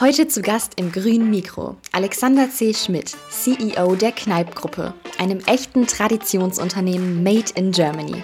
Heute 0.00 0.28
zu 0.28 0.42
Gast 0.42 0.74
im 0.76 0.92
grünen 0.92 1.28
Mikro 1.28 1.74
Alexander 1.90 2.48
C. 2.48 2.72
Schmidt, 2.72 3.16
CEO 3.30 3.96
der 3.96 4.12
Kneip-Gruppe, 4.12 4.94
einem 5.18 5.40
echten 5.46 5.88
Traditionsunternehmen 5.88 7.24
made 7.24 7.50
in 7.56 7.72
Germany. 7.72 8.22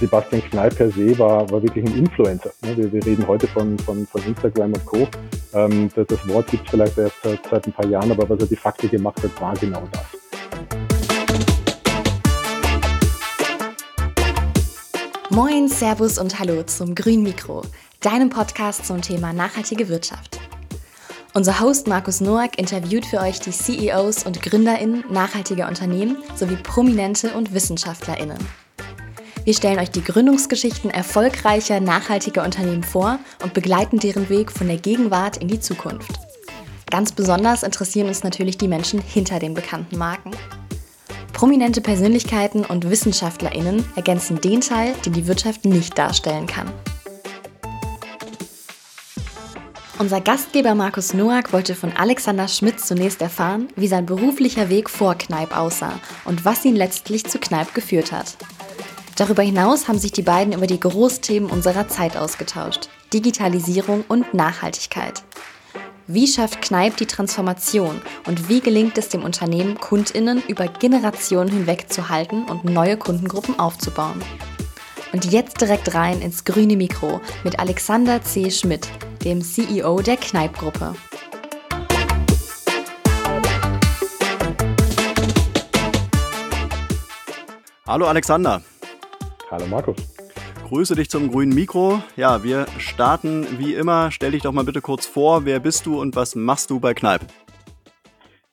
Sebastian 0.00 0.40
Kneip 0.48 0.74
per 0.74 0.90
se 0.90 1.18
war, 1.18 1.50
war 1.50 1.62
wirklich 1.62 1.84
ein 1.84 1.94
Influencer. 1.98 2.50
Ne? 2.62 2.78
Wir, 2.78 2.90
wir 2.90 3.04
reden 3.04 3.28
heute 3.28 3.46
von, 3.46 3.78
von, 3.80 4.06
von 4.06 4.22
Instagram 4.24 4.72
und 4.72 4.86
Co. 4.86 5.06
Ähm, 5.52 5.90
das, 5.94 6.06
Wort 6.28 6.50
gibt 6.50 6.64
es 6.64 6.70
vielleicht 6.70 6.96
erst 6.96 7.16
seit, 7.22 7.40
seit 7.50 7.66
ein 7.66 7.72
paar 7.74 7.86
Jahren, 7.86 8.10
aber 8.10 8.26
was 8.26 8.40
er 8.40 8.46
de 8.46 8.56
facto 8.56 8.88
gemacht 8.88 9.22
hat, 9.22 9.38
war 9.42 9.52
genau 9.56 9.86
das. 9.92 10.02
Moin, 15.28 15.68
Servus 15.68 16.16
und 16.16 16.38
Hallo 16.38 16.62
zum 16.62 16.94
Grün 16.94 17.22
Mikro, 17.22 17.60
deinem 18.00 18.30
Podcast 18.30 18.86
zum 18.86 19.02
Thema 19.02 19.34
nachhaltige 19.34 19.90
Wirtschaft. 19.90 20.40
Unser 21.36 21.58
Host 21.58 21.88
Markus 21.88 22.20
Noack 22.20 22.60
interviewt 22.60 23.04
für 23.04 23.18
euch 23.18 23.40
die 23.40 23.50
CEOs 23.50 24.24
und 24.24 24.40
GründerInnen 24.40 25.02
nachhaltiger 25.10 25.66
Unternehmen 25.66 26.18
sowie 26.36 26.54
Prominente 26.54 27.34
und 27.34 27.52
WissenschaftlerInnen. 27.52 28.38
Wir 29.42 29.52
stellen 29.52 29.80
euch 29.80 29.90
die 29.90 30.04
Gründungsgeschichten 30.04 30.92
erfolgreicher, 30.92 31.80
nachhaltiger 31.80 32.44
Unternehmen 32.44 32.84
vor 32.84 33.18
und 33.42 33.52
begleiten 33.52 33.98
deren 33.98 34.28
Weg 34.28 34.52
von 34.52 34.68
der 34.68 34.76
Gegenwart 34.76 35.38
in 35.38 35.48
die 35.48 35.58
Zukunft. 35.58 36.20
Ganz 36.88 37.10
besonders 37.10 37.64
interessieren 37.64 38.06
uns 38.06 38.22
natürlich 38.22 38.56
die 38.56 38.68
Menschen 38.68 39.00
hinter 39.00 39.40
den 39.40 39.54
bekannten 39.54 39.98
Marken. 39.98 40.30
Prominente 41.32 41.80
Persönlichkeiten 41.80 42.64
und 42.64 42.88
WissenschaftlerInnen 42.88 43.84
ergänzen 43.96 44.40
den 44.40 44.60
Teil, 44.60 44.94
den 45.04 45.14
die 45.14 45.26
Wirtschaft 45.26 45.64
nicht 45.64 45.98
darstellen 45.98 46.46
kann. 46.46 46.70
Unser 49.96 50.20
Gastgeber 50.20 50.74
Markus 50.74 51.14
Noack 51.14 51.52
wollte 51.52 51.76
von 51.76 51.92
Alexander 51.96 52.48
Schmidt 52.48 52.80
zunächst 52.80 53.22
erfahren, 53.22 53.68
wie 53.76 53.86
sein 53.86 54.06
beruflicher 54.06 54.68
Weg 54.68 54.90
vor 54.90 55.14
Kneipp 55.14 55.56
aussah 55.56 56.00
und 56.24 56.44
was 56.44 56.64
ihn 56.64 56.74
letztlich 56.74 57.24
zu 57.26 57.38
Kneipp 57.38 57.74
geführt 57.74 58.10
hat. 58.10 58.36
Darüber 59.16 59.44
hinaus 59.44 59.86
haben 59.86 60.00
sich 60.00 60.10
die 60.10 60.22
beiden 60.22 60.52
über 60.52 60.66
die 60.66 60.80
Großthemen 60.80 61.48
unserer 61.48 61.86
Zeit 61.86 62.16
ausgetauscht: 62.16 62.88
Digitalisierung 63.12 64.04
und 64.08 64.34
Nachhaltigkeit. 64.34 65.22
Wie 66.08 66.26
schafft 66.26 66.60
Kneipp 66.60 66.96
die 66.96 67.06
Transformation 67.06 68.02
und 68.26 68.48
wie 68.48 68.60
gelingt 68.60 68.98
es 68.98 69.10
dem 69.10 69.22
Unternehmen, 69.22 69.78
KundInnen 69.78 70.42
über 70.48 70.66
Generationen 70.66 71.50
hinweg 71.50 71.92
zu 71.92 72.08
halten 72.08 72.42
und 72.44 72.64
neue 72.64 72.96
Kundengruppen 72.96 73.60
aufzubauen? 73.60 74.20
Und 75.14 75.30
jetzt 75.30 75.60
direkt 75.60 75.94
rein 75.94 76.20
ins 76.20 76.44
grüne 76.44 76.76
Mikro 76.76 77.20
mit 77.44 77.60
Alexander 77.60 78.20
C. 78.22 78.50
Schmidt, 78.50 78.88
dem 79.24 79.42
CEO 79.42 80.02
der 80.02 80.16
Kneip-Gruppe. 80.16 80.92
Hallo 87.86 88.06
Alexander. 88.06 88.60
Hallo 89.52 89.66
Markus. 89.70 89.94
Grüße 90.66 90.96
dich 90.96 91.08
zum 91.08 91.30
grünen 91.30 91.54
Mikro. 91.54 92.02
Ja, 92.16 92.42
wir 92.42 92.66
starten 92.78 93.46
wie 93.60 93.74
immer. 93.74 94.10
Stell 94.10 94.32
dich 94.32 94.42
doch 94.42 94.50
mal 94.50 94.64
bitte 94.64 94.80
kurz 94.80 95.06
vor. 95.06 95.44
Wer 95.44 95.60
bist 95.60 95.86
du 95.86 96.00
und 96.00 96.16
was 96.16 96.34
machst 96.34 96.70
du 96.70 96.80
bei 96.80 96.92
Kneip? 96.92 97.20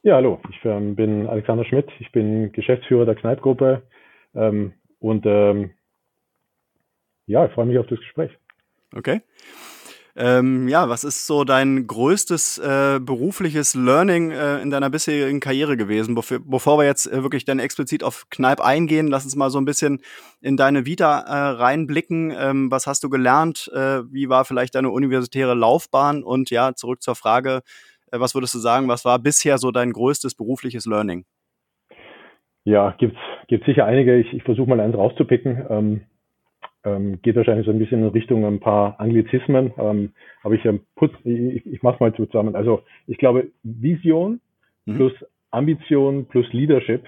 Ja, 0.04 0.14
hallo. 0.14 0.40
Ich 0.52 0.64
ähm, 0.64 0.96
bin 0.96 1.26
Alexander 1.26 1.66
Schmidt. 1.66 1.90
Ich 1.98 2.12
bin 2.12 2.52
Geschäftsführer 2.52 3.06
der 3.06 3.16
Kneip-Gruppe 3.16 3.82
ähm, 4.36 4.74
und 5.00 5.26
ähm, 5.26 5.72
ja, 7.28 7.46
ich 7.46 7.52
freue 7.54 7.66
mich 7.66 7.78
auf 7.78 7.88
das 7.88 8.00
Gespräch. 8.00 8.32
Okay. 8.96 9.22
Ähm, 10.16 10.68
ja, 10.68 10.90
was 10.90 11.06
ist 11.06 11.26
so 11.26 11.46
dein 11.46 11.88
größtes 11.88 12.58
äh, 12.58 13.00
berufliches 13.00 13.76
Learning 13.76 14.32
äh, 14.32 14.62
in 14.62 14.70
deiner 14.70 14.90
bisherigen 14.90 15.40
Karriere 15.40 15.78
gewesen? 15.78 16.16
Bevor, 16.16 16.40
bevor 16.44 16.78
wir 16.78 16.86
jetzt 16.86 17.06
äh, 17.06 17.24
wirklich 17.24 17.46
dann 17.46 17.60
explizit 17.60 18.04
auf 18.04 18.26
Kneipp 18.30 18.60
eingehen, 18.60 19.08
lass 19.08 19.24
uns 19.24 19.38
mal 19.38 19.50
so 19.50 19.58
ein 19.58 19.66
bisschen 19.66 20.02
in 20.42 20.58
deine 20.58 20.86
Vita 20.86 21.22
äh, 21.22 21.52
reinblicken. 21.62 22.34
Ähm, 22.38 22.70
was 22.70 22.88
hast 22.88 23.06
du 23.06 23.10
gelernt? 23.10 23.72
Äh, 23.74 24.02
wie 24.12 24.28
war 24.28 24.44
vielleicht 24.44 24.76
deine 24.76 24.90
universitäre 24.90 25.54
Laufbahn? 25.54 26.24
Und 26.24 26.50
ja, 26.50 26.74
zurück 26.76 27.02
zur 27.02 27.16
Frage, 27.16 27.62
äh, 28.12 28.20
was 28.20 28.36
würdest 28.36 28.54
du 28.54 28.60
sagen, 28.60 28.90
was 28.90 29.06
war 29.06 29.18
bisher 29.18 29.58
so 29.60 29.72
dein 29.72 29.94
größtes 29.94 30.36
berufliches 30.36 30.86
Learning? 30.86 31.24
Ja, 32.66 32.96
gibt's 33.00 33.18
gibt's 33.48 33.66
sicher 33.66 33.86
einige. 33.86 34.18
Ich, 34.18 34.34
ich 34.34 34.44
versuche 34.44 34.70
mal 34.70 34.80
eins 34.82 34.96
rauszupicken. 34.96 35.66
Ähm, 35.70 36.02
ähm, 36.84 37.22
geht 37.22 37.36
wahrscheinlich 37.36 37.66
so 37.66 37.72
ein 37.72 37.80
bisschen 37.80 38.02
in 38.04 38.10
Richtung 38.10 38.46
ein 38.46 38.60
paar 38.60 39.00
Anglizismen, 39.00 39.72
ähm, 39.78 40.14
aber 40.44 40.56
ich, 40.56 40.66
ähm, 40.66 40.82
put, 40.96 41.12
ich, 41.24 41.66
ich 41.66 41.84
mache 41.84 42.04
mal 42.04 42.14
zusammen. 42.14 42.56
Also 42.56 42.84
ich 43.08 43.18
glaube, 43.18 43.52
Vision 43.64 44.40
mhm. 44.86 44.96
plus 44.96 45.14
Ambition 45.52 46.26
plus 46.26 46.52
Leadership 46.54 47.04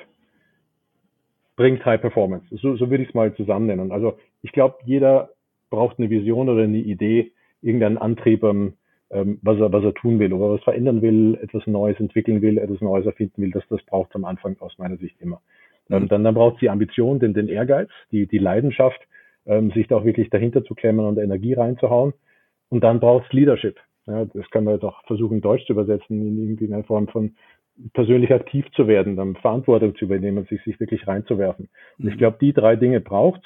bringt 1.56 1.86
High 1.86 2.02
Performance. 2.02 2.46
So, 2.52 2.76
so 2.76 2.90
würde 2.90 3.04
ich 3.04 3.10
es 3.10 3.16
mal 3.16 3.34
zusammen 3.36 3.68
nennen. 3.68 3.92
Also 3.92 4.18
ich 4.42 4.52
glaube, 4.52 4.78
jeder 4.86 5.30
braucht 5.70 5.98
eine 5.98 6.10
Vision 6.10 6.50
oder 6.50 6.64
eine 6.64 6.78
Idee, 6.78 7.32
irgendeinen 7.62 7.98
Antrieb, 7.98 8.44
ähm, 8.44 8.74
ähm, 9.10 9.40
was, 9.42 9.60
er, 9.60 9.72
was 9.72 9.84
er 9.84 9.94
tun 9.94 10.20
will 10.20 10.34
oder 10.34 10.56
was 10.56 10.64
verändern 10.64 11.02
will, 11.02 11.38
etwas 11.42 11.66
Neues 11.68 12.00
entwickeln 12.00 12.42
will, 12.42 12.58
etwas 12.58 12.82
Neues 12.82 13.06
erfinden 13.06 13.42
will. 13.42 13.52
Das, 13.52 13.64
das 13.70 13.82
braucht 13.84 14.16
am 14.16 14.26
Anfang 14.26 14.58
aus 14.60 14.78
meiner 14.78 14.98
Sicht 14.98 15.20
immer. 15.22 15.42
Mhm. 15.88 15.96
Ähm, 15.96 16.08
dann, 16.10 16.24
dann 16.24 16.36
braucht 16.36 16.56
es 16.56 16.60
die 16.60 16.70
Ambition, 16.70 17.20
den, 17.20 17.34
den 17.34 17.48
Ehrgeiz, 17.48 17.90
die, 18.12 18.28
die 18.28 18.38
Leidenschaft, 18.38 19.00
ähm, 19.46 19.72
sich 19.72 19.88
da 19.88 19.98
auch 19.98 20.06
wirklich 20.06 20.30
dahinter 20.30 20.64
zu 20.64 20.76
klemmen 20.76 21.06
und 21.06 21.18
Energie 21.18 21.54
reinzuhauen. 21.54 22.14
Und 22.70 22.84
dann 22.84 23.00
braucht 23.00 23.26
es 23.28 23.34
Leadership. 23.34 23.80
Ja, 24.06 24.26
das 24.26 24.50
können 24.50 24.66
wir 24.66 24.74
jetzt 24.74 24.84
auch 24.84 25.04
versuchen, 25.06 25.42
Deutsch 25.42 25.66
zu 25.66 25.74
übersetzen, 25.74 26.22
in 26.22 26.38
irgendeiner 26.38 26.84
Form 26.84 27.08
von 27.08 27.36
persönlich 27.94 28.32
aktiv 28.32 28.66
zu 28.76 28.88
werden, 28.88 29.16
dann 29.16 29.36
Verantwortung 29.36 29.96
zu 29.96 30.06
übernehmen, 30.06 30.46
sich, 30.46 30.62
sich 30.64 30.80
wirklich 30.80 31.08
reinzuwerfen. 31.08 31.70
Und 31.98 32.08
ich 32.08 32.16
mhm. 32.16 32.20
glaube, 32.20 32.38
die 32.40 32.54
drei 32.54 32.76
Dinge 32.76 33.00
braucht 33.00 33.44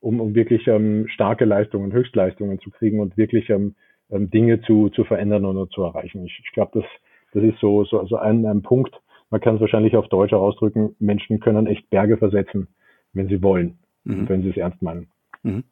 um, 0.00 0.20
um 0.20 0.34
wirklich 0.34 0.66
ähm, 0.66 1.06
starke 1.08 1.44
Leistungen, 1.44 1.92
Höchstleistungen 1.92 2.58
zu 2.60 2.70
kriegen 2.70 3.00
und 3.00 3.16
wirklich 3.16 3.48
ähm, 3.50 3.74
ähm, 4.10 4.30
Dinge 4.30 4.60
zu, 4.62 4.88
zu 4.90 5.04
verändern 5.04 5.44
oder 5.44 5.68
zu 5.68 5.82
erreichen. 5.82 6.24
Ich, 6.24 6.40
ich 6.44 6.52
glaube, 6.52 6.80
das, 6.80 6.84
das 7.32 7.44
ist 7.44 7.60
so, 7.60 7.84
so 7.84 8.00
also 8.00 8.16
ein, 8.16 8.44
ein 8.46 8.62
Punkt, 8.62 8.94
man 9.30 9.40
kann 9.40 9.56
es 9.56 9.60
wahrscheinlich 9.60 9.96
auf 9.96 10.08
Deutsch 10.08 10.32
ausdrücken, 10.32 10.96
Menschen 10.98 11.38
können 11.38 11.66
echt 11.66 11.88
Berge 11.90 12.16
versetzen, 12.16 12.68
wenn 13.12 13.28
sie 13.28 13.42
wollen, 13.42 13.78
mhm. 14.04 14.28
wenn 14.28 14.42
sie 14.42 14.50
es 14.50 14.56
ernst 14.56 14.82
meinen. 14.82 15.08
Mhm. 15.42 15.64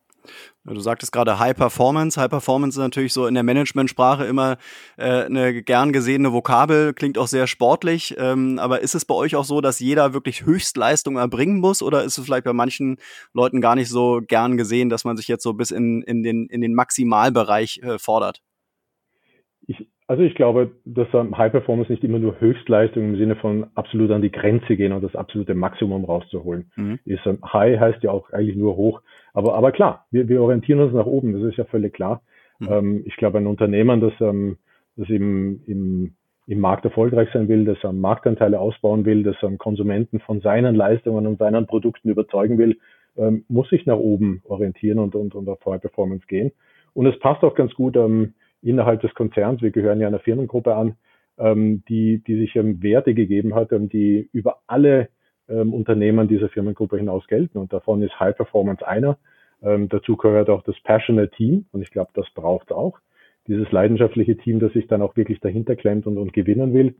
Du 0.64 0.80
sagtest 0.80 1.12
gerade 1.12 1.38
High 1.38 1.56
Performance. 1.56 2.20
High 2.20 2.28
Performance 2.28 2.78
ist 2.78 2.82
natürlich 2.82 3.12
so 3.12 3.26
in 3.26 3.34
der 3.34 3.42
Managementsprache 3.42 4.24
immer 4.24 4.58
äh, 4.96 5.24
eine 5.24 5.62
gern 5.62 5.92
gesehene 5.92 6.32
Vokabel, 6.32 6.92
klingt 6.92 7.16
auch 7.18 7.26
sehr 7.26 7.46
sportlich. 7.46 8.14
Ähm, 8.18 8.58
aber 8.58 8.80
ist 8.80 8.94
es 8.94 9.04
bei 9.04 9.14
euch 9.14 9.36
auch 9.36 9.44
so, 9.44 9.60
dass 9.60 9.80
jeder 9.80 10.12
wirklich 10.12 10.44
Höchstleistung 10.44 11.16
erbringen 11.16 11.60
muss? 11.60 11.82
Oder 11.82 12.04
ist 12.04 12.18
es 12.18 12.24
vielleicht 12.24 12.44
bei 12.44 12.52
manchen 12.52 12.98
Leuten 13.32 13.60
gar 13.60 13.74
nicht 13.74 13.88
so 13.88 14.20
gern 14.26 14.56
gesehen, 14.56 14.90
dass 14.90 15.04
man 15.04 15.16
sich 15.16 15.28
jetzt 15.28 15.42
so 15.42 15.54
bis 15.54 15.70
in, 15.70 16.02
in, 16.02 16.22
den, 16.22 16.46
in 16.46 16.60
den 16.60 16.74
Maximalbereich 16.74 17.80
äh, 17.82 17.98
fordert? 17.98 18.42
Ich, 19.66 19.88
also 20.06 20.22
ich 20.22 20.34
glaube, 20.34 20.72
dass 20.86 21.08
High 21.12 21.52
Performance 21.52 21.92
nicht 21.92 22.02
immer 22.02 22.18
nur 22.18 22.40
Höchstleistung 22.40 23.04
im 23.04 23.16
Sinne 23.16 23.36
von 23.36 23.66
absolut 23.74 24.10
an 24.10 24.22
die 24.22 24.32
Grenze 24.32 24.74
gehen 24.74 24.92
und 24.92 25.02
das 25.02 25.14
absolute 25.14 25.54
Maximum 25.54 26.06
rauszuholen. 26.06 26.72
Mhm. 26.76 26.98
Ist, 27.04 27.20
High 27.24 27.78
heißt 27.78 28.02
ja 28.02 28.10
auch 28.10 28.30
eigentlich 28.30 28.56
nur 28.56 28.76
hoch. 28.76 29.02
Aber, 29.38 29.54
aber 29.54 29.70
klar, 29.70 30.04
wir, 30.10 30.28
wir 30.28 30.42
orientieren 30.42 30.80
uns 30.80 30.92
nach 30.92 31.06
oben, 31.06 31.32
das 31.32 31.44
ist 31.44 31.58
ja 31.58 31.64
völlig 31.64 31.94
klar. 31.94 32.22
Mhm. 32.58 32.68
Ähm, 32.68 33.02
ich 33.06 33.14
glaube, 33.14 33.38
ein 33.38 33.46
Unternehmen, 33.46 34.00
das, 34.00 34.12
ähm, 34.18 34.56
das 34.96 35.08
im, 35.10 35.60
im, 35.64 36.14
im 36.48 36.58
Markt 36.58 36.84
erfolgreich 36.84 37.28
sein 37.32 37.46
will, 37.46 37.64
das 37.64 37.78
ähm, 37.84 38.00
Marktanteile 38.00 38.58
ausbauen 38.58 39.04
will, 39.04 39.22
das 39.22 39.36
ähm, 39.42 39.56
Konsumenten 39.56 40.18
von 40.18 40.40
seinen 40.40 40.74
Leistungen 40.74 41.24
und 41.28 41.38
seinen 41.38 41.68
Produkten 41.68 42.08
überzeugen 42.08 42.58
will, 42.58 42.78
ähm, 43.16 43.44
muss 43.46 43.68
sich 43.68 43.86
nach 43.86 43.98
oben 43.98 44.42
orientieren 44.44 44.98
und, 44.98 45.14
und, 45.14 45.36
und 45.36 45.48
auf 45.48 45.64
High 45.64 45.82
Performance 45.82 46.26
gehen. 46.26 46.50
Und 46.92 47.06
es 47.06 47.16
passt 47.20 47.44
auch 47.44 47.54
ganz 47.54 47.72
gut, 47.74 47.94
ähm, 47.94 48.34
innerhalb 48.60 49.02
des 49.02 49.14
Konzerns, 49.14 49.62
wir 49.62 49.70
gehören 49.70 50.00
ja 50.00 50.08
einer 50.08 50.18
Firmengruppe 50.18 50.74
an, 50.74 50.96
ähm, 51.38 51.84
die, 51.88 52.24
die 52.26 52.40
sich 52.40 52.56
ähm, 52.56 52.82
Werte 52.82 53.14
gegeben 53.14 53.54
hat, 53.54 53.70
ähm, 53.70 53.88
die 53.88 54.28
über 54.32 54.62
alle 54.66 55.10
ähm, 55.48 55.72
Unternehmen 55.74 56.28
dieser 56.28 56.48
Firmengruppe 56.48 56.98
hinaus 56.98 57.26
gelten. 57.26 57.58
Und 57.58 57.72
davon 57.72 58.02
ist 58.02 58.18
High 58.18 58.36
Performance 58.36 58.86
einer. 58.86 59.18
Ähm, 59.62 59.88
dazu 59.88 60.16
gehört 60.16 60.50
auch 60.50 60.62
das 60.62 60.78
Passionate 60.80 61.30
Team. 61.30 61.66
Und 61.72 61.82
ich 61.82 61.90
glaube, 61.90 62.10
das 62.14 62.28
braucht 62.30 62.72
auch. 62.72 62.98
Dieses 63.46 63.70
leidenschaftliche 63.72 64.36
Team, 64.36 64.60
das 64.60 64.72
sich 64.72 64.86
dann 64.86 65.02
auch 65.02 65.16
wirklich 65.16 65.40
dahinter 65.40 65.74
klemmt 65.76 66.06
und, 66.06 66.18
und 66.18 66.32
gewinnen 66.32 66.74
will. 66.74 66.94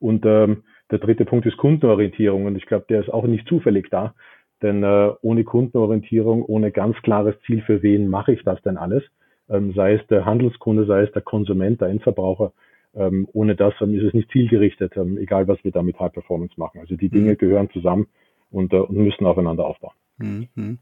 Und 0.00 0.24
ähm, 0.26 0.64
der 0.90 0.98
dritte 0.98 1.24
Punkt 1.24 1.46
ist 1.46 1.56
Kundenorientierung. 1.56 2.46
Und 2.46 2.56
ich 2.56 2.66
glaube, 2.66 2.86
der 2.88 3.00
ist 3.00 3.10
auch 3.12 3.24
nicht 3.24 3.46
zufällig 3.46 3.88
da. 3.90 4.14
Denn 4.62 4.82
äh, 4.82 5.12
ohne 5.20 5.44
Kundenorientierung, 5.44 6.42
ohne 6.42 6.70
ganz 6.70 6.96
klares 7.02 7.34
Ziel, 7.46 7.62
für 7.62 7.82
wen 7.82 8.08
mache 8.08 8.32
ich 8.32 8.42
das 8.44 8.62
denn 8.62 8.78
alles, 8.78 9.02
ähm, 9.50 9.72
sei 9.74 9.94
es 9.94 10.06
der 10.06 10.24
Handelskunde, 10.24 10.86
sei 10.86 11.02
es 11.02 11.12
der 11.12 11.22
Konsument, 11.22 11.80
der 11.80 11.88
Endverbraucher. 11.88 12.52
Ähm, 12.96 13.28
ohne 13.32 13.56
das 13.56 13.74
ähm, 13.80 13.94
ist 13.94 14.04
es 14.04 14.14
nicht 14.14 14.30
zielgerichtet, 14.30 14.96
ähm, 14.96 15.18
egal 15.18 15.48
was 15.48 15.62
wir 15.64 15.72
da 15.72 15.82
mit 15.82 15.98
High 15.98 16.12
Performance 16.12 16.54
machen. 16.56 16.80
Also 16.80 16.96
die 16.96 17.08
Dinge 17.08 17.32
mhm. 17.32 17.38
gehören 17.38 17.70
zusammen 17.70 18.06
und, 18.50 18.72
äh, 18.72 18.76
und 18.76 18.96
müssen 18.96 19.26
aufeinander 19.26 19.66
aufbauen. 19.66 19.94
Mhm. 20.18 20.78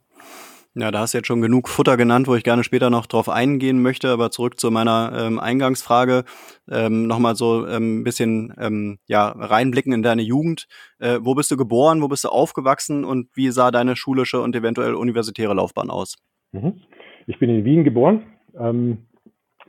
Ja, 0.75 0.91
da 0.91 1.01
hast 1.01 1.13
du 1.13 1.19
jetzt 1.19 1.27
schon 1.27 1.43
genug 1.43 1.69
Futter 1.69 1.99
genannt, 1.99 2.29
wo 2.29 2.35
ich 2.35 2.45
gerne 2.45 2.65
später 2.65 2.89
noch 2.89 3.05
drauf 3.05 3.29
eingehen 3.29 3.83
möchte. 3.83 4.09
Aber 4.09 4.31
zurück 4.31 4.59
zu 4.59 4.71
meiner 4.71 5.13
ähm, 5.15 5.39
Eingangsfrage. 5.39 6.25
Ähm, 6.71 7.07
Nochmal 7.07 7.37
so 7.37 7.65
ein 7.65 7.75
ähm, 7.75 8.05
bisschen 8.05 8.55
ähm, 8.59 8.99
ja, 9.07 9.29
reinblicken 9.29 9.93
in 9.93 10.03
deine 10.03 10.23
Jugend. 10.23 10.69
Äh, 10.99 11.19
wo 11.21 11.35
bist 11.35 11.51
du 11.51 11.59
geboren, 11.59 12.01
wo 12.01 12.09
bist 12.09 12.25
du 12.25 12.29
aufgewachsen 12.29 13.05
und 13.05 13.29
wie 13.35 13.51
sah 13.51 13.71
deine 13.71 13.97
schulische 13.97 14.41
und 14.41 14.57
eventuell 14.57 14.95
universitäre 14.95 15.53
Laufbahn 15.53 15.91
aus? 15.91 16.17
Mhm. 16.53 16.81
Ich 17.27 17.39
bin 17.39 17.51
in 17.51 17.65
Wien 17.65 17.85
geboren, 17.85 18.23
ähm, 18.59 19.07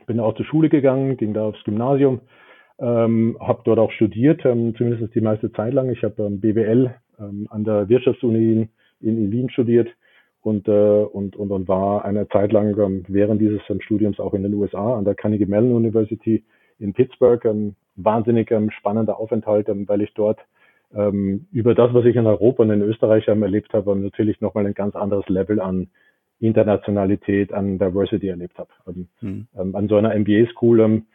bin 0.05 0.19
auch 0.19 0.35
zur 0.35 0.45
Schule 0.45 0.69
gegangen, 0.69 1.17
ging 1.17 1.33
da 1.33 1.45
aufs 1.45 1.63
Gymnasium, 1.63 2.21
ähm, 2.79 3.37
habe 3.39 3.61
dort 3.65 3.79
auch 3.79 3.91
studiert, 3.91 4.45
ähm, 4.45 4.75
zumindest 4.75 5.13
die 5.15 5.21
meiste 5.21 5.51
Zeit 5.51 5.73
lang. 5.73 5.89
Ich 5.89 6.03
habe 6.03 6.23
ähm, 6.23 6.39
BWL 6.39 6.93
ähm, 7.19 7.47
an 7.49 7.63
der 7.63 7.89
Wirtschaftsuni 7.89 8.67
in, 9.01 9.17
in 9.17 9.31
Wien 9.31 9.49
studiert 9.49 9.89
und, 10.41 10.67
äh, 10.67 10.71
und, 10.71 11.35
und, 11.35 11.51
und 11.51 11.67
war 11.67 12.05
eine 12.05 12.27
Zeit 12.29 12.51
lang 12.51 12.77
ähm, 12.79 13.03
während 13.07 13.41
dieses 13.41 13.61
ähm, 13.69 13.81
Studiums 13.81 14.19
auch 14.19 14.33
in 14.33 14.43
den 14.43 14.53
USA 14.53 14.97
an 14.97 15.05
der 15.05 15.15
Carnegie 15.15 15.45
Mellon 15.45 15.75
University 15.75 16.43
in 16.79 16.93
Pittsburgh. 16.93 17.43
Ähm, 17.45 17.75
wahnsinnig 17.95 18.51
ähm, 18.51 18.71
spannender 18.71 19.19
Aufenthalt, 19.19 19.69
ähm, 19.69 19.87
weil 19.87 20.01
ich 20.01 20.13
dort 20.13 20.39
ähm, 20.93 21.47
über 21.51 21.75
das, 21.75 21.93
was 21.93 22.05
ich 22.05 22.15
in 22.15 22.27
Europa 22.27 22.63
und 22.63 22.69
in 22.69 22.81
Österreich 22.81 23.27
ähm, 23.27 23.43
erlebt 23.43 23.73
habe, 23.73 23.95
natürlich 23.95 24.41
nochmal 24.41 24.65
ein 24.65 24.73
ganz 24.73 24.95
anderes 24.95 25.27
Level 25.27 25.59
an 25.59 25.89
Internationalität, 26.43 27.53
an 27.53 27.79
Diversity 27.79 28.27
erlebt 28.27 28.57
habe. 28.57 28.69
Ähm, 28.87 29.07
mhm. 29.21 29.47
ähm, 29.57 29.75
an 29.75 29.87
so 29.87 29.97
einer 29.97 30.13
MBA-School 30.17 30.79
ähm, 30.81 31.05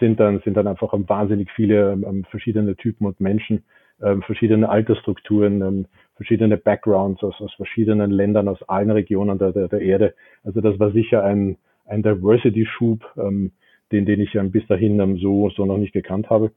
sind 0.00 0.18
dann 0.20 0.40
sind 0.40 0.56
dann 0.56 0.66
einfach 0.66 0.92
wahnsinnig 0.92 1.50
viele 1.52 1.92
ähm, 1.92 2.24
verschiedene 2.30 2.76
Typen 2.76 3.06
und 3.06 3.20
Menschen, 3.20 3.64
ähm, 4.02 4.22
verschiedene 4.22 4.68
Altersstrukturen, 4.68 5.62
ähm, 5.62 5.86
verschiedene 6.16 6.56
Backgrounds 6.56 7.22
aus, 7.22 7.40
aus 7.40 7.54
verschiedenen 7.54 8.10
Ländern, 8.10 8.48
aus 8.48 8.62
allen 8.68 8.90
Regionen 8.90 9.38
der, 9.38 9.52
der, 9.52 9.68
der 9.68 9.80
Erde. 9.80 10.14
Also 10.44 10.60
das 10.60 10.78
war 10.78 10.90
sicher 10.90 11.24
ein, 11.24 11.56
ein 11.86 12.02
Diversity-Schub, 12.02 13.04
ähm, 13.16 13.52
den, 13.92 14.06
den 14.06 14.20
ich 14.20 14.34
ähm, 14.34 14.50
bis 14.50 14.66
dahin 14.66 14.98
ähm, 15.00 15.18
so, 15.18 15.50
so 15.50 15.64
noch 15.64 15.78
nicht 15.78 15.92
gekannt 15.92 16.30
habe. 16.30 16.50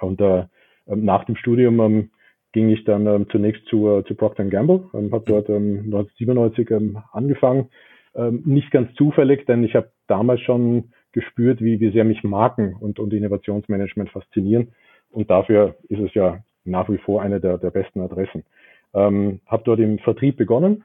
Und 0.00 0.20
äh, 0.20 0.44
ähm, 0.86 1.04
nach 1.04 1.24
dem 1.24 1.36
Studium 1.36 1.80
ähm, 1.80 2.10
ging 2.52 2.68
ich 2.68 2.84
dann 2.84 3.06
ähm, 3.06 3.26
zunächst 3.30 3.64
zu, 3.66 3.88
äh, 3.88 4.04
zu 4.04 4.14
Procter 4.14 4.44
Gamble, 4.44 4.88
ähm, 4.94 5.12
habe 5.12 5.24
dort 5.26 5.48
ähm, 5.48 5.84
1997 5.86 6.70
ähm, 6.70 6.98
angefangen. 7.12 7.68
Ähm, 8.14 8.42
nicht 8.44 8.70
ganz 8.70 8.94
zufällig, 8.94 9.46
denn 9.46 9.64
ich 9.64 9.74
habe 9.74 9.90
damals 10.06 10.40
schon 10.42 10.92
gespürt, 11.12 11.60
wie, 11.60 11.80
wie 11.80 11.90
sehr 11.92 12.04
mich 12.04 12.22
Marken 12.24 12.74
und, 12.74 12.98
und 12.98 13.12
Innovationsmanagement 13.12 14.10
faszinieren. 14.10 14.72
Und 15.10 15.30
dafür 15.30 15.76
ist 15.88 16.00
es 16.00 16.14
ja 16.14 16.40
nach 16.64 16.88
wie 16.88 16.98
vor 16.98 17.22
eine 17.22 17.40
der, 17.40 17.58
der 17.58 17.70
besten 17.70 18.00
Adressen. 18.00 18.44
Ähm, 18.94 19.40
habe 19.46 19.62
dort 19.64 19.80
im 19.80 19.98
Vertrieb 19.98 20.36
begonnen, 20.36 20.84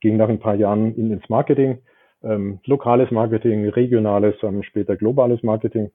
ging 0.00 0.16
nach 0.16 0.28
ein 0.28 0.40
paar 0.40 0.54
Jahren 0.54 0.94
in, 0.96 1.12
ins 1.12 1.28
Marketing, 1.28 1.78
ähm, 2.22 2.60
lokales 2.64 3.10
Marketing, 3.10 3.68
regionales, 3.68 4.34
ähm, 4.42 4.62
später 4.62 4.96
globales 4.96 5.42
Marketing 5.42 5.90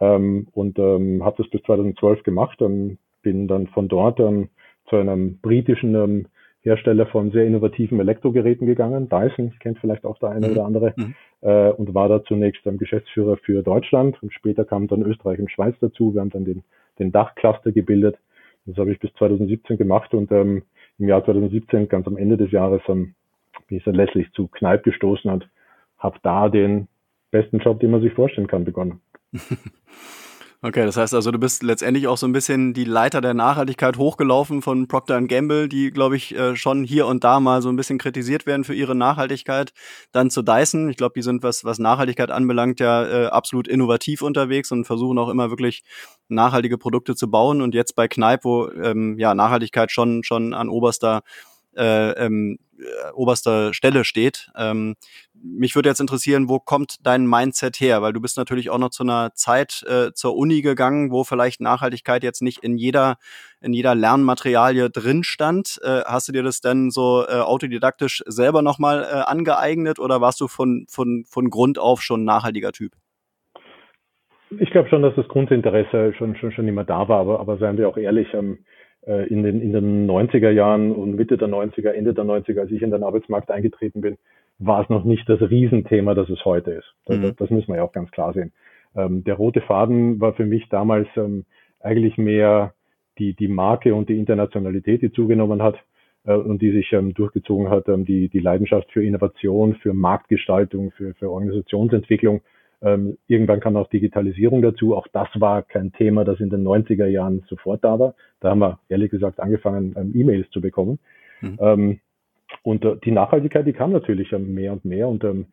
ähm, 0.00 0.48
und 0.52 0.78
ähm, 0.78 1.24
habe 1.24 1.42
das 1.42 1.50
bis 1.50 1.62
2012 1.62 2.22
gemacht. 2.22 2.60
Ähm, 2.60 2.98
bin 3.22 3.48
dann 3.48 3.66
von 3.68 3.88
dort 3.88 4.20
ähm, 4.20 4.48
zu 4.88 4.96
einem 4.96 5.38
britischen 5.40 5.94
ähm, 5.94 6.26
Hersteller 6.62 7.06
von 7.06 7.30
sehr 7.30 7.46
innovativen 7.46 7.98
Elektrogeräten 8.00 8.66
gegangen, 8.66 9.08
Dyson, 9.08 9.52
kennt 9.60 9.78
vielleicht 9.78 10.04
auch 10.04 10.18
der 10.18 10.30
eine 10.30 10.46
mhm. 10.46 10.52
oder 10.52 10.64
andere, 10.66 10.94
mhm. 10.96 11.14
äh, 11.40 11.70
und 11.70 11.94
war 11.94 12.08
da 12.08 12.22
zunächst 12.24 12.66
ähm, 12.66 12.76
Geschäftsführer 12.76 13.38
für 13.38 13.62
Deutschland 13.62 14.22
und 14.22 14.32
später 14.32 14.64
kamen 14.64 14.88
dann 14.88 15.02
Österreich 15.02 15.38
und 15.38 15.50
Schweiz 15.50 15.74
dazu. 15.80 16.12
Wir 16.12 16.20
haben 16.20 16.30
dann 16.30 16.44
den, 16.44 16.62
den 16.98 17.12
Dachcluster 17.12 17.72
gebildet 17.72 18.18
das 18.66 18.76
habe 18.78 18.92
ich 18.92 19.00
bis 19.00 19.12
2017 19.14 19.78
gemacht 19.78 20.12
und 20.14 20.30
ähm, 20.32 20.62
im 20.98 21.08
Jahr 21.08 21.24
2017, 21.24 21.88
ganz 21.88 22.06
am 22.06 22.16
Ende 22.16 22.36
des 22.36 22.50
Jahres, 22.50 22.82
ähm, 22.88 23.14
bin 23.68 23.78
ich 23.78 23.84
dann 23.84 23.94
letztlich 23.94 24.30
zu 24.32 24.48
Kneipp 24.48 24.82
gestoßen 24.82 25.30
und 25.30 25.48
habe 25.98 26.18
da 26.22 26.48
den 26.48 26.88
besten 27.30 27.58
Job, 27.58 27.80
den 27.80 27.90
man 27.90 28.02
sich 28.02 28.12
vorstellen 28.12 28.46
kann, 28.46 28.64
begonnen. 28.64 29.00
Okay, 30.62 30.84
das 30.84 30.98
heißt 30.98 31.14
also, 31.14 31.30
du 31.30 31.38
bist 31.38 31.62
letztendlich 31.62 32.06
auch 32.06 32.18
so 32.18 32.26
ein 32.26 32.34
bisschen 32.34 32.74
die 32.74 32.84
Leiter 32.84 33.22
der 33.22 33.32
Nachhaltigkeit 33.32 33.96
hochgelaufen 33.96 34.60
von 34.60 34.88
Procter 34.88 35.22
Gamble, 35.22 35.70
die, 35.70 35.90
glaube 35.90 36.16
ich, 36.16 36.34
äh, 36.36 36.54
schon 36.54 36.84
hier 36.84 37.06
und 37.06 37.24
da 37.24 37.40
mal 37.40 37.62
so 37.62 37.70
ein 37.70 37.76
bisschen 37.76 37.96
kritisiert 37.96 38.44
werden 38.44 38.64
für 38.64 38.74
ihre 38.74 38.94
Nachhaltigkeit. 38.94 39.72
Dann 40.12 40.28
zu 40.28 40.42
Dyson. 40.42 40.90
Ich 40.90 40.98
glaube, 40.98 41.14
die 41.16 41.22
sind, 41.22 41.42
was, 41.42 41.64
was 41.64 41.78
Nachhaltigkeit 41.78 42.30
anbelangt, 42.30 42.78
ja 42.78 43.06
äh, 43.06 43.26
absolut 43.28 43.68
innovativ 43.68 44.20
unterwegs 44.20 44.70
und 44.70 44.84
versuchen 44.84 45.16
auch 45.16 45.30
immer 45.30 45.48
wirklich 45.48 45.82
nachhaltige 46.28 46.76
Produkte 46.76 47.14
zu 47.14 47.30
bauen. 47.30 47.62
Und 47.62 47.74
jetzt 47.74 47.96
bei 47.96 48.06
Kneipp, 48.06 48.44
wo 48.44 48.68
ähm, 48.68 49.18
ja 49.18 49.34
Nachhaltigkeit 49.34 49.90
schon, 49.90 50.24
schon 50.24 50.52
an 50.52 50.68
oberster 50.68 51.22
äh, 51.74 52.10
ähm, 52.26 52.58
äh, 52.58 52.69
oberster 53.14 53.74
Stelle 53.74 54.04
steht. 54.04 54.50
Ähm, 54.56 54.96
mich 55.34 55.74
würde 55.74 55.88
jetzt 55.88 56.00
interessieren, 56.00 56.48
wo 56.48 56.58
kommt 56.58 56.96
dein 57.02 57.26
Mindset 57.26 57.80
her? 57.80 58.02
Weil 58.02 58.12
du 58.12 58.20
bist 58.20 58.36
natürlich 58.36 58.70
auch 58.70 58.78
noch 58.78 58.90
zu 58.90 59.02
einer 59.02 59.32
Zeit 59.34 59.82
äh, 59.88 60.12
zur 60.12 60.36
Uni 60.36 60.62
gegangen, 60.62 61.10
wo 61.10 61.24
vielleicht 61.24 61.60
Nachhaltigkeit 61.60 62.22
jetzt 62.22 62.42
nicht 62.42 62.62
in 62.62 62.76
jeder 62.76 63.16
in 63.60 63.72
jeder 63.72 63.94
Lernmaterialie 63.94 64.90
drin 64.90 65.22
stand. 65.22 65.78
Äh, 65.82 66.02
hast 66.06 66.28
du 66.28 66.32
dir 66.32 66.42
das 66.42 66.60
denn 66.60 66.90
so 66.90 67.24
äh, 67.28 67.40
autodidaktisch 67.40 68.22
selber 68.26 68.62
nochmal 68.62 69.02
äh, 69.02 69.16
angeeignet 69.26 69.98
oder 69.98 70.20
warst 70.20 70.40
du 70.40 70.48
von, 70.48 70.86
von, 70.88 71.24
von 71.26 71.50
Grund 71.50 71.78
auf 71.78 72.00
schon 72.00 72.22
ein 72.22 72.24
nachhaltiger 72.24 72.72
Typ? 72.72 72.92
Ich 74.58 74.70
glaube 74.70 74.88
schon, 74.88 75.02
dass 75.02 75.14
das 75.14 75.28
Grundinteresse 75.28 76.12
schon, 76.18 76.34
schon, 76.36 76.50
schon 76.52 76.66
immer 76.66 76.84
da 76.84 77.08
war, 77.08 77.20
aber, 77.20 77.38
aber 77.38 77.58
seien 77.58 77.78
wir 77.78 77.88
auch 77.88 77.96
ehrlich, 77.96 78.32
ähm, 78.34 78.64
äh, 79.06 79.26
in, 79.28 79.42
den, 79.42 79.60
in 79.60 79.72
den 79.72 80.08
90er 80.08 80.50
Jahren 80.50 80.92
und 80.92 81.16
Mitte 81.16 81.38
der 81.38 81.48
90er, 81.48 81.90
Ende 81.90 82.14
der 82.14 82.24
90er, 82.24 82.60
als 82.60 82.70
ich 82.70 82.82
in 82.82 82.90
den 82.90 83.02
Arbeitsmarkt 83.02 83.50
eingetreten 83.50 84.00
bin, 84.00 84.18
war 84.58 84.82
es 84.82 84.90
noch 84.90 85.04
nicht 85.04 85.28
das 85.28 85.40
Riesenthema, 85.40 86.14
das 86.14 86.28
es 86.28 86.44
heute 86.44 86.72
ist. 86.72 86.94
Das, 87.06 87.16
mhm. 87.16 87.34
das 87.36 87.50
müssen 87.50 87.68
wir 87.68 87.76
ja 87.76 87.82
auch 87.82 87.92
ganz 87.92 88.10
klar 88.10 88.32
sehen. 88.32 88.52
Ähm, 88.94 89.24
der 89.24 89.34
rote 89.34 89.60
Faden 89.62 90.20
war 90.20 90.34
für 90.34 90.44
mich 90.44 90.68
damals 90.68 91.08
ähm, 91.16 91.44
eigentlich 91.80 92.18
mehr 92.18 92.74
die, 93.18 93.34
die 93.34 93.48
Marke 93.48 93.94
und 93.94 94.08
die 94.08 94.18
Internationalität, 94.18 95.02
die 95.02 95.12
zugenommen 95.12 95.62
hat 95.62 95.76
äh, 96.24 96.34
und 96.34 96.60
die 96.60 96.72
sich 96.72 96.92
ähm, 96.92 97.14
durchgezogen 97.14 97.70
hat, 97.70 97.88
ähm, 97.88 98.04
die, 98.04 98.28
die 98.28 98.40
Leidenschaft 98.40 98.90
für 98.92 99.04
Innovation, 99.04 99.76
für 99.76 99.94
Marktgestaltung, 99.94 100.90
für, 100.92 101.14
für 101.14 101.30
Organisationsentwicklung 101.30 102.42
ähm, 102.82 103.18
irgendwann 103.26 103.60
kam 103.60 103.76
auch 103.76 103.88
Digitalisierung 103.88 104.62
dazu. 104.62 104.96
Auch 104.96 105.06
das 105.08 105.28
war 105.34 105.62
kein 105.62 105.92
Thema, 105.92 106.24
das 106.24 106.40
in 106.40 106.50
den 106.50 106.64
90er 106.64 107.06
Jahren 107.06 107.42
sofort 107.48 107.84
da 107.84 107.98
war. 107.98 108.14
Da 108.40 108.50
haben 108.50 108.60
wir 108.60 108.78
ehrlich 108.88 109.10
gesagt 109.10 109.40
angefangen, 109.40 109.94
ähm, 109.96 110.12
E-Mails 110.14 110.48
zu 110.50 110.60
bekommen. 110.60 110.98
Mhm. 111.40 111.58
Ähm, 111.60 112.00
und 112.62 112.84
äh, 112.84 112.96
die 113.04 113.12
Nachhaltigkeit, 113.12 113.66
die 113.66 113.72
kam 113.72 113.92
natürlich 113.92 114.32
ähm, 114.32 114.54
mehr 114.54 114.72
und 114.72 114.84
mehr. 114.84 115.08
Und 115.08 115.24
ähm, 115.24 115.46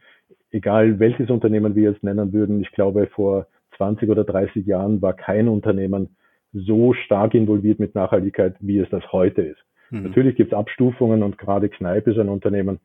egal 0.51 0.99
welches 0.99 1.29
Unternehmen 1.29 1.75
wir 1.75 1.91
jetzt 1.91 2.03
nennen 2.03 2.31
würden, 2.33 2.61
ich 2.61 2.71
glaube, 2.71 3.07
vor 3.07 3.47
20 3.75 4.09
oder 4.09 4.23
30 4.23 4.65
Jahren 4.65 5.01
war 5.01 5.13
kein 5.13 5.47
Unternehmen 5.47 6.15
so 6.53 6.93
stark 6.93 7.33
involviert 7.33 7.79
mit 7.79 7.93
Nachhaltigkeit, 7.93 8.55
wie 8.59 8.79
es 8.79 8.89
das 8.89 9.11
heute 9.11 9.41
ist. 9.41 9.59
Mhm. 9.89 10.03
Natürlich 10.03 10.35
gibt 10.35 10.53
es 10.53 10.57
Abstufungen 10.57 11.23
und 11.23 11.37
gerade 11.37 11.69
Kneipe 11.69 12.11
ist 12.11 12.19
ein 12.19 12.29
Unternehmen, 12.29 12.79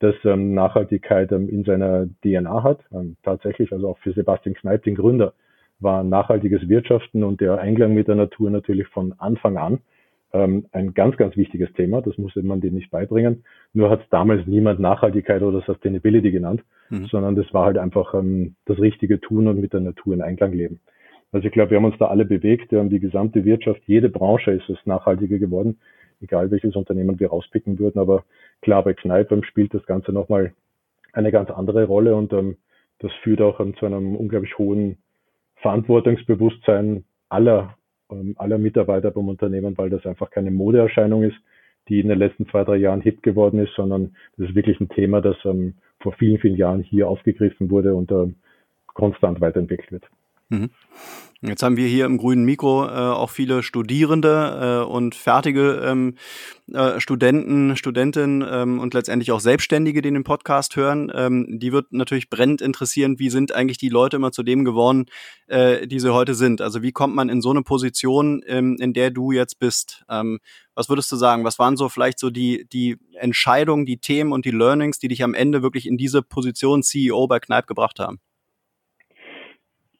das 0.00 0.14
ähm, 0.24 0.54
Nachhaltigkeit 0.54 1.32
ähm, 1.32 1.48
in 1.48 1.64
seiner 1.64 2.06
DNA 2.22 2.62
hat. 2.62 2.80
Ähm, 2.92 3.16
tatsächlich, 3.22 3.72
also 3.72 3.88
auch 3.88 3.98
für 3.98 4.12
Sebastian 4.12 4.54
Kneip, 4.54 4.82
den 4.82 4.94
Gründer, 4.94 5.32
war 5.78 6.04
nachhaltiges 6.04 6.68
Wirtschaften 6.68 7.22
und 7.22 7.40
der 7.40 7.58
Einklang 7.58 7.94
mit 7.94 8.08
der 8.08 8.14
Natur 8.14 8.50
natürlich 8.50 8.88
von 8.88 9.14
Anfang 9.18 9.56
an 9.56 9.80
ähm, 10.32 10.66
ein 10.72 10.94
ganz, 10.94 11.16
ganz 11.16 11.36
wichtiges 11.36 11.72
Thema. 11.74 12.02
Das 12.02 12.16
musste 12.18 12.42
man 12.42 12.60
denen 12.60 12.76
nicht 12.76 12.90
beibringen. 12.90 13.44
Nur 13.72 13.90
hat 13.90 14.02
es 14.02 14.08
damals 14.10 14.46
niemand 14.46 14.80
Nachhaltigkeit 14.80 15.42
oder 15.42 15.62
Sustainability 15.62 16.30
genannt, 16.30 16.62
mhm. 16.90 17.06
sondern 17.06 17.34
das 17.34 17.52
war 17.52 17.66
halt 17.66 17.78
einfach 17.78 18.14
ähm, 18.14 18.54
das 18.66 18.78
richtige 18.78 19.20
Tun 19.20 19.48
und 19.48 19.60
mit 19.60 19.72
der 19.72 19.80
Natur 19.80 20.14
in 20.14 20.22
Einklang 20.22 20.52
leben. 20.52 20.80
Also 21.32 21.46
ich 21.46 21.52
glaube, 21.52 21.70
wir 21.70 21.78
haben 21.78 21.84
uns 21.84 21.98
da 21.98 22.06
alle 22.06 22.24
bewegt. 22.24 22.70
Wir 22.70 22.78
haben 22.78 22.90
die 22.90 23.00
gesamte 23.00 23.44
Wirtschaft, 23.44 23.82
jede 23.86 24.08
Branche 24.08 24.52
ist 24.52 24.68
es 24.68 24.78
nachhaltiger 24.84 25.38
geworden 25.38 25.78
egal 26.20 26.50
welches 26.50 26.76
Unternehmen 26.76 27.20
wir 27.20 27.28
rauspicken 27.28 27.78
würden. 27.78 27.98
Aber 27.98 28.24
klar, 28.62 28.82
bei 28.82 28.94
Kneipen 28.94 29.44
spielt 29.44 29.74
das 29.74 29.84
Ganze 29.86 30.12
nochmal 30.12 30.52
eine 31.12 31.32
ganz 31.32 31.50
andere 31.50 31.84
Rolle 31.84 32.14
und 32.14 32.32
ähm, 32.32 32.56
das 32.98 33.12
führt 33.22 33.40
auch 33.40 33.60
ähm, 33.60 33.74
zu 33.76 33.86
einem 33.86 34.16
unglaublich 34.16 34.56
hohen 34.58 34.98
Verantwortungsbewusstsein 35.56 37.04
aller, 37.28 37.76
ähm, 38.10 38.34
aller 38.38 38.58
Mitarbeiter 38.58 39.10
beim 39.10 39.28
Unternehmen, 39.28 39.76
weil 39.78 39.90
das 39.90 40.06
einfach 40.06 40.30
keine 40.30 40.50
Modeerscheinung 40.50 41.22
ist, 41.22 41.36
die 41.88 42.00
in 42.00 42.08
den 42.08 42.18
letzten 42.18 42.48
zwei, 42.48 42.64
drei 42.64 42.76
Jahren 42.76 43.00
hip 43.00 43.22
geworden 43.22 43.58
ist, 43.60 43.74
sondern 43.74 44.16
das 44.36 44.48
ist 44.48 44.54
wirklich 44.54 44.80
ein 44.80 44.88
Thema, 44.88 45.20
das 45.20 45.36
ähm, 45.44 45.74
vor 46.00 46.12
vielen, 46.12 46.38
vielen 46.38 46.56
Jahren 46.56 46.82
hier 46.82 47.08
aufgegriffen 47.08 47.70
wurde 47.70 47.94
und 47.94 48.10
ähm, 48.12 48.36
konstant 48.86 49.40
weiterentwickelt 49.40 49.92
wird. 49.92 50.04
Mhm. 50.48 50.70
Jetzt 51.42 51.62
haben 51.62 51.76
wir 51.76 51.86
hier 51.86 52.06
im 52.06 52.16
grünen 52.16 52.44
Mikro 52.44 52.86
äh, 52.86 52.88
auch 52.88 53.30
viele 53.30 53.62
Studierende 53.62 54.82
äh, 54.82 54.90
und 54.90 55.14
fertige 55.14 55.82
ähm, 55.84 56.16
äh, 56.72 56.98
Studenten, 56.98 57.76
Studentinnen 57.76 58.44
ähm, 58.48 58.80
und 58.80 58.94
letztendlich 58.94 59.32
auch 59.32 59.40
Selbstständige, 59.40 60.00
die 60.00 60.10
den 60.10 60.24
Podcast 60.24 60.76
hören. 60.76 61.12
Ähm, 61.14 61.58
die 61.58 61.72
wird 61.72 61.92
natürlich 61.92 62.30
brennend 62.30 62.62
interessieren, 62.62 63.18
wie 63.18 63.28
sind 63.28 63.52
eigentlich 63.52 63.76
die 63.76 63.90
Leute 63.90 64.16
immer 64.16 64.32
zu 64.32 64.42
dem 64.42 64.64
geworden, 64.64 65.06
äh, 65.46 65.86
die 65.86 66.00
sie 66.00 66.12
heute 66.12 66.34
sind. 66.34 66.62
Also 66.62 66.82
wie 66.82 66.92
kommt 66.92 67.14
man 67.14 67.28
in 67.28 67.42
so 67.42 67.50
eine 67.50 67.62
Position, 67.62 68.42
ähm, 68.46 68.76
in 68.80 68.94
der 68.94 69.10
du 69.10 69.30
jetzt 69.30 69.58
bist? 69.58 70.04
Ähm, 70.08 70.38
Was 70.74 70.88
würdest 70.88 71.12
du 71.12 71.16
sagen? 71.16 71.44
Was 71.44 71.58
waren 71.58 71.76
so 71.76 71.88
vielleicht 71.90 72.18
so 72.18 72.30
die, 72.30 72.66
die 72.72 72.96
Entscheidungen, 73.12 73.84
die 73.84 73.98
Themen 73.98 74.32
und 74.32 74.46
die 74.46 74.52
Learnings, 74.52 74.98
die 74.98 75.08
dich 75.08 75.22
am 75.22 75.34
Ende 75.34 75.62
wirklich 75.62 75.86
in 75.86 75.98
diese 75.98 76.22
Position 76.22 76.82
CEO 76.82 77.26
bei 77.26 77.40
Kneipp 77.40 77.66
gebracht 77.66 77.98
haben? 77.98 78.20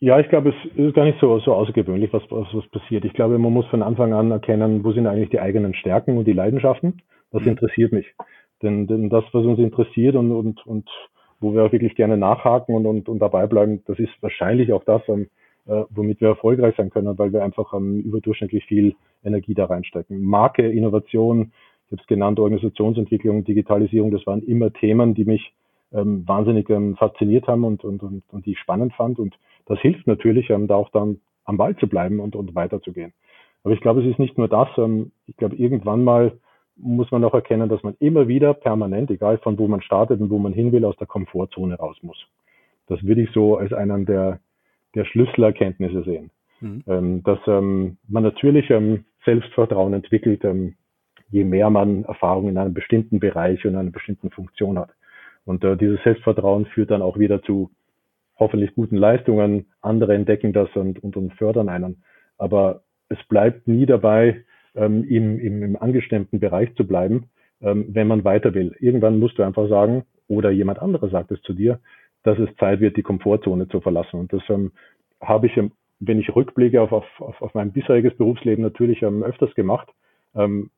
Ja, 0.06 0.20
ich 0.20 0.28
glaube, 0.28 0.50
es 0.50 0.78
ist 0.78 0.94
gar 0.94 1.04
nicht 1.04 1.18
so, 1.20 1.40
so 1.40 1.52
außergewöhnlich, 1.52 2.12
was, 2.12 2.22
was, 2.30 2.46
was 2.52 2.64
passiert. 2.68 3.04
Ich 3.04 3.12
glaube, 3.12 3.38
man 3.38 3.52
muss 3.52 3.66
von 3.66 3.82
Anfang 3.82 4.12
an 4.12 4.30
erkennen, 4.30 4.84
wo 4.84 4.92
sind 4.92 5.08
eigentlich 5.08 5.30
die 5.30 5.40
eigenen 5.40 5.74
Stärken 5.74 6.16
und 6.16 6.28
die 6.28 6.32
Leidenschaften. 6.32 7.02
Was 7.32 7.42
mhm. 7.42 7.48
interessiert 7.48 7.90
mich? 7.90 8.06
Denn, 8.62 8.86
denn 8.86 9.10
das, 9.10 9.24
was 9.32 9.44
uns 9.44 9.58
interessiert 9.58 10.14
und, 10.14 10.30
und, 10.30 10.64
und 10.64 10.88
wo 11.40 11.52
wir 11.54 11.64
auch 11.64 11.72
wirklich 11.72 11.96
gerne 11.96 12.16
nachhaken 12.16 12.76
und, 12.76 12.86
und, 12.86 13.08
und 13.08 13.18
dabei 13.18 13.48
bleiben, 13.48 13.82
das 13.88 13.98
ist 13.98 14.12
wahrscheinlich 14.20 14.72
auch 14.72 14.84
das, 14.84 15.02
ähm, 15.08 15.26
äh, 15.66 15.82
womit 15.90 16.20
wir 16.20 16.28
erfolgreich 16.28 16.76
sein 16.76 16.90
können, 16.90 17.18
weil 17.18 17.32
wir 17.32 17.42
einfach 17.42 17.74
ähm, 17.74 17.98
überdurchschnittlich 17.98 18.64
viel 18.66 18.94
Energie 19.24 19.54
da 19.54 19.64
reinstecken. 19.64 20.22
Marke, 20.22 20.70
Innovation, 20.70 21.50
ich 21.86 21.92
habe 21.92 22.02
es 22.02 22.06
genannt, 22.06 22.38
Organisationsentwicklung, 22.38 23.42
Digitalisierung, 23.42 24.12
das 24.12 24.24
waren 24.24 24.42
immer 24.42 24.72
Themen, 24.72 25.14
die 25.14 25.24
mich 25.24 25.52
ähm, 25.92 26.22
wahnsinnig 26.28 26.70
ähm, 26.70 26.94
fasziniert 26.94 27.48
haben 27.48 27.64
und, 27.64 27.82
und, 27.82 28.04
und, 28.04 28.22
und 28.30 28.46
die 28.46 28.52
ich 28.52 28.58
spannend 28.60 28.92
fand. 28.94 29.18
Und 29.18 29.34
das 29.66 29.78
hilft 29.80 30.06
natürlich, 30.06 30.50
ähm, 30.50 30.66
da 30.66 30.76
auch 30.76 30.90
dann 30.90 31.20
am 31.44 31.56
Ball 31.56 31.76
zu 31.76 31.88
bleiben 31.88 32.20
und, 32.20 32.34
und 32.34 32.54
weiterzugehen. 32.54 33.12
Aber 33.64 33.74
ich 33.74 33.80
glaube, 33.80 34.00
es 34.00 34.06
ist 34.06 34.18
nicht 34.18 34.38
nur 34.38 34.48
das. 34.48 34.68
Ähm, 34.78 35.12
ich 35.26 35.36
glaube, 35.36 35.56
irgendwann 35.56 36.04
mal 36.04 36.32
muss 36.76 37.10
man 37.10 37.24
auch 37.24 37.34
erkennen, 37.34 37.68
dass 37.68 37.82
man 37.82 37.94
immer 38.00 38.28
wieder 38.28 38.54
permanent, 38.54 39.10
egal 39.10 39.38
von 39.38 39.58
wo 39.58 39.66
man 39.66 39.82
startet 39.82 40.20
und 40.20 40.30
wo 40.30 40.38
man 40.38 40.52
hin 40.52 40.72
will, 40.72 40.84
aus 40.84 40.96
der 40.96 41.06
Komfortzone 41.06 41.76
raus 41.76 41.96
muss. 42.02 42.18
Das 42.86 43.02
würde 43.02 43.22
ich 43.22 43.30
so 43.30 43.56
als 43.56 43.72
einen 43.72 44.04
der, 44.04 44.40
der 44.94 45.04
Schlüsselerkenntnisse 45.04 46.02
sehen. 46.04 46.30
Mhm. 46.60 46.82
Ähm, 46.86 47.22
dass 47.24 47.38
ähm, 47.46 47.96
man 48.08 48.22
natürlich 48.22 48.70
ähm, 48.70 49.04
Selbstvertrauen 49.24 49.94
entwickelt, 49.94 50.44
ähm, 50.44 50.74
je 51.30 51.44
mehr 51.44 51.70
man 51.70 52.04
Erfahrung 52.04 52.48
in 52.48 52.58
einem 52.58 52.74
bestimmten 52.74 53.20
Bereich 53.20 53.64
und 53.66 53.74
einer 53.74 53.90
bestimmten 53.90 54.30
Funktion 54.30 54.78
hat. 54.78 54.90
Und 55.44 55.64
äh, 55.64 55.76
dieses 55.76 56.02
Selbstvertrauen 56.02 56.66
führt 56.66 56.90
dann 56.90 57.02
auch 57.02 57.18
wieder 57.18 57.42
zu 57.42 57.70
hoffentlich 58.38 58.74
guten 58.74 58.96
Leistungen. 58.96 59.66
Andere 59.80 60.14
entdecken 60.14 60.52
das 60.52 60.68
und, 60.74 61.02
und, 61.02 61.16
und 61.16 61.32
fördern 61.34 61.68
einen. 61.68 62.02
Aber 62.38 62.82
es 63.08 63.18
bleibt 63.28 63.68
nie 63.68 63.86
dabei, 63.86 64.44
ähm, 64.74 65.04
im, 65.04 65.38
im, 65.38 65.62
im 65.62 65.76
angestemmten 65.76 66.38
Bereich 66.38 66.74
zu 66.74 66.86
bleiben, 66.86 67.30
ähm, 67.62 67.86
wenn 67.88 68.06
man 68.06 68.24
weiter 68.24 68.54
will. 68.54 68.76
Irgendwann 68.78 69.18
musst 69.18 69.38
du 69.38 69.42
einfach 69.42 69.68
sagen, 69.68 70.04
oder 70.28 70.50
jemand 70.50 70.80
anderes 70.80 71.10
sagt 71.10 71.30
es 71.30 71.40
zu 71.42 71.54
dir, 71.54 71.80
dass 72.22 72.38
es 72.38 72.54
Zeit 72.56 72.80
wird, 72.80 72.96
die 72.96 73.02
Komfortzone 73.02 73.68
zu 73.68 73.80
verlassen. 73.80 74.20
Und 74.20 74.32
das 74.32 74.42
ähm, 74.48 74.72
habe 75.20 75.46
ich, 75.46 75.56
wenn 76.00 76.20
ich 76.20 76.34
rückblicke 76.34 76.80
auf, 76.80 76.92
auf, 76.92 77.06
auf 77.20 77.54
mein 77.54 77.72
bisheriges 77.72 78.16
Berufsleben, 78.16 78.62
natürlich 78.62 79.02
ähm, 79.02 79.22
öfters 79.22 79.54
gemacht, 79.54 79.88
ähm, 80.34 80.70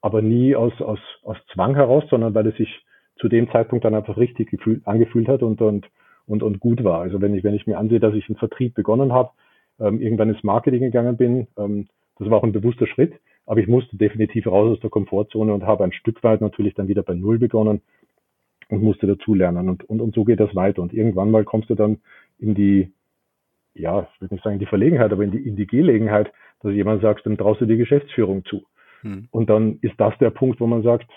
aber 0.00 0.22
nie 0.22 0.56
aus, 0.56 0.72
aus, 0.80 1.00
aus 1.22 1.36
Zwang 1.52 1.74
heraus, 1.74 2.04
sondern 2.10 2.34
weil 2.34 2.46
es 2.46 2.56
sich 2.56 2.84
zu 3.18 3.28
dem 3.28 3.50
Zeitpunkt 3.50 3.84
dann 3.84 3.94
einfach 3.94 4.16
richtig 4.16 4.50
gefühl, 4.50 4.80
angefühlt 4.84 5.28
hat 5.28 5.42
und, 5.42 5.60
und, 5.60 5.86
und, 6.26 6.42
und 6.42 6.60
gut 6.60 6.84
war. 6.84 7.00
Also 7.00 7.20
wenn 7.20 7.34
ich, 7.34 7.44
wenn 7.44 7.54
ich 7.54 7.66
mir 7.66 7.78
ansehe, 7.78 8.00
dass 8.00 8.14
ich 8.14 8.28
einen 8.28 8.36
Vertrieb 8.36 8.74
begonnen 8.74 9.12
habe, 9.12 9.30
ähm, 9.78 10.00
irgendwann 10.00 10.30
ins 10.30 10.42
Marketing 10.42 10.80
gegangen 10.80 11.16
bin, 11.16 11.46
ähm, 11.56 11.88
das 12.18 12.30
war 12.30 12.38
auch 12.38 12.44
ein 12.44 12.52
bewusster 12.52 12.86
Schritt, 12.86 13.14
aber 13.44 13.60
ich 13.60 13.68
musste 13.68 13.96
definitiv 13.96 14.46
raus 14.46 14.72
aus 14.72 14.80
der 14.80 14.90
Komfortzone 14.90 15.52
und 15.52 15.64
habe 15.64 15.84
ein 15.84 15.92
Stück 15.92 16.22
weit 16.24 16.40
natürlich 16.40 16.74
dann 16.74 16.88
wieder 16.88 17.02
bei 17.02 17.14
Null 17.14 17.38
begonnen 17.38 17.82
und 18.68 18.82
musste 18.82 19.06
dazulernen. 19.06 19.68
Und, 19.68 19.84
und, 19.84 20.00
und 20.00 20.14
so 20.14 20.24
geht 20.24 20.40
das 20.40 20.54
weiter. 20.54 20.82
Und 20.82 20.92
irgendwann 20.92 21.30
mal 21.30 21.44
kommst 21.44 21.70
du 21.70 21.74
dann 21.74 21.98
in 22.38 22.54
die, 22.54 22.92
ja, 23.74 24.08
ich 24.14 24.20
würde 24.20 24.34
nicht 24.34 24.44
sagen 24.44 24.58
die 24.58 24.66
Verlegenheit, 24.66 25.12
aber 25.12 25.22
in 25.22 25.30
die, 25.30 25.46
in 25.46 25.56
die 25.56 25.66
Gelegenheit, 25.66 26.32
dass 26.60 26.72
jemand 26.72 27.02
sagt, 27.02 27.26
dann 27.26 27.36
traust 27.36 27.60
du 27.60 27.66
die 27.66 27.76
Geschäftsführung 27.76 28.44
zu. 28.46 28.64
Hm. 29.02 29.28
Und 29.30 29.50
dann 29.50 29.78
ist 29.82 29.94
das 29.98 30.16
der 30.18 30.30
Punkt, 30.30 30.60
wo 30.60 30.66
man 30.66 30.82
sagt, 30.82 31.08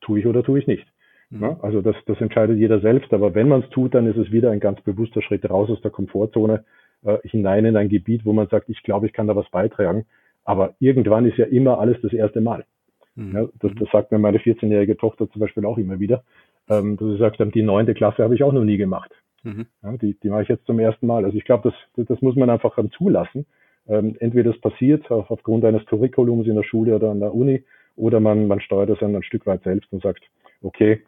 tue 0.00 0.18
ich 0.18 0.26
oder 0.26 0.42
tue 0.42 0.58
ich 0.58 0.66
nicht. 0.66 0.86
Hm. 1.30 1.42
Ja, 1.42 1.60
also 1.62 1.80
das, 1.80 1.96
das 2.06 2.20
entscheidet 2.20 2.58
jeder 2.58 2.80
selbst. 2.80 3.12
Aber 3.12 3.34
wenn 3.34 3.48
man 3.48 3.62
es 3.62 3.70
tut, 3.70 3.94
dann 3.94 4.06
ist 4.06 4.16
es 4.16 4.32
wieder 4.32 4.50
ein 4.50 4.60
ganz 4.60 4.80
bewusster 4.82 5.22
Schritt 5.22 5.48
raus 5.48 5.70
aus 5.70 5.80
der 5.80 5.90
Komfortzone, 5.90 6.64
äh, 7.04 7.18
hinein 7.22 7.64
in 7.64 7.76
ein 7.76 7.88
Gebiet, 7.88 8.24
wo 8.24 8.32
man 8.32 8.48
sagt, 8.48 8.68
ich 8.68 8.82
glaube, 8.82 9.06
ich 9.06 9.12
kann 9.12 9.26
da 9.26 9.36
was 9.36 9.48
beitragen. 9.50 10.06
Aber 10.44 10.74
irgendwann 10.80 11.26
ist 11.26 11.38
ja 11.38 11.46
immer 11.46 11.78
alles 11.78 11.98
das 12.02 12.12
erste 12.12 12.40
Mal. 12.40 12.64
Mhm. 13.14 13.34
Ja, 13.34 13.48
das, 13.60 13.72
das 13.78 13.88
sagt 13.90 14.12
mir 14.12 14.18
meine 14.18 14.38
14-jährige 14.38 14.96
Tochter 14.96 15.30
zum 15.30 15.40
Beispiel 15.40 15.64
auch 15.64 15.78
immer 15.78 16.00
wieder. 16.00 16.24
Ähm, 16.68 16.96
dass 16.96 17.08
sie 17.08 17.18
sagt, 17.18 17.54
die 17.54 17.62
neunte 17.62 17.94
Klasse 17.94 18.22
habe 18.22 18.34
ich 18.34 18.42
auch 18.42 18.52
noch 18.52 18.64
nie 18.64 18.76
gemacht. 18.76 19.10
Mhm. 19.42 19.66
Ja, 19.82 19.96
die, 19.96 20.16
die 20.22 20.28
mache 20.28 20.42
ich 20.42 20.48
jetzt 20.48 20.66
zum 20.66 20.78
ersten 20.78 21.06
Mal. 21.06 21.24
Also 21.24 21.36
ich 21.36 21.44
glaube, 21.44 21.72
das, 21.96 22.06
das 22.06 22.20
muss 22.22 22.36
man 22.36 22.50
einfach 22.50 22.76
zulassen. 22.96 23.46
Ähm, 23.88 24.16
entweder 24.20 24.52
das 24.52 24.60
passiert 24.60 25.10
auf, 25.10 25.30
aufgrund 25.30 25.64
eines 25.64 25.84
Curriculums 25.86 26.46
in 26.46 26.54
der 26.54 26.62
Schule 26.62 26.94
oder 26.94 27.10
an 27.10 27.20
der 27.20 27.34
Uni, 27.34 27.64
oder 27.96 28.20
man, 28.20 28.46
man 28.46 28.60
steuert 28.60 28.90
das 28.90 28.98
dann 29.00 29.16
ein 29.16 29.22
Stück 29.22 29.46
weit 29.46 29.62
selbst 29.62 29.92
und 29.92 30.02
sagt, 30.02 30.22
okay, 30.62 31.02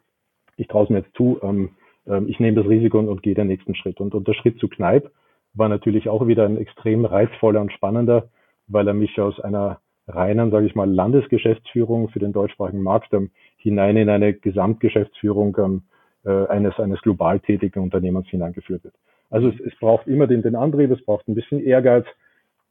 ich 0.63 0.69
traue 0.69 0.85
es 0.85 0.91
mir 0.91 0.99
jetzt 0.99 1.15
zu, 1.15 1.39
ähm, 1.43 1.71
ähm, 2.07 2.29
ich 2.29 2.41
nehme 2.41 2.57
das 2.57 2.69
Risiko 2.69 2.99
und, 2.99 3.09
und 3.09 3.23
gehe 3.23 3.35
den 3.35 3.49
nächsten 3.49 3.75
Schritt. 3.75 4.01
Und, 4.01 4.15
und 4.15 4.27
der 4.27 4.35
Schritt 4.35 4.59
zu 4.59 4.69
Kneipp 4.69 5.11
war 5.55 5.69
natürlich 5.69 6.09
auch 6.09 6.27
wieder 6.27 6.45
ein 6.47 6.57
extrem 6.57 7.05
reizvoller 7.05 7.61
und 7.61 7.73
spannender, 7.73 8.29
weil 8.69 8.89
er 8.89 8.95
mich 8.95 9.21
aus 9.21 9.39
einer 9.41 9.81
reinen, 10.09 10.51
sage 10.51 10.67
ich 10.67 10.75
mal, 10.75 10.91
Landesgeschäftsführung 10.91 12.09
für 12.09 12.19
den 12.19 12.33
deutschsprachigen 12.33 12.83
Markt 12.83 13.13
ähm, 13.13 13.31
hinein 13.57 13.97
in 13.97 14.09
eine 14.09 14.35
Gesamtgeschäftsführung 14.35 15.57
ähm, 15.59 15.83
äh, 16.25 16.47
eines, 16.47 16.79
eines 16.79 17.01
global 17.03 17.41
tätigen 17.41 17.81
Unternehmens 17.81 18.29
hineingeführt 18.29 18.85
wird. 18.85 18.95
Also 19.31 19.49
es, 19.49 19.61
es 19.61 19.79
braucht 19.79 20.07
immer 20.07 20.27
den, 20.27 20.43
den 20.43 20.57
Antrieb, 20.57 20.91
es 20.91 21.05
braucht 21.05 21.29
ein 21.29 21.35
bisschen 21.35 21.61
Ehrgeiz 21.61 22.07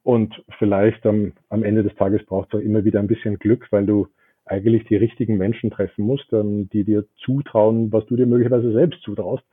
und 0.03 0.43
vielleicht 0.57 1.05
ähm, 1.05 1.33
am 1.49 1.63
Ende 1.63 1.83
des 1.83 1.95
Tages 1.95 2.25
braucht 2.25 2.53
es 2.53 2.59
auch 2.59 2.63
immer 2.63 2.83
wieder 2.83 2.99
ein 2.99 3.07
bisschen 3.07 3.37
Glück, 3.37 3.67
weil 3.71 3.85
du 3.85 4.07
eigentlich 4.45 4.85
die 4.85 4.95
richtigen 4.95 5.37
Menschen 5.37 5.71
treffen 5.71 6.05
musst, 6.05 6.31
ähm, 6.33 6.69
die 6.69 6.83
dir 6.83 7.05
zutrauen, 7.23 7.91
was 7.91 8.05
du 8.07 8.15
dir 8.15 8.25
möglicherweise 8.25 8.71
selbst 8.71 9.01
zutraust 9.03 9.43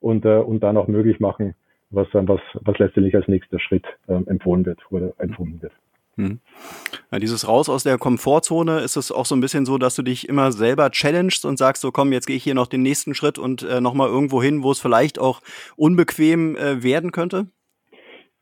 und, 0.00 0.24
äh, 0.24 0.38
und 0.38 0.62
dann 0.62 0.76
auch 0.76 0.88
möglich 0.88 1.20
machen, 1.20 1.54
was 1.90 2.08
dann 2.12 2.28
was, 2.28 2.40
was 2.54 2.78
letztendlich 2.78 3.14
als 3.14 3.28
nächster 3.28 3.60
Schritt 3.60 3.84
ähm, 4.08 4.26
empfohlen 4.26 4.66
wird 4.66 4.80
oder 4.90 5.12
empfunden 5.18 5.62
wird. 5.62 5.72
Hm. 6.16 6.40
Ja, 7.12 7.20
dieses 7.20 7.46
Raus 7.46 7.68
aus 7.68 7.84
der 7.84 7.96
Komfortzone, 7.96 8.80
ist 8.80 8.96
es 8.96 9.12
auch 9.12 9.24
so 9.24 9.36
ein 9.36 9.40
bisschen 9.40 9.64
so, 9.64 9.78
dass 9.78 9.94
du 9.94 10.02
dich 10.02 10.28
immer 10.28 10.50
selber 10.50 10.90
challengest 10.90 11.46
und 11.46 11.58
sagst, 11.58 11.80
so 11.80 11.92
komm, 11.92 12.12
jetzt 12.12 12.26
gehe 12.26 12.36
ich 12.36 12.42
hier 12.42 12.56
noch 12.56 12.66
den 12.66 12.82
nächsten 12.82 13.14
Schritt 13.14 13.38
und 13.38 13.62
äh, 13.62 13.80
nochmal 13.80 14.08
irgendwo 14.08 14.42
hin, 14.42 14.64
wo 14.64 14.72
es 14.72 14.80
vielleicht 14.80 15.20
auch 15.20 15.40
unbequem 15.76 16.56
äh, 16.56 16.82
werden 16.82 17.12
könnte? 17.12 17.46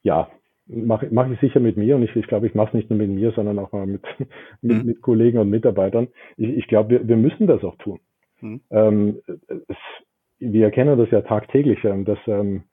Ja, 0.02 0.30
mache 0.66 1.08
mach 1.10 1.30
ich 1.30 1.40
sicher 1.40 1.60
mit 1.60 1.76
mir 1.76 1.96
und 1.96 2.02
ich, 2.02 2.14
ich 2.16 2.26
glaube, 2.26 2.46
ich 2.46 2.54
mache 2.54 2.68
es 2.68 2.74
nicht 2.74 2.90
nur 2.90 2.98
mit 2.98 3.10
mir, 3.10 3.32
sondern 3.32 3.58
auch 3.58 3.72
mal 3.72 3.86
mit, 3.86 4.02
mit, 4.62 4.78
hm. 4.78 4.86
mit 4.86 5.02
Kollegen 5.02 5.38
und 5.38 5.50
Mitarbeitern. 5.50 6.08
Ich, 6.36 6.48
ich 6.48 6.66
glaube, 6.66 6.90
wir, 6.90 7.08
wir 7.08 7.16
müssen 7.16 7.46
das 7.46 7.62
auch 7.64 7.76
tun. 7.76 8.00
Hm. 8.40 8.60
Ähm, 8.70 9.20
es, 9.48 9.76
wir 10.38 10.64
erkennen 10.64 10.98
das 10.98 11.10
ja 11.10 11.22
tagtäglich, 11.22 11.82
ähm, 11.84 12.04
dass, 12.04 12.18
ähm, 12.26 12.64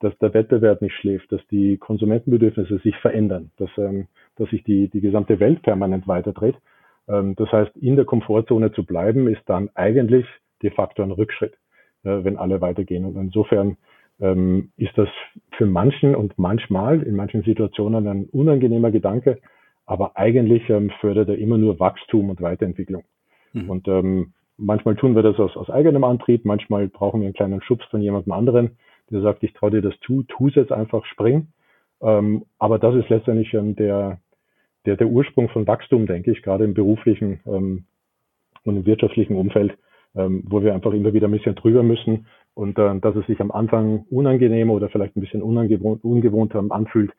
dass 0.00 0.16
der 0.18 0.34
Wettbewerb 0.34 0.82
nicht 0.82 0.94
schläft, 0.94 1.30
dass 1.30 1.46
die 1.48 1.76
Konsumentenbedürfnisse 1.78 2.78
sich 2.78 2.96
verändern, 2.96 3.50
dass 3.56 3.70
ähm, 3.78 4.08
dass 4.36 4.48
sich 4.50 4.64
die, 4.64 4.88
die 4.88 5.00
gesamte 5.00 5.40
Welt 5.40 5.62
permanent 5.62 6.08
weiterdreht. 6.08 6.56
Ähm, 7.08 7.34
das 7.36 7.50
heißt, 7.52 7.76
in 7.76 7.96
der 7.96 8.04
Komfortzone 8.04 8.72
zu 8.72 8.84
bleiben, 8.84 9.28
ist 9.28 9.42
dann 9.46 9.70
eigentlich 9.74 10.26
de 10.62 10.70
facto 10.70 11.02
ein 11.02 11.10
Rückschritt, 11.10 11.54
äh, 12.04 12.24
wenn 12.24 12.36
alle 12.36 12.60
weitergehen. 12.60 13.04
Und 13.04 13.16
insofern 13.16 13.76
ähm, 14.20 14.70
ist 14.76 14.96
das 14.96 15.08
für 15.56 15.66
manchen 15.66 16.14
und 16.14 16.38
manchmal 16.38 17.02
in 17.02 17.16
manchen 17.16 17.42
Situationen 17.42 18.06
ein 18.06 18.24
unangenehmer 18.26 18.90
Gedanke, 18.90 19.38
aber 19.86 20.16
eigentlich 20.16 20.68
ähm, 20.70 20.90
fördert 21.00 21.28
er 21.28 21.38
immer 21.38 21.58
nur 21.58 21.80
Wachstum 21.80 22.30
und 22.30 22.40
Weiterentwicklung. 22.40 23.04
Mhm. 23.52 23.70
Und 23.70 23.88
ähm, 23.88 24.32
manchmal 24.56 24.96
tun 24.96 25.14
wir 25.14 25.22
das 25.22 25.38
aus, 25.38 25.56
aus 25.56 25.70
eigenem 25.70 26.04
Antrieb, 26.04 26.44
manchmal 26.44 26.88
brauchen 26.88 27.20
wir 27.20 27.26
einen 27.26 27.34
kleinen 27.34 27.62
Schubs 27.62 27.84
von 27.86 28.00
jemandem 28.00 28.32
anderen, 28.32 28.70
der 29.10 29.20
sagt, 29.20 29.42
ich 29.42 29.52
traue 29.52 29.70
dir 29.70 29.82
das 29.82 29.94
zu, 30.00 30.22
tu 30.22 30.48
es 30.48 30.54
jetzt 30.54 30.72
einfach, 30.72 31.04
spring. 31.06 31.48
Ähm, 32.00 32.44
aber 32.58 32.78
das 32.78 32.94
ist 32.94 33.08
letztendlich 33.08 33.52
ähm, 33.54 33.76
der, 33.76 34.20
der, 34.86 34.96
der 34.96 35.06
Ursprung 35.06 35.48
von 35.48 35.66
Wachstum, 35.66 36.06
denke 36.06 36.32
ich, 36.32 36.42
gerade 36.42 36.64
im 36.64 36.74
beruflichen 36.74 37.40
ähm, 37.46 37.84
und 38.64 38.76
im 38.76 38.86
wirtschaftlichen 38.86 39.36
Umfeld, 39.36 39.76
ähm, 40.14 40.44
wo 40.46 40.62
wir 40.62 40.74
einfach 40.74 40.92
immer 40.92 41.12
wieder 41.12 41.28
ein 41.28 41.32
bisschen 41.32 41.54
drüber 41.54 41.82
müssen 41.82 42.26
und 42.54 42.78
äh, 42.78 42.98
dass 43.00 43.16
es 43.16 43.26
sich 43.26 43.40
am 43.40 43.50
Anfang 43.50 44.04
unangenehm 44.10 44.70
oder 44.70 44.88
vielleicht 44.88 45.16
ein 45.16 45.20
bisschen 45.20 45.42
ungewohnt, 45.42 46.04
ungewohnt 46.04 46.54
anfühlt, 46.54 47.12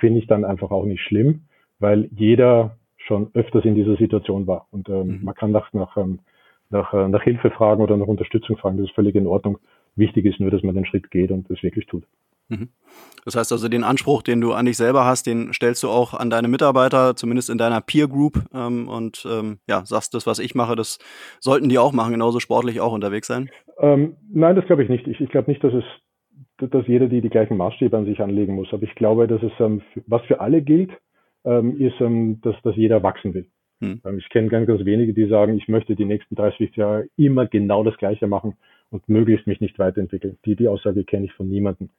finde 0.00 0.18
ich 0.20 0.26
dann 0.26 0.44
einfach 0.44 0.70
auch 0.70 0.84
nicht 0.84 1.02
schlimm, 1.02 1.42
weil 1.78 2.08
jeder 2.12 2.76
schon 2.96 3.30
öfters 3.34 3.64
in 3.64 3.74
dieser 3.74 3.96
Situation 3.96 4.46
war 4.46 4.66
und 4.70 4.88
ähm, 4.88 5.18
mhm. 5.18 5.24
man 5.24 5.34
kann 5.34 5.52
nach, 5.52 5.72
nach, 5.72 5.96
ähm, 5.96 6.20
nach, 6.70 6.92
äh, 6.92 7.08
nach 7.08 7.22
Hilfe 7.22 7.50
fragen 7.50 7.82
oder 7.82 7.96
nach 7.96 8.06
Unterstützung 8.06 8.56
fragen, 8.56 8.78
das 8.78 8.86
ist 8.86 8.94
völlig 8.94 9.14
in 9.14 9.26
Ordnung. 9.26 9.58
Wichtig 9.94 10.24
ist 10.24 10.40
nur, 10.40 10.50
dass 10.50 10.62
man 10.62 10.74
den 10.74 10.86
Schritt 10.86 11.10
geht 11.10 11.30
und 11.30 11.50
das 11.50 11.62
wirklich 11.62 11.86
tut. 11.86 12.04
Mhm. 12.48 12.68
Das 13.24 13.36
heißt 13.36 13.52
also, 13.52 13.68
den 13.68 13.84
Anspruch, 13.84 14.22
den 14.22 14.40
du 14.40 14.52
an 14.52 14.66
dich 14.66 14.76
selber 14.76 15.04
hast, 15.04 15.26
den 15.26 15.52
stellst 15.52 15.82
du 15.82 15.88
auch 15.88 16.12
an 16.12 16.28
deine 16.28 16.48
Mitarbeiter, 16.48 17.14
zumindest 17.14 17.50
in 17.50 17.58
deiner 17.58 17.80
Peer 17.80 18.08
Group 18.08 18.42
ähm, 18.52 18.88
und 18.88 19.26
ähm, 19.30 19.58
ja, 19.68 19.84
sagst, 19.86 20.14
das, 20.14 20.26
was 20.26 20.38
ich 20.38 20.54
mache, 20.54 20.76
das 20.76 20.98
sollten 21.40 21.68
die 21.68 21.78
auch 21.78 21.92
machen, 21.92 22.12
genauso 22.12 22.40
sportlich 22.40 22.80
auch 22.80 22.92
unterwegs 22.92 23.28
sein? 23.28 23.48
Ähm, 23.82 24.16
nein, 24.32 24.56
das 24.56 24.64
glaube 24.66 24.84
ich 24.84 24.88
nicht. 24.88 25.06
Ich, 25.06 25.20
ich 25.20 25.28
glaube 25.30 25.50
nicht, 25.50 25.62
dass 25.62 25.74
es 25.74 25.84
dass 26.58 26.86
jeder 26.86 27.08
die 27.08 27.20
die 27.20 27.30
gleichen 27.30 27.56
Maßstäbe 27.56 27.96
an 27.96 28.04
sich 28.04 28.20
anlegen 28.20 28.54
muss. 28.54 28.72
Aber 28.72 28.84
ich 28.84 28.94
glaube, 28.94 29.26
dass 29.26 29.42
es 29.42 29.52
ähm, 29.58 29.82
was 30.06 30.22
für 30.26 30.40
alle 30.40 30.62
gilt, 30.62 30.90
ähm, 31.44 31.76
ist, 31.78 32.00
ähm, 32.00 32.40
dass, 32.42 32.54
dass 32.62 32.76
jeder 32.76 33.02
wachsen 33.02 33.34
will. 33.34 33.46
Hm. 33.80 34.00
Ähm, 34.04 34.18
ich 34.18 34.28
kenne 34.28 34.48
ganz, 34.48 34.66
ganz 34.66 34.84
wenige, 34.84 35.12
die 35.12 35.26
sagen, 35.26 35.56
ich 35.56 35.68
möchte 35.68 35.96
die 35.96 36.04
nächsten 36.04 36.36
30 36.36 36.74
Jahre 36.76 37.06
immer 37.16 37.46
genau 37.46 37.82
das 37.82 37.96
Gleiche 37.96 38.26
machen 38.26 38.54
und 38.90 39.08
möglichst 39.08 39.46
mich 39.46 39.60
nicht 39.60 39.78
weiterentwickeln. 39.78 40.38
Die, 40.44 40.56
die 40.56 40.68
Aussage 40.68 41.04
kenne 41.04 41.26
ich 41.26 41.32
von 41.32 41.48
niemandem. 41.48 41.90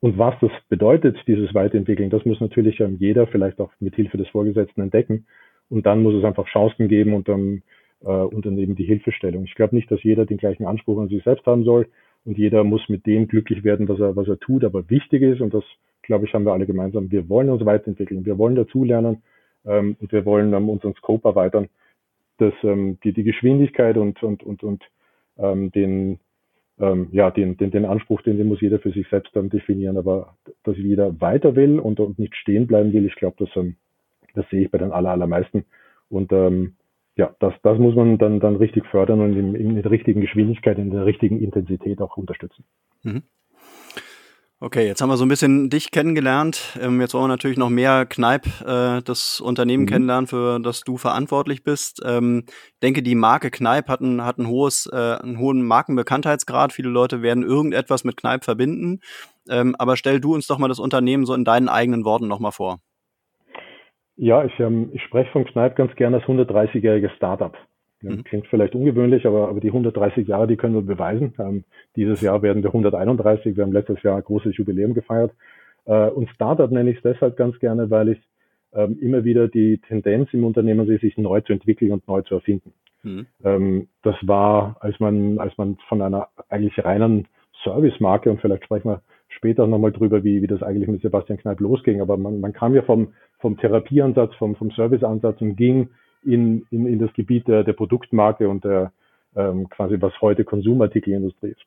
Und 0.00 0.16
was 0.16 0.34
das 0.40 0.52
bedeutet, 0.68 1.16
dieses 1.26 1.54
Weiterentwickeln, 1.54 2.10
das 2.10 2.24
muss 2.24 2.40
natürlich 2.40 2.80
ähm, 2.80 2.96
jeder 2.98 3.26
vielleicht 3.26 3.60
auch 3.60 3.72
mit 3.80 3.94
Hilfe 3.94 4.16
des 4.16 4.28
Vorgesetzten 4.28 4.80
entdecken. 4.80 5.26
Und 5.68 5.86
dann 5.86 6.02
muss 6.02 6.14
es 6.14 6.24
einfach 6.24 6.46
Chancen 6.46 6.88
geben 6.88 7.14
und 7.14 7.28
dann, 7.28 7.62
äh, 8.02 8.08
und 8.08 8.46
dann 8.46 8.58
eben 8.58 8.74
die 8.74 8.84
Hilfestellung. 8.84 9.44
Ich 9.44 9.54
glaube 9.54 9.74
nicht, 9.74 9.90
dass 9.90 10.02
jeder 10.02 10.26
den 10.26 10.38
gleichen 10.38 10.66
Anspruch 10.66 11.00
an 11.00 11.08
sich 11.08 11.22
selbst 11.24 11.46
haben 11.46 11.64
soll 11.64 11.88
und 12.24 12.38
jeder 12.38 12.64
muss 12.64 12.88
mit 12.88 13.06
dem 13.06 13.28
glücklich 13.28 13.64
werden, 13.64 13.88
was 13.88 14.00
er, 14.00 14.16
was 14.16 14.28
er 14.28 14.38
tut. 14.38 14.64
Aber 14.64 14.88
wichtig 14.90 15.22
ist, 15.22 15.40
und 15.40 15.54
das 15.54 15.64
glaube 16.02 16.24
ich, 16.26 16.34
haben 16.34 16.44
wir 16.44 16.52
alle 16.52 16.66
gemeinsam, 16.66 17.10
wir 17.10 17.28
wollen 17.28 17.50
uns 17.50 17.64
weiterentwickeln, 17.64 18.24
wir 18.24 18.38
wollen 18.38 18.56
dazulernen 18.56 19.22
ähm, 19.64 19.96
und 20.00 20.10
wir 20.10 20.24
wollen 20.24 20.52
ähm, 20.54 20.68
unseren 20.68 20.94
Scope 20.94 21.28
erweitern. 21.28 21.68
Das, 22.38 22.54
ähm, 22.62 22.98
die, 23.04 23.12
die 23.12 23.24
Geschwindigkeit 23.24 23.96
und, 23.96 24.22
und, 24.22 24.42
und, 24.42 24.62
und 24.62 24.82
ähm, 25.36 25.70
den, 25.72 26.18
ähm, 26.80 27.08
ja, 27.12 27.30
den, 27.30 27.56
den, 27.56 27.70
den 27.70 27.84
Anspruch, 27.84 28.22
den, 28.22 28.38
den 28.38 28.48
muss 28.48 28.60
jeder 28.60 28.78
für 28.78 28.90
sich 28.90 29.06
selbst 29.08 29.36
dann 29.36 29.50
definieren, 29.50 29.98
aber 29.98 30.36
dass 30.64 30.76
jeder 30.76 31.20
weiter 31.20 31.56
will 31.56 31.78
und, 31.78 32.00
und 32.00 32.18
nicht 32.18 32.34
stehen 32.36 32.66
bleiben 32.66 32.92
will, 32.92 33.04
ich 33.04 33.16
glaube, 33.16 33.36
das, 33.38 33.50
ähm, 33.56 33.76
das 34.34 34.48
sehe 34.50 34.62
ich 34.62 34.70
bei 34.70 34.78
den 34.78 34.92
aller, 34.92 35.10
allermeisten. 35.10 35.64
Und 36.08 36.32
ähm, 36.32 36.74
ja, 37.18 37.34
das, 37.40 37.52
das 37.64 37.78
muss 37.78 37.96
man 37.96 38.16
dann, 38.16 38.38
dann 38.38 38.56
richtig 38.56 38.86
fördern 38.86 39.20
und 39.20 39.36
in, 39.36 39.54
in 39.56 39.74
der 39.74 39.90
richtigen 39.90 40.20
Geschwindigkeit, 40.20 40.78
in 40.78 40.90
der 40.90 41.04
richtigen 41.04 41.42
Intensität 41.42 42.00
auch 42.00 42.16
unterstützen. 42.16 42.64
Mhm. 43.02 43.24
Okay, 44.60 44.86
jetzt 44.86 45.00
haben 45.00 45.08
wir 45.08 45.16
so 45.16 45.24
ein 45.24 45.28
bisschen 45.28 45.68
dich 45.68 45.90
kennengelernt. 45.90 46.78
Ähm, 46.80 47.00
jetzt 47.00 47.14
wollen 47.14 47.24
wir 47.24 47.28
natürlich 47.28 47.58
noch 47.58 47.70
mehr 47.70 48.06
Kneipp, 48.06 48.46
äh, 48.64 49.02
das 49.02 49.40
Unternehmen 49.40 49.82
mhm. 49.82 49.88
kennenlernen, 49.88 50.26
für 50.28 50.60
das 50.60 50.80
du 50.80 50.96
verantwortlich 50.96 51.64
bist. 51.64 52.02
Ähm, 52.04 52.44
ich 52.46 52.80
denke, 52.82 53.02
die 53.02 53.16
Marke 53.16 53.50
Kneipp 53.50 53.88
hat 53.88 54.00
ein, 54.00 54.24
hat 54.24 54.38
ein 54.38 54.46
hohes, 54.46 54.88
äh, 54.92 54.96
einen 54.96 55.38
hohen 55.38 55.64
Markenbekanntheitsgrad. 55.64 56.72
Viele 56.72 56.88
Leute 56.88 57.22
werden 57.22 57.42
irgendetwas 57.42 58.04
mit 58.04 58.16
Kneipp 58.16 58.44
verbinden. 58.44 59.00
Ähm, 59.48 59.74
aber 59.76 59.96
stell 59.96 60.20
du 60.20 60.34
uns 60.34 60.46
doch 60.46 60.58
mal 60.58 60.68
das 60.68 60.80
Unternehmen 60.80 61.24
so 61.26 61.34
in 61.34 61.44
deinen 61.44 61.68
eigenen 61.68 62.04
Worten 62.04 62.28
nochmal 62.28 62.52
vor. 62.52 62.80
Ja, 64.18 64.44
ich, 64.44 64.58
ähm, 64.58 64.90
ich 64.92 65.02
spreche 65.02 65.30
von 65.30 65.44
Kneipp 65.44 65.76
ganz 65.76 65.94
gerne 65.94 66.16
als 66.16 66.26
130-jähriges 66.26 67.14
Startup. 67.16 67.56
Mhm. 68.02 68.24
Klingt 68.24 68.46
vielleicht 68.48 68.74
ungewöhnlich, 68.74 69.26
aber, 69.26 69.48
aber 69.48 69.60
die 69.60 69.68
130 69.68 70.26
Jahre, 70.26 70.48
die 70.48 70.56
können 70.56 70.74
wir 70.74 70.82
beweisen. 70.82 71.34
Ähm, 71.38 71.64
dieses 71.94 72.20
Jahr 72.20 72.42
werden 72.42 72.62
wir 72.62 72.70
131. 72.70 73.56
Wir 73.56 73.64
haben 73.64 73.72
letztes 73.72 74.02
Jahr 74.02 74.16
ein 74.16 74.24
großes 74.24 74.56
Jubiläum 74.56 74.92
gefeiert. 74.92 75.32
Äh, 75.84 76.08
und 76.08 76.28
Startup 76.30 76.70
nenne 76.70 76.90
ich 76.90 76.96
es 76.96 77.02
deshalb 77.02 77.36
ganz 77.36 77.58
gerne, 77.60 77.90
weil 77.90 78.10
ich 78.10 78.18
ähm, 78.72 78.98
immer 79.00 79.22
wieder 79.22 79.46
die 79.46 79.78
Tendenz 79.78 80.28
im 80.32 80.44
Unternehmen 80.44 80.86
sehe, 80.86 80.98
sich 80.98 81.16
neu 81.16 81.40
zu 81.40 81.52
entwickeln 81.52 81.92
und 81.92 82.06
neu 82.08 82.22
zu 82.22 82.34
erfinden. 82.34 82.72
Mhm. 83.04 83.26
Ähm, 83.44 83.88
das 84.02 84.16
war, 84.22 84.76
als 84.80 84.98
man, 84.98 85.38
als 85.38 85.56
man 85.56 85.78
von 85.88 86.02
einer 86.02 86.28
eigentlich 86.48 86.84
reinen 86.84 87.28
Service-Marke 87.62 88.30
und 88.30 88.40
vielleicht 88.40 88.64
sprechen 88.64 88.90
wir 88.90 89.02
später 89.28 89.66
nochmal 89.66 89.92
drüber, 89.92 90.24
wie, 90.24 90.42
wie 90.42 90.46
das 90.46 90.62
eigentlich 90.62 90.88
mit 90.88 91.02
Sebastian 91.02 91.38
Kneip 91.38 91.60
losging. 91.60 92.00
Aber 92.00 92.16
man, 92.16 92.40
man 92.40 92.52
kam 92.52 92.74
ja 92.74 92.82
vom, 92.82 93.12
vom 93.38 93.56
Therapieansatz, 93.56 94.34
vom, 94.36 94.56
vom 94.56 94.70
Serviceansatz 94.70 95.40
und 95.40 95.56
ging 95.56 95.90
in, 96.24 96.66
in, 96.70 96.86
in 96.86 96.98
das 96.98 97.12
Gebiet 97.14 97.46
der, 97.48 97.64
der 97.64 97.72
Produktmarke 97.72 98.48
und 98.48 98.64
der 98.64 98.92
ähm, 99.36 99.68
quasi 99.68 99.96
was 100.00 100.12
heute 100.20 100.44
Konsumartikelindustrie 100.44 101.48
ist. 101.48 101.64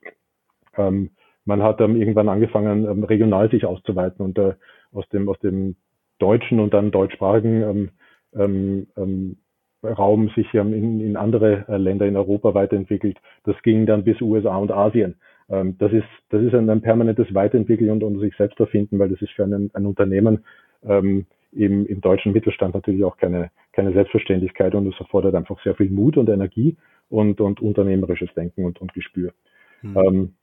Ähm, 0.77 1.11
man 1.45 1.63
hat 1.63 1.81
ähm, 1.81 1.95
irgendwann 1.95 2.29
angefangen, 2.29 2.85
ähm, 2.85 3.03
regional 3.03 3.49
sich 3.49 3.65
auszuweiten 3.65 4.23
und 4.23 4.37
äh, 4.37 4.53
aus 4.93 5.07
dem 5.09 5.29
aus 5.29 5.39
dem 5.39 5.75
deutschen 6.19 6.59
und 6.59 6.73
dann 6.73 6.91
deutschsprachigen 6.91 7.61
ähm, 7.63 7.89
ähm, 8.35 8.87
ähm, 8.97 9.37
Raum 9.83 10.29
sich 10.35 10.53
in, 10.53 11.01
in 11.01 11.17
andere 11.17 11.65
äh, 11.67 11.77
Länder 11.77 12.05
in 12.05 12.15
Europa 12.15 12.53
weiterentwickelt. 12.53 13.17
Das 13.45 13.55
ging 13.63 13.87
dann 13.87 14.03
bis 14.03 14.21
USA 14.21 14.57
und 14.57 14.71
Asien. 14.71 15.15
Ähm, 15.49 15.77
das 15.79 15.91
ist 15.91 16.05
das 16.29 16.43
ist 16.43 16.53
ein, 16.53 16.69
ein 16.69 16.81
permanentes 16.81 17.33
Weiterentwickeln 17.33 17.89
und, 17.89 18.03
und 18.03 18.19
sich 18.19 18.35
selbst 18.35 18.59
erfinden, 18.59 18.99
weil 18.99 19.09
das 19.09 19.21
ist 19.21 19.31
für 19.31 19.43
einen, 19.43 19.71
ein 19.73 19.85
Unternehmen 19.85 20.43
ähm, 20.83 21.25
im, 21.51 21.85
im 21.85 22.01
deutschen 22.01 22.31
Mittelstand 22.31 22.73
natürlich 22.73 23.03
auch 23.03 23.17
keine, 23.17 23.51
keine 23.73 23.93
Selbstverständlichkeit 23.93 24.75
und 24.75 24.87
es 24.87 24.99
erfordert 24.99 25.35
einfach 25.35 25.61
sehr 25.63 25.75
viel 25.75 25.89
Mut 25.89 26.17
und 26.17 26.29
Energie 26.29 26.77
und, 27.09 27.41
und 27.41 27.61
unternehmerisches 27.61 28.33
Denken 28.35 28.65
und, 28.65 28.79
und 28.81 28.93
Gespür. 28.93 29.33
Mhm. 29.81 29.97
Ähm, 29.97 30.33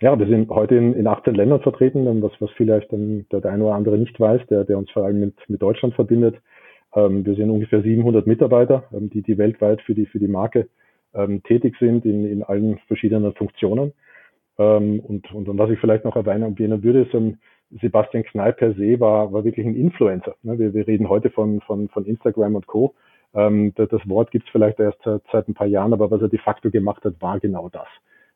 ja, 0.00 0.18
wir 0.18 0.26
sind 0.26 0.50
heute 0.50 0.76
in, 0.76 0.92
in 0.94 1.06
18 1.06 1.34
Ländern 1.34 1.60
vertreten, 1.60 2.22
was, 2.22 2.32
was 2.40 2.50
vielleicht 2.56 2.92
dann 2.92 3.26
der, 3.30 3.40
der 3.40 3.52
eine 3.52 3.64
oder 3.64 3.74
andere 3.74 3.98
nicht 3.98 4.18
weiß, 4.18 4.46
der, 4.48 4.64
der 4.64 4.78
uns 4.78 4.90
vor 4.90 5.04
allem 5.04 5.20
mit, 5.20 5.34
mit 5.48 5.62
Deutschland 5.62 5.94
verbindet. 5.94 6.36
Ähm, 6.94 7.24
wir 7.24 7.34
sind 7.34 7.50
ungefähr 7.50 7.82
700 7.82 8.26
Mitarbeiter, 8.26 8.84
ähm, 8.92 9.10
die, 9.10 9.22
die 9.22 9.38
weltweit 9.38 9.80
für 9.82 9.94
die, 9.94 10.06
für 10.06 10.18
die 10.18 10.28
Marke 10.28 10.68
ähm, 11.14 11.42
tätig 11.44 11.76
sind 11.78 12.04
in, 12.04 12.26
in 12.26 12.42
allen 12.42 12.78
verschiedenen 12.86 13.32
Funktionen. 13.34 13.92
Ähm, 14.58 15.00
und, 15.00 15.32
und, 15.32 15.48
und 15.48 15.58
was 15.58 15.70
ich 15.70 15.78
vielleicht 15.78 16.04
noch 16.04 16.16
erwähnen 16.16 16.56
würde, 16.82 17.02
ist, 17.02 17.14
ähm, 17.14 17.38
Sebastian 17.80 18.24
Knall 18.24 18.52
per 18.52 18.74
se 18.74 19.00
war, 19.00 19.32
war 19.32 19.44
wirklich 19.44 19.66
ein 19.66 19.74
Influencer. 19.74 20.36
Ne? 20.42 20.58
Wir, 20.58 20.74
wir 20.74 20.86
reden 20.86 21.08
heute 21.08 21.30
von, 21.30 21.60
von, 21.62 21.88
von 21.88 22.04
Instagram 22.06 22.56
und 22.56 22.66
Co. 22.66 22.94
Ähm, 23.34 23.72
das, 23.74 23.90
Wort 24.08 24.30
gibt 24.30 24.46
es 24.46 24.52
vielleicht 24.52 24.78
erst 24.78 24.98
seit, 25.04 25.22
seit 25.32 25.48
ein 25.48 25.54
paar 25.54 25.66
Jahren, 25.66 25.92
aber 25.92 26.10
was 26.10 26.22
er 26.22 26.28
de 26.28 26.38
facto 26.38 26.70
gemacht 26.70 27.04
hat, 27.04 27.20
war 27.20 27.40
genau 27.40 27.68
das. 27.68 27.88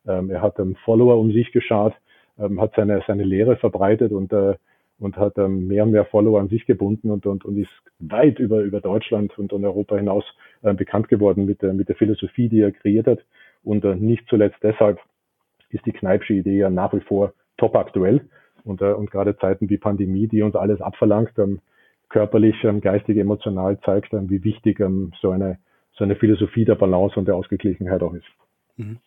Ähm, 0.07 0.29
er 0.29 0.41
hat 0.41 0.59
ähm, 0.59 0.75
Follower 0.83 1.17
um 1.17 1.31
sich 1.31 1.51
geschaut, 1.51 1.93
ähm, 2.37 2.59
hat 2.59 2.73
seine, 2.75 3.01
seine 3.07 3.23
Lehre 3.23 3.55
verbreitet 3.55 4.11
und, 4.11 4.33
äh, 4.33 4.55
und 4.99 5.15
hat 5.15 5.37
mehr 5.37 5.85
und 5.85 5.91
mehr 5.91 6.03
Follower 6.05 6.41
an 6.41 6.49
sich 6.49 6.65
gebunden 6.65 7.09
und, 7.09 7.25
und, 7.25 7.45
und 7.45 7.57
ist 7.57 7.69
weit 7.99 8.37
über, 8.39 8.59
über 8.59 8.81
Deutschland 8.81 9.37
und, 9.39 9.53
und 9.53 9.63
Europa 9.63 9.95
hinaus 9.95 10.25
äh, 10.61 10.73
bekannt 10.73 11.07
geworden 11.07 11.45
mit 11.45 11.61
der, 11.61 11.73
mit 11.73 11.87
der 11.87 11.95
Philosophie, 11.95 12.49
die 12.49 12.59
er 12.59 12.73
kreiert 12.73 13.07
hat. 13.07 13.19
Und 13.63 13.85
äh, 13.85 13.95
nicht 13.95 14.27
zuletzt 14.27 14.57
deshalb 14.61 14.99
ist 15.69 15.85
die 15.85 15.93
Kneipsche 15.93 16.33
Idee 16.33 16.57
ja 16.57 16.69
nach 16.69 16.93
wie 16.93 16.99
vor 16.99 17.33
top 17.57 17.75
aktuell. 17.75 18.27
Und, 18.63 18.81
äh, 18.81 18.93
und 18.93 19.11
gerade 19.11 19.37
Zeiten 19.37 19.69
wie 19.69 19.77
Pandemie, 19.77 20.27
die 20.27 20.41
uns 20.41 20.55
alles 20.55 20.81
abverlangt, 20.81 21.31
ähm, 21.37 21.59
körperlich, 22.09 22.55
ähm, 22.63 22.81
geistig, 22.81 23.17
emotional 23.17 23.79
zeigt, 23.81 24.13
ähm, 24.13 24.29
wie 24.29 24.43
wichtig 24.43 24.79
ähm, 24.79 25.11
so, 25.21 25.31
eine, 25.31 25.59
so 25.93 26.03
eine 26.03 26.15
Philosophie 26.15 26.65
der 26.65 26.75
Balance 26.75 27.19
und 27.19 27.27
der 27.27 27.35
Ausgeglichenheit 27.35 28.01
auch 28.01 28.13
ist. 28.13 28.25
Mhm. 28.77 28.97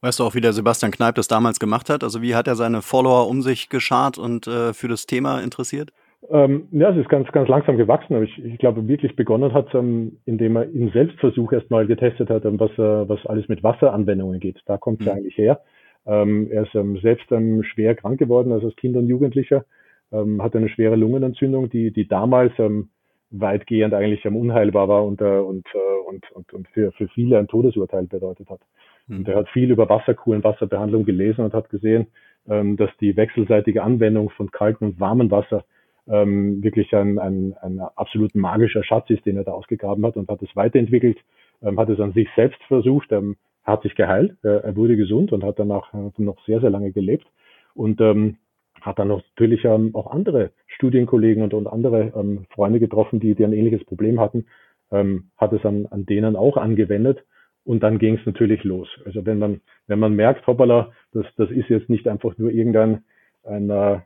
Weißt 0.00 0.20
du 0.20 0.24
auch, 0.24 0.34
wie 0.34 0.40
der 0.40 0.54
Sebastian 0.54 0.90
Kneip 0.90 1.16
das 1.16 1.28
damals 1.28 1.58
gemacht 1.58 1.90
hat? 1.90 2.02
Also 2.02 2.22
wie 2.22 2.34
hat 2.34 2.48
er 2.48 2.56
seine 2.56 2.80
Follower 2.80 3.28
um 3.28 3.42
sich 3.42 3.68
geschart 3.68 4.16
und 4.16 4.46
äh, 4.46 4.72
für 4.72 4.88
das 4.88 5.06
Thema 5.06 5.40
interessiert? 5.40 5.92
Ähm, 6.30 6.66
ja, 6.72 6.90
es 6.90 6.96
ist 6.96 7.08
ganz, 7.08 7.30
ganz 7.30 7.48
langsam 7.48 7.76
gewachsen, 7.76 8.14
aber 8.14 8.24
ich, 8.24 8.44
ich 8.44 8.58
glaube 8.58 8.88
wirklich 8.88 9.14
begonnen 9.14 9.52
hat, 9.52 9.72
ähm, 9.74 10.18
indem 10.24 10.56
er 10.56 10.64
im 10.64 10.90
Selbstversuch 10.90 11.52
erstmal 11.52 11.86
getestet 11.86 12.30
hat, 12.30 12.44
ähm, 12.44 12.58
was, 12.58 12.72
äh, 12.72 13.08
was 13.08 13.24
alles 13.26 13.48
mit 13.48 13.62
Wasseranwendungen 13.62 14.40
geht. 14.40 14.60
Da 14.66 14.76
kommt 14.76 15.00
es 15.00 15.06
mhm. 15.06 15.08
ja 15.08 15.14
eigentlich 15.14 15.38
her. 15.38 15.60
Ähm, 16.06 16.48
er 16.50 16.64
ist 16.64 16.74
ähm, 16.74 16.98
selbst 16.98 17.30
ähm, 17.32 17.62
schwer 17.62 17.94
krank 17.94 18.18
geworden, 18.18 18.52
also 18.52 18.66
als 18.66 18.76
Kind 18.76 18.96
und 18.96 19.08
Jugendlicher, 19.08 19.64
ähm, 20.12 20.42
hatte 20.42 20.58
eine 20.58 20.68
schwere 20.68 20.96
Lungenentzündung, 20.96 21.68
die, 21.68 21.90
die 21.90 22.06
damals 22.06 22.52
ähm, 22.58 22.90
weitgehend 23.30 23.92
eigentlich 23.92 24.24
ähm, 24.24 24.36
unheilbar 24.36 24.88
war 24.88 25.04
und, 25.04 25.20
äh, 25.20 25.24
und, 25.24 25.66
äh, 25.74 26.08
und, 26.08 26.30
und, 26.32 26.52
und 26.52 26.68
für, 26.68 26.92
für 26.92 27.08
viele 27.08 27.38
ein 27.38 27.48
Todesurteil 27.48 28.06
bedeutet 28.06 28.48
hat. 28.48 28.60
Mhm. 29.08 29.18
Und 29.18 29.28
er 29.28 29.36
hat 29.36 29.48
viel 29.48 29.70
über 29.70 29.88
Wasserkuren, 29.88 30.44
Wasserbehandlung 30.44 31.04
gelesen 31.04 31.44
und 31.44 31.54
hat 31.54 31.70
gesehen, 31.70 32.06
dass 32.48 32.90
die 33.00 33.16
wechselseitige 33.16 33.82
Anwendung 33.82 34.30
von 34.30 34.52
kaltem 34.52 34.90
und 34.90 35.00
warmem 35.00 35.32
Wasser 35.32 35.64
ähm, 36.08 36.62
wirklich 36.62 36.94
ein, 36.94 37.18
ein, 37.18 37.54
ein 37.60 37.80
absolut 37.80 38.34
magischer 38.34 38.84
Schatz 38.84 39.10
ist, 39.10 39.26
den 39.26 39.36
er 39.36 39.44
da 39.44 39.52
ausgegraben 39.52 40.04
hat 40.06 40.16
und 40.16 40.28
hat 40.28 40.42
es 40.42 40.54
weiterentwickelt, 40.54 41.18
ähm, 41.62 41.78
hat 41.78 41.88
es 41.88 42.00
an 42.00 42.12
sich 42.12 42.28
selbst 42.36 42.62
versucht, 42.64 43.10
ähm, 43.12 43.36
hat 43.66 43.82
sich 43.82 43.94
geheilt, 43.94 44.36
äh, 44.44 44.62
er 44.62 44.76
wurde 44.76 44.96
gesund 44.96 45.32
und 45.32 45.44
hat 45.44 45.58
danach 45.58 45.92
äh, 45.92 46.10
noch 46.18 46.44
sehr, 46.46 46.60
sehr 46.60 46.70
lange 46.70 46.92
gelebt 46.92 47.26
und 47.74 48.00
ähm, 48.00 48.36
hat 48.80 48.98
dann 48.98 49.08
natürlich 49.08 49.64
ähm, 49.64 49.94
auch 49.94 50.12
andere 50.12 50.52
Studienkollegen 50.68 51.42
und, 51.42 51.54
und 51.54 51.66
andere 51.66 52.12
ähm, 52.16 52.46
Freunde 52.50 52.78
getroffen, 52.78 53.20
die, 53.20 53.34
die 53.34 53.44
ein 53.44 53.52
ähnliches 53.52 53.84
Problem 53.84 54.20
hatten, 54.20 54.46
ähm, 54.92 55.30
hat 55.36 55.52
es 55.52 55.64
an, 55.64 55.86
an 55.86 56.06
denen 56.06 56.36
auch 56.36 56.56
angewendet 56.56 57.24
und 57.64 57.82
dann 57.82 57.98
ging 57.98 58.16
es 58.16 58.24
natürlich 58.24 58.62
los. 58.62 58.88
Also 59.04 59.26
wenn 59.26 59.38
man, 59.38 59.60
wenn 59.88 59.98
man 59.98 60.14
merkt, 60.14 60.46
hoppala, 60.46 60.92
das, 61.12 61.26
das 61.36 61.50
ist 61.50 61.68
jetzt 61.68 61.90
nicht 61.90 62.06
einfach 62.06 62.38
nur 62.38 62.50
irgendein 62.50 63.02
ein, 63.42 63.70
äh, 63.70 63.98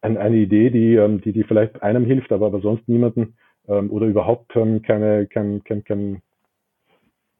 ein, 0.00 0.16
eine 0.16 0.36
Idee, 0.36 0.70
die, 0.70 0.94
ähm, 0.94 1.20
die, 1.20 1.32
die 1.32 1.44
vielleicht 1.44 1.82
einem 1.82 2.04
hilft, 2.04 2.32
aber, 2.32 2.46
aber 2.46 2.60
sonst 2.60 2.88
niemanden 2.88 3.34
ähm, 3.68 3.90
oder 3.90 4.06
überhaupt 4.06 4.54
ähm, 4.56 4.82
keine, 4.82 5.26
kein, 5.26 5.62
kein, 5.64 5.84
kein, 5.84 6.22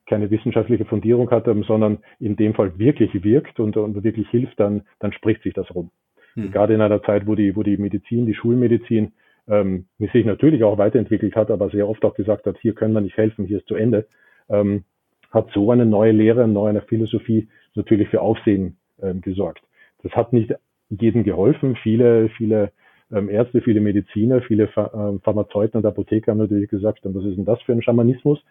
keine 0.06 0.30
wissenschaftliche 0.30 0.84
Fundierung 0.84 1.30
hat, 1.30 1.46
ähm, 1.48 1.64
sondern 1.64 1.98
in 2.20 2.36
dem 2.36 2.54
Fall 2.54 2.78
wirklich 2.78 3.24
wirkt 3.24 3.60
und, 3.60 3.76
und 3.76 4.02
wirklich 4.02 4.28
hilft, 4.30 4.58
dann, 4.58 4.82
dann 5.00 5.12
spricht 5.12 5.42
sich 5.42 5.54
das 5.54 5.72
rum. 5.74 5.90
Hm. 6.34 6.52
Gerade 6.52 6.74
in 6.74 6.80
einer 6.80 7.02
Zeit, 7.02 7.26
wo 7.26 7.34
die, 7.34 7.56
wo 7.56 7.62
die 7.62 7.76
Medizin, 7.76 8.26
die 8.26 8.34
Schulmedizin 8.34 9.12
ähm, 9.48 9.86
sich 9.98 10.24
natürlich 10.24 10.64
auch 10.64 10.78
weiterentwickelt 10.78 11.34
hat, 11.36 11.50
aber 11.50 11.70
sehr 11.70 11.88
oft 11.88 12.04
auch 12.04 12.14
gesagt 12.14 12.46
hat, 12.46 12.56
hier 12.58 12.74
können 12.74 12.94
wir 12.94 13.00
nicht 13.00 13.16
helfen, 13.16 13.44
hier 13.44 13.58
ist 13.58 13.68
zu 13.68 13.74
Ende, 13.74 14.06
ähm, 14.48 14.84
hat 15.30 15.50
so 15.52 15.70
eine 15.70 15.86
neue 15.86 16.12
Lehre, 16.12 16.44
eine 16.44 16.52
neue 16.52 16.80
Philosophie 16.82 17.48
natürlich 17.74 18.08
für 18.08 18.20
Aufsehen 18.20 18.76
ähm, 19.02 19.20
gesorgt. 19.20 19.62
Das 20.02 20.12
hat 20.12 20.32
nicht 20.32 20.54
jedem 20.88 21.24
geholfen. 21.24 21.76
Viele, 21.82 22.28
viele 22.36 22.70
ähm, 23.12 23.28
Ärzte, 23.28 23.60
viele 23.60 23.80
Mediziner, 23.80 24.40
viele 24.42 24.68
Ph 24.68 24.80
äh, 24.80 25.18
Pharmazeuten 25.20 25.78
und 25.78 25.86
Apotheker 25.86 26.30
haben 26.30 26.38
natürlich 26.38 26.70
gesagt, 26.70 27.00
was 27.02 27.24
ist 27.24 27.36
denn 27.36 27.44
das 27.44 27.60
für 27.62 27.72
ein 27.72 27.82
Schamanismus? 27.82 28.42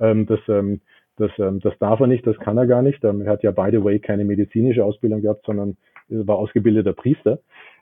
ähm, 0.00 0.26
das, 0.26 0.40
ähm, 0.48 0.80
das, 1.16 1.30
ähm, 1.38 1.60
das 1.60 1.76
darf 1.78 2.00
er 2.00 2.06
nicht, 2.06 2.26
das 2.26 2.38
kann 2.38 2.58
er 2.58 2.66
gar 2.66 2.82
nicht. 2.82 3.04
Ähm, 3.04 3.22
er 3.22 3.32
hat 3.32 3.42
ja, 3.42 3.50
by 3.50 3.68
the 3.70 3.82
way, 3.82 3.98
keine 3.98 4.24
medizinische 4.24 4.84
Ausbildung 4.84 5.22
gehabt, 5.22 5.44
sondern 5.46 5.76
war 6.08 6.36
ausgebildeter 6.36 6.92
Priester. 6.92 7.38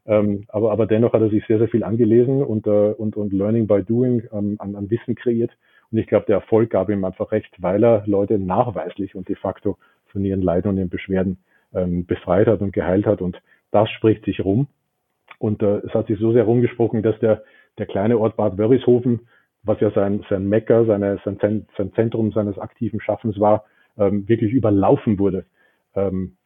Ähm, 0.07 0.45
aber, 0.49 0.73
aber 0.73 0.87
dennoch 0.87 1.13
hat 1.13 1.23
er 1.23 1.31
sich 1.31 1.45
sehr, 1.47 1.59
sehr 1.59 1.69
viel 1.69 1.85
angelesen 1.85 2.43
und, 2.43 2.67
äh, 2.67 2.71
und, 2.71 3.17
und 3.17 3.33
Learning 3.33 3.67
by 3.67 3.83
Doing 3.83 4.23
ähm, 4.33 4.57
an, 4.59 4.75
an 4.75 4.91
Wissen 4.91 5.15
kreiert. 5.15 5.51
Und 5.91 5.99
ich 5.99 6.07
glaube, 6.07 6.27
der 6.27 6.37
Erfolg 6.37 6.71
gab 6.71 6.89
ihm 6.89 7.05
einfach 7.05 7.33
recht, 7.33 7.55
weil 7.59 7.85
er 7.85 8.03
Leute 8.07 8.39
nachweislich 8.39 9.15
und 9.15 9.29
de 9.29 9.37
facto 9.37 9.77
von 10.07 10.25
ihren 10.25 10.43
Leiden 10.43 10.71
und 10.71 10.79
ihren 10.79 10.89
Beschwerden 10.89 11.39
ähm, 11.75 12.07
befreit 12.07 12.47
hat 12.47 12.61
und 12.61 12.73
geheilt 12.73 13.07
hat. 13.07 13.21
Und 13.21 13.41
das 13.71 13.91
spricht 13.91 14.25
sich 14.25 14.45
rum. 14.45 14.67
Und 15.39 15.63
äh, 15.63 15.79
es 15.79 15.95
hat 15.95 16.07
sich 16.07 16.19
so 16.19 16.33
sehr 16.33 16.45
rumgesprochen, 16.45 17.03
dass 17.03 17.19
der, 17.21 17.43
der 17.79 17.87
kleine 17.87 18.19
Ort 18.19 18.37
Bad 18.37 18.59
Wörishofen, 18.59 19.29
was 19.65 19.81
ja 19.81 19.91
sein, 19.91 20.25
sein 20.29 20.49
Mecker, 20.49 20.85
seine, 20.87 21.21
sein, 21.25 21.67
sein 21.77 21.93
Zentrum 21.95 22.33
seines 22.33 22.59
aktiven 22.59 23.01
Schaffens 23.01 23.39
war, 23.39 23.65
ähm, 23.99 24.29
wirklich 24.29 24.53
überlaufen 24.53 25.19
wurde. 25.19 25.45
Ähm, 25.95 26.37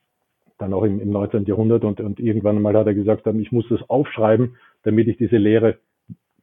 dann 0.58 0.72
auch 0.72 0.84
im, 0.84 1.00
im 1.00 1.10
19. 1.10 1.44
Jahrhundert 1.44 1.84
und, 1.84 2.00
und 2.00 2.18
irgendwann 2.18 2.60
mal 2.62 2.76
hat 2.76 2.86
er 2.86 2.94
gesagt, 2.94 3.26
ich 3.26 3.52
muss 3.52 3.68
das 3.68 3.88
aufschreiben, 3.88 4.56
damit 4.82 5.08
ich 5.08 5.16
diese 5.16 5.36
Lehre 5.36 5.78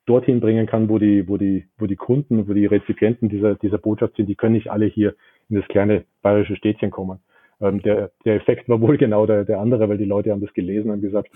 dorthin 0.05 0.39
bringen 0.39 0.67
kann, 0.67 0.89
wo 0.89 0.99
die, 0.99 1.27
wo 1.27 1.37
die, 1.37 1.65
wo 1.77 1.87
die 1.87 1.95
Kunden, 1.95 2.47
wo 2.47 2.53
die 2.53 2.65
Rezipienten 2.65 3.29
dieser, 3.29 3.55
dieser 3.55 3.77
Botschaft 3.77 4.15
sind, 4.17 4.27
die 4.27 4.35
können 4.35 4.53
nicht 4.53 4.69
alle 4.69 4.85
hier 4.85 5.15
in 5.49 5.55
das 5.55 5.67
kleine 5.67 6.05
bayerische 6.21 6.55
Städtchen 6.55 6.91
kommen. 6.91 7.19
Ähm, 7.61 7.81
der, 7.81 8.11
der 8.25 8.35
Effekt 8.35 8.67
war 8.67 8.81
wohl 8.81 8.97
genau 8.97 9.25
der, 9.25 9.45
der 9.45 9.59
andere, 9.59 9.87
weil 9.87 9.97
die 9.97 10.05
Leute 10.05 10.31
haben 10.31 10.41
das 10.41 10.53
gelesen 10.53 10.91
und 10.91 11.01
gesagt, 11.01 11.29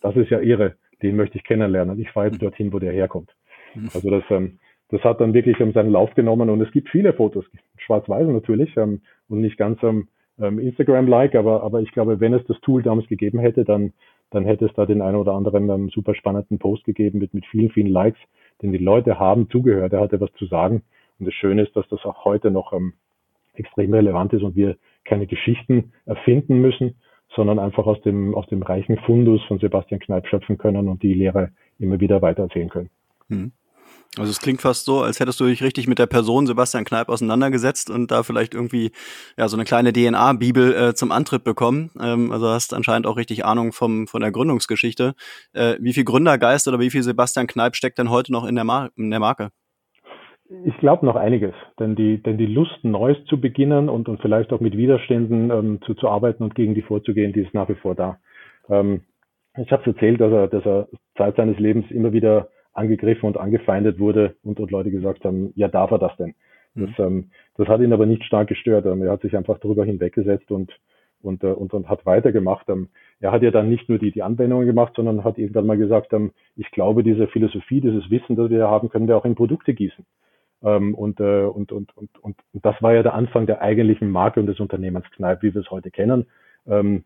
das 0.00 0.16
ist 0.16 0.30
ja 0.30 0.40
irre, 0.40 0.74
den 1.02 1.16
möchte 1.16 1.38
ich 1.38 1.44
kennenlernen. 1.44 2.00
Ich 2.00 2.10
fahre 2.10 2.28
jetzt 2.28 2.42
dorthin, 2.42 2.72
wo 2.72 2.78
der 2.78 2.92
herkommt. 2.92 3.30
Also 3.94 4.10
das, 4.10 4.24
ähm, 4.30 4.58
das 4.90 5.02
hat 5.02 5.20
dann 5.20 5.34
wirklich 5.34 5.60
um 5.60 5.72
seinen 5.72 5.92
Lauf 5.92 6.14
genommen 6.14 6.50
und 6.50 6.60
es 6.60 6.70
gibt 6.72 6.88
viele 6.88 7.12
Fotos, 7.12 7.44
schwarz-weiß 7.78 8.26
natürlich 8.28 8.76
ähm, 8.76 9.02
und 9.28 9.40
nicht 9.40 9.56
ganz 9.56 9.82
ähm, 9.82 10.08
ähm, 10.40 10.58
Instagram-like, 10.58 11.34
aber, 11.34 11.62
aber 11.62 11.80
ich 11.80 11.92
glaube, 11.92 12.20
wenn 12.20 12.34
es 12.34 12.44
das 12.46 12.60
Tool 12.60 12.82
damals 12.82 13.08
gegeben 13.08 13.38
hätte, 13.38 13.64
dann, 13.64 13.92
dann 14.30 14.44
hätte 14.44 14.66
es 14.66 14.72
da 14.74 14.86
den 14.86 15.02
einen 15.02 15.16
oder 15.16 15.32
anderen 15.32 15.68
ähm, 15.68 15.90
super 15.90 16.14
spannenden 16.14 16.58
Post 16.58 16.84
gegeben 16.84 17.18
mit, 17.18 17.34
mit 17.34 17.46
vielen, 17.46 17.70
vielen 17.70 17.88
Likes, 17.88 18.20
denn 18.62 18.72
die 18.72 18.78
Leute 18.78 19.18
haben 19.18 19.50
zugehört, 19.50 19.92
er 19.92 20.00
hatte 20.00 20.20
was 20.20 20.32
zu 20.34 20.46
sagen. 20.46 20.82
Und 21.18 21.26
das 21.26 21.34
Schöne 21.34 21.62
ist, 21.62 21.74
dass 21.76 21.88
das 21.88 22.04
auch 22.04 22.24
heute 22.24 22.50
noch 22.50 22.72
ähm, 22.72 22.94
extrem 23.54 23.92
relevant 23.92 24.32
ist 24.32 24.42
und 24.42 24.56
wir 24.56 24.76
keine 25.04 25.26
Geschichten 25.26 25.92
erfinden 26.06 26.60
müssen, 26.60 26.96
sondern 27.34 27.58
einfach 27.58 27.86
aus 27.86 28.00
dem, 28.02 28.34
aus 28.34 28.46
dem 28.46 28.62
reichen 28.62 28.96
Fundus 28.98 29.42
von 29.44 29.58
Sebastian 29.58 30.00
Kneip 30.00 30.26
schöpfen 30.26 30.58
können 30.58 30.88
und 30.88 31.02
die 31.02 31.14
Lehre 31.14 31.50
immer 31.78 32.00
wieder 32.00 32.22
weitererzählen 32.22 32.68
können. 32.68 32.90
Hm. 33.28 33.52
Also 34.16 34.30
es 34.30 34.40
klingt 34.40 34.60
fast 34.60 34.84
so, 34.84 35.02
als 35.02 35.20
hättest 35.20 35.38
du 35.38 35.44
dich 35.44 35.62
richtig 35.62 35.86
mit 35.86 35.98
der 35.98 36.06
Person 36.06 36.46
Sebastian 36.46 36.84
Kneip 36.84 37.08
auseinandergesetzt 37.08 37.90
und 37.90 38.10
da 38.10 38.22
vielleicht 38.22 38.54
irgendwie 38.54 38.90
ja 39.36 39.48
so 39.48 39.56
eine 39.56 39.64
kleine 39.64 39.92
DNA-Bibel 39.92 40.74
äh, 40.74 40.94
zum 40.94 41.12
Antritt 41.12 41.44
bekommen. 41.44 41.90
Ähm, 42.00 42.32
also 42.32 42.48
hast 42.48 42.74
anscheinend 42.74 43.06
auch 43.06 43.16
richtig 43.16 43.44
Ahnung 43.44 43.72
vom 43.72 44.06
von 44.06 44.20
der 44.20 44.32
Gründungsgeschichte. 44.32 45.14
Äh, 45.52 45.76
wie 45.80 45.92
viel 45.92 46.04
Gründergeist 46.04 46.66
oder 46.68 46.80
wie 46.80 46.90
viel 46.90 47.02
Sebastian 47.02 47.46
Kneip 47.46 47.76
steckt 47.76 47.98
denn 47.98 48.10
heute 48.10 48.32
noch 48.32 48.46
in 48.46 48.54
der, 48.54 48.64
Mar 48.64 48.90
in 48.96 49.10
der 49.10 49.20
Marke? 49.20 49.50
Ich 50.64 50.76
glaube 50.78 51.04
noch 51.04 51.16
einiges, 51.16 51.52
denn 51.78 51.94
die, 51.94 52.22
denn 52.22 52.38
die 52.38 52.46
Lust, 52.46 52.82
Neues 52.82 53.18
zu 53.26 53.38
beginnen 53.38 53.90
und, 53.90 54.08
und 54.08 54.22
vielleicht 54.22 54.50
auch 54.52 54.60
mit 54.60 54.76
Widerständen 54.76 55.50
ähm, 55.50 55.80
zu, 55.84 55.94
zu 55.94 56.08
arbeiten 56.08 56.42
und 56.42 56.54
gegen 56.54 56.74
die 56.74 56.80
vorzugehen, 56.80 57.34
die 57.34 57.42
ist 57.42 57.52
nach 57.52 57.68
wie 57.68 57.74
vor 57.74 57.94
da. 57.94 58.18
Ähm, 58.70 59.02
ich 59.58 59.70
habe 59.70 59.84
erzählt, 59.84 60.20
dass 60.20 60.32
er, 60.32 60.48
dass 60.48 60.64
er 60.64 60.88
Zeit 61.18 61.36
seines 61.36 61.58
Lebens 61.58 61.90
immer 61.90 62.12
wieder 62.12 62.48
angegriffen 62.78 63.26
und 63.26 63.36
angefeindet 63.36 63.98
wurde 63.98 64.36
und, 64.42 64.60
und 64.60 64.70
Leute 64.70 64.90
gesagt 64.90 65.24
haben, 65.24 65.52
ja, 65.56 65.68
darf 65.68 65.90
er 65.90 65.98
das 65.98 66.16
denn? 66.16 66.34
Das, 66.74 66.90
mhm. 66.90 66.94
ähm, 66.98 67.30
das 67.56 67.68
hat 67.68 67.80
ihn 67.80 67.92
aber 67.92 68.06
nicht 68.06 68.24
stark 68.24 68.48
gestört. 68.48 68.86
Ähm, 68.86 69.02
er 69.02 69.12
hat 69.12 69.22
sich 69.22 69.36
einfach 69.36 69.58
darüber 69.58 69.84
hinweggesetzt 69.84 70.50
und, 70.50 70.72
und, 71.22 71.42
äh, 71.44 71.48
und, 71.48 71.74
und 71.74 71.88
hat 71.88 72.06
weitergemacht. 72.06 72.68
Ähm, 72.68 72.88
er 73.20 73.32
hat 73.32 73.42
ja 73.42 73.50
dann 73.50 73.68
nicht 73.68 73.88
nur 73.88 73.98
die, 73.98 74.12
die 74.12 74.22
Anwendungen 74.22 74.66
gemacht, 74.66 74.92
sondern 74.96 75.24
hat 75.24 75.38
irgendwann 75.38 75.66
mal 75.66 75.78
gesagt, 75.78 76.12
ähm, 76.12 76.32
ich 76.56 76.70
glaube, 76.70 77.02
diese 77.02 77.26
Philosophie, 77.28 77.80
dieses 77.80 78.10
Wissen, 78.10 78.36
das 78.36 78.50
wir 78.50 78.68
haben, 78.68 78.88
können 78.88 79.08
wir 79.08 79.16
auch 79.16 79.24
in 79.24 79.34
Produkte 79.34 79.74
gießen. 79.74 80.04
Ähm, 80.62 80.94
und, 80.94 81.20
äh, 81.20 81.44
und, 81.44 81.72
und, 81.72 81.96
und, 81.96 82.10
und, 82.20 82.36
das 82.52 82.80
war 82.82 82.94
ja 82.94 83.02
der 83.02 83.14
Anfang 83.14 83.46
der 83.46 83.60
eigentlichen 83.62 84.10
Marke 84.10 84.40
und 84.40 84.46
des 84.46 84.60
Unternehmens 84.60 85.08
Kneipp, 85.12 85.42
wie 85.42 85.54
wir 85.54 85.60
es 85.60 85.70
heute 85.70 85.90
kennen. 85.90 86.26
Ähm, 86.66 87.04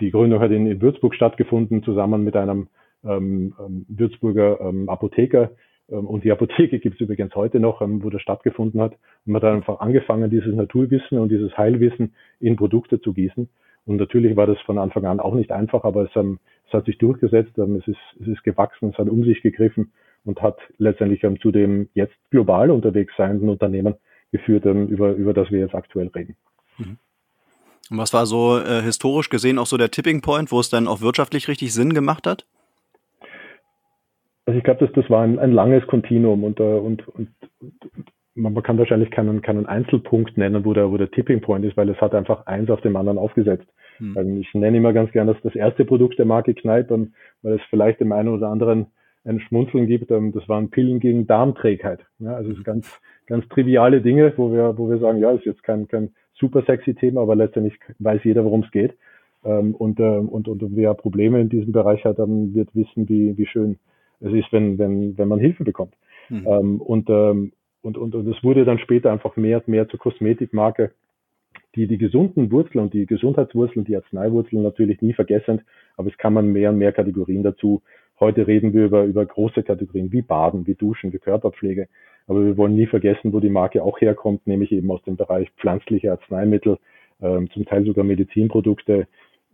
die 0.00 0.12
Gründung 0.12 0.40
hat 0.40 0.52
in, 0.52 0.66
in 0.66 0.80
Würzburg 0.80 1.14
stattgefunden, 1.14 1.82
zusammen 1.82 2.22
mit 2.22 2.36
einem 2.36 2.68
Würzburger 3.02 4.60
ähm, 4.60 4.88
Apotheker. 4.88 5.50
Ähm, 5.90 6.06
und 6.06 6.24
die 6.24 6.32
Apotheke 6.32 6.78
gibt 6.80 6.96
es 6.96 7.00
übrigens 7.00 7.34
heute 7.34 7.60
noch, 7.60 7.80
ähm, 7.80 8.02
wo 8.02 8.10
das 8.10 8.22
stattgefunden 8.22 8.80
hat. 8.80 8.92
Und 9.26 9.32
man 9.32 9.42
hat 9.42 9.52
einfach 9.52 9.80
angefangen, 9.80 10.30
dieses 10.30 10.54
Naturwissen 10.54 11.18
und 11.18 11.30
dieses 11.30 11.56
Heilwissen 11.56 12.14
in 12.40 12.56
Produkte 12.56 13.00
zu 13.00 13.12
gießen. 13.12 13.48
Und 13.86 13.96
natürlich 13.96 14.36
war 14.36 14.46
das 14.46 14.60
von 14.66 14.78
Anfang 14.78 15.06
an 15.06 15.18
auch 15.18 15.34
nicht 15.34 15.50
einfach, 15.50 15.84
aber 15.84 16.04
es, 16.04 16.10
ähm, 16.16 16.38
es 16.66 16.74
hat 16.74 16.84
sich 16.84 16.98
durchgesetzt, 16.98 17.56
ähm, 17.56 17.76
es, 17.76 17.88
ist, 17.88 17.98
es 18.20 18.28
ist 18.28 18.44
gewachsen, 18.44 18.90
es 18.90 18.98
hat 18.98 19.08
um 19.08 19.24
sich 19.24 19.40
gegriffen 19.40 19.92
und 20.24 20.42
hat 20.42 20.58
letztendlich 20.76 21.24
ähm, 21.24 21.40
zu 21.40 21.50
dem 21.50 21.88
jetzt 21.94 22.14
global 22.30 22.70
unterwegs 22.70 23.14
seienden 23.16 23.48
Unternehmen 23.48 23.94
geführt, 24.30 24.66
ähm, 24.66 24.88
über, 24.88 25.12
über 25.12 25.32
das 25.32 25.50
wir 25.50 25.60
jetzt 25.60 25.74
aktuell 25.74 26.08
reden. 26.08 26.36
Mhm. 26.76 26.98
Was 27.90 28.12
war 28.12 28.26
so 28.26 28.58
äh, 28.58 28.82
historisch 28.82 29.30
gesehen 29.30 29.58
auch 29.58 29.64
so 29.64 29.78
der 29.78 29.90
Tipping 29.90 30.20
Point, 30.20 30.52
wo 30.52 30.60
es 30.60 30.68
dann 30.68 30.86
auch 30.86 31.00
wirtschaftlich 31.00 31.48
richtig 31.48 31.72
Sinn 31.72 31.94
gemacht 31.94 32.26
hat? 32.26 32.44
Also 34.48 34.56
ich 34.56 34.64
glaube, 34.64 34.86
dass 34.86 34.94
das 34.94 35.10
war 35.10 35.24
ein, 35.24 35.38
ein 35.38 35.52
langes 35.52 35.86
Kontinuum 35.86 36.42
und, 36.42 36.58
äh, 36.58 36.62
und, 36.62 37.06
und, 37.06 37.28
und 37.60 38.06
man, 38.34 38.62
kann 38.62 38.78
wahrscheinlich 38.78 39.10
keinen, 39.10 39.42
keinen 39.42 39.66
Einzelpunkt 39.66 40.38
nennen, 40.38 40.64
wo 40.64 40.72
der, 40.72 40.90
wo 40.90 40.96
der 40.96 41.10
Tipping 41.10 41.42
Point 41.42 41.66
ist, 41.66 41.76
weil 41.76 41.90
es 41.90 42.00
hat 42.00 42.14
einfach 42.14 42.46
eins 42.46 42.70
auf 42.70 42.80
dem 42.80 42.96
anderen 42.96 43.18
aufgesetzt. 43.18 43.66
Hm. 43.98 44.40
Ich 44.40 44.54
nenne 44.54 44.78
immer 44.78 44.94
ganz 44.94 45.12
gerne 45.12 45.34
das, 45.34 45.42
das 45.42 45.54
erste 45.54 45.84
Produkt 45.84 46.18
der 46.18 46.24
Marke 46.24 46.54
Kneipp, 46.54 46.88
weil 47.42 47.56
es 47.56 47.60
vielleicht 47.68 48.00
dem 48.00 48.10
einen 48.10 48.30
oder 48.30 48.48
anderen 48.48 48.86
ein 49.26 49.38
Schmunzeln 49.40 49.86
gibt. 49.86 50.10
Ähm, 50.10 50.32
das 50.32 50.48
waren 50.48 50.70
Pillen 50.70 50.98
gegen 50.98 51.26
Darmträgheit. 51.26 52.00
Ja, 52.18 52.32
also 52.32 52.50
es 52.50 52.64
ganz, 52.64 52.98
ganz 53.26 53.46
triviale 53.50 54.00
Dinge, 54.00 54.32
wo 54.38 54.50
wir, 54.50 54.78
wo 54.78 54.88
wir 54.88 54.96
sagen, 54.96 55.18
ja, 55.18 55.30
ist 55.32 55.44
jetzt 55.44 55.62
kein, 55.62 55.88
kein 55.88 56.12
super 56.32 56.62
sexy 56.62 56.94
Thema, 56.94 57.20
aber 57.20 57.36
letztendlich 57.36 57.78
weiß 57.98 58.24
jeder, 58.24 58.46
worum 58.46 58.62
es 58.62 58.70
geht. 58.70 58.96
Ähm, 59.44 59.74
und, 59.74 60.00
und, 60.00 60.48
und 60.48 60.74
wer 60.74 60.94
Probleme 60.94 61.38
in 61.38 61.50
diesem 61.50 61.72
Bereich 61.72 62.02
hat, 62.06 62.18
dann 62.18 62.54
wird 62.54 62.74
wissen, 62.74 63.10
wie, 63.10 63.36
wie 63.36 63.44
schön 63.44 63.76
es 64.20 64.32
ist, 64.32 64.52
wenn, 64.52 64.78
wenn, 64.78 65.16
wenn 65.16 65.28
man 65.28 65.38
Hilfe 65.38 65.64
bekommt. 65.64 65.94
Mhm. 66.28 66.46
Ähm, 66.46 66.80
und, 66.80 67.08
ähm, 67.10 67.52
und, 67.82 67.96
und, 67.96 68.14
und 68.14 68.26
es 68.28 68.42
wurde 68.42 68.64
dann 68.64 68.78
später 68.78 69.12
einfach 69.12 69.36
mehr 69.36 69.58
und 69.58 69.68
mehr 69.68 69.88
zur 69.88 70.00
Kosmetikmarke, 70.00 70.92
die 71.74 71.86
die 71.86 71.98
gesunden 71.98 72.50
Wurzeln 72.50 72.84
und 72.84 72.94
die 72.94 73.06
Gesundheitswurzeln, 73.06 73.84
die 73.84 73.96
Arzneiwurzeln 73.96 74.62
natürlich 74.62 75.00
nie 75.00 75.12
vergessen, 75.12 75.62
aber 75.96 76.08
es 76.08 76.18
kann 76.18 76.32
man 76.32 76.48
mehr 76.48 76.70
und 76.70 76.78
mehr 76.78 76.92
Kategorien 76.92 77.42
dazu. 77.42 77.82
Heute 78.20 78.46
reden 78.46 78.72
wir 78.72 78.86
über, 78.86 79.04
über 79.04 79.24
große 79.24 79.62
Kategorien 79.62 80.10
wie 80.12 80.22
Baden, 80.22 80.66
wie 80.66 80.74
Duschen, 80.74 81.12
wie 81.12 81.18
Körperpflege. 81.18 81.88
Aber 82.26 82.44
wir 82.44 82.56
wollen 82.56 82.74
nie 82.74 82.86
vergessen, 82.86 83.32
wo 83.32 83.40
die 83.40 83.48
Marke 83.48 83.82
auch 83.82 84.00
herkommt, 84.00 84.46
nämlich 84.46 84.72
eben 84.72 84.90
aus 84.90 85.02
dem 85.04 85.16
Bereich 85.16 85.50
pflanzliche 85.52 86.10
Arzneimittel, 86.10 86.78
ähm, 87.22 87.48
zum 87.50 87.64
Teil 87.64 87.84
sogar 87.84 88.04
Medizinprodukte. 88.04 89.06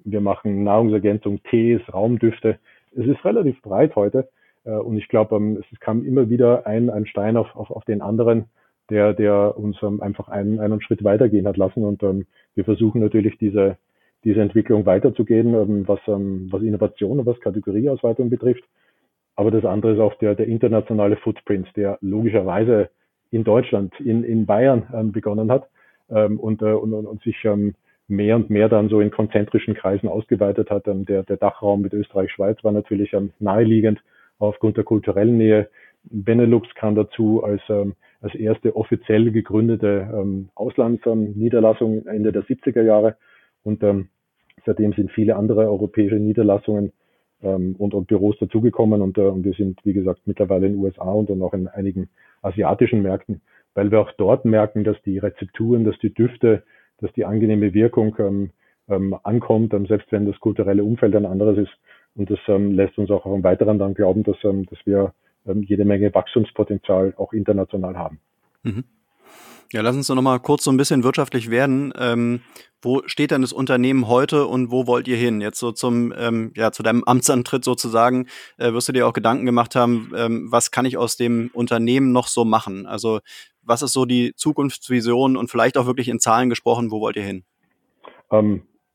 Wir 0.05 0.21
machen 0.21 0.65
Nahrungsergänzung, 0.65 1.43
Tees, 1.45 1.81
Raumdüfte. 1.93 2.59
Es 2.93 3.07
ist 3.07 3.25
relativ 3.25 3.61
breit 3.63 3.97
heute. 3.97 4.29
Äh, 4.65 4.71
und 4.71 4.97
ich 4.99 5.09
glaube, 5.09 5.37
ähm, 5.37 5.63
es 5.71 5.81
kam 5.81 6.05
immer 6.05 6.29
wieder 6.31 6.67
ein, 6.67 6.91
ein 6.91 7.07
Stein 7.07 7.37
auf, 7.37 7.55
auf, 7.55 7.71
auf 7.71 7.85
den 7.85 8.03
anderen, 8.03 8.47
der, 8.91 9.15
der 9.15 9.57
uns 9.57 9.77
ähm, 9.83 10.03
einfach 10.03 10.29
einen, 10.29 10.61
einen 10.61 10.81
Schritt 10.83 11.05
weitergehen 11.05 11.47
hat 11.47 11.57
lassen. 11.57 11.85
Und 11.85 12.03
ähm, 12.03 12.27
wir 12.55 12.65
versuchen 12.65 13.01
natürlich 13.01 13.39
diese, 13.39 13.77
diese 14.25 14.41
Entwicklung 14.41 14.87
weiterzugehen, 14.87 15.87
was, 15.87 16.01
was 16.07 16.63
Innovation 16.63 17.21
und 17.21 17.27
was 17.27 17.41
Kategorieausweitung 17.41 18.31
betrifft. 18.31 18.65
Aber 19.37 19.51
das 19.51 19.65
andere 19.65 19.95
ist 19.95 20.01
auch 20.01 20.15
der, 20.15 20.35
der 20.35 20.47
internationale 20.47 21.17
Footprint, 21.17 21.69
der 21.77 21.99
logischerweise 22.01 22.89
in 23.31 23.45
Deutschland, 23.45 23.93
in, 24.01 24.23
in 24.25 24.47
Bayern 24.47 25.11
begonnen 25.13 25.51
hat 25.51 25.69
ähm, 26.09 26.39
und, 26.39 26.63
äh, 26.63 26.73
und, 26.73 26.95
und, 26.95 27.23
sich 27.23 27.37
mehr 28.07 28.37
und 28.37 28.49
mehr 28.49 28.69
dann 28.69 28.89
so 28.89 29.01
in 29.01 29.11
konzentrischen 29.11 29.75
Kreisen 29.75 30.09
ausgeweitet 30.09 30.71
hat. 30.71 30.87
der, 30.87 31.23
der 31.23 31.37
Dachraum 31.37 31.83
mit 31.83 31.93
Österreich, 31.93 32.31
Schweiz 32.31 32.63
war 32.63 32.73
natürlich 32.73 33.15
naheliegend 33.41 34.01
aufgrund 34.47 34.77
der 34.77 34.85
kulturellen 34.85 35.39
Nähe. 35.39 35.69
Benelux 36.05 36.69
kam 36.75 36.95
dazu 36.95 37.43
als, 37.43 37.63
ähm, 37.69 37.95
als 38.21 38.35
erste 38.35 38.77
offiziell 38.77 39.31
gegründete 39.31 40.09
ähm, 40.13 40.49
Auslandsniederlassung 40.55 42.07
Ende 42.07 42.33
der 42.33 42.45
70er 42.45 42.83
Jahre. 42.83 43.17
Und 43.63 43.83
ähm, 43.83 44.09
seitdem 44.67 44.93
sind 44.93 45.11
viele 45.11 45.37
andere 45.37 45.69
europäische 45.69 46.17
Niederlassungen 46.17 46.93
ähm, 47.43 47.75
und, 47.79 47.95
und 47.95 48.07
Büros 48.07 48.39
dazugekommen. 48.39 49.01
Und, 49.03 49.19
äh, 49.19 49.23
und 49.23 49.45
wir 49.45 49.55
sind, 49.55 49.81
wie 49.85 49.93
gesagt, 49.93 50.21
mittlerweile 50.27 50.67
in 50.67 50.75
den 50.75 50.83
USA 50.83 51.11
und 51.11 51.31
dann 51.31 51.43
auch 51.43 51.55
in 51.55 51.69
einigen 51.69 52.09
asiatischen 52.43 53.03
Märkten, 53.03 53.41
weil 53.75 53.91
wir 53.91 54.01
auch 54.01 54.13
dort 54.19 54.45
merken, 54.45 54.85
dass 54.85 55.01
die 55.03 55.19
Rezepturen, 55.19 55.85
dass 55.85 55.99
die 55.99 56.13
Düfte, 56.13 56.63
dass 57.01 57.13
die 57.13 57.25
angenehme 57.25 57.73
Wirkung 57.75 58.15
ähm, 58.19 58.51
ähm, 58.89 59.17
ankommt, 59.23 59.73
ähm, 59.75 59.87
selbst 59.87 60.13
wenn 60.13 60.27
das 60.27 60.39
kulturelle 60.41 60.85
Umfeld 60.85 61.17
ein 61.17 61.27
anderes 61.27 61.59
ist. 61.59 61.73
Und 62.17 62.31
das 62.31 62.39
ähm, 62.49 62.73
lässt 62.73 62.97
uns 62.99 63.11
auch 63.11 63.27
im 63.27 63.43
Weiteren 63.43 63.79
dann 63.79 63.95
glauben, 63.95 64.23
dass, 64.23 64.37
ähm, 64.45 64.67
dass 64.67 64.79
wir 64.85 65.13
ähm, 65.47 65.63
jede 65.63 65.85
Menge 65.85 66.15
Wachstumspotenzial 66.15 67.15
auch 67.17 67.33
international 67.33 67.97
haben. 67.97 68.21
Mhm. 68.63 68.85
Ja, 69.73 69.81
lass 69.81 69.97
uns 69.97 70.07
doch 70.07 70.15
noch 70.15 70.23
mal 70.23 70.39
kurz 70.39 70.63
so 70.65 70.71
ein 70.71 70.77
bisschen 70.77 71.03
wirtschaftlich 71.03 71.51
werden. 71.51 71.93
Ähm, 71.99 72.43
wo 72.81 73.03
steht 73.07 73.31
denn 73.31 73.41
das 73.41 73.53
Unternehmen 73.53 74.07
heute 74.07 74.47
und 74.47 74.71
wo 74.71 74.87
wollt 74.87 75.09
ihr 75.09 75.17
hin? 75.17 75.41
Jetzt 75.41 75.59
so 75.59 75.73
zum, 75.73 76.13
ähm, 76.17 76.53
ja, 76.55 76.71
zu 76.71 76.83
deinem 76.83 77.03
Amtsantritt 77.03 77.65
sozusagen, 77.65 78.29
äh, 78.59 78.73
wirst 78.73 78.89
du 78.89 78.93
dir 78.93 79.09
auch 79.09 79.15
Gedanken 79.15 79.47
gemacht 79.47 79.75
haben, 79.75 80.13
ähm, 80.17 80.47
was 80.51 80.71
kann 80.71 80.85
ich 80.85 80.97
aus 80.97 81.17
dem 81.17 81.51
Unternehmen 81.55 82.13
noch 82.13 82.29
so 82.29 82.45
machen? 82.45 82.87
Also 82.87 83.21
was 83.63 83.83
ist 83.83 83.93
so 83.93 84.05
die 84.05 84.35
Zukunftsvision 84.37 85.37
und 85.37 85.51
vielleicht 85.51 85.79
auch 85.79 85.87
wirklich 85.87 86.09
in 86.09 86.21
Zahlen 86.21 86.51
gesprochen, 86.51 86.91
wo 86.91 87.01
wollt 87.01 87.17
ihr 87.17 87.23
hin? 87.23 87.45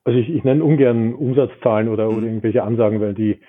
Also 0.04 0.18
ich, 0.20 0.30
ich 0.30 0.44
nenne 0.44 0.64
ungern 0.64 1.14
Umsatzzahlen 1.14 1.90
oder, 1.90 2.10
mhm. 2.10 2.18
oder 2.18 2.28
irgendwelche 2.28 2.64
Ansagen, 2.64 3.02
weil 3.02 3.14
die, 3.14 3.40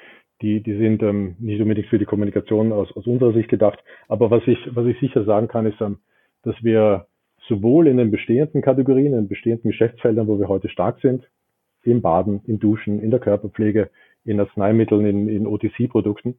die, 0.43 0.63
die 0.63 0.77
sind 0.77 1.03
ähm, 1.03 1.37
nicht 1.39 1.61
unbedingt 1.61 1.89
für 1.89 1.99
die 1.99 2.05
Kommunikation 2.05 2.73
aus, 2.73 2.95
aus 2.97 3.07
unserer 3.07 3.33
Sicht 3.33 3.49
gedacht. 3.49 3.79
Aber 4.09 4.31
was 4.31 4.43
ich, 4.47 4.59
was 4.75 4.87
ich 4.87 4.99
sicher 5.01 5.25
sagen 5.25 5.49
kann, 5.49 5.67
ist, 5.67 5.81
ähm, 5.81 5.99
dass 6.43 6.57
wir 6.63 7.07
sowohl 7.49 7.87
in 7.89 7.97
den 7.97 8.11
bestehenden 8.11 8.63
Kategorien, 8.63 9.07
in 9.07 9.13
den 9.13 9.29
bestehenden 9.29 9.71
Geschäftsfeldern, 9.71 10.29
wo 10.29 10.39
wir 10.39 10.49
heute 10.49 10.69
stark 10.69 11.01
sind, 11.01 11.29
im 11.83 12.03
Baden, 12.03 12.43
im 12.47 12.59
Duschen, 12.59 13.01
in 13.01 13.11
der 13.11 13.21
Körperpflege, 13.21 13.91
in 14.25 14.39
Arzneimitteln, 14.39 15.07
in, 15.07 15.29
in 15.29 15.47
OTC-Produkten, 15.47 16.37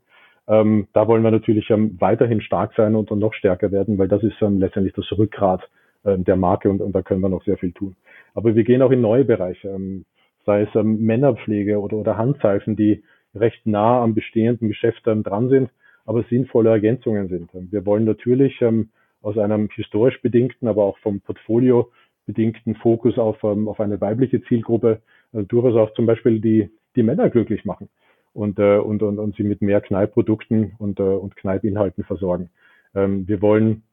ähm, 0.48 0.88
da 0.94 1.08
wollen 1.08 1.24
wir 1.24 1.32
natürlich 1.32 1.70
ähm, 1.70 1.98
weiterhin 2.00 2.42
stark 2.42 2.74
sein 2.76 2.96
und, 2.96 3.12
und 3.12 3.20
noch 3.20 3.34
stärker 3.34 3.72
werden, 3.72 3.98
weil 3.98 4.08
das 4.08 4.24
ist 4.24 4.42
ähm, 4.42 4.60
letztendlich 4.60 4.94
das 4.94 5.12
Rückgrat 5.18 5.62
der 6.04 6.36
Marke 6.36 6.70
und, 6.70 6.82
und 6.82 6.94
da 6.94 7.04
können 7.04 7.22
wir 7.22 7.30
noch 7.30 7.44
sehr 7.44 7.58
viel 7.58 7.74
tun. 7.74 7.96
Aber 8.34 8.56
wir 8.56 8.64
gehen 8.64 8.82
auch 8.82 8.92
in 8.92 9.02
neue 9.02 9.26
Bereiche, 9.26 9.70
ähm, 9.70 10.06
sei 10.46 10.64
es 10.64 10.70
ähm, 10.76 11.02
Männerpflege 11.02 11.80
oder, 11.80 11.98
oder 11.98 12.18
Handseifen, 12.18 12.76
die 12.76 13.04
recht 13.36 13.66
nah 13.66 14.02
am 14.02 14.14
bestehenden 14.14 14.68
Geschäft 14.68 15.04
ähm, 15.08 15.24
dran 15.24 15.50
sind, 15.50 15.70
aber 16.06 16.24
sinnvolle 16.24 16.70
Ergänzungen 16.70 17.28
sind. 17.28 17.52
Wir 17.72 17.86
wollen 17.86 18.06
natürlich 18.06 18.62
ähm, 18.62 18.90
aus 19.22 19.38
einem 19.38 19.70
historisch 19.76 20.22
bedingten, 20.22 20.68
aber 20.68 20.84
auch 20.84 20.98
vom 21.00 21.22
Portfolio 21.22 21.92
bedingten 22.26 22.76
Fokus 22.76 23.18
auf, 23.18 23.44
ähm, 23.44 23.68
auf 23.68 23.80
eine 23.80 24.00
weibliche 24.02 24.42
Zielgruppe 24.44 25.02
äh, 25.34 25.44
durchaus 25.44 25.76
auch 25.76 25.94
zum 25.94 26.06
Beispiel 26.06 26.40
die, 26.40 26.70
die 26.96 27.04
Männer 27.04 27.30
glücklich 27.30 27.66
machen 27.66 27.90
und, 28.34 28.60
äh, 28.60 28.78
und, 28.78 29.04
und, 29.04 29.20
und 29.20 29.36
sie 29.36 29.44
mit 29.44 29.62
mehr 29.62 29.82
Kneipprodukten 29.82 30.74
und, 30.80 31.00
äh, 31.00 31.04
und 31.04 31.36
Kneipinhalten 31.36 32.04
versorgen. 32.04 32.50
Ähm, 32.96 33.28
wir 33.28 33.42
wollen 33.42 33.84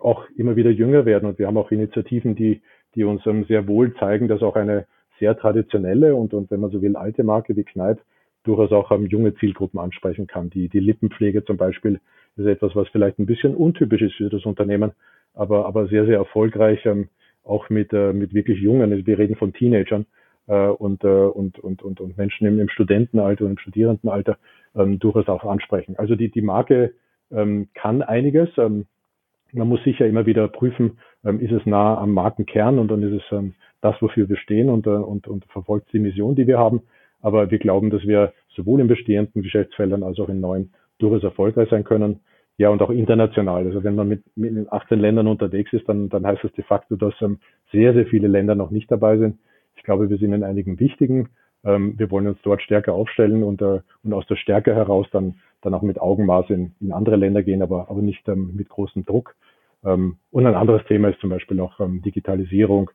auch 0.00 0.24
immer 0.36 0.56
wieder 0.56 0.70
jünger 0.70 1.04
werden 1.04 1.28
und 1.28 1.38
wir 1.38 1.46
haben 1.46 1.56
auch 1.56 1.70
Initiativen, 1.70 2.34
die, 2.34 2.62
die 2.94 3.04
uns 3.04 3.24
ähm, 3.26 3.44
sehr 3.44 3.66
wohl 3.66 3.94
zeigen, 3.94 4.28
dass 4.28 4.42
auch 4.42 4.56
eine 4.56 4.86
sehr 5.18 5.36
traditionelle 5.36 6.14
und, 6.14 6.34
und 6.34 6.50
wenn 6.50 6.60
man 6.60 6.70
so 6.70 6.82
will, 6.82 6.96
alte 6.96 7.24
Marke 7.24 7.56
wie 7.56 7.64
Kneipp 7.64 7.98
durchaus 8.44 8.72
auch 8.72 8.90
ähm, 8.92 9.06
junge 9.06 9.34
Zielgruppen 9.34 9.80
ansprechen 9.80 10.26
kann. 10.26 10.50
Die, 10.50 10.68
die 10.68 10.80
Lippenpflege 10.80 11.44
zum 11.44 11.56
Beispiel 11.56 12.00
ist 12.36 12.46
etwas, 12.46 12.74
was 12.76 12.88
vielleicht 12.88 13.18
ein 13.18 13.26
bisschen 13.26 13.54
untypisch 13.54 14.02
ist 14.02 14.14
für 14.14 14.28
das 14.28 14.44
Unternehmen, 14.44 14.92
aber, 15.34 15.66
aber 15.66 15.88
sehr, 15.88 16.06
sehr 16.06 16.16
erfolgreich, 16.16 16.84
ähm, 16.86 17.08
auch 17.44 17.68
mit, 17.70 17.92
äh, 17.92 18.12
mit 18.12 18.34
wirklich 18.34 18.60
Jungen. 18.60 18.92
Also 18.92 19.06
wir 19.06 19.18
reden 19.18 19.36
von 19.36 19.52
Teenagern 19.52 20.06
äh, 20.46 20.66
und, 20.68 21.04
äh, 21.04 21.08
und, 21.08 21.58
und, 21.58 21.82
und, 21.82 22.00
und 22.00 22.16
Menschen 22.16 22.46
im, 22.46 22.60
im 22.60 22.68
Studentenalter 22.68 23.44
und 23.44 23.52
im 23.52 23.58
Studierendenalter 23.58 24.38
ähm, 24.74 24.98
durchaus 24.98 25.28
auch 25.28 25.44
ansprechen. 25.44 25.96
Also 25.96 26.14
die, 26.14 26.30
die 26.30 26.42
Marke 26.42 26.94
ähm, 27.30 27.68
kann 27.74 28.02
einiges. 28.02 28.48
Ähm, 28.58 28.86
man 29.56 29.68
muss 29.68 29.82
sicher 29.84 30.06
immer 30.06 30.26
wieder 30.26 30.48
prüfen, 30.48 30.98
ähm, 31.24 31.40
ist 31.40 31.52
es 31.52 31.64
nah 31.66 31.98
am 31.98 32.12
Markenkern 32.12 32.78
und 32.78 32.88
dann 32.90 33.02
ist 33.02 33.22
es 33.22 33.32
ähm, 33.32 33.54
das, 33.80 34.00
wofür 34.00 34.28
wir 34.28 34.36
stehen 34.36 34.68
und, 34.68 34.86
äh, 34.86 34.90
und, 34.90 35.26
und 35.26 35.44
verfolgt 35.46 35.92
die 35.92 35.98
Mission, 35.98 36.34
die 36.34 36.46
wir 36.46 36.58
haben. 36.58 36.82
Aber 37.20 37.50
wir 37.50 37.58
glauben, 37.58 37.90
dass 37.90 38.06
wir 38.06 38.32
sowohl 38.54 38.80
in 38.80 38.88
bestehenden 38.88 39.42
Geschäftsfeldern 39.42 40.02
als 40.02 40.18
auch 40.18 40.28
in 40.28 40.40
neuen 40.40 40.72
durchaus 40.98 41.24
erfolgreich 41.24 41.68
sein 41.70 41.84
können. 41.84 42.20
Ja, 42.58 42.70
und 42.70 42.80
auch 42.80 42.90
international. 42.90 43.66
Also 43.66 43.84
wenn 43.84 43.96
man 43.96 44.08
mit, 44.08 44.22
mit 44.34 44.70
18 44.72 44.98
Ländern 44.98 45.26
unterwegs 45.26 45.72
ist, 45.72 45.88
dann, 45.88 46.08
dann 46.08 46.26
heißt 46.26 46.42
das 46.42 46.52
de 46.52 46.64
facto, 46.64 46.96
dass 46.96 47.14
ähm, 47.20 47.38
sehr, 47.72 47.92
sehr 47.92 48.06
viele 48.06 48.28
Länder 48.28 48.54
noch 48.54 48.70
nicht 48.70 48.90
dabei 48.90 49.18
sind. 49.18 49.38
Ich 49.76 49.82
glaube, 49.82 50.08
wir 50.08 50.16
sind 50.16 50.32
in 50.32 50.42
einigen 50.42 50.80
wichtigen. 50.80 51.28
Ähm, 51.66 51.94
wir 51.98 52.10
wollen 52.10 52.28
uns 52.28 52.38
dort 52.42 52.62
stärker 52.62 52.94
aufstellen 52.94 53.42
und, 53.42 53.60
äh, 53.60 53.80
und 54.04 54.12
aus 54.12 54.26
der 54.26 54.36
Stärke 54.36 54.74
heraus 54.74 55.06
dann, 55.10 55.34
dann 55.62 55.74
auch 55.74 55.82
mit 55.82 56.00
Augenmaß 56.00 56.50
in, 56.50 56.74
in 56.80 56.92
andere 56.92 57.16
Länder 57.16 57.42
gehen, 57.42 57.60
aber, 57.60 57.90
aber 57.90 58.00
nicht 58.00 58.26
ähm, 58.28 58.52
mit 58.54 58.68
großem 58.68 59.04
Druck. 59.04 59.34
Ähm, 59.84 60.16
und 60.30 60.46
ein 60.46 60.54
anderes 60.54 60.84
Thema 60.86 61.08
ist 61.08 61.20
zum 61.20 61.30
Beispiel 61.30 61.60
auch 61.60 61.78
ähm, 61.80 62.02
Digitalisierung, 62.02 62.90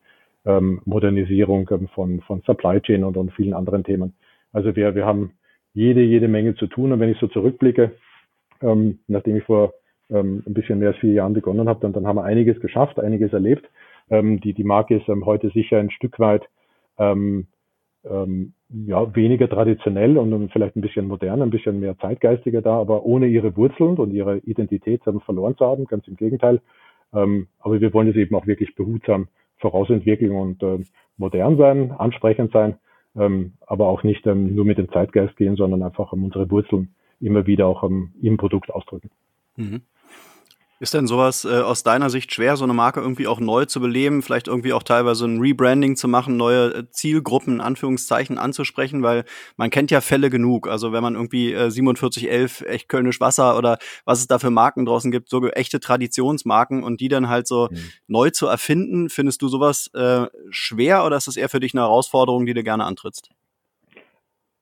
ähm, 0.46 0.82
Modernisierung 0.86 1.70
ähm, 1.72 1.90
von, 1.90 2.22
von 2.22 2.42
Supply 2.42 2.80
Chain 2.80 3.04
und, 3.04 3.18
und 3.18 3.34
vielen 3.34 3.54
anderen 3.54 3.84
Themen. 3.84 4.14
Also 4.54 4.76
wir, 4.76 4.96
wir 4.96 5.06
haben 5.06 5.34
jede, 5.74 6.02
jede 6.02 6.28
Menge 6.28 6.56
zu 6.56 6.68
tun. 6.68 6.92
Und 6.92 7.00
wenn 7.00 7.12
ich 7.12 7.20
so 7.20 7.28
zurückblicke, 7.28 7.92
ähm, 8.62 9.00
nachdem 9.08 9.38
ich 9.38 9.44
vor 9.44 9.74
ähm, 10.10 10.44
ein 10.46 10.54
bisschen 10.54 10.80
mehr 10.80 10.90
als 10.90 10.98
vier 10.98 11.14
Jahren 11.14 11.34
begonnen 11.34 11.68
habe, 11.68 11.82
dann, 11.82 11.94
dann 11.94 12.08
haben 12.08 12.18
wir 12.18 12.24
einiges 12.24 12.60
geschafft, 12.62 13.00
einiges 13.00 13.34
erlebt. 13.34 13.70
Ähm, 14.10 14.40
die, 14.40 14.54
die 14.54 14.64
Marke 14.64 14.98
ist 14.98 15.10
ähm, 15.10 15.26
heute 15.26 15.50
sicher 15.50 15.78
ein 15.80 15.92
Stück 15.92 16.20
weit 16.20 16.44
ähm, 18.04 18.54
ähm, 18.70 18.88
ja, 18.88 19.16
weniger 19.16 19.50
traditionell 19.50 20.18
und, 20.18 20.52
vielleicht 20.52 20.76
ein 20.76 20.82
bisschen 20.82 21.08
modern, 21.08 21.42
ein 21.42 21.50
bisschen 21.50 21.80
mehr 21.80 21.98
zeitgeistiger 22.00 22.62
da, 22.62 22.80
aber 22.80 23.06
ohne 23.06 23.28
ihre 23.28 23.56
Wurzeln 23.56 23.98
und 23.98 24.12
ihre 24.12 24.38
Identität 24.40 25.02
ähm, 25.08 25.22
verloren 25.22 25.56
zu 25.58 25.66
haben, 25.66 25.86
ganz 25.86 26.08
im 26.08 26.16
Gegenteil. 26.16 26.62
Ähm, 27.14 27.48
aber 27.60 27.82
wir 27.82 27.94
wollen 27.94 28.10
es 28.10 28.16
eben 28.16 28.36
auch 28.36 28.48
wirklich 28.48 28.76
behutsam 28.76 29.28
vorausentwickeln 29.58 30.32
und 30.32 30.64
äh, 30.64 30.80
modern 31.18 31.58
sein, 31.58 31.92
ansprechend 31.92 32.52
sein 32.52 32.76
ähm, 33.16 33.54
aber 33.66 33.88
auch 33.88 34.04
nicht 34.04 34.26
ähm, 34.28 34.56
nur 34.56 34.66
mit 34.66 34.78
dem 34.78 34.90
Zeitgeist 34.92 35.36
gehen, 35.38 35.56
sondern 35.56 35.84
einfach 35.84 36.12
um 36.14 36.24
unsere 36.24 36.50
Wurzeln 36.50 36.94
immer 37.20 37.46
wieder 37.46 37.68
auch 37.68 37.84
ähm, 37.84 38.14
im 38.22 38.38
Produkt 38.38 38.72
ausdrücken. 38.72 39.10
Mhm. 39.58 39.82
Ist 40.82 40.96
denn 40.96 41.06
sowas 41.06 41.46
äh, 41.46 41.62
aus 41.62 41.84
deiner 41.84 42.10
Sicht 42.10 42.34
schwer, 42.34 42.58
so 42.58 42.64
eine 42.64 42.74
Marke 42.74 43.02
irgendwie 43.02 43.28
auch 43.28 43.40
neu 43.40 43.66
zu 43.66 43.80
beleben, 43.80 44.24
vielleicht 44.24 44.48
irgendwie 44.48 44.74
auch 44.74 44.82
teilweise 44.82 45.26
ein 45.26 45.40
Rebranding 45.40 45.96
zu 45.96 46.08
machen, 46.08 46.38
neue 46.38 46.74
äh, 46.74 46.90
Zielgruppen 46.90 47.54
in 47.54 47.62
Anführungszeichen 47.62 48.40
anzusprechen, 48.40 49.04
weil 49.04 49.24
man 49.58 49.70
kennt 49.70 49.92
ja 49.92 50.02
Fälle 50.02 50.32
genug. 50.32 50.68
Also 50.68 50.92
wenn 50.92 51.04
man 51.04 51.14
irgendwie 51.14 51.54
äh, 51.54 51.70
4711 51.70 52.64
echt 52.68 52.90
Kölnisch 52.90 53.22
Wasser 53.22 53.60
oder 53.60 53.78
was 54.06 54.22
es 54.22 54.28
da 54.28 54.40
für 54.40 54.50
Marken 54.50 54.88
draußen 54.88 55.12
gibt, 55.12 55.30
so 55.30 55.48
echte 55.50 55.80
Traditionsmarken 55.80 56.82
und 56.82 57.00
die 57.00 57.10
dann 57.10 57.30
halt 57.30 57.46
so 57.46 57.68
mhm. 57.70 57.78
neu 58.08 58.32
zu 58.32 58.48
erfinden, 58.48 59.10
findest 59.10 59.44
du 59.44 59.50
sowas 59.50 59.92
äh, 59.94 60.26
schwer 60.50 61.06
oder 61.06 61.16
ist 61.16 61.28
das 61.28 61.38
eher 61.38 61.50
für 61.50 61.60
dich 61.60 61.76
eine 61.76 61.84
Herausforderung, 61.84 62.48
die 62.48 62.56
du 62.56 62.64
gerne 62.64 62.86
antrittst? 62.86 63.30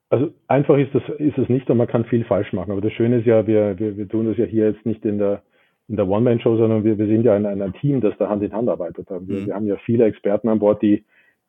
Also 0.10 0.34
einfach 0.47 0.77
ist 0.77 0.93
das 0.93 1.03
ist 1.17 1.38
es 1.38 1.47
nicht 1.47 1.69
und 1.69 1.77
man 1.77 1.88
kann 1.88 2.03
viel 2.03 2.25
falsch 2.25 2.51
machen. 2.51 2.73
Aber 2.73 2.82
das 2.82 2.91
Schöne 2.91 3.19
ist 3.19 3.25
ja, 3.25 3.47
wir, 3.47 3.79
wir, 3.79 3.95
wir 3.95 4.10
tun 4.10 4.25
das 4.25 4.36
ja 4.36 4.43
hier 4.43 4.69
jetzt 4.69 4.86
nicht 4.86 5.05
in 5.05 5.17
der 5.17 5.43
in 5.89 5.95
der 5.95 6.08
One-Man-Show, 6.08 6.56
sondern 6.58 6.84
wir, 6.84 6.97
wir 6.97 7.08
sind 7.08 7.23
ja 7.23 7.36
ein, 7.36 7.45
ein 7.45 7.73
Team, 7.73 7.99
das 7.99 8.13
da 8.19 8.30
Hand 8.30 8.43
in 8.43 8.54
Hand 8.54 8.69
arbeitet. 8.69 9.10
Wir, 9.10 9.19
mhm. 9.19 9.47
wir 9.47 9.56
haben 9.56 9.65
ja 9.65 9.75
viele 9.78 10.06
Experten 10.06 10.47
an 10.47 10.60
Bord, 10.60 10.82
die, 10.84 11.04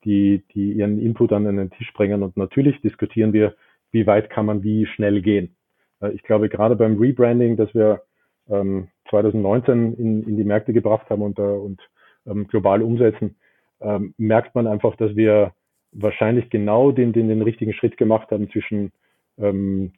die, 0.04 0.42
die 0.54 0.72
ihren 0.72 0.98
Input 0.98 1.32
an 1.32 1.44
den 1.44 1.70
Tisch 1.70 1.92
bringen. 1.92 2.22
Und 2.22 2.36
natürlich 2.38 2.80
diskutieren 2.80 3.34
wir, 3.34 3.54
wie 3.92 4.06
weit 4.06 4.30
kann 4.30 4.46
man 4.46 4.62
wie 4.62 4.86
schnell 4.86 5.20
gehen. 5.20 5.54
Äh, 6.00 6.12
ich 6.12 6.22
glaube, 6.22 6.48
gerade 6.48 6.74
beim 6.74 6.96
Rebranding, 6.96 7.56
das 7.56 7.72
wir 7.74 8.00
ähm, 8.48 8.88
2019 9.10 9.94
in, 9.94 10.22
in 10.22 10.36
die 10.38 10.44
Märkte 10.44 10.72
gebracht 10.72 11.10
haben 11.10 11.22
und, 11.22 11.38
äh, 11.38 11.42
und 11.42 11.80
ähm, 12.26 12.46
global 12.46 12.82
umsetzen, 12.82 13.36
ähm, 13.82 14.14
merkt 14.16 14.54
man 14.54 14.66
einfach, 14.66 14.96
dass 14.96 15.16
wir 15.16 15.52
wahrscheinlich 15.92 16.48
genau 16.48 16.92
den, 16.92 17.12
den, 17.12 17.28
den 17.28 17.42
richtigen 17.42 17.74
Schritt 17.74 17.98
gemacht 17.98 18.30
haben 18.30 18.50
zwischen 18.50 18.92
ähm, 19.38 19.92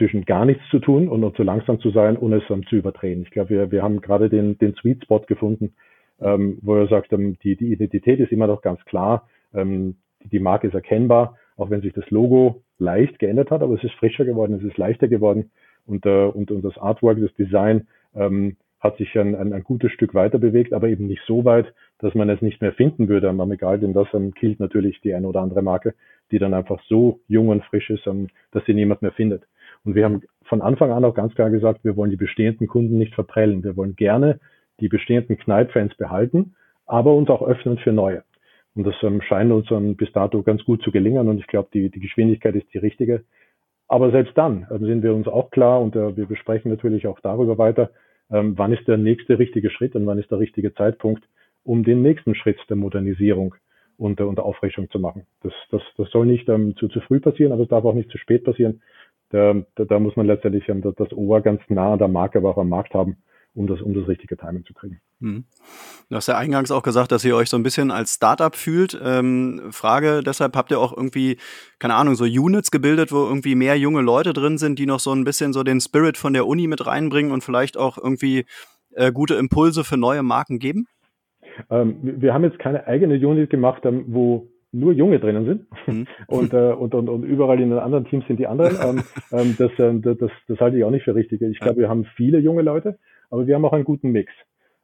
zwischen 0.00 0.24
gar 0.24 0.46
nichts 0.46 0.62
zu 0.70 0.78
tun 0.78 1.08
und 1.08 1.20
nur 1.20 1.34
zu 1.34 1.42
langsam 1.42 1.78
zu 1.78 1.90
sein 1.90 2.16
und 2.16 2.32
es 2.32 2.48
um, 2.48 2.66
zu 2.66 2.76
überdrehen. 2.76 3.20
Ich 3.22 3.30
glaube, 3.30 3.50
wir, 3.50 3.70
wir 3.70 3.82
haben 3.82 4.00
gerade 4.00 4.30
den, 4.30 4.56
den 4.56 4.74
Sweet 4.74 5.04
Spot 5.04 5.20
gefunden, 5.20 5.74
ähm, 6.22 6.58
wo 6.62 6.74
er 6.76 6.88
sagt, 6.88 7.12
ähm, 7.12 7.36
die, 7.44 7.54
die 7.54 7.70
Identität 7.70 8.18
ist 8.18 8.32
immer 8.32 8.46
noch 8.46 8.62
ganz 8.62 8.82
klar, 8.86 9.28
ähm, 9.52 9.96
die 10.24 10.40
Marke 10.40 10.68
ist 10.68 10.74
erkennbar, 10.74 11.36
auch 11.58 11.68
wenn 11.68 11.82
sich 11.82 11.92
das 11.92 12.08
Logo 12.08 12.62
leicht 12.78 13.18
geändert 13.18 13.50
hat, 13.50 13.60
aber 13.60 13.74
es 13.74 13.84
ist 13.84 13.92
frischer 13.96 14.24
geworden, 14.24 14.54
es 14.54 14.64
ist 14.64 14.78
leichter 14.78 15.06
geworden 15.06 15.50
und, 15.84 16.06
äh, 16.06 16.24
und, 16.24 16.50
und 16.50 16.64
das 16.64 16.78
Artwork, 16.78 17.20
das 17.20 17.34
Design 17.34 17.86
ähm, 18.14 18.56
hat 18.80 18.96
sich 18.96 19.14
ein, 19.18 19.34
ein, 19.34 19.52
ein 19.52 19.64
gutes 19.64 19.92
Stück 19.92 20.14
weiter 20.14 20.38
bewegt, 20.38 20.72
aber 20.72 20.88
eben 20.88 21.08
nicht 21.08 21.22
so 21.26 21.44
weit, 21.44 21.74
dass 21.98 22.14
man 22.14 22.30
es 22.30 22.40
nicht 22.40 22.62
mehr 22.62 22.72
finden 22.72 23.08
würde 23.08 23.28
am 23.28 23.40
Amigal, 23.40 23.78
denn 23.78 23.92
das 23.92 24.08
ähm, 24.14 24.32
killt 24.32 24.60
natürlich 24.60 24.98
die 25.02 25.12
eine 25.12 25.28
oder 25.28 25.42
andere 25.42 25.60
Marke, 25.60 25.94
die 26.30 26.38
dann 26.38 26.54
einfach 26.54 26.80
so 26.88 27.20
jung 27.28 27.48
und 27.48 27.62
frisch 27.64 27.90
ist, 27.90 28.06
ähm, 28.06 28.28
dass 28.52 28.64
sie 28.64 28.72
niemand 28.72 29.02
mehr 29.02 29.12
findet. 29.12 29.42
Und 29.84 29.94
wir 29.94 30.04
haben 30.04 30.22
von 30.44 30.62
Anfang 30.62 30.90
an 30.90 31.04
auch 31.04 31.14
ganz 31.14 31.34
klar 31.34 31.50
gesagt, 31.50 31.84
wir 31.84 31.96
wollen 31.96 32.10
die 32.10 32.16
bestehenden 32.16 32.66
Kunden 32.66 32.98
nicht 32.98 33.14
verprellen. 33.14 33.64
Wir 33.64 33.76
wollen 33.76 33.96
gerne 33.96 34.40
die 34.80 34.88
bestehenden 34.88 35.38
Kneipp-Fans 35.38 35.94
behalten, 35.96 36.54
aber 36.86 37.14
uns 37.14 37.28
auch 37.28 37.42
öffnen 37.42 37.78
für 37.78 37.92
neue. 37.92 38.24
Und 38.74 38.86
das 38.86 38.94
ähm, 39.02 39.20
scheint 39.22 39.52
uns 39.52 39.70
ähm, 39.70 39.96
bis 39.96 40.12
dato 40.12 40.42
ganz 40.42 40.64
gut 40.64 40.82
zu 40.82 40.90
gelingen. 40.90 41.28
Und 41.28 41.38
ich 41.38 41.46
glaube, 41.46 41.68
die, 41.72 41.90
die 41.90 42.00
Geschwindigkeit 42.00 42.54
ist 42.54 42.72
die 42.72 42.78
richtige. 42.78 43.24
Aber 43.88 44.10
selbst 44.10 44.36
dann 44.36 44.66
ähm, 44.70 44.84
sind 44.84 45.02
wir 45.02 45.14
uns 45.14 45.28
auch 45.28 45.50
klar 45.50 45.80
und 45.80 45.96
äh, 45.96 46.16
wir 46.16 46.26
besprechen 46.26 46.70
natürlich 46.70 47.06
auch 47.06 47.20
darüber 47.20 47.58
weiter, 47.58 47.90
ähm, 48.30 48.56
wann 48.56 48.72
ist 48.72 48.86
der 48.86 48.96
nächste 48.96 49.38
richtige 49.38 49.70
Schritt 49.70 49.96
und 49.96 50.06
wann 50.06 50.18
ist 50.18 50.30
der 50.30 50.38
richtige 50.38 50.72
Zeitpunkt, 50.74 51.24
um 51.64 51.82
den 51.82 52.00
nächsten 52.00 52.34
Schritt 52.34 52.58
der 52.68 52.76
Modernisierung 52.76 53.56
und, 53.98 54.20
äh, 54.20 54.22
und 54.22 54.36
der 54.36 54.44
Auffrischung 54.44 54.88
zu 54.90 55.00
machen. 55.00 55.26
Das, 55.42 55.52
das, 55.70 55.82
das 55.96 56.08
soll 56.10 56.26
nicht 56.26 56.48
ähm, 56.48 56.76
zu, 56.76 56.88
zu 56.88 57.00
früh 57.00 57.18
passieren, 57.18 57.52
aber 57.52 57.64
es 57.64 57.68
darf 57.68 57.84
auch 57.84 57.94
nicht 57.94 58.10
zu 58.10 58.18
spät 58.18 58.44
passieren 58.44 58.80
da, 59.30 59.54
da, 59.74 59.84
da 59.84 59.98
muss 59.98 60.16
man 60.16 60.26
letztendlich 60.26 60.64
das 60.66 61.12
Ohr 61.12 61.40
ganz 61.40 61.60
nah 61.68 61.92
an 61.92 61.98
der 61.98 62.08
Marke, 62.08 62.38
aber 62.38 62.50
auch 62.50 62.58
am 62.58 62.68
Markt 62.68 62.94
haben 62.94 63.16
um 63.54 63.66
das, 63.66 63.80
um 63.82 63.94
das 63.94 64.06
richtige 64.06 64.36
Timing 64.36 64.64
zu 64.64 64.74
kriegen. 64.74 65.00
Hm. 65.20 65.44
Du 66.08 66.16
hast 66.16 66.28
ja 66.28 66.36
eingangs 66.36 66.70
auch 66.70 66.82
gesagt, 66.82 67.12
dass 67.12 67.24
ihr 67.24 67.34
euch 67.34 67.50
so 67.50 67.56
ein 67.56 67.62
bisschen 67.62 67.90
als 67.90 68.14
Startup 68.14 68.54
fühlt. 68.54 68.98
Ähm, 69.02 69.60
Frage, 69.70 70.22
deshalb 70.24 70.56
habt 70.56 70.70
ihr 70.70 70.78
auch 70.78 70.96
irgendwie, 70.96 71.36
keine 71.78 71.94
Ahnung, 71.94 72.14
so 72.14 72.24
Units 72.24 72.70
gebildet, 72.70 73.12
wo 73.12 73.24
irgendwie 73.24 73.54
mehr 73.54 73.76
junge 73.76 74.02
Leute 74.02 74.32
drin 74.32 74.58
sind, 74.58 74.78
die 74.78 74.86
noch 74.86 75.00
so 75.00 75.12
ein 75.12 75.24
bisschen 75.24 75.52
so 75.52 75.62
den 75.62 75.80
Spirit 75.80 76.16
von 76.16 76.32
der 76.32 76.46
Uni 76.46 76.66
mit 76.66 76.86
reinbringen 76.86 77.32
und 77.32 77.42
vielleicht 77.42 77.76
auch 77.76 77.98
irgendwie 77.98 78.46
äh, 78.94 79.12
gute 79.12 79.34
Impulse 79.34 79.84
für 79.84 79.96
neue 79.96 80.22
Marken 80.22 80.58
geben? 80.58 80.86
Ähm, 81.70 81.98
wir 82.02 82.32
haben 82.32 82.44
jetzt 82.44 82.58
keine 82.58 82.86
eigene 82.86 83.14
Unit 83.14 83.50
gemacht, 83.50 83.84
ähm, 83.84 84.04
wo 84.08 84.48
nur 84.72 84.92
Junge 84.92 85.18
drinnen 85.18 85.44
sind 85.44 85.66
mhm. 85.86 86.06
und, 86.28 86.52
äh, 86.52 86.72
und, 86.72 86.94
und, 86.94 87.08
und 87.08 87.22
überall 87.24 87.60
in 87.60 87.70
den 87.70 87.78
anderen 87.78 88.04
Teams 88.04 88.26
sind 88.26 88.38
die 88.38 88.46
anderen. 88.46 88.76
ähm, 88.82 89.02
ähm 89.32 89.54
das, 89.58 89.70
äh, 89.78 90.00
das, 90.00 90.30
das 90.48 90.60
halte 90.60 90.78
ich 90.78 90.84
auch 90.84 90.90
nicht 90.90 91.04
für 91.04 91.14
richtig. 91.14 91.42
Ich 91.42 91.60
glaube, 91.60 91.80
wir 91.80 91.88
haben 91.88 92.04
viele 92.16 92.38
junge 92.38 92.62
Leute, 92.62 92.98
aber 93.30 93.46
wir 93.46 93.54
haben 93.54 93.64
auch 93.64 93.72
einen 93.72 93.84
guten 93.84 94.10
Mix. 94.10 94.32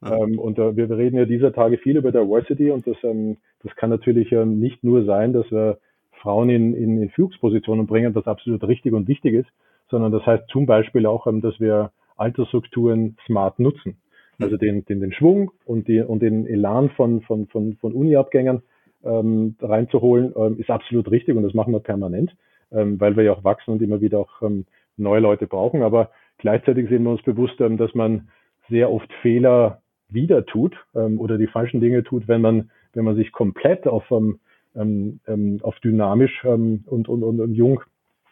Ähm, 0.05 0.39
und 0.39 0.59
äh, 0.59 0.77
wir 0.77 0.91
reden 0.91 1.17
ja 1.17 1.25
dieser 1.25 1.53
Tage 1.53 1.79
viel 1.79 1.97
über 1.97 2.13
Diversity 2.13 2.71
und 2.71 2.87
das, 2.87 2.97
ähm, 3.03 3.39
das 3.63 3.75
kann 3.77 3.91
natürlich 3.91 4.31
ähm, 4.33 4.61
nicht 4.61 4.85
nur 4.85 5.05
sein, 5.05 5.33
dass 5.33 5.51
wir 5.51 5.79
Frauen 6.21 6.51
in, 6.51 6.75
in, 6.75 7.01
in 7.01 7.11
Führungspositionen 7.11 7.87
bringen, 7.87 8.15
was 8.15 8.27
absolut 8.27 8.63
richtig 8.65 8.93
und 8.93 9.09
wichtig 9.09 9.35
ist, 9.35 9.49
sondern 9.91 10.13
das 10.13 10.25
heißt 10.27 10.49
zum 10.49 10.67
Beispiel 10.67 11.07
auch, 11.07 11.27
ähm, 11.27 11.41
dass 11.41 11.59
wir 11.61 11.93
Altersstrukturen 12.17 13.17
smart 13.27 13.59
nutzen. 13.59 13.97
Also 14.39 14.59
den, 14.59 14.85
den, 14.85 15.01
den 15.01 15.13
Schwung 15.13 15.51
und, 15.65 15.89
die, 15.89 16.01
und 16.01 16.21
den 16.21 16.47
Elan 16.47 16.91
von, 16.91 17.23
von, 17.23 17.47
von, 17.47 17.77
von 17.77 17.95
Uni-Abgängern 17.95 18.63
ähm, 19.07 19.57
reinzuholen, 19.61 20.33
ähm, 20.37 20.59
ist 20.59 20.71
absolut 20.71 21.11
richtig 21.11 21.37
und 21.37 21.43
das 21.43 21.55
machen 21.55 21.73
wir 21.73 21.81
permanent, 21.81 22.37
ähm, 22.73 23.01
weil 23.01 23.17
wir 23.17 23.25
ja 23.25 23.33
auch 23.33 23.45
wachsen 23.45 23.73
und 23.73 23.83
immer 23.83 24.01
wieder 24.01 24.19
auch 24.19 24.43
ähm, 24.43 24.67
neue 24.97 25.21
Leute 25.21 25.47
brauchen. 25.47 25.83
Aber 25.83 26.11
gleichzeitig 26.39 26.89
sind 26.89 27.05
wir 27.05 27.11
uns 27.11 27.23
bewusst, 27.23 27.61
ähm, 27.61 27.77
dass 27.77 27.95
man 27.95 28.29
sehr 28.69 28.91
oft 28.91 29.13
Fehler 29.23 29.81
wieder 30.09 30.45
tut 30.47 30.77
ähm, 30.95 31.21
oder 31.21 31.39
die 31.39 31.47
falschen 31.47 31.81
Dinge 31.81 32.03
tut, 32.05 32.29
wenn 32.29 32.41
man, 32.41 32.71
wenn 32.93 33.05
man 33.05 33.17
sich 33.17 33.33
komplett 33.33 33.87
auf, 33.87 34.05
ähm, 34.11 34.39
ähm, 34.75 35.61
auf 35.63 35.79
dynamisch 35.81 36.45
ähm, 36.45 36.85
und, 36.87 37.09
und, 37.09 37.23
und, 37.23 37.41
und 37.41 37.55
jung 37.55 37.81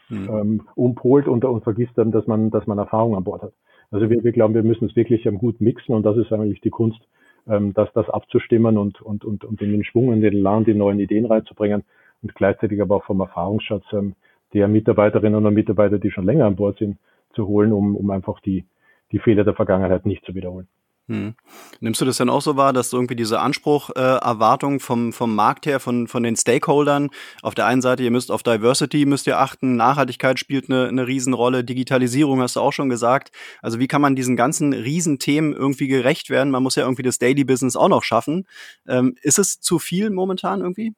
mhm. 0.09 0.29
ähm, 0.31 0.63
umpolt 0.75 1.29
und, 1.29 1.45
und 1.45 1.65
vergisst 1.65 1.93
dann, 1.97 2.11
dass 2.11 2.27
man, 2.27 2.51
dass 2.51 2.67
man 2.67 2.79
Erfahrung 2.79 3.17
an 3.17 3.25
Bord 3.25 3.43
hat. 3.43 3.53
Also 3.91 4.11
wir, 4.11 4.25
wir 4.25 4.33
glauben, 4.33 4.55
wir 4.55 4.63
müssen 4.63 4.87
es 4.87 4.97
wirklich 4.97 5.27
ähm, 5.27 5.39
gut 5.39 5.61
mixen 5.61 5.95
und 5.95 6.05
das 6.05 6.17
ist 6.17 6.33
eigentlich 6.33 6.61
die 6.61 6.71
Kunst, 6.71 7.01
ähm, 7.49 7.75
das, 7.75 7.93
das 7.95 8.09
abzustimmen 8.09 8.79
und, 8.79 9.01
und, 9.01 9.25
und, 9.25 9.45
und 9.45 9.61
in 9.61 9.73
den 9.73 9.85
Schwung, 9.85 10.13
in 10.13 10.21
den 10.21 10.35
Land 10.35 10.67
die 10.67 10.75
neuen 10.75 11.01
Ideen 11.01 11.27
reinzubringen 11.27 11.85
und 12.23 12.35
gleichzeitig 12.35 12.81
aber 12.81 12.97
auch 12.97 13.05
vom 13.05 13.21
Erfahrungsschatz 13.21 13.85
ähm, 13.93 14.15
der 14.53 14.69
Mitarbeiterinnen 14.69 15.45
und 15.45 15.55
Mitarbeiter, 15.55 15.99
die 15.99 16.11
schon 16.11 16.25
länger 16.25 16.47
an 16.47 16.57
Bord 16.57 16.79
sind, 16.79 16.99
zu 17.35 17.47
holen, 17.47 17.73
um, 17.73 17.97
um 17.97 18.11
einfach 18.11 18.41
die, 18.41 18.65
die 19.13 19.19
Fehler 19.19 19.45
der 19.45 19.55
Vergangenheit 19.55 20.07
nicht 20.07 20.25
zu 20.25 20.35
wiederholen. 20.35 20.69
Hm. 21.07 21.35
Nimmst 21.81 22.01
du 22.01 22.07
das 22.07 22.17
denn 22.17 22.31
auch 22.31 22.41
so 22.41 22.57
wahr, 22.57 22.73
dass 22.73 22.93
irgendwie 22.93 23.17
diese 23.17 23.39
Anspruch, 23.41 23.91
äh, 23.91 24.01
Erwartung 24.01 24.81
vom, 24.81 25.13
vom 25.13 25.35
Markt 25.35 25.67
her, 25.67 25.79
von, 25.79 26.07
von 26.07 26.23
den 26.23 26.35
Stakeholdern, 26.35 27.11
auf 27.43 27.55
der 27.55 27.67
einen 27.67 27.83
Seite, 27.83 28.03
ihr 28.03 28.11
müsst 28.11 28.31
auf 28.31 28.43
Diversity, 28.43 29.05
müsst 29.05 29.27
ihr 29.27 29.39
achten, 29.39 29.77
Nachhaltigkeit 29.77 30.39
spielt 30.39 30.71
eine, 30.71 30.89
eine 30.89 31.07
Riesenrolle, 31.07 31.63
Digitalisierung 31.63 32.41
hast 32.41 32.57
du 32.57 32.61
auch 32.61 32.73
schon 32.73 32.89
gesagt. 32.89 33.33
Also 33.61 33.79
wie 33.81 33.87
kann 33.87 34.01
man 34.01 34.17
diesen 34.17 34.35
ganzen 34.35 34.73
Riesenthemen 34.73 35.53
irgendwie 35.53 35.89
gerecht 35.89 36.31
werden? 36.31 36.51
Man 36.51 36.63
muss 36.63 36.77
ja 36.77 36.85
irgendwie 36.85 37.03
das 37.03 37.19
Daily 37.19 37.45
Business 37.45 37.77
auch 37.77 37.89
noch 37.89 38.03
schaffen. 38.03 38.47
Ähm, 38.89 39.15
ist 39.21 39.39
es 39.39 39.61
zu 39.61 39.79
viel 39.79 40.09
momentan 40.09 40.63
irgendwie? 40.63 40.95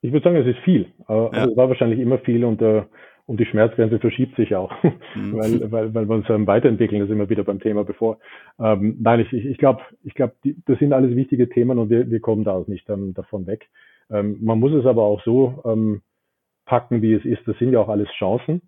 Ich 0.00 0.12
würde 0.12 0.22
sagen, 0.22 0.36
es 0.36 0.46
ist 0.46 0.62
viel. 0.64 0.92
Also 1.06 1.32
ja. 1.32 1.46
Es 1.46 1.56
war 1.56 1.68
wahrscheinlich 1.68 1.98
immer 1.98 2.18
viel 2.18 2.44
und 2.44 2.62
äh, 2.62 2.84
und 3.28 3.38
die 3.38 3.44
Schmerzgrenze 3.44 3.98
verschiebt 3.98 4.36
sich 4.36 4.56
auch, 4.56 4.72
mhm. 5.14 5.36
weil, 5.36 5.70
weil, 5.70 5.94
weil 5.94 6.08
wir 6.08 6.14
uns 6.14 6.30
ähm, 6.30 6.46
weiterentwickeln, 6.46 7.02
das 7.02 7.10
immer 7.10 7.28
wieder 7.28 7.44
beim 7.44 7.60
Thema 7.60 7.84
bevor. 7.84 8.18
Ähm, 8.58 8.96
nein, 9.00 9.20
ich, 9.20 9.32
ich 9.32 9.58
glaube, 9.58 9.82
ich 10.02 10.14
glaub, 10.14 10.32
das 10.64 10.78
sind 10.78 10.94
alles 10.94 11.14
wichtige 11.14 11.46
Themen 11.50 11.78
und 11.78 11.90
wir, 11.90 12.10
wir 12.10 12.20
kommen 12.20 12.44
da 12.44 12.52
auch 12.52 12.66
nicht 12.68 12.88
ähm, 12.88 13.12
davon 13.12 13.46
weg. 13.46 13.68
Ähm, 14.10 14.38
man 14.40 14.58
muss 14.58 14.72
es 14.72 14.86
aber 14.86 15.02
auch 15.02 15.22
so 15.24 15.62
ähm, 15.66 16.00
packen, 16.64 17.02
wie 17.02 17.12
es 17.12 17.24
ist. 17.26 17.46
Das 17.46 17.58
sind 17.58 17.72
ja 17.74 17.80
auch 17.80 17.90
alles 17.90 18.08
Chancen, 18.18 18.62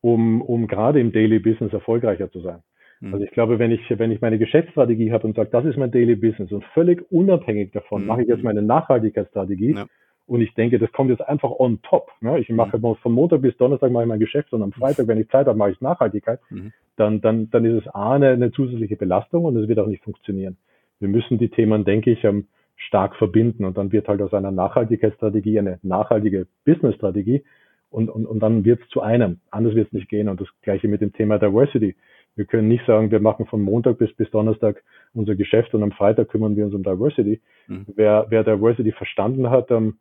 um, 0.00 0.42
um 0.42 0.68
gerade 0.68 1.00
im 1.00 1.10
Daily 1.10 1.40
Business 1.40 1.72
erfolgreicher 1.72 2.30
zu 2.30 2.40
sein. 2.40 2.62
Mhm. 3.00 3.14
Also 3.14 3.24
ich 3.24 3.32
glaube, 3.32 3.58
wenn 3.58 3.72
ich, 3.72 3.80
wenn 3.90 4.12
ich 4.12 4.20
meine 4.20 4.38
Geschäftsstrategie 4.38 5.10
habe 5.10 5.26
und 5.26 5.34
sage, 5.34 5.50
das 5.50 5.64
ist 5.64 5.76
mein 5.76 5.90
Daily 5.90 6.14
Business 6.14 6.52
und 6.52 6.62
völlig 6.72 7.04
unabhängig 7.10 7.72
davon 7.72 8.02
mhm. 8.02 8.06
mache 8.06 8.22
ich 8.22 8.28
jetzt 8.28 8.44
meine 8.44 8.62
Nachhaltigkeitsstrategie, 8.62 9.74
ja 9.74 9.86
und 10.28 10.42
ich 10.42 10.52
denke, 10.54 10.78
das 10.78 10.92
kommt 10.92 11.10
jetzt 11.10 11.26
einfach 11.26 11.50
on 11.50 11.80
top. 11.82 12.10
Ne? 12.20 12.38
Ich 12.38 12.48
mache 12.50 12.78
mhm. 12.78 12.96
von 12.96 13.12
Montag 13.12 13.40
bis 13.40 13.56
Donnerstag 13.56 13.90
mache 13.90 14.04
ich 14.04 14.08
mein 14.08 14.20
Geschäft 14.20 14.52
und 14.52 14.62
am 14.62 14.72
Freitag, 14.72 15.08
wenn 15.08 15.18
ich 15.18 15.28
Zeit 15.30 15.46
habe, 15.46 15.58
mache 15.58 15.70
ich 15.70 15.80
Nachhaltigkeit. 15.80 16.38
Mhm. 16.50 16.72
Dann, 16.96 17.20
dann, 17.20 17.50
dann 17.50 17.64
ist 17.64 17.86
es 17.86 17.94
A, 17.94 18.12
eine, 18.12 18.28
eine 18.28 18.52
zusätzliche 18.52 18.96
Belastung 18.96 19.44
und 19.44 19.56
es 19.56 19.68
wird 19.68 19.78
auch 19.78 19.86
nicht 19.86 20.04
funktionieren. 20.04 20.58
Wir 21.00 21.08
müssen 21.08 21.38
die 21.38 21.48
Themen, 21.48 21.84
denke 21.84 22.10
ich, 22.10 22.22
ähm, 22.24 22.46
stark 22.76 23.16
verbinden 23.16 23.64
und 23.64 23.78
dann 23.78 23.90
wird 23.90 24.06
halt 24.06 24.20
aus 24.20 24.34
einer 24.34 24.50
Nachhaltigkeitsstrategie 24.50 25.58
eine 25.58 25.78
nachhaltige 25.82 26.46
Businessstrategie 26.64 27.42
und, 27.90 28.10
und, 28.10 28.26
und 28.26 28.40
dann 28.40 28.64
wird 28.64 28.82
es 28.82 28.88
zu 28.90 29.00
einem. 29.00 29.40
Anders 29.50 29.74
wird 29.74 29.88
es 29.88 29.92
nicht 29.92 30.08
gehen. 30.08 30.28
Und 30.28 30.40
das 30.40 30.48
gleiche 30.62 30.88
mit 30.88 31.00
dem 31.00 31.12
Thema 31.12 31.38
Diversity. 31.38 31.96
Wir 32.36 32.44
können 32.44 32.68
nicht 32.68 32.84
sagen, 32.86 33.10
wir 33.10 33.20
machen 33.20 33.46
von 33.46 33.62
Montag 33.62 33.98
bis, 33.98 34.14
bis 34.14 34.30
Donnerstag 34.30 34.82
unser 35.14 35.34
Geschäft 35.34 35.74
und 35.74 35.82
am 35.82 35.92
Freitag 35.92 36.28
kümmern 36.28 36.54
wir 36.54 36.66
uns 36.66 36.74
um 36.74 36.82
Diversity. 36.82 37.40
Mhm. 37.66 37.86
Wer, 37.96 38.26
wer 38.28 38.44
Diversity 38.44 38.92
verstanden 38.92 39.50
hat, 39.50 39.70
ähm, 39.70 39.96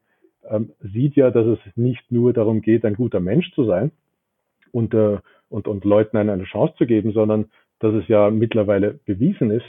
ähm, 0.49 0.71
sieht 0.81 1.15
ja, 1.15 1.31
dass 1.31 1.45
es 1.45 1.59
nicht 1.75 2.11
nur 2.11 2.33
darum 2.33 2.61
geht, 2.61 2.85
ein 2.85 2.95
guter 2.95 3.19
Mensch 3.19 3.51
zu 3.53 3.65
sein 3.65 3.91
und, 4.71 4.93
äh, 4.93 5.17
und, 5.49 5.67
und 5.67 5.85
Leuten 5.85 6.17
eine, 6.17 6.33
eine 6.33 6.43
Chance 6.43 6.73
zu 6.77 6.85
geben, 6.85 7.11
sondern 7.13 7.45
dass 7.79 7.93
es 7.93 8.07
ja 8.07 8.29
mittlerweile 8.29 8.99
bewiesen 9.05 9.51
ist, 9.51 9.65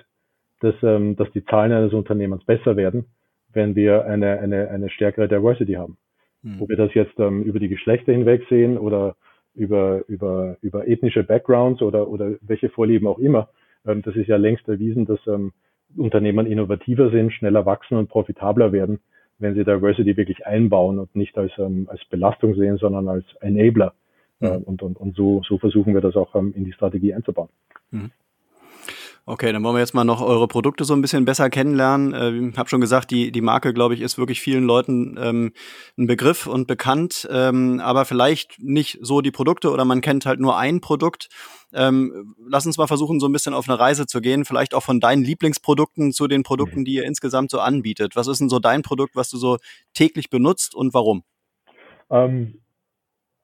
dass, 0.60 0.74
ähm, 0.82 1.16
dass 1.16 1.30
die 1.32 1.44
Zahlen 1.44 1.72
eines 1.72 1.92
Unternehmens 1.92 2.44
besser 2.44 2.76
werden, 2.76 3.06
wenn 3.52 3.76
wir 3.76 4.06
eine, 4.06 4.38
eine, 4.40 4.68
eine 4.70 4.90
stärkere 4.90 5.28
Diversity 5.28 5.74
haben. 5.74 5.96
Mhm. 6.42 6.62
Ob 6.62 6.68
wir 6.68 6.76
das 6.76 6.94
jetzt 6.94 7.18
ähm, 7.18 7.42
über 7.42 7.58
die 7.58 7.68
Geschlechter 7.68 8.12
hinweg 8.12 8.44
sehen 8.48 8.78
oder 8.78 9.16
über, 9.54 10.02
über, 10.08 10.56
über 10.62 10.86
ethnische 10.86 11.24
Backgrounds 11.24 11.82
oder, 11.82 12.08
oder 12.08 12.36
welche 12.40 12.68
Vorlieben 12.68 13.08
auch 13.08 13.18
immer. 13.18 13.48
Ähm, 13.86 14.02
das 14.02 14.16
ist 14.16 14.28
ja 14.28 14.36
längst 14.36 14.68
erwiesen, 14.68 15.04
dass 15.04 15.18
ähm, 15.26 15.52
Unternehmen 15.96 16.46
innovativer 16.46 17.10
sind, 17.10 17.32
schneller 17.32 17.66
wachsen 17.66 17.96
und 17.96 18.08
profitabler 18.08 18.72
werden, 18.72 19.00
wenn 19.38 19.55
sie 19.55 19.64
Diversity 19.64 20.16
wirklich 20.16 20.46
einbauen 20.46 20.98
und 20.98 21.14
nicht 21.14 21.37
als, 21.38 21.53
ähm, 21.59 21.87
als 21.90 22.05
Belastung 22.07 22.55
sehen, 22.55 22.77
sondern 22.79 23.09
als 23.09 23.24
Enabler. 23.40 23.94
Mhm. 24.40 24.46
Äh, 24.46 24.57
und, 24.59 24.83
und, 24.83 24.98
und 24.98 25.16
so, 25.16 25.42
so 25.46 25.59
versuchen 25.59 25.94
wir 25.94 26.01
das 26.01 26.16
auch 26.16 26.35
ähm, 26.35 26.53
in 26.57 26.64
die 26.64 26.72
Strategie 26.72 27.14
einzubauen. 27.14 27.48
Mhm. 27.90 28.11
Okay, 29.30 29.52
dann 29.52 29.62
wollen 29.62 29.74
wir 29.74 29.80
jetzt 29.80 29.92
mal 29.92 30.04
noch 30.04 30.22
eure 30.22 30.48
Produkte 30.48 30.86
so 30.86 30.94
ein 30.94 31.02
bisschen 31.02 31.26
besser 31.26 31.50
kennenlernen. 31.50 32.14
Äh, 32.14 32.48
ich 32.48 32.56
habe 32.56 32.70
schon 32.70 32.80
gesagt, 32.80 33.10
die, 33.10 33.30
die 33.30 33.42
Marke, 33.42 33.74
glaube 33.74 33.92
ich, 33.92 34.00
ist 34.00 34.16
wirklich 34.16 34.40
vielen 34.40 34.64
Leuten 34.64 35.18
ähm, 35.20 35.52
ein 35.98 36.06
Begriff 36.06 36.46
und 36.46 36.66
bekannt, 36.66 37.28
ähm, 37.30 37.78
aber 37.80 38.06
vielleicht 38.06 38.58
nicht 38.58 38.96
so 39.02 39.20
die 39.20 39.30
Produkte 39.30 39.70
oder 39.70 39.84
man 39.84 40.00
kennt 40.00 40.24
halt 40.24 40.40
nur 40.40 40.56
ein 40.56 40.80
Produkt. 40.80 41.28
Ähm, 41.74 42.36
lass 42.48 42.64
uns 42.64 42.78
mal 42.78 42.86
versuchen, 42.86 43.20
so 43.20 43.28
ein 43.28 43.32
bisschen 43.32 43.52
auf 43.52 43.68
eine 43.68 43.78
Reise 43.78 44.06
zu 44.06 44.22
gehen, 44.22 44.46
vielleicht 44.46 44.72
auch 44.72 44.82
von 44.82 44.98
deinen 44.98 45.24
Lieblingsprodukten 45.24 46.12
zu 46.14 46.26
den 46.26 46.42
Produkten, 46.42 46.80
mhm. 46.80 46.84
die 46.86 46.94
ihr 46.94 47.04
insgesamt 47.04 47.50
so 47.50 47.60
anbietet. 47.60 48.16
Was 48.16 48.28
ist 48.28 48.38
denn 48.38 48.48
so 48.48 48.60
dein 48.60 48.80
Produkt, 48.80 49.14
was 49.14 49.28
du 49.28 49.36
so 49.36 49.58
täglich 49.92 50.30
benutzt 50.30 50.74
und 50.74 50.94
warum? 50.94 51.22
Ähm, 52.10 52.62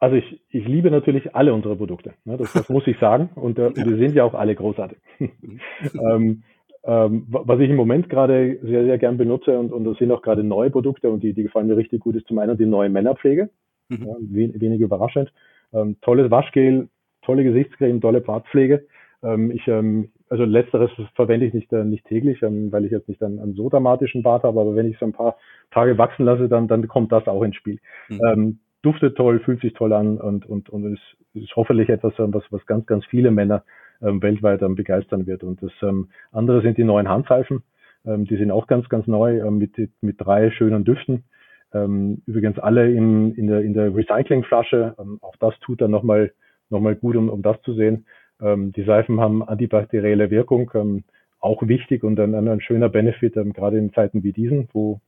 also 0.04 0.16
ich, 0.16 0.38
ich 0.50 0.68
liebe 0.68 0.90
natürlich 0.90 1.34
alle 1.34 1.54
unsere 1.54 1.76
Produkte. 1.76 2.12
Ne? 2.26 2.36
Das, 2.36 2.52
das 2.52 2.68
muss 2.68 2.86
ich 2.86 2.98
sagen. 2.98 3.30
Und 3.36 3.58
äh, 3.58 3.72
die 3.72 3.96
sind 3.96 4.14
ja 4.14 4.24
auch 4.24 4.34
alle 4.34 4.54
großartig. 4.54 4.98
ähm, 5.18 6.42
ähm, 6.84 7.26
was 7.28 7.58
ich 7.60 7.70
im 7.70 7.76
Moment 7.76 8.10
gerade 8.10 8.58
sehr, 8.62 8.84
sehr 8.84 8.98
gern 8.98 9.16
benutze 9.16 9.58
und, 9.58 9.72
und 9.72 9.84
das 9.84 9.96
sind 9.96 10.12
auch 10.12 10.20
gerade 10.20 10.44
neue 10.44 10.68
Produkte 10.68 11.08
und 11.08 11.22
die, 11.22 11.32
die 11.32 11.44
gefallen 11.44 11.68
mir 11.68 11.78
richtig 11.78 12.00
gut, 12.00 12.16
ist 12.16 12.28
zum 12.28 12.38
einen 12.38 12.58
die 12.58 12.66
neue 12.66 12.90
Männerpflege. 12.90 13.48
Mhm. 13.88 14.06
Ja, 14.06 14.14
wenig 14.60 14.80
überraschend. 14.80 15.32
Ähm, 15.72 15.96
tolles 16.02 16.30
Waschgel, 16.30 16.88
tolle 17.22 17.44
Gesichtscreme, 17.44 18.02
tolle 18.02 18.20
Bartpflege. 18.20 18.86
Ähm, 19.22 19.50
ich, 19.52 19.66
ähm, 19.66 20.10
also 20.28 20.44
letzteres 20.44 20.90
verwende 21.14 21.46
ich 21.46 21.54
nicht, 21.54 21.72
äh, 21.72 21.84
nicht 21.84 22.04
täglich, 22.04 22.42
ähm, 22.42 22.70
weil 22.70 22.84
ich 22.84 22.90
jetzt 22.90 23.08
nicht 23.08 23.22
einen, 23.22 23.38
einen 23.38 23.54
so 23.54 23.70
dramatischen 23.70 24.22
Bart 24.22 24.42
habe, 24.42 24.60
aber 24.60 24.76
wenn 24.76 24.86
ich 24.86 24.96
es 24.96 25.02
ein 25.02 25.12
paar 25.12 25.38
Tage 25.70 25.96
wachsen 25.96 26.26
lasse, 26.26 26.50
dann, 26.50 26.68
dann 26.68 26.86
kommt 26.88 27.10
das 27.10 27.26
auch 27.26 27.42
ins 27.42 27.56
Spiel. 27.56 27.78
Mhm. 28.10 28.20
Ähm, 28.26 28.58
duftet 28.84 29.16
toll, 29.16 29.40
fühlt 29.40 29.60
sich 29.60 29.72
toll 29.74 29.92
an 29.92 30.18
und, 30.18 30.46
und, 30.46 30.68
und 30.70 30.92
ist, 30.92 31.16
ist 31.34 31.56
hoffentlich 31.56 31.88
etwas, 31.88 32.12
was, 32.16 32.44
was 32.50 32.66
ganz, 32.66 32.86
ganz 32.86 33.04
viele 33.06 33.30
Männer 33.30 33.64
ähm, 34.02 34.22
weltweit 34.22 34.62
ähm, 34.62 34.74
begeistern 34.74 35.26
wird. 35.26 35.42
Und 35.42 35.62
das 35.62 35.72
ähm, 35.82 36.08
andere 36.32 36.62
sind 36.62 36.78
die 36.78 36.84
neuen 36.84 37.08
Handseifen. 37.08 37.62
Ähm, 38.06 38.24
die 38.24 38.36
sind 38.36 38.50
auch 38.50 38.66
ganz, 38.66 38.88
ganz 38.88 39.06
neu 39.06 39.40
ähm, 39.40 39.58
mit, 39.58 39.72
mit 40.00 40.20
drei 40.20 40.50
schönen 40.50 40.84
Düften. 40.84 41.24
Ähm, 41.72 42.22
übrigens 42.26 42.58
alle 42.58 42.90
in, 42.90 43.34
in, 43.34 43.46
der, 43.46 43.62
in 43.62 43.74
der 43.74 43.94
Recyclingflasche. 43.94 44.94
Ähm, 44.98 45.18
auch 45.22 45.36
das 45.36 45.58
tut 45.60 45.80
dann 45.80 45.90
nochmal 45.90 46.32
noch 46.70 46.80
mal 46.80 46.94
gut, 46.94 47.16
um, 47.16 47.28
um 47.28 47.42
das 47.42 47.60
zu 47.62 47.74
sehen. 47.74 48.06
Ähm, 48.40 48.72
die 48.72 48.84
Seifen 48.84 49.20
haben 49.20 49.42
antibakterielle 49.42 50.30
Wirkung, 50.30 50.70
ähm, 50.74 51.04
auch 51.40 51.62
wichtig 51.66 52.04
und 52.04 52.18
ein, 52.18 52.34
ein 52.34 52.60
schöner 52.60 52.88
Benefit, 52.88 53.36
ähm, 53.36 53.52
gerade 53.52 53.78
in 53.78 53.92
Zeiten 53.92 54.22
wie 54.22 54.32
diesen, 54.32 54.68
wo, 54.72 55.00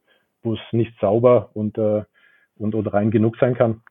wo 0.43 0.55
es 0.55 0.61
nicht 0.73 0.93
sauber 1.01 1.51
und 1.55 1.79
äh, 1.79 2.03
und, 2.59 2.75
und 2.75 2.87
rein 2.87 3.11
genug 3.11 3.37
sein 3.39 3.55
kann. 3.55 3.83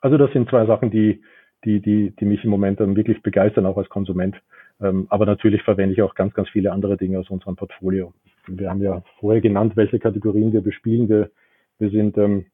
Also 0.00 0.18
das 0.18 0.32
sind 0.32 0.48
zwei 0.48 0.66
Sachen, 0.66 0.90
die, 0.90 1.22
die, 1.64 1.80
die, 1.80 2.14
die 2.18 2.24
mich 2.24 2.44
im 2.44 2.50
Moment 2.50 2.80
dann 2.80 2.96
wirklich 2.96 3.22
begeistern, 3.22 3.66
auch 3.66 3.76
als 3.76 3.88
Konsument. 3.88 4.36
Ähm, 4.80 5.06
aber 5.10 5.26
natürlich 5.26 5.62
verwende 5.62 5.94
ich 5.94 6.02
auch 6.02 6.14
ganz, 6.14 6.34
ganz 6.34 6.48
viele 6.50 6.72
andere 6.72 6.96
Dinge 6.96 7.18
aus 7.18 7.30
unserem 7.30 7.56
Portfolio. 7.56 8.12
Wir 8.46 8.70
haben 8.70 8.82
ja 8.82 9.02
vorher 9.18 9.40
genannt, 9.40 9.76
welche 9.76 9.98
Kategorien 9.98 10.52
wir 10.52 10.60
bespielen. 10.60 11.08
Wir, 11.08 11.30
wir 11.78 11.90
sind 11.90 12.16
ähm, 12.18 12.46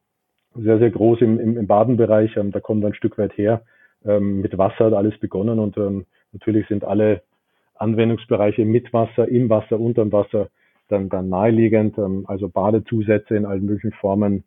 sehr, 0.54 0.78
sehr 0.78 0.90
groß 0.90 1.20
im, 1.20 1.40
im, 1.40 1.56
im 1.58 1.66
Badenbereich. 1.66 2.36
Ähm, 2.36 2.52
da 2.52 2.60
kommen 2.60 2.80
wir 2.80 2.88
ein 2.88 2.94
Stück 2.94 3.18
weit 3.18 3.36
her. 3.36 3.62
Ähm, 4.04 4.40
mit 4.40 4.56
Wasser 4.56 4.86
hat 4.86 4.94
alles 4.94 5.18
begonnen 5.18 5.58
und 5.58 5.76
ähm, 5.76 6.06
natürlich 6.32 6.66
sind 6.68 6.84
alle 6.84 7.22
Anwendungsbereiche 7.74 8.64
mit 8.64 8.92
Wasser, 8.92 9.28
im 9.28 9.50
Wasser, 9.50 9.78
unterm 9.78 10.12
Wasser 10.12 10.48
dann, 10.88 11.08
dann 11.08 11.28
naheliegend. 11.28 11.98
Also 12.26 12.48
Badezusätze 12.48 13.36
in 13.36 13.44
allen 13.44 13.64
möglichen 13.64 13.92
Formen, 13.92 14.44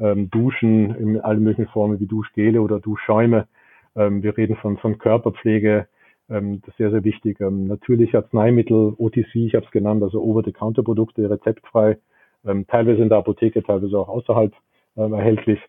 ähm, 0.00 0.30
Duschen 0.30 0.94
in 0.94 1.20
allen 1.20 1.42
möglichen 1.42 1.70
Formen 1.70 2.00
wie 2.00 2.06
Duschgele 2.06 2.60
oder 2.62 2.80
Duschschäume. 2.80 3.48
Ähm, 3.96 4.22
wir 4.22 4.36
reden 4.36 4.56
von, 4.56 4.76
von 4.78 4.98
Körperpflege, 4.98 5.88
ähm, 6.30 6.60
das 6.60 6.70
ist 6.70 6.78
sehr, 6.78 6.90
sehr 6.90 7.04
wichtig. 7.04 7.40
Ähm, 7.40 7.66
natürlich 7.66 8.14
Arzneimittel, 8.14 8.94
OTC, 8.98 9.34
ich 9.34 9.54
habe 9.54 9.66
es 9.66 9.72
genannt, 9.72 10.02
also 10.02 10.22
Over-the-Counter-Produkte, 10.22 11.28
rezeptfrei, 11.28 11.98
ähm, 12.46 12.66
teilweise 12.66 13.02
in 13.02 13.08
der 13.08 13.18
Apotheke, 13.18 13.62
teilweise 13.62 13.98
auch 13.98 14.08
außerhalb 14.08 14.52
ähm, 14.96 15.12
erhältlich. 15.12 15.60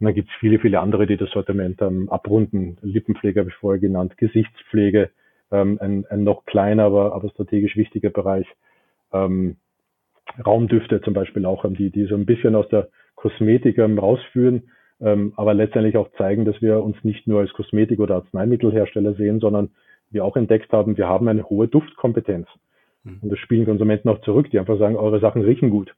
Und 0.00 0.06
dann 0.06 0.14
gibt 0.14 0.28
es 0.28 0.34
viele, 0.38 0.58
viele 0.58 0.80
andere, 0.80 1.06
die 1.06 1.16
das 1.16 1.30
Sortiment 1.30 1.80
ähm, 1.82 2.08
abrunden. 2.08 2.78
Lippenpflege 2.82 3.40
habe 3.40 3.50
ich 3.50 3.56
vorher 3.56 3.80
genannt, 3.80 4.16
Gesichtspflege, 4.16 5.10
ähm, 5.50 5.78
ein, 5.80 6.04
ein 6.06 6.24
noch 6.24 6.44
kleiner, 6.46 6.84
aber, 6.84 7.14
aber 7.14 7.28
strategisch 7.30 7.76
wichtiger 7.76 8.10
Bereich. 8.10 8.46
Ähm, 9.12 9.56
Raumdüfte 10.44 11.00
zum 11.00 11.14
Beispiel 11.14 11.46
auch, 11.46 11.64
ähm, 11.64 11.74
die, 11.74 11.90
die 11.90 12.04
so 12.04 12.14
ein 12.14 12.26
bisschen 12.26 12.54
aus 12.54 12.68
der 12.68 12.88
Kosmetik 13.18 13.78
ähm, 13.78 13.98
rausführen, 13.98 14.70
ähm, 15.00 15.32
aber 15.36 15.52
letztendlich 15.52 15.96
auch 15.96 16.10
zeigen, 16.16 16.44
dass 16.44 16.60
wir 16.62 16.82
uns 16.82 16.96
nicht 17.02 17.26
nur 17.26 17.40
als 17.40 17.52
Kosmetik- 17.52 18.00
oder 18.00 18.16
Arzneimittelhersteller 18.16 19.14
sehen, 19.14 19.40
sondern 19.40 19.70
wir 20.10 20.24
auch 20.24 20.36
entdeckt 20.36 20.72
haben, 20.72 20.96
wir 20.96 21.08
haben 21.08 21.28
eine 21.28 21.48
hohe 21.48 21.68
Duftkompetenz. 21.68 22.46
Mhm. 23.04 23.18
Und 23.22 23.32
das 23.32 23.38
spielen 23.40 23.66
Konsumenten 23.66 24.08
auch 24.08 24.20
zurück, 24.20 24.50
die 24.50 24.58
einfach 24.58 24.78
sagen, 24.78 24.96
eure 24.96 25.20
Sachen 25.20 25.42
riechen 25.42 25.70
gut. 25.70 25.94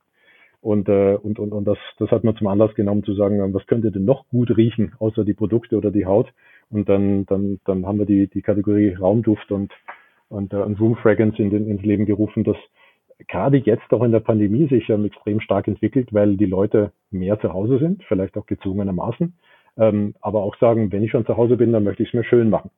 Und, 0.62 0.88
äh, 0.88 1.14
und, 1.14 1.38
und, 1.38 1.52
und 1.52 1.64
das, 1.64 1.78
das 1.98 2.10
hat 2.10 2.24
man 2.24 2.36
zum 2.36 2.46
Anlass 2.46 2.74
genommen 2.74 3.04
zu 3.04 3.14
sagen, 3.14 3.54
was 3.54 3.66
könnte 3.66 3.90
denn 3.90 4.04
noch 4.04 4.26
gut 4.28 4.54
riechen, 4.56 4.94
außer 4.98 5.24
die 5.24 5.34
Produkte 5.34 5.76
oder 5.76 5.90
die 5.90 6.06
Haut. 6.06 6.32
Und 6.70 6.88
dann, 6.88 7.26
dann, 7.26 7.60
dann 7.64 7.86
haben 7.86 7.98
wir 7.98 8.06
die, 8.06 8.28
die 8.28 8.42
Kategorie 8.42 8.94
Raumduft 8.94 9.50
und, 9.52 9.72
und, 10.28 10.52
äh, 10.52 10.56
und 10.56 10.80
Room 10.80 10.96
Fragrance 10.96 11.40
in 11.40 11.50
den, 11.50 11.68
ins 11.68 11.82
Leben 11.82 12.06
gerufen, 12.06 12.44
das 12.44 12.56
gerade 13.28 13.58
jetzt 13.58 13.92
auch 13.92 14.02
in 14.02 14.12
der 14.12 14.20
Pandemie 14.20 14.68
sich 14.68 14.88
ähm, 14.88 15.04
extrem 15.04 15.40
stark 15.40 15.68
entwickelt, 15.68 16.12
weil 16.12 16.36
die 16.36 16.46
Leute 16.46 16.92
mehr 17.10 17.40
zu 17.40 17.52
Hause 17.52 17.78
sind, 17.78 18.02
vielleicht 18.04 18.36
auch 18.36 18.46
gezwungenermaßen, 18.46 19.34
ähm, 19.76 20.14
aber 20.20 20.42
auch 20.42 20.56
sagen, 20.58 20.92
wenn 20.92 21.02
ich 21.02 21.10
schon 21.10 21.26
zu 21.26 21.36
Hause 21.36 21.56
bin, 21.56 21.72
dann 21.72 21.84
möchte 21.84 22.02
ich 22.02 22.10
es 22.10 22.14
mir 22.14 22.24
schön 22.24 22.50
machen. 22.50 22.70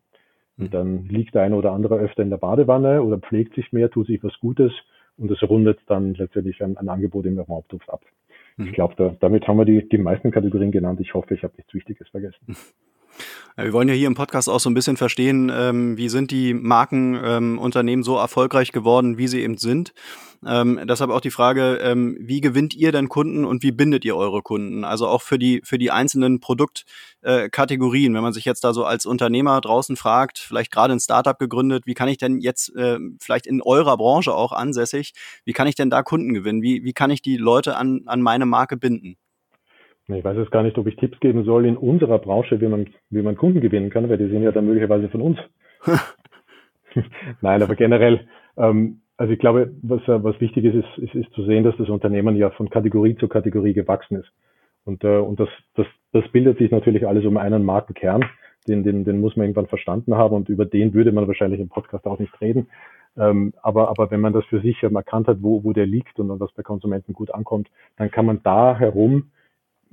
Und 0.59 0.66
mhm. 0.66 0.70
dann 0.70 1.05
liegt 1.09 1.34
der 1.34 1.43
eine 1.43 1.57
oder 1.57 1.72
andere 1.72 1.97
öfter 1.97 2.22
in 2.22 2.30
der 2.30 2.36
Badewanne 2.36 3.03
oder 3.03 3.18
pflegt 3.18 3.55
sich 3.55 3.72
mehr, 3.72 3.90
tut 3.90 4.07
sich 4.07 4.22
was 4.22 4.38
Gutes 4.40 4.72
und 5.16 5.30
es 5.30 5.43
rundet 5.43 5.80
dann 5.86 6.14
letztendlich 6.14 6.62
ein, 6.62 6.76
ein 6.76 6.88
Angebot 6.88 7.26
im 7.26 7.38
Raumduft 7.38 7.88
ab. 7.90 8.03
Ich 8.59 8.66
mhm. 8.66 8.72
glaube, 8.72 8.95
da, 8.97 9.16
damit 9.20 9.49
haben 9.49 9.59
wir 9.59 9.64
die, 9.64 9.88
die 9.88 9.99
meisten 9.99 10.30
Kategorien 10.30 10.72
genannt. 10.72 11.01
Ich 11.01 11.14
hoffe, 11.14 11.34
ich 11.34 11.43
habe 11.43 11.55
nichts 11.57 11.72
Wichtiges 11.72 12.09
vergessen. 12.09 12.38
Ja, 13.57 13.65
wir 13.65 13.73
wollen 13.75 13.89
ja 13.89 13.95
hier 13.95 14.07
im 14.07 14.15
Podcast 14.15 14.49
auch 14.49 14.61
so 14.61 14.71
ein 14.71 14.75
bisschen 14.75 14.97
verstehen, 14.97 15.53
ähm, 15.55 15.99
wie 15.99 16.09
sind 16.09 16.31
die 16.31 16.55
Markenunternehmen 16.55 18.01
ähm, 18.01 18.05
so 18.05 18.17
erfolgreich 18.17 18.73
geworden, 18.73 19.19
wie 19.19 19.29
sie 19.29 19.43
eben 19.43 19.59
sind. 19.59 19.93
Ähm, 20.45 20.81
deshalb 20.89 21.11
auch 21.11 21.21
die 21.21 21.31
Frage, 21.31 21.79
ähm, 21.83 22.17
wie 22.19 22.41
gewinnt 22.41 22.75
ihr 22.75 22.91
denn 22.91 23.09
Kunden 23.09 23.45
und 23.45 23.63
wie 23.63 23.71
bindet 23.71 24.05
ihr 24.05 24.17
eure 24.17 24.43
Kunden? 24.43 24.85
Also 24.85 25.07
auch 25.07 25.23
für 25.23 25.39
die, 25.39 25.61
für 25.65 25.79
die 25.79 25.91
einzelnen 25.91 26.41
Produktkategorien, 26.41 28.13
äh, 28.13 28.17
wenn 28.17 28.23
man 28.23 28.33
sich 28.33 28.45
jetzt 28.45 28.65
da 28.65 28.73
so 28.73 28.85
als 28.85 29.07
Unternehmer 29.07 29.61
draußen 29.61 29.97
fragt, 29.97 30.39
vielleicht 30.39 30.73
gerade 30.73 30.95
ein 30.95 31.01
Startup 31.01 31.39
gegründet, 31.39 31.85
wie 31.87 31.95
kann 31.95 32.09
ich 32.09 32.19
denn 32.19 32.41
jetzt 32.41 32.75
äh, 32.75 32.99
vielleicht 33.21 33.47
in 33.47 33.63
eurer 33.63 33.97
Branche 33.97 34.35
auch 34.35 34.53
ansässig, 34.53 35.13
wie 35.45 35.53
kann 35.53 35.69
ich 35.69 35.77
denn 35.77 35.91
da 35.91 36.03
Kunden 36.03 36.35
gewinnen? 36.35 36.63
Wie, 36.63 36.83
wie 36.83 36.93
kann 36.93 37.11
ich 37.11 37.23
die 37.23 37.37
Leute 37.37 37.77
an, 37.77 38.03
an 38.07 38.21
meine 38.23 38.47
Marke 38.47 38.77
binden? 38.77 39.17
Ich 40.15 40.25
weiß 40.25 40.37
jetzt 40.37 40.51
gar 40.51 40.63
nicht, 40.63 40.79
ob 40.79 40.87
ich 40.87 40.97
Tipps 40.97 41.21
geben 41.21 41.45
soll 41.45 41.67
in 41.67 41.77
unserer 41.77 42.19
Branche, 42.19 42.61
wie 42.61 42.69
man, 42.69 42.87
wie 43.11 43.23
man 43.23 43.37
Kunden 43.37 43.61
gewinnen 43.61 43.91
kann, 43.91 44.09
weil 44.09 44.19
die 44.19 44.29
sind 44.29 44.43
ja 44.43 44.53
dann 44.53 44.67
möglicherweise 44.67 45.09
von 45.09 45.23
uns. 45.23 45.39
Nein, 47.41 47.63
aber 47.63 47.75
generell, 47.75 48.27
ähm, 48.57 49.01
also 49.17 49.33
ich 49.33 49.39
glaube, 49.39 49.73
was, 49.83 50.01
was 50.07 50.41
wichtig 50.41 50.65
ist, 50.65 50.75
ist, 50.75 50.99
ist, 50.99 51.15
ist 51.15 51.33
zu 51.33 51.45
sehen, 51.45 51.65
dass 51.65 51.77
das 51.77 51.89
Unternehmen 51.89 52.37
ja 52.37 52.51
von 52.51 52.71
Kategorie 52.71 53.17
zu 53.17 53.29
Kategorie 53.29 53.73
gewachsen 53.73 54.17
ist. 54.17 54.31
Und, 54.85 55.05
äh, 55.05 55.19
und 55.19 55.39
das, 55.39 55.49
das, 55.75 55.87
das 56.13 56.29
bildet 56.33 56.59
sich 56.59 56.71
natürlich 56.71 57.07
alles 57.07 57.25
um 57.25 57.37
einen 57.37 57.65
Markenkern, 57.65 58.25
den, 58.67 58.85
den, 58.85 59.05
den 59.05 59.21
muss 59.21 59.37
man 59.37 59.47
irgendwann 59.47 59.67
verstanden 59.67 60.17
haben 60.17 60.35
und 60.35 60.49
über 60.49 60.65
den 60.65 60.95
würde 60.95 61.13
man 61.13 61.27
wahrscheinlich 61.27 61.61
im 61.61 61.69
Podcast 61.69 62.07
auch 62.07 62.19
nicht 62.19 62.41
reden. 62.41 62.69
Ähm, 63.17 63.53
aber, 63.63 63.89
aber 63.91 64.11
wenn 64.11 64.21
man 64.21 64.33
das 64.33 64.45
für 64.47 64.61
sich 64.61 64.83
erkannt 64.83 65.29
hat, 65.29 65.39
wo, 65.41 65.65
wo 65.65 65.73
der 65.73 65.87
liegt 65.87 66.19
und 66.19 66.29
was 66.41 66.53
bei 66.53 66.63
Konsumenten 66.63 67.13
gut 67.13 67.33
ankommt, 67.33 67.69
dann 67.97 68.11
kann 68.11 68.27
man 68.27 68.43
da 68.43 68.77
herum 68.79 69.31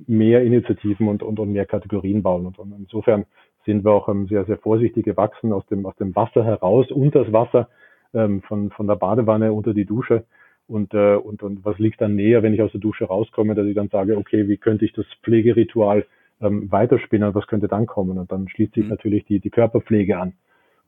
mehr 0.06 0.42
Initiativen 0.42 1.08
und, 1.08 1.22
und, 1.22 1.38
und 1.38 1.52
mehr 1.52 1.66
Kategorien 1.66 2.22
bauen. 2.22 2.46
Und, 2.46 2.58
und 2.58 2.72
insofern 2.78 3.26
sind 3.66 3.84
wir 3.84 3.92
auch 3.92 4.08
ähm, 4.08 4.26
sehr, 4.26 4.44
sehr 4.44 4.58
vorsichtig 4.58 5.04
gewachsen 5.04 5.52
aus 5.52 5.66
dem, 5.66 5.84
aus 5.86 5.96
dem 5.96 6.14
Wasser 6.16 6.44
heraus, 6.44 6.90
unter 6.90 7.24
das 7.24 7.32
Wasser, 7.32 7.68
ähm, 8.14 8.42
von, 8.42 8.70
von 8.70 8.86
der 8.86 8.96
Badewanne 8.96 9.52
unter 9.52 9.74
die 9.74 9.84
Dusche. 9.84 10.24
Und, 10.66 10.94
äh, 10.94 11.16
und, 11.16 11.42
und 11.42 11.64
was 11.64 11.78
liegt 11.78 12.00
dann 12.00 12.14
näher, 12.14 12.42
wenn 12.42 12.54
ich 12.54 12.62
aus 12.62 12.72
der 12.72 12.80
Dusche 12.80 13.04
rauskomme, 13.04 13.54
dass 13.54 13.66
ich 13.66 13.74
dann 13.74 13.88
sage, 13.88 14.16
okay, 14.16 14.48
wie 14.48 14.56
könnte 14.56 14.84
ich 14.84 14.92
das 14.92 15.06
Pflegeritual 15.22 16.06
ähm, 16.40 16.70
weiterspinnen, 16.70 17.34
was 17.34 17.46
könnte 17.46 17.68
dann 17.68 17.86
kommen? 17.86 18.18
Und 18.18 18.30
dann 18.30 18.48
schließt 18.48 18.74
sich 18.74 18.84
mhm. 18.84 18.90
natürlich 18.90 19.24
die, 19.24 19.40
die 19.40 19.50
Körperpflege 19.50 20.18
an. 20.18 20.34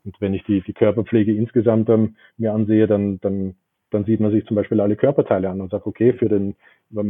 Und 0.05 0.21
wenn 0.21 0.35
ich 0.35 0.45
die, 0.45 0.61
die 0.63 0.73
Körperpflege 0.73 1.35
insgesamt 1.35 1.89
ähm, 1.89 2.17
mir 2.37 2.53
ansehe, 2.53 2.87
dann, 2.87 3.21
dann 3.21 3.55
dann 3.93 4.05
sieht 4.05 4.21
man 4.21 4.31
sich 4.31 4.45
zum 4.47 4.57
Beispiel 4.57 4.81
alle 4.81 4.97
Körperteile 4.97 5.49
an 5.49 5.61
und 5.61 5.71
sagt, 5.71 5.87
okay, 5.87 6.13
für 6.13 6.29
den 6.29 6.55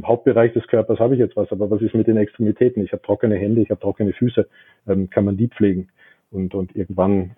Hauptbereich 0.04 0.52
des 0.52 0.66
Körpers 0.66 0.98
habe 0.98 1.14
ich 1.14 1.20
jetzt 1.20 1.36
was, 1.36 1.50
aber 1.52 1.70
was 1.70 1.82
ist 1.82 1.94
mit 1.94 2.06
den 2.06 2.16
Extremitäten? 2.16 2.84
Ich 2.84 2.92
habe 2.92 3.02
trockene 3.02 3.36
Hände, 3.36 3.62
ich 3.62 3.70
habe 3.70 3.80
trockene 3.80 4.12
Füße, 4.12 4.48
ähm, 4.88 5.10
kann 5.10 5.24
man 5.24 5.36
die 5.36 5.48
pflegen? 5.48 5.88
Und, 6.30 6.54
und 6.54 6.74
irgendwann 6.74 7.36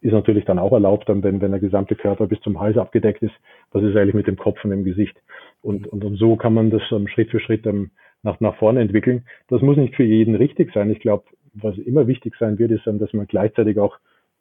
ist 0.00 0.12
natürlich 0.12 0.44
dann 0.44 0.58
auch 0.58 0.72
erlaubt, 0.72 1.08
dann, 1.08 1.22
wenn, 1.22 1.40
wenn 1.40 1.50
der 1.50 1.60
gesamte 1.60 1.96
Körper 1.96 2.26
bis 2.26 2.40
zum 2.40 2.60
Hals 2.60 2.76
abgedeckt 2.76 3.22
ist, 3.22 3.34
was 3.72 3.82
ist 3.82 3.96
eigentlich 3.96 4.14
mit 4.14 4.26
dem 4.26 4.36
Kopf 4.36 4.62
und 4.64 4.70
dem 4.70 4.84
Gesicht? 4.84 5.16
Und, 5.60 5.86
und, 5.88 6.16
so 6.16 6.36
kann 6.36 6.54
man 6.54 6.70
das 6.70 6.82
um, 6.92 7.08
Schritt 7.08 7.30
für 7.30 7.40
Schritt 7.40 7.66
um, 7.66 7.90
nach, 8.22 8.38
nach 8.40 8.56
vorne 8.56 8.80
entwickeln. 8.80 9.24
Das 9.48 9.60
muss 9.60 9.76
nicht 9.76 9.96
für 9.96 10.04
jeden 10.04 10.36
richtig 10.36 10.72
sein. 10.72 10.90
Ich 10.90 11.00
glaube, 11.00 11.24
was 11.54 11.76
immer 11.78 12.06
wichtig 12.06 12.34
sein 12.38 12.58
wird, 12.58 12.70
ist, 12.70 12.86
dass 12.86 13.12
man 13.12 13.26
gleichzeitig 13.26 13.78
auch 13.78 13.98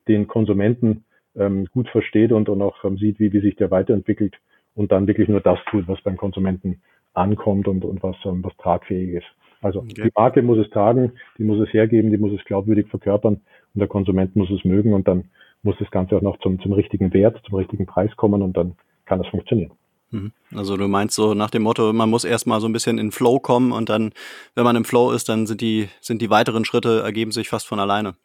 den 0.07 0.27
Konsumenten 0.27 1.03
ähm, 1.37 1.67
gut 1.73 1.89
versteht 1.89 2.31
und, 2.31 2.49
und 2.49 2.61
auch 2.61 2.83
ähm, 2.83 2.97
sieht, 2.97 3.19
wie, 3.19 3.31
wie 3.33 3.41
sich 3.41 3.55
der 3.55 3.71
weiterentwickelt 3.71 4.35
und 4.75 4.91
dann 4.91 5.07
wirklich 5.07 5.27
nur 5.27 5.41
das 5.41 5.59
tut, 5.69 5.87
was 5.87 6.01
beim 6.01 6.17
Konsumenten 6.17 6.81
ankommt 7.13 7.67
und, 7.67 7.83
und 7.83 8.03
was, 8.03 8.15
ähm, 8.25 8.43
was 8.43 8.55
tragfähig 8.57 9.15
ist. 9.15 9.27
Also 9.61 9.79
okay. 9.79 10.03
die 10.03 10.11
Marke 10.15 10.41
muss 10.41 10.59
es 10.59 10.69
tragen, 10.69 11.13
die 11.37 11.43
muss 11.43 11.59
es 11.59 11.73
hergeben, 11.73 12.11
die 12.11 12.17
muss 12.17 12.31
es 12.31 12.45
glaubwürdig 12.45 12.87
verkörpern 12.87 13.41
und 13.73 13.79
der 13.79 13.87
Konsument 13.87 14.35
muss 14.35 14.51
es 14.51 14.63
mögen 14.63 14.93
und 14.93 15.07
dann 15.07 15.25
muss 15.63 15.75
das 15.79 15.89
Ganze 15.89 16.15
auch 16.15 16.21
noch 16.21 16.39
zum, 16.39 16.59
zum 16.61 16.73
richtigen 16.73 17.11
Wert, 17.13 17.41
zum 17.45 17.55
richtigen 17.55 17.85
Preis 17.85 18.15
kommen 18.15 18.41
und 18.41 18.55
dann 18.55 18.75
kann 19.05 19.19
das 19.19 19.27
funktionieren. 19.29 19.71
Mhm. 20.11 20.31
Also 20.55 20.77
du 20.77 20.87
meinst 20.87 21.15
so 21.15 21.33
nach 21.33 21.49
dem 21.49 21.63
Motto, 21.63 21.91
man 21.91 22.09
muss 22.09 22.23
erstmal 22.23 22.61
so 22.61 22.67
ein 22.67 22.73
bisschen 22.73 22.97
in 22.97 23.11
Flow 23.11 23.39
kommen 23.39 23.71
und 23.71 23.89
dann, 23.89 24.11
wenn 24.55 24.63
man 24.63 24.75
im 24.75 24.85
Flow 24.85 25.11
ist, 25.11 25.27
dann 25.27 25.47
sind 25.47 25.61
die, 25.61 25.89
sind 26.01 26.21
die 26.21 26.29
weiteren 26.29 26.65
Schritte 26.65 27.01
ergeben 27.03 27.31
sich 27.31 27.49
fast 27.49 27.67
von 27.67 27.79
alleine 27.79 28.15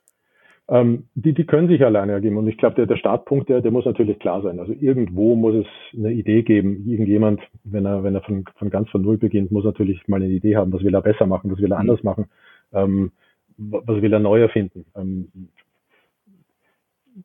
ähm, 0.68 1.04
die, 1.14 1.32
die 1.32 1.44
können 1.44 1.68
sich 1.68 1.84
alleine 1.84 2.12
ergeben. 2.12 2.36
Und 2.36 2.46
ich 2.46 2.56
glaube, 2.56 2.76
der, 2.76 2.86
der 2.86 2.96
Startpunkt, 2.96 3.48
der, 3.48 3.60
der 3.60 3.70
muss 3.70 3.84
natürlich 3.84 4.18
klar 4.18 4.42
sein. 4.42 4.60
Also 4.60 4.72
irgendwo 4.72 5.34
muss 5.34 5.54
es 5.54 5.66
eine 5.96 6.12
Idee 6.12 6.42
geben. 6.42 6.84
Irgendjemand, 6.86 7.40
wenn 7.64 7.84
er, 7.84 8.04
wenn 8.04 8.14
er 8.14 8.22
von, 8.22 8.44
von 8.56 8.70
ganz 8.70 8.88
von 8.90 9.02
Null 9.02 9.18
beginnt, 9.18 9.50
muss 9.50 9.64
natürlich 9.64 10.06
mal 10.08 10.22
eine 10.22 10.32
Idee 10.32 10.56
haben, 10.56 10.72
was 10.72 10.84
will 10.84 10.94
er 10.94 11.02
besser 11.02 11.26
machen, 11.26 11.50
was 11.50 11.58
will 11.58 11.72
er 11.72 11.76
mhm. 11.76 11.80
anders 11.80 12.02
machen, 12.02 12.26
ähm, 12.72 13.12
was 13.56 14.00
will 14.00 14.12
er 14.12 14.20
neu 14.20 14.40
erfinden. 14.40 14.84
Ähm, 14.96 15.28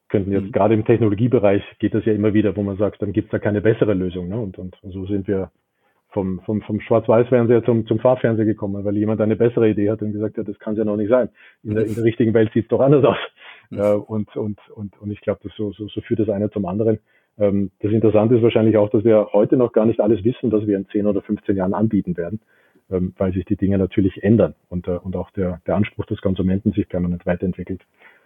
könnten 0.10 0.32
jetzt 0.32 0.48
mhm. 0.48 0.52
gerade 0.52 0.74
im 0.74 0.86
Technologiebereich 0.86 1.64
geht 1.80 1.94
das 1.94 2.06
ja 2.06 2.14
immer 2.14 2.34
wieder, 2.34 2.56
wo 2.56 2.64
man 2.64 2.78
sagt, 2.78 3.02
dann 3.02 3.14
gibt 3.14 3.28
es 3.28 3.32
da 3.32 3.40
keine 3.40 3.62
bessere 3.62 3.94
Lösung. 3.94 4.28
Ne? 4.30 4.40
Und, 4.40 4.58
und 4.58 4.76
so 4.82 5.06
sind 5.06 5.28
wir 5.28 5.52
vom, 6.18 6.40
vom, 6.40 6.62
vom 6.64 6.82
Schwarz-Weiß-Fernseher 6.82 7.64
zum, 7.64 7.86
zum 7.86 8.00
Farbfernseher 8.00 8.46
gekommen, 8.46 8.84
weil 8.84 8.98
jemand 8.98 9.22
eine 9.22 9.36
bessere 9.36 9.70
Idee 9.70 9.92
hat 9.92 10.02
und 10.02 10.14
gesagt 10.14 10.40
hat, 10.40 10.48
das 10.48 10.58
kann 10.58 10.74
es 10.74 10.80
ja 10.80 10.86
noch 10.86 10.98
nicht 10.98 11.10
sein. 11.10 11.30
In 11.64 11.76
der, 11.76 11.86
in 11.86 11.94
der 11.94 12.04
richtigen 12.04 12.34
Welt 12.34 12.52
sieht 12.54 12.64
es 12.64 12.70
doch 12.70 12.80
anders 12.80 13.06
aus. 13.06 13.18
Mhm. 13.70 13.78
Äh, 13.78 13.94
und, 13.94 14.36
und, 14.36 14.60
und, 14.74 15.00
und 15.00 15.12
ich 15.12 15.22
glaube, 15.22 15.42
das 15.44 15.52
so, 15.56 15.72
so, 15.74 15.88
so 15.88 16.02
führt 16.02 16.20
das 16.20 16.30
eine 16.30 16.50
zum 16.50 16.66
anderen. 16.66 16.98
Ähm, 17.38 17.70
das 17.82 17.92
Interessante 17.92 18.36
ist 18.36 18.42
wahrscheinlich 18.42 18.78
auch, 18.78 18.90
dass 18.90 19.04
wir 19.04 19.28
heute 19.32 19.58
noch 19.58 19.74
gar 19.74 19.86
nicht 19.86 20.00
alles 20.00 20.24
wissen, 20.24 20.52
was 20.52 20.66
wir 20.66 20.76
in 20.76 20.88
10 20.88 21.06
oder 21.06 21.22
15 21.22 21.56
Jahren 21.56 21.76
anbieten 21.76 22.18
werden, 22.18 22.40
ähm, 22.90 23.14
weil 23.20 23.32
sich 23.34 23.46
die 23.46 23.58
Dinge 23.58 23.78
natürlich 23.78 24.24
ändern 24.24 24.56
und, 24.70 24.88
äh, 24.88 24.98
und 24.98 25.16
auch 25.16 25.30
der, 25.32 25.62
der 25.68 25.76
Anspruch 25.76 26.08
des 26.08 26.20
Konsumenten 26.22 26.72
sich 26.72 26.90
permanent 26.90 27.28
weiterentwickelt. 27.28 27.82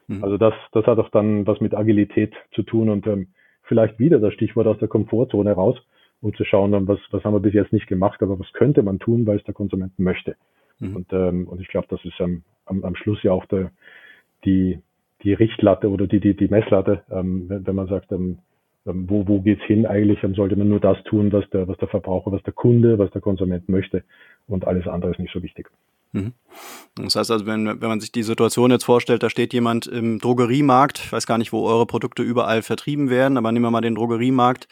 Mhm. 0.08 0.24
Also 0.24 0.38
das, 0.38 0.54
das 0.72 0.86
hat 0.86 0.98
auch 0.98 1.10
dann 1.10 1.46
was 1.46 1.60
mit 1.60 1.76
Agilität 1.76 2.34
zu 2.54 2.64
tun 2.64 2.88
und 2.88 3.06
ähm, 3.08 3.28
vielleicht 3.64 4.00
wieder 4.00 4.20
das 4.20 4.34
Stichwort 4.34 4.68
aus 4.68 4.78
der 4.78 4.88
Komfortzone 4.88 5.52
raus 5.52 5.78
um 6.22 6.34
zu 6.36 6.46
schauen, 6.46 6.88
was, 6.88 7.00
was 7.12 7.24
haben 7.24 7.34
wir 7.34 7.40
bis 7.40 7.54
jetzt 7.54 7.74
nicht 7.74 7.88
gemacht, 7.88 8.22
aber 8.22 8.40
was 8.40 8.52
könnte 8.54 8.84
man 8.84 9.00
tun, 9.00 9.26
weil 9.26 9.38
es 9.38 9.44
der 9.44 9.54
Konsument 9.54 9.98
möchte. 9.98 10.36
Mhm. 10.80 10.96
Und, 10.96 11.14
ähm, 11.14 11.48
und 11.48 11.60
ich 11.62 11.68
glaube, 11.68 11.88
das 11.90 12.04
ist 12.06 12.20
am, 12.22 12.44
am, 12.66 12.84
am 12.84 12.96
Schluss 12.96 13.22
ja 13.24 13.32
auch 13.32 13.46
der, 13.46 13.72
die, 14.46 14.80
die 15.24 15.34
Richtlatte 15.34 15.90
oder 15.90 16.08
die, 16.08 16.20
die, 16.20 16.36
die 16.36 16.48
Messlatte, 16.48 17.04
ähm, 17.12 17.46
wenn, 17.48 17.66
wenn 17.66 17.76
man 17.76 17.88
sagt, 17.88 18.12
ähm, 18.12 18.40
ähm 18.86 19.10
wo, 19.10 19.28
wo 19.28 19.42
geht's 19.42 19.64
hin 19.64 19.86
eigentlich, 19.86 20.22
dann 20.22 20.34
sollte 20.34 20.56
man 20.56 20.70
nur 20.70 20.80
das 20.80 21.02
tun, 21.04 21.32
was 21.32 21.50
der, 21.50 21.68
was 21.68 21.78
der 21.78 21.88
Verbraucher, 21.88 22.32
was 22.32 22.44
der 22.44 22.54
Kunde, 22.54 22.98
was 22.98 23.12
der 23.12 23.22
Konsument 23.22 23.68
möchte 23.70 24.04
und 24.48 24.66
alles 24.66 24.88
andere 24.88 25.12
ist 25.12 25.20
nicht 25.20 25.34
so 25.34 25.42
wichtig. 25.42 25.70
Mhm. 26.14 26.34
Das 26.96 27.16
heißt 27.16 27.32
also, 27.32 27.46
wenn, 27.46 27.66
wenn 27.66 27.90
man 27.90 28.02
sich 28.02 28.12
die 28.12 28.24
Situation 28.24 28.72
jetzt 28.72 28.84
vorstellt, 28.84 29.24
da 29.24 29.30
steht 29.30 29.54
jemand 29.54 29.88
im 29.88 30.20
Drogeriemarkt, 30.20 31.00
ich 31.06 31.12
weiß 31.12 31.26
gar 31.26 31.38
nicht, 31.38 31.54
wo 31.54 31.66
eure 31.66 31.86
Produkte 31.86 32.24
überall 32.24 32.62
vertrieben 32.62 33.10
werden, 33.10 33.38
aber 33.38 33.52
nehmen 33.52 33.66
wir 33.66 33.72
mal 33.72 33.82
den 33.82 33.96
Drogeriemarkt, 33.96 34.68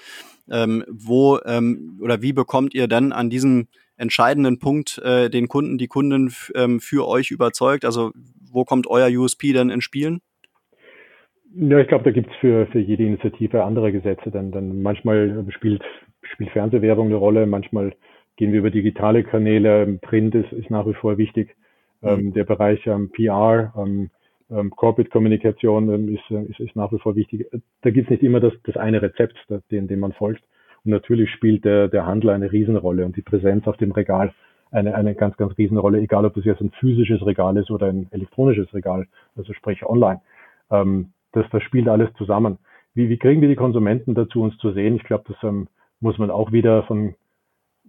ähm, 0.51 0.83
wo 0.89 1.39
ähm, 1.45 1.99
oder 2.01 2.21
wie 2.21 2.33
bekommt 2.33 2.73
ihr 2.73 2.87
dann 2.87 3.11
an 3.11 3.29
diesem 3.29 3.67
entscheidenden 3.95 4.59
Punkt 4.59 4.99
äh, 5.03 5.29
den 5.29 5.47
Kunden, 5.47 5.77
die 5.77 5.87
Kunden 5.87 6.33
ähm, 6.55 6.79
für 6.79 7.07
euch 7.07 7.31
überzeugt? 7.31 7.85
Also 7.85 8.11
wo 8.51 8.65
kommt 8.65 8.87
euer 8.87 9.07
USP 9.09 9.53
dann 9.53 9.69
ins 9.69 9.83
Spielen? 9.83 10.21
Ja, 11.55 11.79
ich 11.79 11.87
glaube, 11.87 12.03
da 12.03 12.11
gibt's 12.11 12.33
für, 12.39 12.67
für 12.67 12.79
jede 12.79 13.05
Initiative 13.05 13.63
andere 13.63 13.91
Gesetze. 13.91 14.29
Denn, 14.31 14.51
denn 14.51 14.81
manchmal 14.81 15.45
spielt, 15.49 15.83
spielt 16.21 16.51
Fernsehwerbung 16.51 17.07
eine 17.07 17.15
Rolle, 17.15 17.47
manchmal 17.47 17.93
gehen 18.39 18.53
wir 18.53 18.59
über 18.59 18.71
digitale 18.71 19.23
Kanäle. 19.23 19.99
Print 20.01 20.33
ist, 20.33 20.53
ist 20.53 20.69
nach 20.71 20.87
wie 20.87 20.93
vor 20.93 21.17
wichtig. 21.17 21.55
Mhm. 22.01 22.09
Ähm, 22.09 22.33
der 22.33 22.45
Bereich 22.45 22.87
ähm, 22.87 23.11
PR, 23.11 23.73
ähm, 23.77 24.09
ähm, 24.49 24.69
Corporate 24.71 25.09
Kommunikation 25.09 25.93
ähm, 25.93 26.15
ist, 26.15 26.31
äh, 26.31 26.43
ist, 26.49 26.61
ist 26.61 26.75
nach 26.75 26.89
wie 26.93 26.99
vor 26.99 27.17
wichtig. 27.17 27.47
Da 27.81 27.89
gibt 27.89 28.05
es 28.05 28.11
nicht 28.11 28.23
immer 28.23 28.39
das, 28.39 28.53
das 28.63 28.77
eine 28.77 29.01
Rezept, 29.01 29.35
dem, 29.71 29.89
dem 29.89 29.99
man 29.99 30.13
folgt. 30.13 30.41
Und 30.85 30.91
natürlich 30.91 31.29
spielt 31.31 31.65
der, 31.65 31.89
der 31.89 32.05
Handel 32.05 32.29
eine 32.29 32.49
Riesenrolle 32.49 33.05
und 33.05 33.17
die 33.17 33.21
Präsenz 33.21 33.67
auf 33.67 33.75
dem 33.75 33.91
Regal 33.91 34.33
eine, 34.71 34.95
eine 34.95 35.15
ganz, 35.15 35.35
ganz 35.35 35.57
Riesenrolle, 35.57 35.99
egal 35.99 36.25
ob 36.25 36.35
das 36.35 36.45
jetzt 36.45 36.61
ein 36.61 36.71
physisches 36.79 37.25
Regal 37.25 37.57
ist 37.57 37.69
oder 37.69 37.87
ein 37.87 38.07
elektronisches 38.11 38.73
Regal, 38.73 39.05
also 39.35 39.51
sprich 39.51 39.83
online. 39.85 40.21
Ähm, 40.71 41.11
das, 41.33 41.45
das 41.51 41.61
spielt 41.63 41.89
alles 41.89 42.09
zusammen. 42.17 42.57
Wie, 42.93 43.09
wie 43.09 43.17
kriegen 43.17 43.41
wir 43.41 43.49
die 43.49 43.55
Konsumenten 43.55 44.15
dazu, 44.15 44.41
uns 44.41 44.57
zu 44.59 44.71
sehen? 44.71 44.95
Ich 44.95 45.03
glaube, 45.03 45.25
das 45.27 45.37
ähm, 45.43 45.67
muss 45.99 46.17
man 46.17 46.31
auch 46.31 46.53
wieder 46.53 46.83
von 46.83 47.15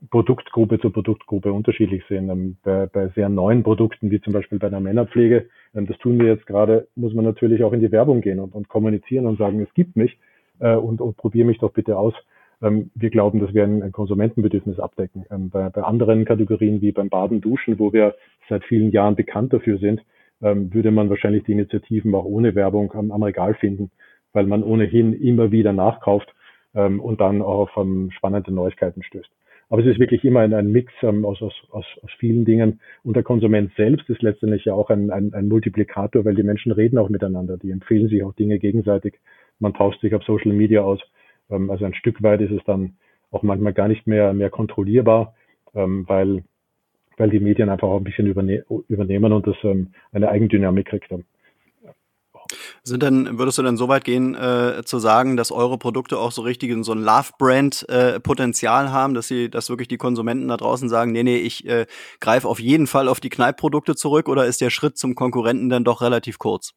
Produktgruppe 0.09 0.81
zu 0.81 0.91
Produktgruppe 0.91 1.53
unterschiedlich 1.53 2.03
sehen. 2.09 2.31
Ähm, 2.31 2.57
bei, 2.63 2.87
bei 2.87 3.09
sehr 3.09 3.29
neuen 3.29 3.63
Produkten, 3.63 4.11
wie 4.11 4.21
zum 4.21 4.33
Beispiel 4.33 4.59
bei 4.59 4.71
der 4.71 4.81
Männerpflege, 4.81 5.49
ähm, 5.75 5.87
das 5.87 5.99
tun 5.99 6.19
wir 6.19 6.27
jetzt 6.27 6.47
gerade, 6.47 6.89
muss 6.95 7.13
man 7.13 7.25
natürlich 7.25 7.63
auch 7.65 7.73
in 7.73 7.81
die 7.81 7.93
Werbung 7.93 8.21
gehen 8.21 8.41
und, 8.41 8.55
und 8.55 8.69
kommunizieren 8.69 9.27
und 9.27 9.39
sagen, 9.39 9.61
es 9.61 9.73
gibt 9.75 9.97
mich 9.97 10.19
äh, 10.59 10.75
und, 10.75 11.01
und 11.01 11.17
probiere 11.17 11.47
mich 11.47 11.59
doch 11.59 11.73
bitte 11.73 11.99
aus. 11.99 12.15
Ähm, 12.63 12.91
wir 12.95 13.11
glauben, 13.11 13.41
dass 13.41 13.53
wir 13.53 13.65
ein, 13.65 13.93
Konsumentenbedürfnis 13.93 14.79
abdecken. 14.79 15.25
Bei, 15.51 15.69
bei 15.69 15.83
anderen 15.83 16.25
Kategorien 16.25 16.81
wie 16.81 16.93
beim 16.93 17.09
Baden, 17.09 17.41
Duschen, 17.41 17.79
wo 17.79 17.93
wir 17.93 18.15
seit 18.49 18.65
vielen 18.65 18.91
Jahren 18.91 19.17
bekannt 19.17 19.53
dafür 19.53 19.79
sind, 19.79 20.03
ähm, 20.43 20.73
würde 20.73 20.91
man 20.91 21.11
wahrscheinlich 21.11 21.45
die 21.45 21.53
Initiativen 21.53 22.15
auch 22.15 22.25
ohne 22.25 22.55
Werbung 22.55 22.93
am, 22.93 23.11
am 23.11 23.23
Regal 23.23 23.55
finden, 23.55 23.91
weil 24.33 24.47
man 24.47 24.63
ohnehin 24.63 25.13
immer 25.13 25.51
wieder 25.51 25.73
nachkauft 25.73 26.35
ähm, 26.75 27.01
und 27.01 27.21
dann 27.21 27.43
auch 27.43 27.77
auf 27.77 28.13
spannende 28.13 28.53
Neuigkeiten 28.53 29.03
stößt. 29.03 29.31
Aber 29.71 29.83
es 29.83 29.87
ist 29.87 30.01
wirklich 30.01 30.25
immer 30.25 30.41
ein, 30.41 30.53
ein 30.53 30.73
Mix 30.73 30.93
ähm, 31.03 31.25
aus, 31.25 31.41
aus, 31.41 31.55
aus, 31.71 31.87
vielen 32.19 32.45
Dingen. 32.45 32.81
Und 33.05 33.15
der 33.15 33.23
Konsument 33.23 33.73
selbst 33.77 34.11
ist 34.11 34.21
letztendlich 34.21 34.65
ja 34.65 34.75
auch 34.75 34.91
ein, 34.91 35.11
ein, 35.11 35.33
ein 35.33 35.47
Multiplikator, 35.47 36.25
weil 36.25 36.35
die 36.35 36.43
Menschen 36.43 36.73
reden 36.73 36.99
auch 36.99 37.09
miteinander. 37.09 37.57
Die 37.57 37.71
empfehlen 37.71 38.09
sich 38.09 38.25
auch 38.25 38.35
Dinge 38.35 38.59
gegenseitig. 38.59 39.21
Man 39.61 39.73
tauscht 39.73 40.01
sich 40.01 40.13
auf 40.15 40.25
Social 40.25 40.53
Media 40.53 40.83
aus. 40.83 41.01
Ähm, 41.51 41.71
also 41.71 41.85
ein 41.85 41.95
Stück 41.95 42.21
weit 42.21 42.41
ist 42.41 42.51
es 42.51 42.65
dann 42.65 42.97
auch 43.31 43.45
manchmal 43.45 43.73
gar 43.73 43.87
nicht 43.87 44.09
mehr, 44.09 44.33
mehr 44.33 44.51
kontrollierbar, 44.51 45.35
ähm, 45.73 46.05
weil, 46.09 46.43
weil 47.17 47.31
die 47.31 47.39
Medien 47.39 47.69
einfach 47.69 47.89
auch 47.89 47.99
ein 47.99 48.05
bisschen 48.05 48.27
überne 48.27 48.65
übernehmen 48.89 49.33
und 49.33 49.47
das 49.47 49.57
ähm, 49.63 49.93
eine 50.11 50.31
Eigendynamik 50.31 50.89
kriegt. 50.89 51.13
Dann. 51.13 51.25
Sind 52.83 53.03
denn, 53.03 53.39
würdest 53.39 53.59
du 53.59 53.63
denn 53.63 53.77
so 53.77 53.89
weit 53.89 54.05
gehen, 54.05 54.35
äh, 54.35 54.83
zu 54.85 54.99
sagen, 54.99 55.37
dass 55.37 55.53
eure 55.53 55.79
Produkte 55.79 56.19
auch 56.19 56.33
so 56.33 56.43
richtig 56.43 56.73
so 56.85 56.93
ein 56.93 57.03
Love-Brand-Potenzial 57.03 58.87
äh, 58.87 58.89
haben, 58.89 59.15
dass 59.15 59.29
sie, 59.29 59.51
dass 59.51 59.69
wirklich 59.69 59.89
die 59.89 59.99
Konsumenten 59.99 60.49
da 60.49 60.57
draußen 60.57 60.89
sagen, 60.89 61.13
nee, 61.13 61.23
nee, 61.23 61.37
ich 61.37 61.69
äh, 61.69 61.87
greife 62.21 62.49
auf 62.49 62.59
jeden 62.59 62.87
Fall 62.87 63.09
auf 63.09 63.21
die 63.21 63.29
Kneipprodukte 63.29 63.95
zurück 63.95 64.29
oder 64.29 64.47
ist 64.47 64.61
der 64.61 64.71
Schritt 64.71 64.97
zum 64.97 65.15
Konkurrenten 65.15 65.69
dann 65.69 65.85
doch 65.85 66.01
relativ 66.01 66.39
kurz? 66.39 66.75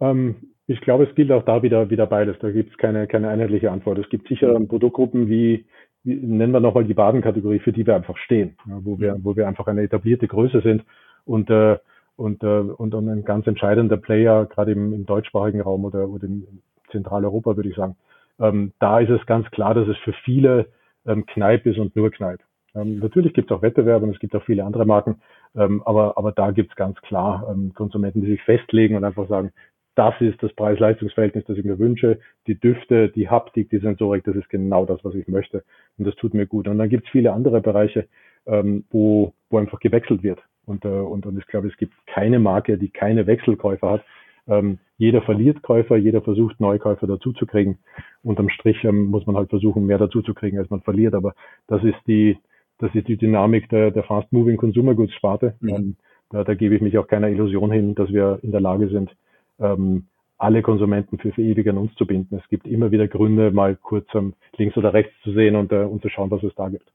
Ähm, 0.00 0.36
ich 0.66 0.80
glaube, 0.80 1.04
es 1.04 1.14
gilt 1.14 1.30
auch 1.30 1.44
da 1.44 1.62
wieder, 1.62 1.90
wieder 1.90 2.06
beides. 2.06 2.36
Da 2.40 2.50
gibt 2.50 2.72
es 2.72 2.78
keine, 2.78 3.06
keine 3.06 3.28
einheitliche 3.28 3.70
Antwort. 3.70 3.98
Es 3.98 4.08
gibt 4.08 4.28
sicher 4.28 4.58
mhm. 4.58 4.68
Produktgruppen 4.68 5.28
wie, 5.28 5.66
wie 6.02 6.14
nennen 6.14 6.52
wir 6.52 6.60
nochmal 6.60 6.84
die 6.84 6.94
Badenkategorie, 6.94 7.58
für 7.58 7.72
die 7.72 7.86
wir 7.86 7.94
einfach 7.94 8.16
stehen, 8.18 8.56
ja, 8.66 8.78
wo 8.82 8.98
wir, 8.98 9.14
mhm. 9.14 9.24
wo 9.24 9.36
wir 9.36 9.46
einfach 9.46 9.66
eine 9.66 9.82
etablierte 9.82 10.26
Größe 10.26 10.62
sind 10.62 10.84
und 11.24 11.50
äh, 11.50 11.78
und, 12.16 12.42
äh, 12.42 12.46
und, 12.46 12.94
und 12.94 13.08
ein 13.08 13.24
ganz 13.24 13.46
entscheidender 13.46 13.96
Player, 13.96 14.46
gerade 14.46 14.72
im, 14.72 14.92
im 14.92 15.06
deutschsprachigen 15.06 15.60
Raum 15.60 15.84
oder, 15.84 16.08
oder 16.08 16.24
in 16.24 16.62
Zentraleuropa, 16.90 17.56
würde 17.56 17.68
ich 17.68 17.76
sagen. 17.76 17.96
Ähm, 18.40 18.72
da 18.78 19.00
ist 19.00 19.10
es 19.10 19.24
ganz 19.26 19.50
klar, 19.50 19.74
dass 19.74 19.88
es 19.88 19.96
für 19.98 20.12
viele 20.24 20.66
ähm, 21.06 21.26
Kneipp 21.26 21.66
ist 21.66 21.78
und 21.78 21.94
nur 21.96 22.10
Kneipp. 22.10 22.40
Ähm, 22.74 22.98
natürlich 22.98 23.32
gibt 23.32 23.50
es 23.50 23.56
auch 23.56 23.62
Wettbewerbe 23.62 24.06
und 24.06 24.12
es 24.12 24.18
gibt 24.18 24.34
auch 24.34 24.44
viele 24.44 24.64
andere 24.64 24.84
Marken, 24.84 25.20
ähm, 25.54 25.82
aber, 25.84 26.18
aber 26.18 26.32
da 26.32 26.50
gibt 26.50 26.70
es 26.70 26.76
ganz 26.76 27.00
klar 27.02 27.46
ähm, 27.50 27.72
Konsumenten, 27.74 28.22
die 28.22 28.30
sich 28.30 28.42
festlegen 28.42 28.96
und 28.96 29.04
einfach 29.04 29.28
sagen, 29.28 29.52
das 29.94 30.14
ist 30.20 30.42
das 30.42 30.52
Preis-Leistungs-Verhältnis, 30.54 31.44
das 31.44 31.56
ich 31.56 31.64
mir 31.64 31.78
wünsche. 31.78 32.18
Die 32.48 32.58
Düfte, 32.58 33.10
die 33.10 33.28
Haptik, 33.28 33.70
die 33.70 33.78
Sensorik, 33.78 34.24
das 34.24 34.34
ist 34.34 34.48
genau 34.48 34.84
das, 34.86 35.04
was 35.04 35.14
ich 35.14 35.28
möchte. 35.28 35.62
Und 35.98 36.06
das 36.06 36.16
tut 36.16 36.34
mir 36.34 36.46
gut. 36.46 36.66
Und 36.66 36.78
dann 36.78 36.88
gibt 36.88 37.06
es 37.06 37.12
viele 37.12 37.32
andere 37.32 37.60
Bereiche, 37.60 38.08
ähm, 38.46 38.84
wo, 38.90 39.34
wo 39.50 39.58
einfach 39.58 39.78
gewechselt 39.78 40.24
wird. 40.24 40.42
Und, 40.66 40.84
äh, 40.84 40.88
und, 40.88 41.26
und 41.26 41.38
ich 41.38 41.46
glaube, 41.46 41.68
es 41.68 41.76
gibt 41.76 41.94
keine 42.06 42.38
Marke, 42.38 42.78
die 42.78 42.88
keine 42.88 43.26
Wechselkäufer 43.26 43.90
hat. 43.90 44.04
Ähm, 44.46 44.78
jeder 44.96 45.22
verliert 45.22 45.62
Käufer, 45.62 45.96
jeder 45.96 46.22
versucht, 46.22 46.60
neue 46.60 46.78
Käufer 46.78 47.06
dazuzukriegen. 47.06 47.78
Unterm 48.22 48.48
Strich 48.48 48.82
ähm, 48.84 49.06
muss 49.06 49.26
man 49.26 49.36
halt 49.36 49.50
versuchen, 49.50 49.86
mehr 49.86 49.98
dazuzukriegen, 49.98 50.58
als 50.58 50.70
man 50.70 50.82
verliert. 50.82 51.14
Aber 51.14 51.34
das 51.66 51.82
ist 51.82 51.98
die, 52.06 52.38
das 52.78 52.94
ist 52.94 53.08
die 53.08 53.16
Dynamik 53.16 53.68
der, 53.68 53.90
der 53.90 54.04
Fast-Moving 54.04 54.56
Consumer 54.56 54.94
Goods 54.94 55.14
Sparte. 55.14 55.54
Mhm. 55.60 55.68
Ähm, 55.68 55.96
da, 56.30 56.44
da 56.44 56.54
gebe 56.54 56.74
ich 56.74 56.80
mich 56.80 56.96
auch 56.98 57.06
keiner 57.06 57.28
Illusion 57.28 57.70
hin, 57.70 57.94
dass 57.94 58.12
wir 58.12 58.38
in 58.42 58.50
der 58.50 58.60
Lage 58.60 58.88
sind, 58.88 59.14
ähm, 59.58 60.06
alle 60.36 60.62
Konsumenten 60.62 61.18
für, 61.18 61.32
für 61.32 61.42
ewig 61.42 61.68
an 61.68 61.78
uns 61.78 61.94
zu 61.94 62.06
binden. 62.06 62.36
Es 62.36 62.48
gibt 62.48 62.66
immer 62.66 62.90
wieder 62.90 63.08
Gründe, 63.08 63.50
mal 63.50 63.76
kurz 63.76 64.06
ähm, 64.14 64.34
links 64.56 64.76
oder 64.76 64.92
rechts 64.92 65.12
zu 65.22 65.32
sehen 65.32 65.56
und, 65.56 65.72
äh, 65.72 65.84
und 65.84 66.02
zu 66.02 66.08
schauen, 66.08 66.30
was 66.30 66.42
es 66.42 66.54
da 66.54 66.68
gibt. 66.68 66.92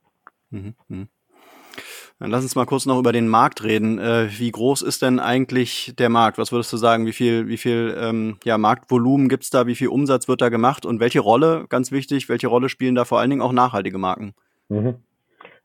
Mhm. 0.52 1.08
Dann 2.20 2.32
lass 2.32 2.44
uns 2.44 2.56
mal 2.56 2.66
kurz 2.66 2.86
noch 2.86 3.00
über 3.00 3.14
den 3.14 3.30
Markt 3.30 3.64
reden. 3.64 3.98
Äh, 3.98 4.28
wie 4.38 4.52
groß 4.52 4.82
ist 4.82 5.02
denn 5.02 5.20
eigentlich 5.20 5.94
der 5.98 6.10
Markt? 6.10 6.38
Was 6.38 6.52
würdest 6.52 6.74
du 6.74 6.78
sagen? 6.78 7.06
Wie 7.06 7.14
viel, 7.14 7.48
wie 7.48 7.56
viel 7.56 7.96
ähm, 7.98 8.36
ja, 8.44 8.58
Marktvolumen 8.58 9.30
gibt's 9.30 9.50
da? 9.50 9.68
Wie 9.68 9.76
viel 9.76 9.88
Umsatz 9.88 10.28
wird 10.28 10.42
da 10.42 10.50
gemacht? 10.50 10.86
Und 10.86 11.00
welche 11.00 11.22
Rolle, 11.22 11.66
ganz 11.70 11.94
wichtig, 11.94 12.28
welche 12.28 12.48
Rolle 12.48 12.68
spielen 12.68 12.96
da 12.96 13.06
vor 13.06 13.20
allen 13.20 13.30
Dingen 13.30 13.42
auch 13.42 13.54
nachhaltige 13.54 13.98
Marken? 13.98 14.34
Mhm. 14.68 14.96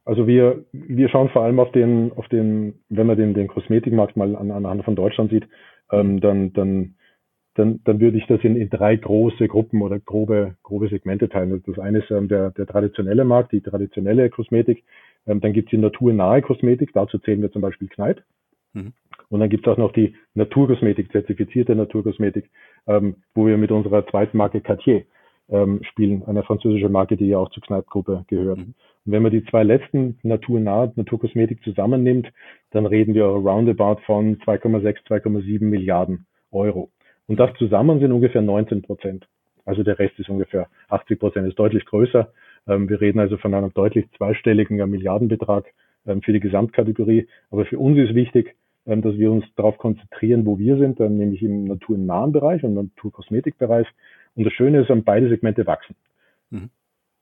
Also 0.05 0.27
wir, 0.29 0.65
wir 0.73 1.09
schauen 1.09 1.31
vor 1.31 1.43
allem 1.43 1.59
auf 1.59 1.73
den, 1.73 2.13
auf 2.15 2.29
den, 2.29 2.75
wenn 2.89 3.07
man 3.07 3.17
den, 3.17 3.35
den 3.35 3.49
Kosmetikmarkt 3.49 4.17
mal 4.17 4.37
an, 4.37 4.51
anhand 4.53 4.85
von 4.85 4.95
Deutschland 4.95 5.31
sieht, 5.31 5.49
ähm, 5.91 6.21
dann, 6.21 6.53
dann, 6.53 6.95
dann, 7.55 7.81
dann 7.85 8.01
würde 8.01 8.19
ich 8.19 8.27
das 8.27 8.41
in, 8.43 8.55
in 8.55 8.69
drei 8.69 8.95
große 8.95 9.49
Gruppen 9.49 9.83
oder 9.83 9.99
grobe, 9.99 10.57
grobe 10.63 10.89
Segmente 10.89 11.29
teilen. 11.29 11.63
Das 11.67 11.79
eine 11.81 11.99
ist 11.99 12.11
ähm, 12.11 12.29
der, 12.29 12.51
der 12.51 12.67
traditionelle 12.67 13.25
Markt, 13.25 13.53
die 13.53 13.63
traditionelle 13.63 14.29
Kosmetik. 14.31 14.85
Ähm, 15.27 15.41
dann 15.41 15.53
gibt 15.53 15.68
es 15.68 15.70
die 15.70 15.83
naturnahe 15.83 16.43
Kosmetik, 16.43 16.93
dazu 16.93 17.18
zählen 17.18 17.43
wir 17.43 17.53
zum 17.53 17.62
Beispiel 17.62 17.89
Kneipp. 17.89 18.22
Mhm. 18.72 18.93
Und 19.31 19.41
dann 19.41 19.49
gibt 19.49 19.66
es 19.66 19.72
auch 19.72 19.79
noch 19.79 19.93
die 19.93 20.14
Naturkosmetik, 20.35 21.11
zertifizierte 21.12 21.75
Naturkosmetik, 21.75 22.51
ähm, 22.87 23.16
wo 23.35 23.47
wir 23.47 23.57
mit 23.57 23.70
unserer 23.70 24.07
zweiten 24.07 24.37
Marke 24.37 24.61
Cartier 24.61 25.05
ähm, 25.49 25.81
spielen, 25.85 26.22
eine 26.27 26.43
französische 26.43 26.89
Marke, 26.89 27.16
die 27.16 27.29
ja 27.29 27.39
auch 27.39 27.51
zur 27.51 27.62
Kneipp-Gruppe 27.62 28.25
gehört. 28.29 28.59
Mhm. 28.59 28.75
Und 29.07 29.12
wenn 29.12 29.22
man 29.22 29.33
die 29.33 29.45
zwei 29.45 29.62
letzten 29.62 30.18
naturnahe 30.22 30.93
Naturkosmetik 30.97 31.62
zusammennimmt, 31.62 32.33
dann 32.70 32.87
reden 32.87 33.14
wir 33.14 33.25
roundabout 33.25 34.01
von 34.07 34.39
2,6, 34.39 35.07
2,7 35.07 35.64
Milliarden 35.64 36.27
Euro. 36.51 36.91
Und 37.27 37.41
das 37.41 37.51
zusammen 37.59 38.01
sind 38.01 38.12
ungefähr 38.12 38.43
19 38.43 38.83
Prozent. 38.83 39.27
Also 39.64 39.83
der 39.83 39.99
Rest 39.99 40.18
ist 40.18 40.29
ungefähr 40.29 40.68
80 40.89 41.18
Prozent, 41.18 41.49
ist 41.49 41.59
deutlich 41.59 41.85
größer. 41.87 42.33
Ähm, 42.67 42.89
wir 42.89 43.01
reden 43.01 43.19
also 43.19 43.37
von 43.37 43.55
einem 43.55 43.73
deutlich 43.73 44.07
zweistelligen 44.17 44.77
Milliardenbetrag 44.91 45.67
ähm, 46.07 46.23
für 46.23 46.33
die 46.33 46.41
Gesamtkategorie. 46.41 47.29
Aber 47.51 47.65
für 47.67 47.79
uns 47.79 47.99
ist 47.99 48.15
wichtig, 48.15 48.55
ähm, 48.87 49.03
dass 49.03 49.17
wir 49.17 49.31
uns 49.31 49.45
darauf 49.57 49.79
konzentrieren, 49.79 50.47
wo 50.47 50.59
wir 50.59 50.77
sind, 50.79 51.01
nämlich 51.01 51.43
im 51.43 51.65
naturnahen 51.65 52.33
Bereich 52.33 52.62
und 52.65 52.75
Naturkosmetikbereich. 52.75 53.87
Und 54.35 54.45
das 54.45 54.53
Schöne 54.53 54.81
ist, 54.81 55.05
beide 55.05 55.29
Segmente 55.29 55.67
wachsen. 55.67 55.95
Mhm. 56.51 56.71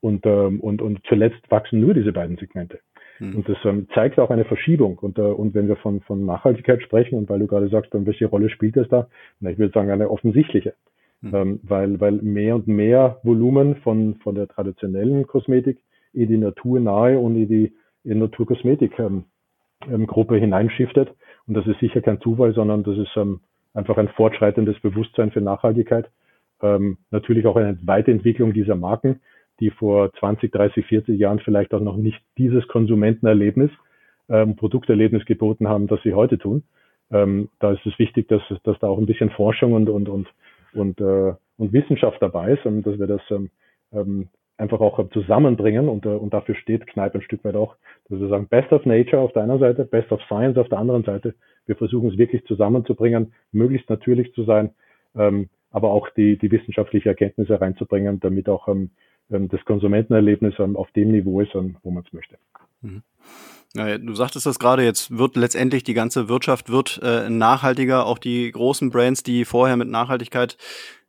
Und, 0.01 0.27
und, 0.27 0.83
und 0.83 1.01
zuletzt 1.07 1.49
wachsen 1.49 1.79
nur 1.81 1.95
diese 1.95 2.13
beiden 2.13 2.37
Segmente. 2.37 2.81
Mhm. 3.21 3.37
Und 3.37 3.49
das 3.49 3.59
zeigt 3.95 4.19
auch 4.19 4.31
eine 4.31 4.45
Verschiebung. 4.45 4.99
Und, 4.99 5.19
äh, 5.19 5.23
und 5.23 5.55
wenn 5.55 5.69
wir 5.69 5.77
von, 5.77 6.01
von 6.01 6.25
Nachhaltigkeit 6.27 6.83
sprechen, 6.83 7.19
und 7.19 7.29
weil 7.29 7.39
du 7.39 7.47
gerade 7.47 7.69
sagst, 7.69 7.91
welche 7.93 8.27
Rolle 8.27 8.51
spielt 8.51 8.77
das 8.77 8.89
da? 8.89 9.09
Na, 9.39 9.51
ich 9.51 9.59
würde 9.59 9.73
sagen, 9.73 9.91
eine 9.91 10.11
offensichtliche. 10.11 10.75
Mhm. 11.23 11.35
Ähm, 11.35 11.61
weil, 11.63 12.01
weil 12.01 12.13
mehr 12.13 12.57
und 12.57 12.67
mehr 12.67 13.19
Volumen 13.23 13.77
von, 13.77 14.17
von 14.17 14.35
der 14.35 14.49
traditionellen 14.49 15.27
Kosmetik 15.27 15.79
in 16.13 16.29
die 16.29 16.37
naturnahe 16.37 17.19
und 17.19 17.37
in 17.37 17.49
die 17.49 17.73
in 18.05 18.19
Naturkosmetik 18.19 18.99
ähm, 18.99 19.25
ähm, 19.89 20.09
hineinschiftet. 20.09 21.15
Und 21.47 21.55
das 21.55 21.67
ist 21.67 21.81
sicher 21.81 22.03
kein 22.03 22.21
Zufall, 22.21 22.53
sondern 22.55 22.83
das 22.83 22.99
ist 22.99 23.17
ähm, 23.17 23.41
einfach 23.75 23.97
ein 23.97 24.09
fortschreitendes 24.09 24.79
Bewusstsein 24.81 25.31
für 25.31 25.41
Nachhaltigkeit. 25.41 26.11
Ähm, 26.61 26.99
natürlich 27.11 27.47
auch 27.47 27.57
eine 27.57 27.79
Weiterentwicklung 27.83 28.53
dieser 28.53 28.75
Marken, 28.75 29.21
die 29.61 29.71
vor 29.71 30.13
20, 30.15 30.51
30, 30.51 30.87
40 30.87 31.19
Jahren 31.19 31.39
vielleicht 31.39 31.73
auch 31.75 31.81
noch 31.81 31.97
nicht 31.97 32.21
dieses 32.37 32.67
Konsumentenerlebnis, 32.69 33.71
ähm, 34.29 34.57
Produkterlebnis 34.57 35.25
geboten 35.25 35.69
haben, 35.69 35.87
das 35.87 36.03
sie 36.03 36.15
heute 36.15 36.39
tun. 36.39 36.65
Da 37.11 37.73
ist 37.73 37.85
es 37.85 37.99
wichtig, 37.99 38.29
dass, 38.29 38.41
dass 38.65 38.79
da 38.79 38.87
auch 38.87 38.97
ein 38.97 39.05
bisschen 39.05 39.29
Forschung 39.29 39.75
und, 39.75 39.91
und, 39.91 40.09
und, 40.09 40.29
und, 40.75 41.01
äh, 41.01 41.35
und 41.57 41.73
Wissenschaft 41.73 42.21
dabei 42.21 42.53
ist 42.53 42.67
und 42.67 42.83
dass 42.83 42.99
wir 42.99 43.07
das 43.07 43.23
ähm, 43.31 43.51
ähm, 43.93 44.29
einfach 44.57 44.81
auch 44.81 45.09
zusammenbringen 45.11 45.89
und, 45.89 46.07
äh, 46.07 46.11
und 46.11 46.33
dafür 46.33 46.55
steht 46.55 46.87
Kneipe 46.87 47.19
ein 47.19 47.23
Stück 47.23 47.45
weit 47.45 47.57
auch, 47.57 47.77
dass 48.09 48.21
wir 48.21 48.29
sagen, 48.29 48.49
Best 48.49 48.73
of 48.73 48.87
Nature 48.87 49.21
auf 49.23 49.33
der 49.33 49.43
einen 49.43 49.59
Seite, 49.59 49.85
Best 49.85 50.13
of 50.13 50.23
Science 50.25 50.57
auf 50.57 50.69
der 50.69 50.79
anderen 50.79 51.05
Seite. 51.05 51.35
Wir 51.67 51.77
versuchen 51.77 52.11
es 52.11 52.19
wirklich 52.19 52.45
zusammenzubringen, 52.47 53.33
möglichst 53.53 53.89
natürlich 53.91 54.33
zu 54.35 54.45
sein, 54.45 54.71
ähm, 55.17 55.49
aber 55.71 55.91
auch 55.91 56.09
die, 56.11 56.37
die 56.39 56.51
wissenschaftliche 56.51 57.09
Erkenntnisse 57.09 57.61
reinzubringen, 57.61 58.21
damit 58.21 58.49
auch 58.49 58.69
ähm, 58.69 58.91
ähm 59.31 59.49
das 59.49 59.65
Konsumentenerlebnis 59.65 60.55
ähm, 60.59 60.77
auf 60.77 60.91
dem 60.93 61.13
Niveau 61.13 61.41
ist, 61.41 61.55
ähm, 61.55 61.77
wo 61.83 61.91
man 61.91 62.05
es 62.07 62.13
möchte. 62.13 62.37
Mhm. 62.83 63.03
Naja, 63.75 63.97
du 63.97 64.15
sagtest 64.15 64.45
das 64.45 64.59
gerade, 64.59 64.85
jetzt 64.85 65.17
wird 65.17 65.37
letztendlich 65.37 65.83
die 65.83 65.95
ganze 65.95 66.29
Wirtschaft 66.29 66.69
wird 66.69 67.01
äh, 67.03 67.31
nachhaltiger, 67.31 68.05
auch 68.05 68.19
die 68.19 68.51
großen 68.51 68.91
Brands, 68.91 69.23
die 69.23 69.47
vorher 69.47 69.77
mit 69.77 69.89
Nachhaltigkeit 69.89 70.59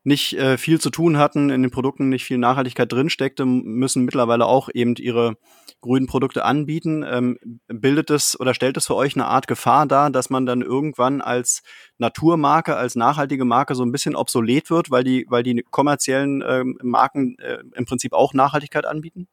nicht 0.06 0.34
äh, 0.34 0.58
viel 0.58 0.80
zu 0.80 0.90
tun 0.90 1.18
hatten, 1.18 1.50
in 1.50 1.62
den 1.62 1.72
Produkten 1.72 2.10
nicht 2.10 2.26
viel 2.26 2.38
Nachhaltigkeit 2.38 2.92
drinsteckte, 2.92 3.46
müssen 3.46 4.04
mittlerweile 4.04 4.46
auch 4.46 4.70
eben 4.74 4.96
ihre 4.96 5.38
grünen 5.82 6.08
Produkte 6.08 6.44
anbieten. 6.44 7.06
Ähm, 7.08 7.38
bildet 7.68 8.10
es 8.10 8.38
oder 8.40 8.54
stellt 8.54 8.78
es 8.78 8.88
für 8.88 8.96
euch 8.96 9.16
eine 9.16 9.26
Art 9.26 9.48
Gefahr 9.48 9.86
dar, 9.86 10.10
dass 10.10 10.30
man 10.30 10.46
dann 10.46 10.62
irgendwann 10.62 11.22
als 11.22 11.64
Naturmarke, 11.98 12.76
als 12.76 12.96
nachhaltige 12.96 13.46
Marke 13.46 13.76
so 13.76 13.84
ein 13.84 13.92
bisschen 13.92 14.16
obsolet 14.16 14.70
wird, 14.70 14.92
weil 14.92 15.04
die, 15.04 15.26
weil 15.30 15.44
die 15.44 15.64
kommerziellen 15.70 16.44
ähm, 16.46 16.78
Marken 16.82 17.38
äh, 17.40 17.60
im 17.76 17.86
Prinzip 17.86 18.14
auch 18.14 18.34
Nachhaltigkeit 18.34 18.86
anbieten? 18.86 19.28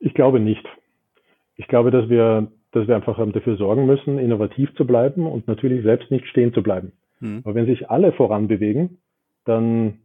Ich 0.00 0.14
glaube 0.14 0.40
nicht. 0.40 0.66
Ich 1.56 1.68
glaube, 1.68 1.90
dass 1.90 2.08
wir, 2.08 2.48
dass 2.72 2.88
wir 2.88 2.96
einfach 2.96 3.18
dafür 3.32 3.56
sorgen 3.56 3.86
müssen, 3.86 4.18
innovativ 4.18 4.74
zu 4.74 4.86
bleiben 4.86 5.26
und 5.26 5.46
natürlich 5.46 5.82
selbst 5.82 6.10
nicht 6.10 6.26
stehen 6.26 6.52
zu 6.52 6.62
bleiben. 6.62 6.92
Hm. 7.20 7.42
Aber 7.44 7.54
wenn 7.54 7.66
sich 7.66 7.90
alle 7.90 8.12
voranbewegen, 8.12 8.98
dann, 9.44 10.00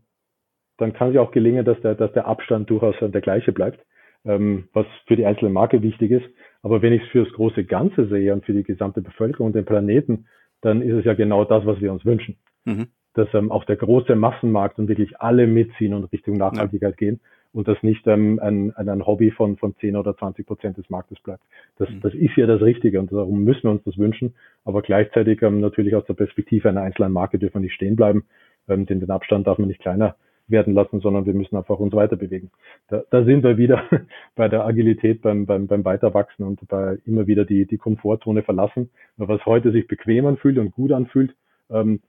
dann 0.77 0.93
kann 0.93 1.09
es 1.09 1.15
ja 1.15 1.21
auch 1.21 1.31
gelingen, 1.31 1.65
dass 1.65 1.79
der, 1.81 1.95
dass 1.95 2.11
der 2.13 2.27
Abstand 2.27 2.69
durchaus 2.69 2.95
der 2.99 3.21
gleiche 3.21 3.51
bleibt, 3.51 3.79
ähm, 4.25 4.67
was 4.73 4.85
für 5.07 5.15
die 5.15 5.25
einzelne 5.25 5.51
Marke 5.51 5.81
wichtig 5.81 6.11
ist. 6.11 6.25
Aber 6.61 6.81
wenn 6.81 6.93
ich 6.93 7.03
es 7.03 7.09
für 7.09 7.23
das 7.23 7.33
große 7.33 7.63
Ganze 7.63 8.07
sehe 8.07 8.33
und 8.33 8.45
für 8.45 8.53
die 8.53 8.63
gesamte 8.63 9.01
Bevölkerung 9.01 9.47
und 9.47 9.55
den 9.55 9.65
Planeten, 9.65 10.25
dann 10.61 10.81
ist 10.81 10.95
es 10.95 11.05
ja 11.05 11.13
genau 11.13 11.45
das, 11.45 11.65
was 11.65 11.79
wir 11.79 11.91
uns 11.91 12.03
wünschen. 12.03 12.37
Mhm. 12.65 12.87
Dass 13.13 13.33
ähm, 13.33 13.51
auch 13.51 13.63
der 13.63 13.77
große 13.77 14.15
Massenmarkt 14.15 14.79
und 14.79 14.87
wirklich 14.87 15.21
alle 15.21 15.47
mitziehen 15.47 15.93
und 15.93 16.11
Richtung 16.11 16.35
Nachhaltigkeit 16.35 16.93
ja. 16.93 16.97
gehen 16.97 17.21
und 17.57 17.67
das 17.67 17.81
nicht 17.81 18.05
ähm, 18.05 18.39
ein, 18.39 18.71
ein 18.75 19.05
Hobby 19.05 19.31
von, 19.31 19.57
von 19.57 19.75
10 19.75 19.95
oder 19.95 20.15
20 20.15 20.45
Prozent 20.45 20.77
des 20.77 20.89
Marktes 20.91 21.19
bleibt. 21.21 21.41
Das, 21.77 21.89
mhm. 21.89 22.01
das 22.01 22.13
ist 22.13 22.35
ja 22.37 22.45
das 22.45 22.61
Richtige 22.61 22.99
und 22.99 23.11
darum 23.11 23.43
müssen 23.43 23.63
wir 23.63 23.71
uns 23.71 23.83
das 23.83 23.97
wünschen. 23.97 24.35
Aber 24.63 24.83
gleichzeitig 24.83 25.41
ähm, 25.41 25.59
natürlich 25.59 25.95
aus 25.95 26.05
der 26.05 26.13
Perspektive 26.13 26.69
einer 26.69 26.81
einzelnen 26.81 27.11
Marke 27.11 27.39
dürfen 27.39 27.55
wir 27.55 27.61
nicht 27.61 27.73
stehen 27.73 27.95
bleiben 27.95 28.25
ähm, 28.67 28.85
den, 28.85 28.99
den 28.99 29.09
Abstand 29.09 29.47
darf 29.47 29.57
man 29.57 29.67
nicht 29.67 29.81
kleiner 29.81 30.15
werden 30.49 30.73
lassen, 30.73 31.01
sondern 31.01 31.25
wir 31.25 31.33
müssen 31.33 31.57
einfach 31.57 31.79
uns 31.79 31.93
weiter 31.93 32.15
bewegen. 32.15 32.51
Da, 32.87 33.03
da 33.09 33.25
sind 33.25 33.43
wir 33.43 33.57
wieder 33.57 33.83
bei 34.35 34.47
der 34.47 34.65
Agilität, 34.65 35.21
beim, 35.21 35.45
beim, 35.45 35.67
beim 35.67 35.83
Weiterwachsen 35.83 36.45
und 36.45 36.65
bei 36.67 36.97
immer 37.05 37.27
wieder 37.27 37.43
die, 37.43 37.65
die 37.65 37.77
Komfortzone 37.77 38.43
verlassen. 38.43 38.89
was 39.17 39.45
heute 39.45 39.71
sich 39.71 39.87
bequem 39.87 40.25
anfühlt 40.25 40.57
und 40.57 40.71
gut 40.71 40.91
anfühlt, 40.91 41.35
ähm, 41.69 42.01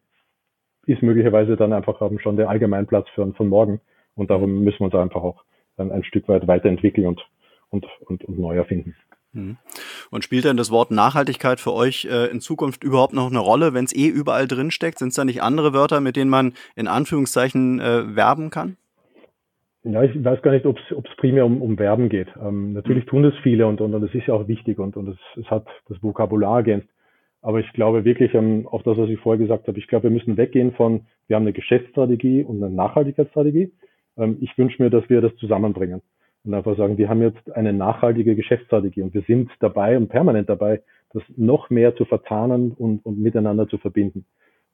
ist 0.87 1.03
möglicherweise 1.03 1.57
dann 1.57 1.73
einfach 1.73 2.01
schon 2.21 2.37
der 2.37 2.49
Allgemeinplatz 2.49 3.09
für, 3.11 3.33
von 3.33 3.49
morgen. 3.49 3.81
Und 4.19 4.31
darum 4.31 4.65
müssen 4.65 4.81
wir 4.81 4.87
uns 4.87 4.95
einfach 4.95 5.23
auch 5.23 5.45
dann 5.77 5.93
ein 5.93 6.05
Stück 6.05 6.29
weit 6.29 6.47
weiterentwickeln 6.49 7.07
und, 7.07 7.21
und, 7.71 7.87
und, 8.07 8.25
und 8.25 8.39
neu 8.39 8.57
erfinden. 8.57 8.97
Mhm. 9.33 9.57
Und 10.11 10.25
spielt 10.25 10.45
denn 10.45 10.57
das 10.57 10.71
Wort 10.71 10.91
Nachhaltigkeit 10.91 11.61
für 11.61 11.73
euch 11.73 12.07
äh, 12.11 12.27
in 12.27 12.41
Zukunft 12.41 12.83
überhaupt 12.83 13.13
noch 13.13 13.31
eine 13.31 13.39
Rolle, 13.39 13.75
wenn 13.75 13.85
es 13.85 13.95
eh 13.95 14.09
überall 14.09 14.49
drin 14.49 14.71
steckt? 14.71 14.99
Sind 14.99 15.09
es 15.09 15.15
da 15.15 15.25
nicht 15.25 15.43
andere 15.43 15.73
Wörter, 15.73 16.01
mit 16.01 16.17
denen 16.17 16.31
man 16.31 16.55
in 16.75 16.89
Anführungszeichen 16.89 17.81
äh, 17.81 18.17
werben 18.17 18.51
kann? 18.51 18.77
Ja, 19.85 20.03
ich 20.03 20.23
weiß 20.23 20.43
gar 20.43 20.51
nicht, 20.51 20.67
ob 20.67 20.77
es 20.79 21.17
primär 21.17 21.47
um, 21.47 21.63
um 21.63 21.79
Werben 21.79 22.09
geht. 22.09 22.29
Ähm, 22.43 22.73
natürlich 22.73 23.05
mhm. 23.05 23.11
tun 23.11 23.23
das 23.23 23.35
viele 23.43 23.67
und, 23.67 23.81
und, 23.81 23.95
und 23.95 24.03
das 24.03 24.15
ist 24.15 24.27
ja 24.27 24.35
auch 24.35 24.49
wichtig 24.49 24.79
und, 24.79 24.97
und 24.97 25.09
es, 25.09 25.19
es 25.37 25.49
hat 25.51 25.67
das 25.89 26.03
Vokabular 26.03 26.59
ergänzt. 26.59 26.89
Aber 27.41 27.61
ich 27.61 27.73
glaube 27.73 28.05
wirklich 28.05 28.35
ähm, 28.35 28.67
auf 28.67 28.83
das, 28.83 28.99
was 28.99 29.09
ich 29.09 29.21
vorher 29.21 29.39
gesagt 29.39 29.69
habe, 29.69 29.79
ich 29.79 29.87
glaube, 29.87 30.05
wir 30.05 30.11
müssen 30.11 30.37
weggehen 30.37 30.73
von, 30.73 31.07
wir 31.29 31.37
haben 31.37 31.45
eine 31.45 31.53
Geschäftsstrategie 31.53 32.43
und 32.43 32.63
eine 32.63 32.75
Nachhaltigkeitsstrategie. 32.75 33.73
Ähm, 34.19 34.39
ich 34.41 34.57
wünsche 34.59 34.83
mir, 34.83 34.91
dass 34.91 35.09
wir 35.09 35.21
das 35.21 35.35
zusammenbringen 35.37 36.03
und 36.45 36.55
einfach 36.55 36.77
sagen, 36.77 36.99
wir 36.99 37.09
haben 37.09 37.23
jetzt 37.23 37.51
eine 37.53 37.73
nachhaltige 37.73 38.35
Geschäftsstrategie 38.35 39.03
und 39.03 39.15
wir 39.15 39.23
sind 39.23 39.51
dabei 39.61 39.97
und 39.97 40.09
permanent 40.09 40.49
dabei, 40.49 40.83
das 41.13 41.23
noch 41.37 41.71
mehr 41.71 41.97
zu 41.97 42.05
verzahnen 42.05 42.73
und, 42.73 43.05
und 43.05 43.19
miteinander 43.19 43.69
zu 43.69 43.79
verbinden. 43.79 44.27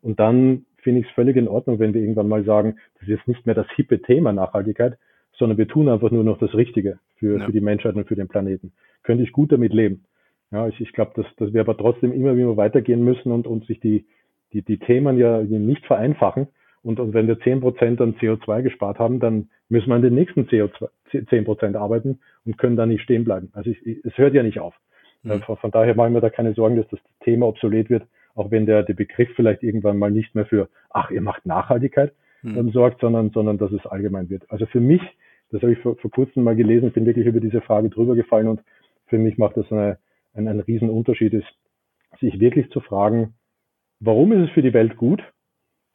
Und 0.03 0.21
dann 0.21 0.67
finde 0.79 1.01
ich 1.01 1.07
es 1.07 1.13
völlig 1.13 1.37
in 1.37 1.49
Ordnung, 1.49 1.79
wenn 1.79 1.95
wir 1.95 2.01
irgendwann 2.01 2.29
mal 2.29 2.45
sagen, 2.45 2.77
das 2.95 3.05
ist 3.05 3.09
jetzt 3.09 3.29
nicht 3.29 3.47
mehr 3.47 3.55
das 3.55 3.67
hippe 3.75 4.03
Thema 4.03 4.33
Nachhaltigkeit, 4.33 4.99
sondern 5.33 5.59
wir 5.59 5.67
tun 5.67 5.89
einfach 5.89 6.11
nur 6.11 6.25
noch 6.25 6.39
das 6.39 6.55
Richtige 6.55 6.99
für, 7.17 7.39
ja. 7.39 7.47
für 7.47 7.53
die 7.53 7.61
Menschheit 7.61 7.95
und 7.95 8.07
für 8.07 8.17
den 8.17 8.29
Planeten. 8.29 8.73
Könnte 9.03 9.23
ich 9.23 9.33
gut 9.33 9.53
damit 9.53 9.73
leben. 9.73 10.05
Ja, 10.51 10.69
ich, 10.69 10.81
ich 10.81 10.93
glaube, 10.93 11.13
dass, 11.17 11.27
dass 11.37 11.53
wir 11.53 11.61
aber 11.61 11.77
trotzdem 11.77 12.13
immer 12.13 12.37
wieder 12.37 12.57
weitergehen 12.57 13.03
müssen 13.03 13.33
und, 13.33 13.47
und 13.47 13.67
sich 13.67 13.81
die, 13.81 14.05
die, 14.53 14.63
die 14.63 14.79
Themen 14.79 15.19
ja 15.19 15.41
nicht 15.43 15.85
vereinfachen, 15.87 16.49
und, 16.85 17.01
und 17.01 17.15
wenn 17.15 17.27
wir 17.27 17.41
zehn 17.41 17.61
Prozent 17.61 18.01
an 18.01 18.15
CO2 18.17 18.63
gespart 18.63 18.99
haben, 18.99 19.19
dann 19.19 19.49
müssen 19.71 19.89
wir 19.89 19.95
an 19.95 20.03
den 20.03 20.15
nächsten 20.15 20.43
CO2, 20.43 20.89
zehn 21.31 21.45
Prozent 21.45 21.77
arbeiten 21.77 22.21
und 22.45 22.59
können 22.59 22.77
da 22.77 22.85
nicht 22.85 23.03
stehen 23.03 23.25
bleiben. 23.25 23.49
Also 23.55 23.71
ich, 23.71 24.05
es 24.05 24.17
hört 24.19 24.35
ja 24.35 24.43
nicht 24.43 24.61
auf. 24.61 24.75
Mhm. 25.23 25.41
Von 25.41 25.71
daher 25.71 25.95
machen 25.95 26.13
wir 26.13 26.21
da 26.21 26.29
keine 26.29 26.53
Sorgen, 26.53 26.77
dass 26.77 26.87
das 26.89 27.01
Thema 27.21 27.47
obsolet 27.47 27.89
wird, 27.89 28.05
auch 28.35 28.51
wenn 28.51 28.67
der, 28.67 28.83
der 28.83 28.93
Begriff 28.93 29.31
vielleicht 29.35 29.63
irgendwann 29.63 29.99
mal 29.99 30.11
nicht 30.11 30.35
mehr 30.35 30.45
für, 30.45 30.69
ach, 30.91 31.11
ihr 31.11 31.23
macht 31.23 31.47
Nachhaltigkeit 31.47 32.13
mhm. 32.43 32.59
ähm, 32.59 32.71
sorgt, 32.71 33.01
sondern, 33.01 33.31
sondern 33.31 33.57
dass 33.57 33.73
es 33.73 33.87
allgemein 33.87 34.29
wird. 34.29 34.45
Also 34.51 34.67
für 34.67 34.81
mich, 34.81 35.01
das 35.51 35.63
habe 35.63 35.73
ich 35.73 35.79
vor, 35.79 35.97
vor 35.97 36.11
kurzem 36.11 36.45
mal 36.45 36.55
gelesen, 36.55 36.93
bin 36.93 37.07
wirklich 37.07 37.27
über 37.27 37.41
diese 37.41 37.63
Frage 37.63 37.89
drüber 37.89 38.15
gefallen 38.15 38.49
und 38.49 38.61
für 39.07 39.17
mich 39.17 39.39
macht 39.39 39.57
das 39.57 39.73
eine, 39.73 39.97
ein, 40.35 40.49
ein 40.49 40.61
Riesenunterschied 40.61 41.33
ist, 41.33 41.49
sich 42.21 42.39
wirklich 42.41 42.69
zu 42.71 42.81
fragen, 42.81 43.33
warum 44.01 44.33
ist 44.33 44.49
es 44.49 44.51
für 44.51 44.63
die 44.63 44.75
Welt 44.75 44.99
gut 44.99 45.23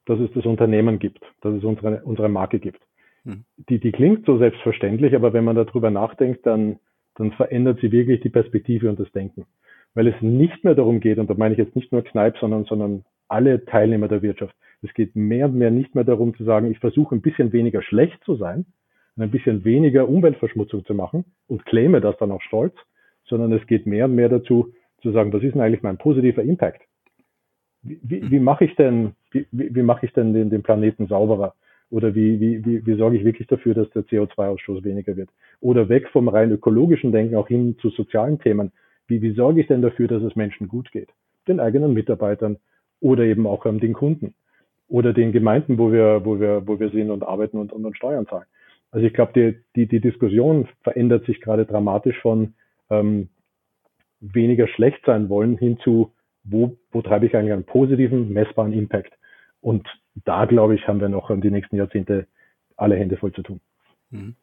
dass 0.10 0.20
es 0.20 0.32
das 0.34 0.46
Unternehmen 0.46 0.98
gibt, 0.98 1.22
dass 1.42 1.54
es 1.54 1.64
unsere, 1.64 2.02
unsere 2.04 2.30
Marke 2.30 2.60
gibt. 2.60 2.82
Mhm. 3.26 3.44
Die, 3.70 3.80
die 3.80 3.92
klingt 3.92 4.26
so 4.26 4.40
selbstverständlich, 4.40 5.14
aber 5.16 5.34
wenn 5.34 5.44
man 5.44 5.56
darüber 5.56 5.92
nachdenkt, 5.92 6.48
dann, 6.48 6.80
dann 7.16 7.32
verändert 7.34 7.80
sie 7.80 7.92
wirklich 7.92 8.20
die 8.22 8.30
Perspektive 8.30 8.90
und 8.90 9.00
das 9.00 9.12
Denken. 9.12 9.46
Weil 9.94 10.08
es 10.08 10.20
nicht 10.22 10.64
mehr 10.64 10.74
darum 10.74 11.00
geht, 11.00 11.20
und 11.20 11.30
da 11.30 11.36
meine 11.36 11.54
ich 11.54 11.60
jetzt 11.60 11.76
nicht 11.76 11.92
nur 11.92 12.04
Kneipp, 12.04 12.38
sondern, 12.40 12.66
sondern 12.66 13.06
alle 13.28 13.64
Teilnehmer 13.66 14.08
der 14.08 14.24
Wirtschaft. 14.24 14.56
Es 14.82 14.92
geht 14.96 15.16
mehr 15.16 15.46
und 15.46 15.56
mehr 15.56 15.70
nicht 15.70 15.94
mehr 15.94 16.06
darum 16.06 16.36
zu 16.36 16.44
sagen, 16.44 16.72
ich 16.72 16.80
versuche 16.80 17.14
ein 17.14 17.22
bisschen 17.22 17.54
weniger 17.54 17.84
schlecht 17.84 18.24
zu 18.24 18.36
sein 18.36 18.66
und 19.16 19.22
ein 19.24 19.30
bisschen 19.30 19.64
weniger 19.64 20.10
Umweltverschmutzung 20.10 20.86
zu 20.86 20.96
machen 20.96 21.26
und 21.48 21.68
claime 21.68 22.02
das 22.02 22.18
dann 22.18 22.32
auch 22.32 22.42
stolz, 22.42 22.74
sondern 23.26 23.54
es 23.54 23.68
geht 23.68 23.86
mehr 23.86 24.06
und 24.06 24.16
mehr 24.16 24.30
dazu 24.30 24.74
zu 25.04 25.12
sagen, 25.12 25.32
was 25.34 25.44
ist 25.44 25.54
denn 25.54 25.62
eigentlich 25.62 25.84
mein 25.84 26.00
positiver 26.00 26.42
Impact? 26.42 26.82
Wie, 27.84 28.00
wie, 28.02 28.32
wie 28.32 28.40
mache 28.40 28.66
ich 28.66 28.76
denn 28.76 29.14
wie, 29.32 29.48
wie, 29.52 29.84
mache 29.84 30.06
ich 30.06 30.14
denn 30.14 30.34
den, 30.34 30.50
den 30.50 30.64
Planeten 30.64 31.08
sauberer? 31.08 31.54
Oder 31.92 32.14
wie, 32.14 32.40
wie, 32.40 32.66
wie, 32.66 32.86
wie 32.86 32.96
sorge 32.96 33.18
ich 33.18 33.26
wirklich 33.26 33.48
dafür, 33.48 33.74
dass 33.74 33.90
der 33.92 34.04
CO2-Ausstoß 34.04 34.84
weniger 34.84 35.16
wird? 35.18 35.30
Oder 35.60 35.90
weg 35.90 36.08
vom 36.10 36.28
rein 36.28 36.52
ökologischen 36.52 37.12
Denken 37.12 37.36
auch 37.36 37.48
hin 37.48 37.78
zu 37.82 37.90
sozialen 37.90 38.40
Themen. 38.40 38.72
Wie, 39.08 39.22
wie 39.22 39.34
sorge 39.34 39.62
ich 39.62 39.68
denn 39.68 39.82
dafür, 39.82 40.08
dass 40.08 40.22
es 40.22 40.36
Menschen 40.36 40.68
gut 40.68 40.92
geht? 40.92 41.10
Den 41.48 41.60
eigenen 41.60 41.94
Mitarbeitern 41.94 42.58
oder 43.00 43.24
eben 43.24 43.48
auch 43.48 43.66
ähm, 43.66 43.80
den 43.80 43.94
Kunden 43.94 44.36
oder 44.88 45.14
den 45.14 45.32
Gemeinden, 45.32 45.78
wo 45.78 45.92
wir, 45.92 46.22
wo 46.26 46.40
wir, 46.40 46.68
wo 46.68 46.80
wir 46.80 46.90
sind 46.90 47.10
und 47.10 47.24
arbeiten 47.24 47.58
und, 47.58 47.72
und, 47.72 47.86
und 47.86 47.98
Steuern 47.98 48.28
zahlen. 48.28 48.46
Also 48.92 49.06
ich 49.06 49.14
glaube, 49.14 49.34
die, 49.34 49.60
die, 49.76 49.88
die 49.88 50.00
Diskussion 50.00 50.68
verändert 50.82 51.26
sich 51.26 51.42
gerade 51.42 51.66
dramatisch 51.66 52.20
von 52.22 52.54
ähm, 52.90 53.30
weniger 54.20 54.68
schlecht 54.68 55.02
sein 55.06 55.30
wollen 55.30 55.58
hin 55.58 55.78
zu, 55.84 56.12
wo, 56.44 56.76
wo 56.92 57.02
treibe 57.02 57.26
ich 57.26 57.36
eigentlich 57.36 57.54
einen 57.54 57.66
positiven, 57.66 58.34
messbaren 58.34 58.74
Impact? 58.74 59.14
Und 59.62 59.88
da, 60.26 60.46
glaube 60.46 60.76
ich, 60.76 60.88
haben 60.88 61.02
wir 61.02 61.10
noch 61.10 61.30
die 61.40 61.52
nächsten 61.52 61.76
Jahrzehnte 61.76 62.28
alle 62.78 62.96
Hände 62.96 63.18
voll 63.18 63.34
zu 63.34 63.42
tun. 63.42 63.60
Mhm. 64.12 64.36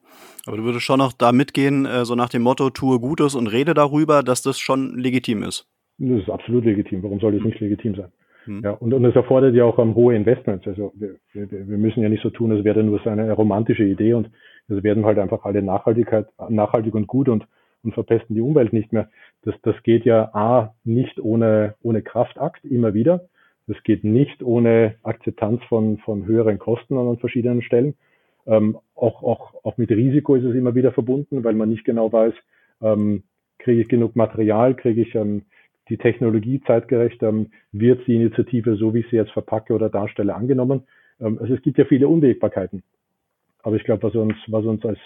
Aber 0.47 0.57
du 0.57 0.65
würdest 0.65 0.85
schon 0.85 0.99
noch 0.99 1.13
da 1.13 1.33
mitgehen, 1.33 1.87
äh, 1.87 2.05
so 2.05 2.15
nach 2.15 2.29
dem 2.29 2.43
Motto, 2.43 2.71
tue 2.71 3.01
Gutes 3.01 3.35
und 3.35 3.49
rede 3.49 3.75
darüber, 3.75 4.23
dass 4.23 4.43
das 4.43 4.59
schon 4.59 4.97
legitim 4.99 5.43
ist. 5.43 5.67
Das 5.99 6.21
ist 6.21 6.31
absolut 6.31 6.65
legitim. 6.65 7.03
Warum 7.03 7.21
soll 7.21 7.33
das 7.33 7.43
nicht 7.43 7.61
legitim 7.61 7.95
sein? 7.95 8.13
Mhm. 8.47 8.63
Ja, 8.63 8.73
und, 8.73 8.93
und 8.93 9.05
es 9.05 9.17
erfordert 9.17 9.55
ja 9.55 9.65
auch 9.65 9.79
um, 9.79 9.95
hohe 9.95 10.15
Investments. 10.15 10.67
Also 10.67 10.93
wir, 10.95 11.17
wir, 11.33 11.51
wir 11.51 11.79
müssen 11.79 12.03
ja 12.03 12.09
nicht 12.09 12.23
so 12.23 12.31
tun, 12.31 12.53
als 12.53 12.65
wäre 12.65 12.83
nur 12.83 13.01
so 13.03 13.11
eine 13.11 13.33
romantische 13.33 13.85
Idee 13.85 14.15
und 14.15 14.31
es 14.69 14.83
werden 14.83 15.05
halt 15.05 15.19
einfach 15.19 15.45
alle 15.45 15.63
Nachhaltigkeit, 15.63 16.27
nachhaltig 16.49 16.95
und 16.95 17.07
gut 17.07 17.29
und, 17.29 17.47
und 17.83 17.95
verpesten 17.95 18.35
die 18.35 18.43
Umwelt 18.43 18.73
nicht 18.73 18.93
mehr. 18.93 19.09
Das, 19.43 19.55
das 19.63 19.81
geht 19.83 20.05
ja 20.05 20.35
A 20.35 20.75
nicht 20.85 21.21
ohne, 21.21 21.75
ohne 21.83 22.03
Kraftakt 22.03 22.65
immer 22.65 22.95
wieder 22.95 23.29
Das 23.67 23.83
geht 23.83 24.05
nicht 24.05 24.43
ohne 24.43 24.95
Akzeptanz 25.03 25.63
von, 25.65 25.99
von 25.99 26.27
höheren 26.27 26.59
Kosten 26.59 26.97
an 26.97 27.19
verschiedenen 27.19 27.63
Stellen. 27.63 27.95
Ähm, 28.47 28.79
auch, 28.95 29.23
auch, 29.23 29.65
auch 29.65 29.77
mit 29.77 29.91
Risiko 29.91 30.37
ist 30.37 30.45
es 30.45 30.55
immer 30.55 30.75
wieder 30.75 30.93
verbunden, 30.93 31.43
weil 31.43 31.55
man 31.55 31.69
nicht 31.69 31.85
genau 31.85 32.13
weiß, 32.13 32.35
ähm, 32.81 33.25
kriege 33.59 33.81
ich 33.81 33.89
genug 33.89 34.15
Material, 34.15 34.75
kriege 34.75 35.01
ich 35.03 35.15
ähm, 35.17 35.43
die 35.89 35.99
Technologie 35.99 36.61
zeitgerecht, 36.67 37.23
ähm, 37.23 37.51
wird 37.73 38.07
die 38.07 38.15
Initiative, 38.15 38.77
so 38.77 38.95
wie 38.95 39.01
ich 39.01 39.11
sie 39.11 39.17
jetzt 39.17 39.33
verpacke 39.33 39.75
oder 39.75 39.89
darstelle, 39.89 40.35
angenommen. 40.35 40.83
Ähm, 41.21 41.39
also 41.41 41.55
es 41.55 41.63
gibt 41.63 41.79
ja 41.79 41.85
viele 41.85 42.09
Unwägbarkeiten. 42.09 42.83
Aber 43.63 43.77
ich 43.77 43.85
glaube, 43.85 44.05
was 44.05 44.15
uns, 44.15 44.37
was 44.47 44.65
uns 44.65 44.85
als, 44.85 44.99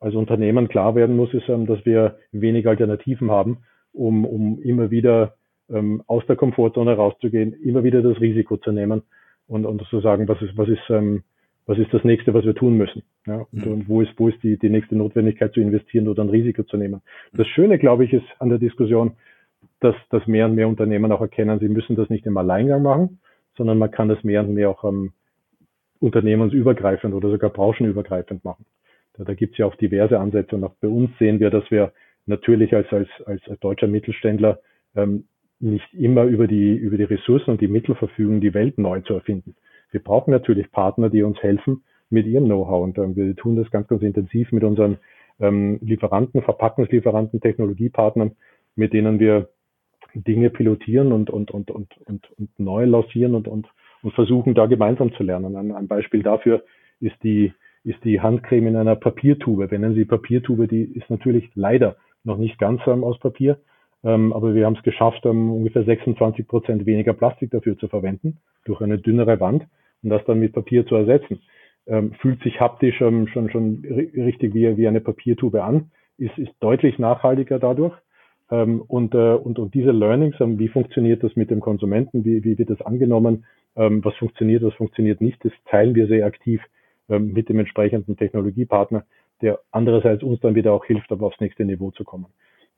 als 0.00 0.14
Unternehmen 0.14 0.68
klar 0.68 0.94
werden 0.94 1.16
muss, 1.16 1.32
ist, 1.32 1.48
ähm, 1.48 1.66
dass 1.66 1.84
wir 1.86 2.18
wenig 2.32 2.68
Alternativen 2.68 3.30
haben, 3.30 3.58
um, 3.92 4.26
um 4.26 4.60
immer 4.60 4.90
wieder 4.90 5.36
ähm, 5.70 6.02
aus 6.06 6.24
der 6.26 6.36
Komfortzone 6.36 6.94
rauszugehen, 6.94 7.52
immer 7.62 7.84
wieder 7.84 8.02
das 8.02 8.20
Risiko 8.20 8.56
zu 8.56 8.72
nehmen 8.72 9.02
und, 9.46 9.66
und 9.66 9.82
zu 9.88 10.00
sagen, 10.00 10.28
was 10.28 10.40
ist, 10.42 10.56
was 10.56 10.68
ist, 10.68 10.82
ähm, 10.90 11.22
was 11.66 11.78
ist 11.78 11.92
das 11.92 12.04
nächste, 12.04 12.34
was 12.34 12.44
wir 12.44 12.54
tun 12.54 12.76
müssen? 12.76 13.02
Ja, 13.26 13.46
und, 13.52 13.66
mhm. 13.66 13.72
und 13.72 13.88
wo 13.88 14.02
ist, 14.02 14.12
wo 14.16 14.28
ist 14.28 14.42
die, 14.42 14.58
die 14.58 14.68
nächste 14.68 14.96
Notwendigkeit 14.96 15.52
zu 15.52 15.60
investieren 15.60 16.08
oder 16.08 16.22
ein 16.22 16.30
Risiko 16.30 16.62
zu 16.62 16.76
nehmen? 16.76 17.00
Das 17.32 17.46
Schöne, 17.48 17.78
glaube 17.78 18.04
ich, 18.04 18.12
ist 18.12 18.26
an 18.38 18.50
der 18.50 18.58
Diskussion, 18.58 19.12
dass, 19.80 19.94
dass 20.10 20.26
mehr 20.26 20.46
und 20.46 20.54
mehr 20.54 20.68
Unternehmen 20.68 21.12
auch 21.12 21.20
erkennen, 21.20 21.58
sie 21.58 21.68
müssen 21.68 21.96
das 21.96 22.10
nicht 22.10 22.26
im 22.26 22.36
Alleingang 22.36 22.82
machen, 22.82 23.18
sondern 23.56 23.78
man 23.78 23.90
kann 23.90 24.08
das 24.08 24.22
mehr 24.24 24.42
und 24.42 24.54
mehr 24.54 24.70
auch 24.70 24.84
ähm, 24.84 25.12
unternehmensübergreifend 26.00 27.14
oder 27.14 27.30
sogar 27.30 27.50
branchenübergreifend 27.50 28.44
machen. 28.44 28.66
Da, 29.14 29.24
da 29.24 29.34
gibt 29.34 29.52
es 29.52 29.58
ja 29.58 29.66
auch 29.66 29.74
diverse 29.76 30.18
Ansätze 30.18 30.56
und 30.56 30.64
auch 30.64 30.74
bei 30.80 30.88
uns 30.88 31.10
sehen 31.18 31.40
wir, 31.40 31.50
dass 31.50 31.70
wir 31.70 31.92
natürlich 32.26 32.74
als, 32.74 32.92
als, 32.92 33.08
als, 33.26 33.42
als 33.48 33.60
deutscher 33.60 33.86
Mittelständler 33.86 34.60
ähm, 34.96 35.24
nicht 35.64 35.92
immer 35.94 36.24
über 36.24 36.46
die, 36.46 36.74
über 36.74 36.96
die 36.96 37.04
Ressourcen 37.04 37.50
und 37.50 37.60
die 37.60 37.68
Mittel 37.68 37.94
verfügen, 37.94 38.40
die 38.40 38.54
Welt 38.54 38.78
neu 38.78 39.00
zu 39.00 39.14
erfinden. 39.14 39.56
Wir 39.90 40.02
brauchen 40.02 40.30
natürlich 40.30 40.70
Partner, 40.70 41.08
die 41.08 41.22
uns 41.22 41.42
helfen 41.42 41.82
mit 42.10 42.26
ihrem 42.26 42.44
Know-how 42.44 42.84
und 42.84 42.98
ähm, 42.98 43.16
wir 43.16 43.34
tun 43.34 43.56
das 43.56 43.70
ganz, 43.70 43.88
ganz 43.88 44.02
intensiv 44.02 44.52
mit 44.52 44.62
unseren 44.62 44.98
ähm, 45.40 45.78
Lieferanten, 45.82 46.42
Verpackungslieferanten, 46.42 47.40
Technologiepartnern, 47.40 48.32
mit 48.76 48.92
denen 48.92 49.18
wir 49.18 49.48
Dinge 50.14 50.50
pilotieren 50.50 51.12
und, 51.12 51.30
und, 51.30 51.50
und, 51.50 51.70
und, 51.70 51.88
und, 52.06 52.30
und 52.38 52.50
neu 52.58 52.84
lancieren 52.84 53.34
und, 53.34 53.48
und, 53.48 53.66
und 54.02 54.14
versuchen, 54.14 54.54
da 54.54 54.66
gemeinsam 54.66 55.12
zu 55.14 55.22
lernen. 55.22 55.56
Ein, 55.56 55.72
ein 55.72 55.88
Beispiel 55.88 56.22
dafür 56.22 56.62
ist 57.00 57.16
die, 57.22 57.52
ist 57.84 58.02
die 58.04 58.20
Handcreme 58.20 58.68
in 58.68 58.76
einer 58.76 58.96
Papiertube. 58.96 59.70
Wenn 59.70 59.94
Sie 59.94 60.04
Papiertube, 60.04 60.68
die 60.68 60.82
ist 60.82 61.10
natürlich 61.10 61.50
leider 61.54 61.96
noch 62.22 62.38
nicht 62.38 62.58
ganz 62.58 62.80
ähm, 62.86 63.02
aus 63.02 63.18
Papier, 63.18 63.58
ähm, 64.04 64.32
aber 64.32 64.54
wir 64.54 64.66
haben 64.66 64.76
es 64.76 64.82
geschafft, 64.82 65.24
ähm, 65.24 65.50
ungefähr 65.50 65.84
26 65.84 66.46
Prozent 66.46 66.86
weniger 66.86 67.14
Plastik 67.14 67.50
dafür 67.50 67.76
zu 67.78 67.88
verwenden, 67.88 68.38
durch 68.64 68.80
eine 68.80 68.98
dünnere 68.98 69.40
Wand 69.40 69.66
und 70.02 70.10
das 70.10 70.24
dann 70.26 70.40
mit 70.40 70.52
Papier 70.52 70.86
zu 70.86 70.94
ersetzen. 70.94 71.40
Ähm, 71.86 72.12
fühlt 72.20 72.42
sich 72.42 72.60
haptisch 72.60 73.00
ähm, 73.00 73.26
schon, 73.28 73.50
schon 73.50 73.84
richtig 74.14 74.54
wie, 74.54 74.76
wie 74.76 74.88
eine 74.88 75.00
Papiertube 75.00 75.64
an, 75.64 75.90
ist, 76.18 76.36
ist 76.38 76.52
deutlich 76.60 76.98
nachhaltiger 76.98 77.58
dadurch 77.58 77.94
ähm, 78.50 78.82
und, 78.82 79.14
äh, 79.14 79.34
und, 79.34 79.58
und 79.58 79.74
diese 79.74 79.90
Learnings, 79.90 80.36
ähm, 80.40 80.58
wie 80.58 80.68
funktioniert 80.68 81.22
das 81.22 81.34
mit 81.36 81.50
dem 81.50 81.60
Konsumenten, 81.60 82.24
wie, 82.24 82.44
wie 82.44 82.58
wird 82.58 82.70
das 82.70 82.82
angenommen, 82.82 83.44
was 83.76 84.14
funktioniert, 84.18 84.62
was 84.62 84.72
funktioniert 84.74 85.20
nicht, 85.20 85.44
das 85.44 85.50
teilen 85.68 85.96
wir 85.96 86.06
sehr 86.06 86.26
aktiv 86.26 86.62
mit 87.08 87.48
dem 87.48 87.58
entsprechenden 87.58 88.16
Technologiepartner, 88.16 89.04
der 89.42 89.58
andererseits 89.72 90.22
uns 90.22 90.38
dann 90.38 90.54
wieder 90.54 90.72
auch 90.72 90.84
hilft, 90.84 91.10
aber 91.10 91.26
aufs 91.26 91.40
nächste 91.40 91.64
Niveau 91.64 91.90
zu 91.90 92.04
kommen. 92.04 92.26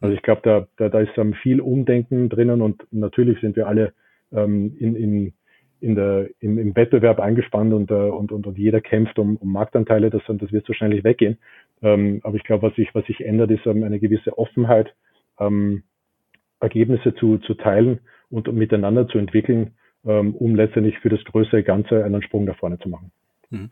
Also 0.01 0.14
ich 0.14 0.22
glaube, 0.22 0.42
da, 0.44 0.66
da, 0.76 0.88
da 0.88 1.01
ist 1.01 1.16
ähm, 1.16 1.34
viel 1.34 1.61
Umdenken 1.61 2.28
drinnen 2.28 2.61
und 2.61 2.86
natürlich 2.90 3.40
sind 3.40 3.57
wir 3.57 3.66
alle 3.66 3.92
ähm, 4.32 4.76
in, 4.78 4.94
in, 4.94 5.32
in 5.80 5.94
der, 5.94 6.28
im, 6.40 6.59
im 6.59 6.76
Wettbewerb 6.76 7.18
eingespannt 7.18 7.72
und, 7.72 7.90
äh, 7.90 7.94
und, 7.94 8.32
und, 8.32 8.47
und 8.47 8.59
jeder 8.59 8.80
kämpft 8.80 9.18
um, 9.18 9.36
um 9.36 9.53
Marktanteile, 9.53 10.11
das, 10.11 10.22
das 10.26 10.53
wird 10.53 10.68
nicht 10.68 11.05
weggehen. 11.05 11.38
Ähm, 11.82 12.20
aber 12.24 12.36
ich 12.36 12.44
glaube, 12.44 12.68
was 12.68 12.74
sich, 12.76 12.94
was 12.94 13.07
sich 13.07 13.20
ändert, 13.20 13.51
ist 13.51 13.66
ähm, 13.66 13.82
eine 13.84 13.99
gewisse 13.99 14.36
Offenheit, 14.38 14.94
ähm, 15.38 15.82
Ergebnisse 16.61 17.14
zu, 17.14 17.38
zu 17.38 17.55
teilen 17.55 18.01
und 18.30 18.53
miteinander 18.53 19.09
zu 19.09 19.18
entwickeln, 19.18 19.72
ähm, 20.07 20.34
um 20.34 20.55
letztendlich 20.55 20.99
für 21.01 21.11
das 21.11 21.22
größere 21.24 21.62
Ganze 21.62 22.05
einen 22.05 22.22
Sprung 22.22 22.44
nach 22.44 22.57
vorne 22.57 22.78
zu 22.78 22.88
machen. 22.88 23.12
Mhm. 23.51 23.70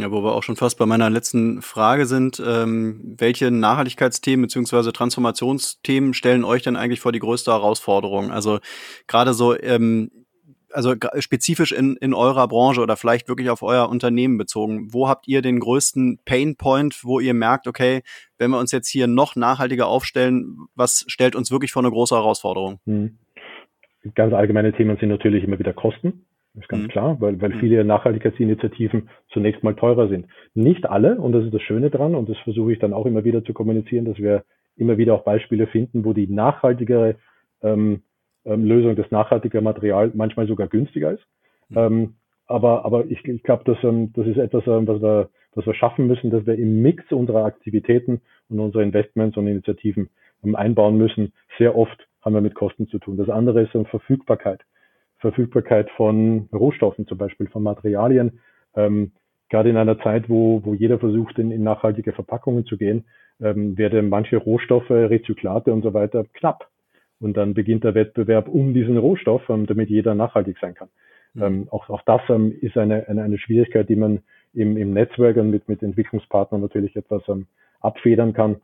Ja, 0.00 0.10
wo 0.10 0.24
wir 0.24 0.34
auch 0.34 0.42
schon 0.42 0.56
fast 0.56 0.78
bei 0.78 0.86
meiner 0.86 1.08
letzten 1.08 1.62
Frage 1.62 2.06
sind, 2.06 2.42
ähm, 2.44 3.14
welche 3.18 3.50
Nachhaltigkeitsthemen 3.50 4.42
beziehungsweise 4.42 4.92
Transformationsthemen 4.92 6.14
stellen 6.14 6.44
euch 6.44 6.62
denn 6.62 6.76
eigentlich 6.76 7.00
vor 7.00 7.12
die 7.12 7.20
größte 7.20 7.52
Herausforderung? 7.52 8.32
Also 8.32 8.58
gerade 9.06 9.34
so 9.34 9.58
ähm, 9.58 10.10
also 10.74 10.94
spezifisch 11.20 11.72
in, 11.72 11.96
in 11.96 12.14
eurer 12.14 12.48
Branche 12.48 12.80
oder 12.80 12.96
vielleicht 12.96 13.28
wirklich 13.28 13.48
auf 13.50 13.62
euer 13.62 13.88
Unternehmen 13.88 14.36
bezogen, 14.36 14.92
wo 14.92 15.08
habt 15.08 15.28
ihr 15.28 15.40
den 15.40 15.60
größten 15.60 16.18
Pain 16.24 16.56
Point, 16.56 17.04
wo 17.04 17.20
ihr 17.20 17.34
merkt, 17.34 17.68
okay, 17.68 18.02
wenn 18.38 18.50
wir 18.50 18.58
uns 18.58 18.72
jetzt 18.72 18.88
hier 18.88 19.06
noch 19.06 19.36
nachhaltiger 19.36 19.86
aufstellen, 19.86 20.66
was 20.74 21.04
stellt 21.06 21.36
uns 21.36 21.50
wirklich 21.50 21.72
vor 21.72 21.82
eine 21.82 21.90
große 21.90 22.14
Herausforderung? 22.14 22.80
Hm. 22.86 23.18
Ganz 24.14 24.34
allgemeine 24.34 24.72
Themen 24.72 24.98
sind 24.98 25.08
natürlich 25.08 25.44
immer 25.44 25.58
wieder 25.58 25.72
Kosten. 25.72 26.26
Das 26.54 26.62
ist 26.62 26.68
ganz 26.68 26.84
mhm. 26.84 26.88
klar, 26.88 27.20
weil, 27.20 27.40
weil 27.40 27.50
mhm. 27.50 27.58
viele 27.58 27.84
Nachhaltigkeitsinitiativen 27.84 29.08
zunächst 29.28 29.64
mal 29.64 29.74
teurer 29.74 30.08
sind. 30.08 30.26
Nicht 30.54 30.86
alle, 30.86 31.16
und 31.16 31.32
das 31.32 31.44
ist 31.44 31.52
das 31.52 31.62
Schöne 31.62 31.90
dran, 31.90 32.14
und 32.14 32.28
das 32.28 32.38
versuche 32.38 32.72
ich 32.72 32.78
dann 32.78 32.92
auch 32.92 33.06
immer 33.06 33.24
wieder 33.24 33.44
zu 33.44 33.52
kommunizieren, 33.52 34.04
dass 34.04 34.18
wir 34.18 34.44
immer 34.76 34.96
wieder 34.96 35.14
auch 35.14 35.24
Beispiele 35.24 35.66
finden, 35.66 36.04
wo 36.04 36.12
die 36.12 36.28
nachhaltigere 36.28 37.16
ähm, 37.62 38.02
ähm, 38.44 38.64
Lösung, 38.64 38.94
das 38.94 39.10
nachhaltige 39.10 39.60
Material 39.60 40.12
manchmal 40.14 40.46
sogar 40.46 40.68
günstiger 40.68 41.12
ist. 41.12 41.24
Mhm. 41.70 41.78
Ähm, 41.78 42.14
aber, 42.46 42.84
aber 42.84 43.06
ich, 43.06 43.24
ich 43.24 43.42
glaube, 43.42 43.64
das, 43.64 43.78
ähm, 43.82 44.12
das 44.12 44.26
ist 44.26 44.36
etwas, 44.36 44.66
ähm, 44.66 44.86
was, 44.86 45.00
wir, 45.00 45.30
was 45.54 45.66
wir 45.66 45.74
schaffen 45.74 46.06
müssen, 46.06 46.30
dass 46.30 46.46
wir 46.46 46.54
im 46.54 46.82
Mix 46.82 47.10
unserer 47.10 47.44
Aktivitäten 47.44 48.20
und 48.48 48.60
unserer 48.60 48.82
Investments 48.82 49.36
und 49.36 49.46
Initiativen 49.46 50.10
ähm, 50.44 50.54
einbauen 50.54 50.96
müssen. 50.98 51.32
Sehr 51.58 51.76
oft 51.76 52.06
haben 52.20 52.34
wir 52.34 52.40
mit 52.40 52.54
Kosten 52.54 52.86
zu 52.88 52.98
tun. 52.98 53.16
Das 53.16 53.28
andere 53.28 53.62
ist 53.62 53.74
ähm, 53.74 53.86
Verfügbarkeit. 53.86 54.60
Verfügbarkeit 55.18 55.90
von 55.96 56.48
Rohstoffen, 56.52 57.06
zum 57.06 57.18
Beispiel 57.18 57.48
von 57.48 57.62
Materialien. 57.62 58.40
Ähm, 58.76 59.12
gerade 59.48 59.70
in 59.70 59.76
einer 59.76 59.98
Zeit, 60.00 60.28
wo, 60.28 60.60
wo 60.64 60.74
jeder 60.74 60.98
versucht, 60.98 61.38
in, 61.38 61.50
in 61.50 61.62
nachhaltige 61.62 62.12
Verpackungen 62.12 62.66
zu 62.66 62.76
gehen, 62.76 63.04
ähm, 63.40 63.76
werden 63.78 64.08
manche 64.08 64.36
Rohstoffe, 64.36 64.90
Rezyklate 64.90 65.72
und 65.72 65.82
so 65.82 65.94
weiter 65.94 66.24
knapp. 66.34 66.68
Und 67.20 67.36
dann 67.36 67.54
beginnt 67.54 67.84
der 67.84 67.94
Wettbewerb 67.94 68.48
um 68.48 68.74
diesen 68.74 68.98
Rohstoff, 68.98 69.48
ähm, 69.48 69.66
damit 69.66 69.88
jeder 69.88 70.14
nachhaltig 70.14 70.58
sein 70.60 70.74
kann. 70.74 70.88
Mhm. 71.34 71.42
Ähm, 71.42 71.68
auch, 71.70 71.88
auch 71.90 72.02
das 72.02 72.22
ähm, 72.28 72.54
ist 72.60 72.76
eine, 72.76 73.08
eine, 73.08 73.22
eine 73.22 73.38
Schwierigkeit, 73.38 73.88
die 73.88 73.96
man 73.96 74.22
im, 74.52 74.76
im 74.76 74.92
Netzwerk 74.92 75.36
und 75.36 75.50
mit, 75.50 75.68
mit 75.68 75.82
Entwicklungspartnern 75.82 76.60
natürlich 76.60 76.96
etwas 76.96 77.22
ähm, 77.28 77.46
abfedern 77.80 78.32
kann. 78.32 78.56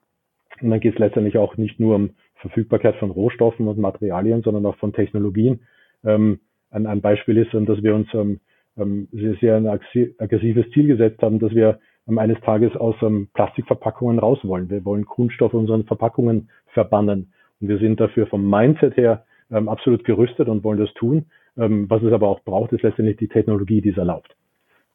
Und 0.61 0.71
dann 0.71 0.81
geht 0.81 0.95
es 0.95 0.99
letztendlich 0.99 1.39
auch 1.39 1.57
nicht 1.57 1.81
nur 1.81 1.97
um 1.97 2.11
Verfügbarkeit 2.37 2.97
von 2.97 3.11
Rohstoffen 3.11 3.69
und 3.69 3.79
Materialien, 3.79 4.43
sondern 4.43 4.67
auch 4.67 4.77
von 4.77 4.93
Technologien. 4.93 5.61
Ähm, 6.05 6.41
ein, 6.71 6.87
ein 6.87 7.01
Beispiel 7.01 7.37
ist, 7.37 7.53
ähm, 7.55 7.67
dass 7.67 7.83
wir 7.83 7.95
uns 7.95 8.09
ähm, 8.15 8.41
ähm, 8.79 9.09
sehr, 9.13 9.35
sehr 9.41 9.57
ein 9.57 9.67
aggressives 9.67 10.71
Ziel 10.73 10.87
gesetzt 10.87 11.23
haben, 11.23 11.39
dass 11.39 11.55
wir 11.55 11.79
eines 12.07 12.41
Tages 12.41 12.75
aus 12.77 12.97
ähm, 13.03 13.29
Plastikverpackungen 13.35 14.19
raus 14.19 14.39
wollen. 14.43 14.71
Wir 14.71 14.85
wollen 14.85 15.05
Kunststoffe 15.05 15.55
unseren 15.55 15.85
Verpackungen 15.85 16.49
verbannen. 16.73 17.33
Und 17.61 17.69
wir 17.69 17.79
sind 17.79 18.01
dafür 18.01 18.27
vom 18.27 18.49
Mindset 18.49 18.97
her 18.97 19.25
absolut 19.51 20.05
gerüstet 20.05 20.49
und 20.49 20.63
wollen 20.65 20.79
das 20.79 20.93
tun. 20.95 21.27
Was 21.57 22.03
es 22.03 22.13
aber 22.13 22.29
auch 22.29 22.41
braucht, 22.41 22.73
ist 22.73 22.83
letztendlich 22.83 23.17
die 23.17 23.29
Technologie, 23.29 23.81
die 23.81 23.91
es 23.91 23.99
erlaubt. 23.99 24.35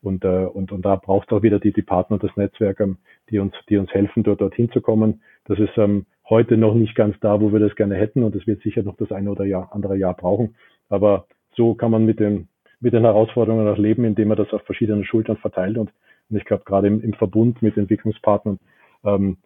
Und, 0.06 0.24
äh, 0.24 0.46
und, 0.46 0.72
und 0.72 0.86
da 0.86 0.96
braucht 0.96 1.28
es 1.30 1.36
auch 1.36 1.42
wieder 1.42 1.60
die, 1.60 1.74
die 1.74 1.82
Partner 1.82 2.16
und 2.16 2.24
das 2.24 2.36
Netzwerk, 2.38 2.80
ähm, 2.80 2.98
die, 3.30 3.40
uns, 3.40 3.54
die 3.70 3.78
uns 3.78 3.92
helfen, 3.92 4.24
dort 4.24 4.40
dorthin 4.40 4.70
zu 4.72 4.80
kommen. 4.80 5.22
Das 5.46 5.60
ist 5.60 5.76
ähm, 5.78 6.06
heute 6.30 6.58
noch 6.58 6.76
nicht 6.76 6.96
ganz 6.96 7.16
da, 7.22 7.42
wo 7.42 7.52
wir 7.52 7.60
das 7.60 7.76
gerne 7.76 7.96
hätten 7.96 8.24
und 8.24 8.36
es 8.36 8.46
wird 8.46 8.62
sicher 8.62 8.84
noch 8.84 8.96
das 8.98 9.12
eine 9.12 9.32
oder 9.32 9.46
Jahr, 9.46 9.70
andere 9.74 9.98
Jahr 9.98 10.14
brauchen. 10.14 10.56
Aber 10.90 11.26
so 11.56 11.74
kann 11.74 11.92
man 11.92 12.06
mit 12.06 12.20
den, 12.20 12.48
mit 12.80 12.94
den 12.94 13.04
Herausforderungen 13.04 13.68
auch 13.68 13.78
leben, 13.78 14.06
indem 14.06 14.30
man 14.30 14.38
das 14.38 14.52
auf 14.54 14.62
verschiedene 14.64 15.06
Schultern 15.06 15.38
verteilt. 15.38 15.78
Und, 15.78 15.92
und 16.30 16.38
ich 16.38 16.46
glaube, 16.46 16.64
gerade 16.66 16.88
im, 16.88 17.02
im 17.02 17.14
Verbund 17.14 17.62
mit 17.62 17.78
Entwicklungspartnern 17.78 18.60
ähm, 19.04 19.38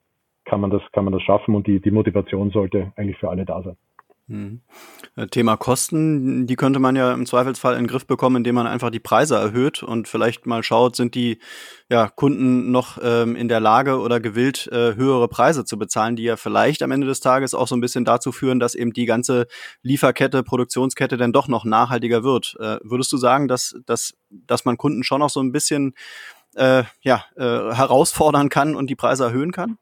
kann 0.45 0.61
man 0.61 0.71
das, 0.71 0.81
kann 0.91 1.03
man 1.03 1.13
das 1.13 1.21
schaffen 1.21 1.55
und 1.55 1.67
die, 1.67 1.79
die 1.79 1.91
Motivation 1.91 2.49
sollte 2.49 2.91
eigentlich 2.95 3.17
für 3.17 3.29
alle 3.29 3.45
da 3.45 3.61
sein. 3.61 3.77
Mhm. 4.29 4.61
Äh, 5.15 5.25
Thema 5.27 5.57
Kosten, 5.57 6.45
die 6.45 6.55
könnte 6.55 6.79
man 6.79 6.95
ja 6.95 7.13
im 7.13 7.25
Zweifelsfall 7.25 7.73
in 7.73 7.81
den 7.81 7.87
Griff 7.87 8.05
bekommen, 8.05 8.37
indem 8.37 8.55
man 8.55 8.67
einfach 8.67 8.91
die 8.91 8.99
Preise 8.99 9.35
erhöht 9.35 9.81
und 9.81 10.07
vielleicht 10.07 10.45
mal 10.45 10.61
schaut, 10.61 10.95
sind 10.95 11.15
die 11.15 11.39
ja, 11.89 12.07
Kunden 12.07 12.71
noch 12.71 12.99
ähm, 13.01 13.35
in 13.35 13.47
der 13.47 13.59
Lage 13.59 13.99
oder 13.99 14.19
gewillt, 14.19 14.67
äh, 14.71 14.95
höhere 14.95 15.27
Preise 15.27 15.65
zu 15.65 15.79
bezahlen, 15.79 16.15
die 16.15 16.23
ja 16.23 16.37
vielleicht 16.37 16.83
am 16.83 16.91
Ende 16.91 17.07
des 17.07 17.21
Tages 17.21 17.55
auch 17.55 17.67
so 17.67 17.75
ein 17.75 17.81
bisschen 17.81 18.05
dazu 18.05 18.31
führen, 18.31 18.59
dass 18.59 18.75
eben 18.75 18.93
die 18.93 19.05
ganze 19.05 19.47
Lieferkette, 19.81 20.43
Produktionskette 20.43 21.17
dann 21.17 21.33
doch 21.33 21.47
noch 21.47 21.65
nachhaltiger 21.65 22.23
wird. 22.23 22.55
Äh, 22.59 22.77
würdest 22.83 23.11
du 23.11 23.17
sagen, 23.17 23.47
dass, 23.47 23.75
dass, 23.87 24.13
dass 24.29 24.63
man 24.63 24.77
Kunden 24.77 25.03
schon 25.03 25.21
noch 25.21 25.31
so 25.31 25.41
ein 25.41 25.51
bisschen 25.51 25.95
äh, 26.55 26.83
ja, 27.01 27.25
äh, 27.35 27.73
herausfordern 27.73 28.49
kann 28.49 28.75
und 28.75 28.91
die 28.91 28.95
Preise 28.95 29.23
erhöhen 29.23 29.51
kann? 29.51 29.79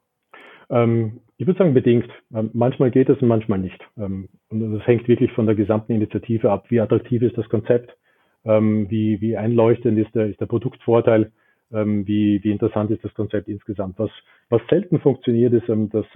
Ähm, 0.70 1.20
ich 1.36 1.46
würde 1.46 1.58
sagen 1.58 1.74
bedingt. 1.74 2.08
Ähm, 2.34 2.50
manchmal 2.52 2.90
geht 2.90 3.08
es 3.08 3.20
und 3.22 3.28
manchmal 3.28 3.58
nicht. 3.58 3.80
Ähm, 3.96 4.28
und 4.50 4.72
das 4.74 4.86
hängt 4.86 5.08
wirklich 5.08 5.32
von 5.32 5.46
der 5.46 5.54
gesamten 5.54 5.92
Initiative 5.92 6.50
ab. 6.50 6.66
Wie 6.68 6.80
attraktiv 6.80 7.22
ist 7.22 7.38
das 7.38 7.48
Konzept? 7.48 7.96
Ähm, 8.44 8.90
wie, 8.90 9.20
wie 9.20 9.36
einleuchtend 9.36 9.98
ist 9.98 10.14
der, 10.14 10.26
ist 10.26 10.40
der 10.40 10.46
Produktvorteil? 10.46 11.32
Wie, 11.70 12.42
wie 12.42 12.50
interessant 12.50 12.90
ist 12.90 13.04
das 13.04 13.12
Konzept 13.12 13.46
insgesamt? 13.46 13.98
Was, 13.98 14.08
was 14.48 14.62
selten 14.70 15.00
funktioniert, 15.00 15.52
ist 15.52 15.68
das 15.68 16.06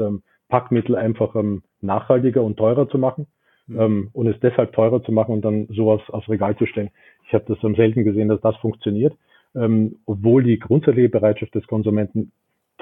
Packmittel 0.48 0.96
einfach 0.96 1.36
nachhaltiger 1.82 2.42
und 2.42 2.56
teurer 2.56 2.88
zu 2.88 2.96
machen. 2.96 3.26
Mhm. 3.66 4.08
und 4.14 4.26
es 4.28 4.40
deshalb 4.40 4.72
teurer 4.72 5.02
zu 5.02 5.12
machen 5.12 5.32
und 5.32 5.44
dann 5.44 5.66
sowas 5.66 6.00
aufs 6.08 6.30
Regal 6.30 6.56
zu 6.56 6.64
stellen. 6.64 6.88
Ich 7.26 7.34
habe 7.34 7.44
das 7.46 7.60
selten 7.76 8.02
gesehen, 8.02 8.28
dass 8.28 8.40
das 8.40 8.56
funktioniert, 8.56 9.14
obwohl 9.52 10.42
die 10.42 10.58
grundsätzliche 10.58 11.10
Bereitschaft 11.10 11.54
des 11.54 11.66
Konsumenten 11.66 12.32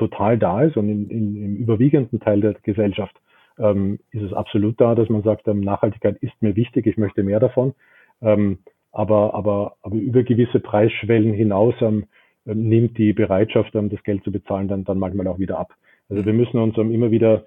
total 0.00 0.38
da 0.38 0.62
ist 0.62 0.76
und 0.76 0.88
in, 0.88 1.10
in, 1.10 1.36
im 1.36 1.56
überwiegenden 1.56 2.20
Teil 2.20 2.40
der 2.40 2.54
Gesellschaft 2.54 3.14
ähm, 3.58 3.98
ist 4.10 4.22
es 4.22 4.32
absolut 4.32 4.80
da, 4.80 4.94
dass 4.94 5.08
man 5.08 5.22
sagt, 5.22 5.46
ähm, 5.46 5.60
Nachhaltigkeit 5.60 6.16
ist 6.20 6.32
mir 6.40 6.56
wichtig, 6.56 6.86
ich 6.86 6.96
möchte 6.96 7.22
mehr 7.22 7.38
davon. 7.38 7.74
Ähm, 8.22 8.58
aber, 8.92 9.34
aber, 9.34 9.76
aber 9.82 9.96
über 9.96 10.22
gewisse 10.22 10.58
Preisschwellen 10.58 11.34
hinaus 11.34 11.74
ähm, 11.80 12.06
nimmt 12.44 12.98
die 12.98 13.12
Bereitschaft, 13.12 13.74
ähm, 13.74 13.90
das 13.90 14.02
Geld 14.02 14.24
zu 14.24 14.32
bezahlen, 14.32 14.68
dann, 14.68 14.84
dann 14.84 14.98
manchmal 14.98 15.28
auch 15.28 15.38
wieder 15.38 15.58
ab. 15.58 15.74
Also 16.08 16.24
wir 16.24 16.32
müssen 16.32 16.58
uns 16.58 16.76
ähm, 16.78 16.90
immer 16.90 17.10
wieder 17.10 17.44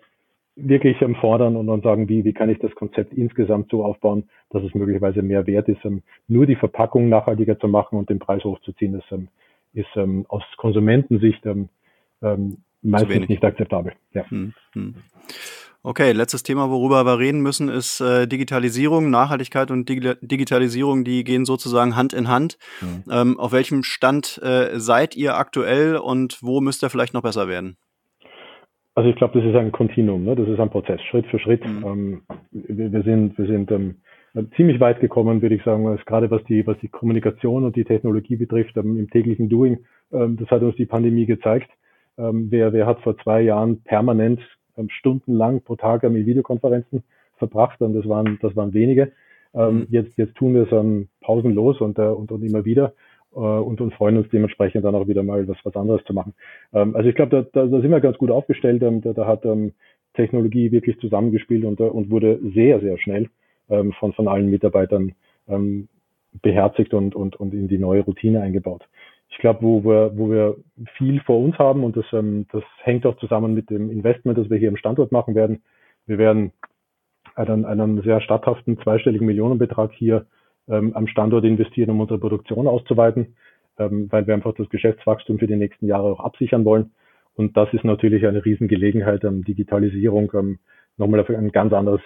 wirklich 0.55 1.01
ähm, 1.01 1.15
fordern 1.15 1.57
und 1.57 1.67
dann 1.67 1.81
sagen, 1.81 2.07
wie, 2.07 2.23
wie 2.23 2.33
kann 2.33 2.49
ich 2.49 2.59
das 2.59 2.73
Konzept 2.75 3.13
insgesamt 3.13 3.71
so 3.71 3.83
aufbauen, 3.83 4.29
dass 4.51 4.63
es 4.63 4.75
möglicherweise 4.75 5.23
mehr 5.23 5.47
wert 5.47 5.67
ist. 5.67 5.83
Ähm, 5.83 6.03
nur 6.27 6.45
die 6.45 6.55
Verpackung 6.55 7.09
nachhaltiger 7.09 7.59
zu 7.59 7.67
machen 7.67 7.97
und 7.97 8.09
den 8.09 8.19
Preis 8.19 8.43
hochzuziehen, 8.43 9.01
ähm, 9.11 9.27
ist 9.73 9.89
ähm, 9.95 10.25
aus 10.29 10.43
Konsumentensicht 10.57 11.43
ähm, 12.23 12.57
meistens 12.81 13.29
nicht 13.29 13.43
akzeptabel. 13.43 13.93
Ja. 14.13 14.29
Hm, 14.29 14.53
hm. 14.73 14.95
Okay, 15.85 16.13
letztes 16.13 16.43
Thema, 16.43 16.69
worüber 16.69 17.05
wir 17.05 17.19
reden 17.19 17.41
müssen, 17.41 17.67
ist 17.67 17.99
äh, 17.99 18.25
Digitalisierung. 18.25 19.09
Nachhaltigkeit 19.09 19.69
und 19.69 19.89
Digi 19.89 20.13
Digitalisierung, 20.21 21.03
die 21.03 21.25
gehen 21.25 21.43
sozusagen 21.43 21.97
Hand 21.97 22.13
in 22.13 22.29
Hand. 22.29 22.57
Mhm. 22.79 23.11
Ähm, 23.11 23.39
auf 23.39 23.51
welchem 23.51 23.83
Stand 23.83 24.39
äh, 24.41 24.79
seid 24.79 25.17
ihr 25.17 25.35
aktuell 25.35 25.97
und 25.97 26.39
wo 26.41 26.61
müsst 26.61 26.83
ihr 26.83 26.89
vielleicht 26.89 27.13
noch 27.13 27.21
besser 27.21 27.49
werden? 27.49 27.75
Also 28.95 29.09
ich 29.09 29.15
glaube, 29.17 29.39
das 29.39 29.49
ist 29.49 29.55
ein 29.55 29.73
Kontinuum, 29.73 30.23
ne? 30.23 30.35
das 30.35 30.47
ist 30.47 30.59
ein 30.59 30.69
Prozess, 30.69 31.01
Schritt 31.01 31.25
für 31.27 31.39
Schritt. 31.39 31.65
Mhm. 31.65 31.83
Ähm, 31.85 32.21
wir, 32.51 32.91
wir, 32.93 33.03
sind, 33.03 33.37
wir 33.37 33.47
sind 33.47 33.69
ähm, 33.71 33.95
ziemlich 34.55 34.79
weit 34.79 35.01
gekommen, 35.01 35.41
würde 35.41 35.55
ich 35.55 35.63
sagen, 35.63 35.99
gerade 36.05 36.31
was 36.31 36.43
die, 36.45 36.65
was 36.65 36.77
die 36.79 36.87
Kommunikation 36.87 37.65
und 37.65 37.75
die 37.75 37.83
Technologie 37.83 38.37
betrifft, 38.37 38.77
ähm, 38.77 38.97
im 38.97 39.09
täglichen 39.09 39.49
Doing. 39.49 39.79
Ähm, 40.13 40.37
das 40.37 40.49
hat 40.49 40.61
uns 40.61 40.75
die 40.75 40.85
Pandemie 40.85 41.25
gezeigt. 41.25 41.69
Ähm, 42.17 42.47
wer, 42.49 42.73
wer 42.73 42.85
hat 42.85 43.01
vor 43.01 43.17
zwei 43.17 43.41
Jahren 43.41 43.81
permanent 43.83 44.39
ähm, 44.77 44.89
stundenlang 44.89 45.61
pro 45.61 45.75
Tag 45.75 46.03
mit 46.03 46.25
Videokonferenzen 46.25 47.03
verbracht 47.37 47.81
und 47.81 47.93
das 47.93 48.07
waren, 48.07 48.37
das 48.41 48.55
waren 48.55 48.73
wenige. 48.73 49.11
Ähm, 49.53 49.79
mhm. 49.79 49.87
jetzt, 49.89 50.17
jetzt 50.17 50.35
tun 50.35 50.55
wir 50.55 50.63
es 50.63 50.71
ähm, 50.71 51.09
pausenlos 51.21 51.79
und, 51.81 51.99
äh, 51.99 52.03
und, 52.03 52.31
und 52.31 52.43
immer 52.43 52.65
wieder 52.65 52.93
äh, 53.35 53.39
und, 53.39 53.81
und 53.81 53.93
freuen 53.93 54.17
uns 54.17 54.29
dementsprechend 54.29 54.83
dann 54.85 54.95
auch 54.95 55.07
wieder 55.07 55.23
mal 55.23 55.47
was, 55.47 55.57
was 55.63 55.75
anderes 55.75 56.03
zu 56.05 56.13
machen. 56.13 56.33
Ähm, 56.73 56.95
also 56.95 57.09
ich 57.09 57.15
glaube, 57.15 57.29
da, 57.29 57.41
da, 57.61 57.67
da 57.67 57.81
sind 57.81 57.91
wir 57.91 57.99
ganz 57.99 58.17
gut 58.17 58.31
aufgestellt. 58.31 58.81
Ähm, 58.81 59.01
da, 59.01 59.13
da 59.13 59.27
hat 59.27 59.45
ähm, 59.45 59.73
Technologie 60.13 60.71
wirklich 60.71 60.99
zusammengespielt 60.99 61.65
und, 61.65 61.79
äh, 61.79 61.83
und 61.83 62.09
wurde 62.09 62.39
sehr, 62.53 62.79
sehr 62.79 62.97
schnell 62.97 63.29
ähm, 63.69 63.93
von, 63.93 64.13
von 64.13 64.27
allen 64.27 64.49
Mitarbeitern 64.49 65.13
ähm, 65.47 65.87
beherzigt 66.41 66.93
und, 66.93 67.15
und, 67.15 67.35
und 67.35 67.53
in 67.53 67.67
die 67.67 67.77
neue 67.77 68.01
Routine 68.01 68.41
eingebaut 68.41 68.87
ich 69.33 69.39
glaube, 69.39 69.63
wo 69.63 69.83
wir, 69.83 70.11
wo 70.15 70.29
wir 70.29 70.55
viel 70.95 71.19
vor 71.21 71.39
uns 71.39 71.57
haben 71.57 71.83
und 71.83 71.97
das, 71.97 72.05
ähm, 72.13 72.45
das 72.51 72.63
hängt 72.83 73.05
auch 73.05 73.17
zusammen 73.17 73.53
mit 73.53 73.69
dem 73.69 73.89
Investment, 73.89 74.37
das 74.37 74.49
wir 74.49 74.57
hier 74.57 74.69
im 74.69 74.77
Standort 74.77 75.11
machen 75.11 75.33
werden. 75.33 75.63
Wir 76.05 76.19
werden 76.19 76.51
einen, 77.35 77.65
einen 77.65 78.01
sehr 78.03 78.21
statthaften 78.21 78.79
zweistelligen 78.81 79.25
Millionenbetrag 79.25 79.91
hier 79.91 80.27
ähm, 80.69 80.95
am 80.95 81.07
Standort 81.07 81.45
investieren, 81.45 81.89
um 81.89 81.99
unsere 81.99 82.19
Produktion 82.19 82.67
auszuweiten, 82.67 83.35
ähm, 83.79 84.07
weil 84.11 84.27
wir 84.27 84.35
einfach 84.35 84.53
das 84.53 84.69
Geschäftswachstum 84.69 85.39
für 85.39 85.47
die 85.47 85.55
nächsten 85.55 85.87
Jahre 85.87 86.11
auch 86.11 86.19
absichern 86.19 86.63
wollen. 86.63 86.91
Und 87.35 87.57
das 87.57 87.73
ist 87.73 87.83
natürlich 87.83 88.27
eine 88.27 88.45
Riesengelegenheit, 88.45 89.23
ähm, 89.23 89.43
Digitalisierung 89.43 90.31
ähm, 90.35 90.59
nochmal 90.97 91.21
auf 91.21 91.29
ein 91.29 91.51
ganz 91.51 91.73
anderes 91.73 92.01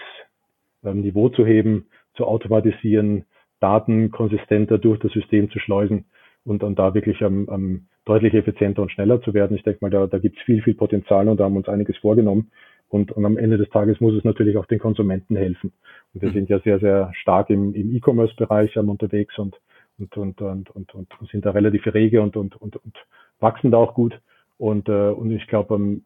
ähm, 0.86 1.02
Niveau 1.02 1.28
zu 1.28 1.46
heben, 1.46 1.88
zu 2.16 2.26
automatisieren, 2.26 3.26
Daten 3.60 4.12
konsistenter 4.12 4.78
durch 4.78 5.00
das 5.00 5.12
System 5.12 5.50
zu 5.50 5.60
schleusen 5.60 6.06
und, 6.48 6.64
und 6.64 6.80
da 6.80 6.94
wirklich 6.94 7.22
ähm, 7.22 7.48
ähm, 7.52 7.86
deutlich 8.06 8.34
effizienter 8.34 8.82
und 8.82 8.92
schneller 8.92 9.22
zu 9.22 9.34
werden. 9.34 9.58
Ich 9.58 9.64
denke 9.64 9.80
mal, 9.82 9.90
da, 9.90 10.08
da 10.08 10.18
gibt 10.18 10.38
es 10.38 10.44
viel, 10.44 10.62
viel 10.64 10.76
Potenzial 10.76 11.28
und 11.28 11.40
da 11.40 11.44
haben 11.44 11.54
wir 11.54 11.60
uns 11.60 11.68
einiges 11.68 11.98
vorgenommen. 11.98 12.52
Und, 12.90 13.12
und 13.12 13.26
am 13.26 13.38
Ende 13.38 13.58
des 13.58 13.70
Tages 13.70 14.00
muss 14.00 14.16
es 14.16 14.24
natürlich 14.24 14.56
auch 14.56 14.66
den 14.66 14.80
Konsumenten 14.80 15.36
helfen. 15.36 15.74
Und 16.14 16.22
wir 16.22 16.30
mhm. 16.30 16.34
sind 16.34 16.50
ja 16.50 16.60
sehr, 16.60 16.80
sehr 16.80 17.12
stark 17.16 17.50
im, 17.50 17.74
im 17.74 17.94
E-Commerce-Bereich 17.94 18.78
ähm, 18.78 18.90
unterwegs 18.90 19.38
und, 19.38 19.58
und, 20.00 20.16
und, 20.16 20.42
und, 20.42 20.70
und, 20.74 20.96
und 20.96 21.30
sind 21.30 21.46
da 21.46 21.52
relativ 21.52 21.86
rege 21.94 22.22
und, 22.22 22.38
und, 22.38 22.56
und, 22.56 22.78
und 22.78 22.96
wachsen 23.42 23.72
da 23.72 23.78
auch 23.78 23.94
gut. 23.94 24.18
Und, 24.58 24.88
äh, 24.88 25.10
und 25.10 25.32
ich 25.32 25.46
glaube, 25.48 25.76
ähm, 25.76 26.06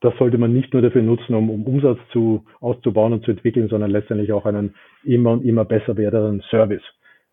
das 0.00 0.16
sollte 0.18 0.38
man 0.38 0.54
nicht 0.54 0.72
nur 0.72 0.80
dafür 0.80 1.02
nutzen, 1.02 1.34
um, 1.34 1.50
um 1.50 1.64
Umsatz 1.64 1.98
zu, 2.10 2.46
auszubauen 2.60 3.12
und 3.12 3.24
zu 3.24 3.32
entwickeln, 3.32 3.68
sondern 3.68 3.90
letztendlich 3.90 4.32
auch 4.32 4.46
einen 4.46 4.74
immer 5.04 5.32
und 5.32 5.44
immer 5.44 5.66
besser 5.66 5.98
werdenden 5.98 6.40
Service 6.48 6.82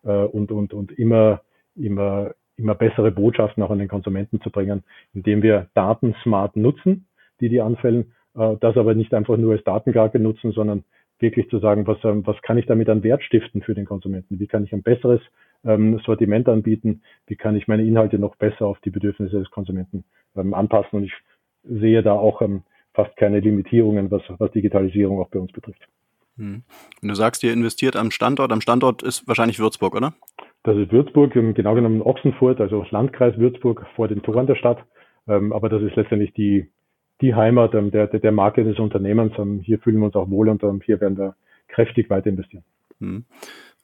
äh, 0.02 0.24
und, 0.24 0.52
und, 0.52 0.74
und 0.74 0.92
immer 0.98 1.40
immer, 1.76 2.32
immer 2.56 2.74
bessere 2.74 3.10
Botschaften 3.10 3.62
auch 3.62 3.70
an 3.70 3.78
den 3.78 3.88
Konsumenten 3.88 4.40
zu 4.40 4.50
bringen, 4.50 4.84
indem 5.12 5.42
wir 5.42 5.68
Daten 5.74 6.14
smart 6.22 6.56
nutzen, 6.56 7.06
die 7.40 7.48
die 7.48 7.60
anfällen, 7.60 8.12
äh, 8.36 8.56
das 8.60 8.76
aber 8.76 8.94
nicht 8.94 9.14
einfach 9.14 9.36
nur 9.36 9.52
als 9.52 9.64
Datenkrake 9.64 10.18
nutzen, 10.18 10.52
sondern 10.52 10.84
wirklich 11.18 11.48
zu 11.48 11.58
sagen, 11.58 11.86
was, 11.86 11.98
ähm, 12.04 12.26
was 12.26 12.40
kann 12.42 12.58
ich 12.58 12.66
damit 12.66 12.88
an 12.88 13.02
Wert 13.02 13.22
stiften 13.22 13.62
für 13.62 13.74
den 13.74 13.86
Konsumenten? 13.86 14.38
Wie 14.40 14.46
kann 14.46 14.64
ich 14.64 14.72
ein 14.72 14.82
besseres 14.82 15.20
ähm, 15.64 15.98
Sortiment 16.04 16.48
anbieten? 16.48 17.02
Wie 17.26 17.36
kann 17.36 17.56
ich 17.56 17.68
meine 17.68 17.84
Inhalte 17.84 18.18
noch 18.18 18.36
besser 18.36 18.66
auf 18.66 18.78
die 18.80 18.90
Bedürfnisse 18.90 19.38
des 19.38 19.50
Konsumenten 19.50 20.04
ähm, 20.36 20.54
anpassen? 20.54 20.98
Und 20.98 21.04
ich 21.04 21.14
sehe 21.62 22.02
da 22.02 22.12
auch 22.12 22.42
fast 22.92 23.16
keine 23.16 23.40
Limitierungen, 23.40 24.10
was, 24.10 24.22
was 24.38 24.50
Digitalisierung 24.52 25.18
auch 25.18 25.30
bei 25.30 25.38
uns 25.38 25.50
betrifft. 25.50 25.88
Hm. 26.36 26.64
Wenn 27.00 27.08
du 27.08 27.14
sagst, 27.14 27.42
ihr 27.42 27.52
investiert 27.52 27.96
am 27.96 28.10
Standort, 28.10 28.52
am 28.52 28.60
Standort 28.60 29.02
ist 29.02 29.26
wahrscheinlich 29.28 29.58
Würzburg, 29.58 29.94
oder? 29.94 30.14
Das 30.64 30.76
ist 30.76 30.90
Würzburg, 30.92 31.32
genau 31.32 31.74
genommen 31.74 32.02
Ochsenfurt, 32.02 32.60
also 32.60 32.84
Landkreis 32.90 33.36
Würzburg 33.38 33.86
vor 33.94 34.08
den 34.08 34.22
Toren 34.22 34.46
der 34.46 34.56
Stadt. 34.56 34.78
Ähm, 35.28 35.52
aber 35.52 35.68
das 35.68 35.82
ist 35.82 35.96
letztendlich 35.96 36.32
die, 36.34 36.70
die 37.20 37.34
Heimat 37.34 37.74
ähm, 37.74 37.90
der, 37.90 38.06
der 38.06 38.32
Marke 38.32 38.64
des 38.64 38.78
Unternehmens. 38.78 39.32
Ähm, 39.38 39.60
hier 39.60 39.78
fühlen 39.78 39.98
wir 39.98 40.06
uns 40.06 40.16
auch 40.16 40.30
wohl 40.30 40.48
und 40.48 40.84
hier 40.84 41.00
werden 41.00 41.18
wir 41.18 41.36
kräftig 41.68 42.10
weiter 42.10 42.30
investieren. 42.30 42.64
Hm. 43.00 43.24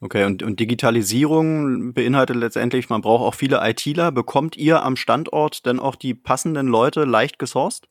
Okay, 0.03 0.25
und, 0.25 0.43
und 0.43 0.59
Digitalisierung 0.59 1.93
beinhaltet 1.93 2.37
letztendlich, 2.37 2.89
man 2.89 3.03
braucht 3.03 3.23
auch 3.23 3.35
viele 3.35 3.61
ITler. 3.63 4.13
Bekommt 4.13 4.57
ihr 4.57 4.83
am 4.83 4.97
Standort 4.97 5.67
denn 5.67 5.79
auch 5.79 5.95
die 5.95 6.15
passenden 6.15 6.69
Leute 6.69 7.05
leicht 7.05 7.39
gesourced? 7.39 7.89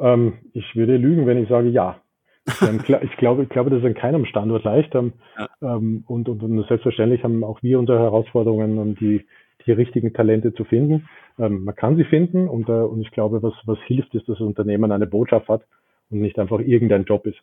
Ähm, 0.00 0.38
ich 0.52 0.74
würde 0.74 0.96
lügen, 0.96 1.26
wenn 1.26 1.40
ich 1.40 1.48
sage 1.48 1.68
ja. 1.68 2.00
Ich, 2.46 3.16
glaube, 3.16 3.44
ich 3.44 3.48
glaube, 3.48 3.70
das 3.70 3.80
ist 3.80 3.84
an 3.84 3.94
keinem 3.94 4.24
Standort 4.24 4.64
leicht. 4.64 4.94
Ähm, 4.94 5.12
ähm, 5.60 6.04
und, 6.06 6.28
und, 6.28 6.42
und, 6.42 6.66
selbstverständlich 6.66 7.22
haben 7.22 7.44
auch 7.44 7.62
wir 7.62 7.78
unsere 7.78 7.98
Herausforderungen, 7.98 8.78
um 8.78 8.94
die, 8.96 9.24
die 9.66 9.72
richtigen 9.72 10.12
Talente 10.12 10.52
zu 10.52 10.64
finden. 10.64 11.08
Ähm, 11.38 11.64
man 11.64 11.74
kann 11.74 11.96
sie 11.96 12.04
finden 12.04 12.48
und, 12.48 12.68
äh, 12.68 12.72
und 12.72 13.00
ich 13.00 13.10
glaube, 13.12 13.42
was, 13.42 13.54
was 13.64 13.78
hilft, 13.86 14.14
ist, 14.14 14.28
dass 14.28 14.38
das 14.38 14.46
Unternehmen 14.46 14.90
eine 14.90 15.06
Botschaft 15.06 15.48
hat 15.48 15.62
und 16.10 16.20
nicht 16.20 16.38
einfach 16.38 16.60
irgendein 16.60 17.04
Job 17.04 17.26
ist. 17.26 17.38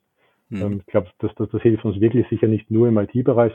Mhm. 0.50 0.80
ich 0.80 0.86
glaube, 0.88 1.08
das, 1.20 1.32
das, 1.36 1.50
das 1.50 1.62
hilft 1.62 1.86
uns 1.86 2.02
wirklich 2.02 2.28
sicher 2.30 2.48
nicht 2.48 2.72
nur 2.72 2.88
im 2.88 2.98
IT-Bereich, 2.98 3.54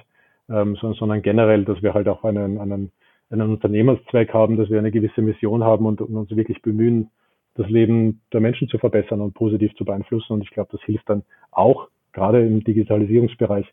ähm, 0.48 0.76
sondern, 0.76 0.98
sondern 0.98 1.22
generell, 1.22 1.64
dass 1.64 1.82
wir 1.82 1.92
halt 1.92 2.08
auch 2.08 2.24
einen, 2.24 2.58
einen, 2.58 2.92
einen 3.30 3.50
Unternehmenszweck 3.50 4.32
haben, 4.32 4.56
dass 4.56 4.70
wir 4.70 4.78
eine 4.78 4.92
gewisse 4.92 5.20
Mission 5.20 5.64
haben 5.64 5.86
und, 5.86 6.00
und 6.00 6.16
uns 6.16 6.30
wirklich 6.34 6.62
bemühen, 6.62 7.10
das 7.54 7.68
Leben 7.68 8.20
der 8.32 8.40
Menschen 8.40 8.68
zu 8.68 8.78
verbessern 8.78 9.20
und 9.20 9.34
positiv 9.34 9.74
zu 9.76 9.84
beeinflussen. 9.84 10.32
Und 10.32 10.42
ich 10.42 10.50
glaube, 10.50 10.70
das 10.72 10.82
hilft 10.82 11.08
dann 11.08 11.22
auch 11.50 11.88
gerade 12.12 12.44
im 12.44 12.62
Digitalisierungsbereich, 12.64 13.66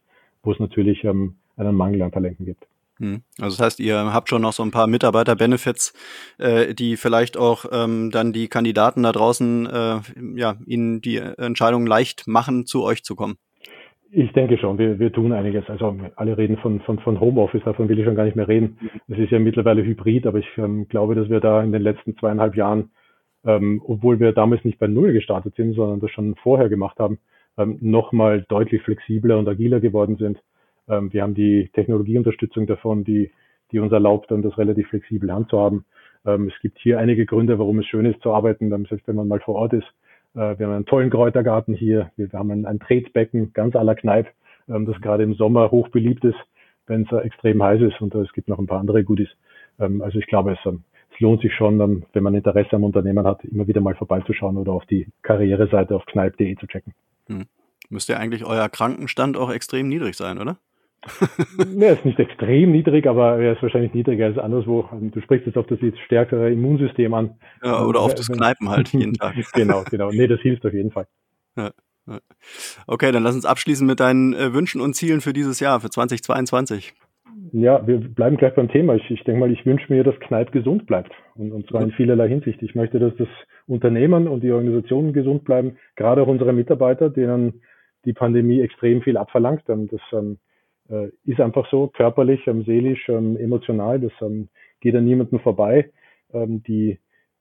wo 0.44 0.52
es 0.52 0.60
natürlich 0.60 1.04
ähm, 1.04 1.36
einen 1.58 1.76
Mangel 1.76 2.02
an 2.02 2.12
Talenten 2.12 2.46
gibt. 2.46 2.66
Hm. 3.00 3.24
Also 3.40 3.58
das 3.58 3.66
heißt, 3.66 3.80
ihr 3.80 4.14
habt 4.14 4.30
schon 4.30 4.44
noch 4.44 4.54
so 4.54 4.64
ein 4.64 4.72
paar 4.72 4.88
Mitarbeiter-Benefits, 4.88 5.94
äh, 6.38 6.74
die 6.76 6.98
vielleicht 6.98 7.36
auch 7.36 7.66
ähm, 7.72 8.12
dann 8.12 8.32
die 8.32 8.48
Kandidaten 8.48 9.04
da 9.04 9.12
draußen, 9.12 9.66
äh, 9.66 10.00
ja, 10.36 10.56
ihnen 10.66 11.02
die 11.02 11.18
Entscheidung 11.18 11.88
leicht 11.88 12.28
machen, 12.28 12.66
zu 12.66 12.84
euch 12.84 13.04
zu 13.04 13.16
kommen. 13.16 13.38
Ich 14.14 14.32
denke 14.34 14.58
schon, 14.58 14.78
wir, 14.78 15.00
wir 15.00 15.12
tun 15.12 15.32
einiges. 15.32 15.68
Also 15.70 15.98
alle 16.18 16.38
reden 16.38 16.58
von, 16.58 16.82
von, 16.82 17.00
von 17.00 17.20
Homeoffice, 17.20 17.64
davon 17.64 17.88
will 17.88 17.98
ich 17.98 18.06
schon 18.06 18.16
gar 18.16 18.26
nicht 18.26 18.36
mehr 18.36 18.48
reden. 18.48 18.78
Es 19.08 19.18
ist 19.18 19.32
ja 19.32 19.40
mittlerweile 19.40 19.84
hybrid, 19.84 20.28
aber 20.28 20.40
ich 20.40 20.48
ähm, 20.58 20.88
glaube, 20.90 21.16
dass 21.16 21.30
wir 21.30 21.40
da 21.40 21.64
in 21.64 21.72
den 21.72 21.82
letzten 21.82 22.18
zweieinhalb 22.18 22.56
Jahren 22.56 22.92
ähm, 23.46 23.82
obwohl 23.86 24.20
wir 24.20 24.32
damals 24.32 24.64
nicht 24.64 24.80
bei 24.80 24.88
Null 24.88 25.14
gestartet 25.14 25.56
sind, 25.56 25.74
sondern 25.74 26.00
das 26.00 26.12
schon 26.12 26.36
vorher 26.36 26.70
gemacht 26.70 27.00
haben, 27.00 27.20
ähm, 27.58 27.78
nochmal 27.82 28.46
deutlich 28.48 28.82
flexibler 28.84 29.38
und 29.38 29.48
agiler 29.48 29.80
geworden 29.80 30.18
sind. 30.18 30.40
Ähm, 30.88 31.12
wir 31.14 31.24
haben 31.24 31.34
die 31.34 31.70
Technologieunterstützung 31.74 32.68
davon, 32.68 33.04
die, 33.04 33.32
die 33.72 33.80
uns 33.80 33.92
erlaubt, 33.92 34.32
dann 34.32 34.42
das 34.42 34.58
relativ 34.58 34.88
flexibel 34.90 35.32
handzuhaben. 35.32 35.86
Ähm, 36.26 36.52
es 36.54 36.62
gibt 36.62 36.80
hier 36.80 37.00
einige 37.00 37.26
Gründe, 37.26 37.58
warum 37.60 37.80
es 37.80 37.88
schön 37.88 38.06
ist 38.06 38.22
zu 38.22 38.34
arbeiten, 38.34 38.70
selbst 38.88 39.08
wenn 39.08 39.16
man 39.16 39.28
mal 39.28 39.40
vor 39.40 39.56
Ort 39.56 39.74
ist. 39.74 39.88
Äh, 40.36 40.58
wir 40.58 40.68
haben 40.68 40.74
einen 40.74 40.86
tollen 40.86 41.10
Kräutergarten 41.10 41.74
hier. 41.74 42.12
Wir 42.16 42.30
haben 42.34 42.52
ein, 42.52 42.66
ein 42.66 42.80
Tretbecken, 42.80 43.54
ganz 43.54 43.76
aller 43.76 43.96
Kneipp, 43.96 44.28
ähm, 44.70 44.86
das 44.86 45.00
gerade 45.02 45.24
im 45.24 45.34
Sommer 45.34 45.72
hoch 45.72 45.90
beliebt 45.90 46.24
ist, 46.24 46.40
wenn 46.88 47.04
es 47.04 47.12
äh, 47.12 47.18
extrem 47.26 47.62
heiß 47.62 47.82
ist. 47.82 48.02
Und 48.02 48.16
äh, 48.16 48.20
es 48.20 48.34
gibt 48.34 48.48
noch 48.48 48.60
ein 48.60 48.68
paar 48.68 48.80
andere 48.80 49.04
Goodies. 49.04 49.30
Ähm, 49.80 50.02
also 50.02 50.20
ich 50.20 50.28
glaube, 50.28 50.54
es, 50.54 50.60
ähm, 50.66 50.84
es 51.14 51.20
lohnt 51.20 51.42
sich 51.42 51.54
schon, 51.54 51.80
ähm, 51.80 52.04
wenn 52.14 52.24
man 52.24 52.34
Interesse 52.34 52.74
am 52.74 52.84
Unternehmen 52.84 53.26
hat, 53.26 53.44
immer 53.44 53.68
wieder 53.68 53.82
mal 53.82 53.96
vorbeizuschauen 53.96 54.58
oder 54.58 54.72
auf 54.72 54.86
die 54.86 55.08
Karriereseite 55.22 55.96
auf 55.96 56.06
kneipp.de 56.06 56.56
zu 56.58 56.68
checken. 56.68 56.94
Hm. 57.28 57.46
Müsste 57.90 58.14
ja 58.14 58.20
eigentlich 58.20 58.46
euer 58.46 58.70
Krankenstand 58.70 59.38
auch 59.38 59.52
extrem 59.52 59.90
niedrig 59.90 60.16
sein, 60.16 60.40
oder? 60.40 60.58
er 61.80 61.94
ist 61.94 62.06
nicht 62.06 62.20
extrem 62.20 62.72
niedrig, 62.72 63.08
aber 63.08 63.40
er 63.40 63.54
ist 63.54 63.64
wahrscheinlich 63.64 63.94
niedriger 63.94 64.28
als 64.28 64.38
anderswo. 64.38 64.88
Du 64.92 65.20
sprichst 65.22 65.48
jetzt 65.48 65.58
auf 65.58 65.66
das 65.66 65.82
jetzt 65.82 66.00
stärkere 66.02 66.52
Immunsystem 66.52 67.14
an. 67.14 67.40
Ja, 67.64 67.84
oder 67.84 68.02
auf 68.02 68.14
das 68.14 68.28
Kneipen 68.28 68.70
halt 68.70 68.90
jeden 68.94 69.16
Tag. 69.16 69.36
genau, 69.54 69.84
genau. 69.90 70.12
Nee, 70.12 70.28
das 70.28 70.40
hilft 70.42 70.66
auf 70.66 70.74
jeden 70.74 70.92
Fall. 70.92 71.08
Ja, 71.58 71.72
Okay, 72.88 73.12
dann 73.12 73.24
lass 73.24 73.36
uns 73.36 73.46
abschließen 73.46 73.86
mit 73.86 74.00
deinen 74.00 74.34
äh, 74.34 74.54
Wünschen 74.54 74.82
und 74.82 74.96
Zielen 74.96 75.22
für 75.22 75.34
dieses 75.34 75.60
Jahr, 75.60 75.80
für 75.82 75.90
2022. 75.90 76.94
Ja, 77.52 77.86
wir 77.86 78.00
bleiben 78.00 78.38
gleich 78.38 78.56
beim 78.56 78.70
Thema. 78.70 78.96
Ich, 78.96 79.10
ich 79.12 79.24
denke 79.24 79.40
mal, 79.40 79.52
ich 79.52 79.66
wünsche 79.66 79.92
mir, 79.92 80.04
dass 80.04 80.20
Kneipp 80.20 80.52
gesund 80.52 80.86
bleibt. 80.86 81.12
Und, 81.36 81.52
und 81.52 81.68
zwar 81.68 81.82
in 81.82 81.92
vielerlei 81.92 82.30
Hinsicht. 82.30 82.62
Ich 82.62 82.76
möchte, 82.76 83.00
dass 83.00 83.16
das 83.18 83.28
Unternehmen 83.68 84.28
und 84.28 84.44
die 84.44 84.52
Organisationen 84.52 85.14
gesund 85.14 85.44
bleiben, 85.44 85.78
gerade 85.96 86.22
auch 86.22 86.28
unsere 86.28 86.54
Mitarbeiter, 86.54 87.10
denen 87.10 87.62
die 88.06 88.14
Pandemie 88.14 88.62
extrem 88.62 89.02
viel 89.02 89.18
abverlangt. 89.18 89.64
Das 89.68 90.02
ähm, 90.14 90.38
äh, 90.90 91.10
ist 91.26 91.40
einfach 91.40 91.70
so, 91.70 91.88
körperlich, 91.88 92.46
ähm, 92.48 92.64
seelisch, 92.64 93.08
ähm, 93.10 93.38
emotional, 93.38 94.00
das 94.00 94.12
ähm, 94.22 94.50
geht 94.80 94.96
an 94.96 95.06
niemanden 95.06 95.40
vorbei. 95.40 95.92
Ähm, 96.34 96.64
die, 96.64 97.00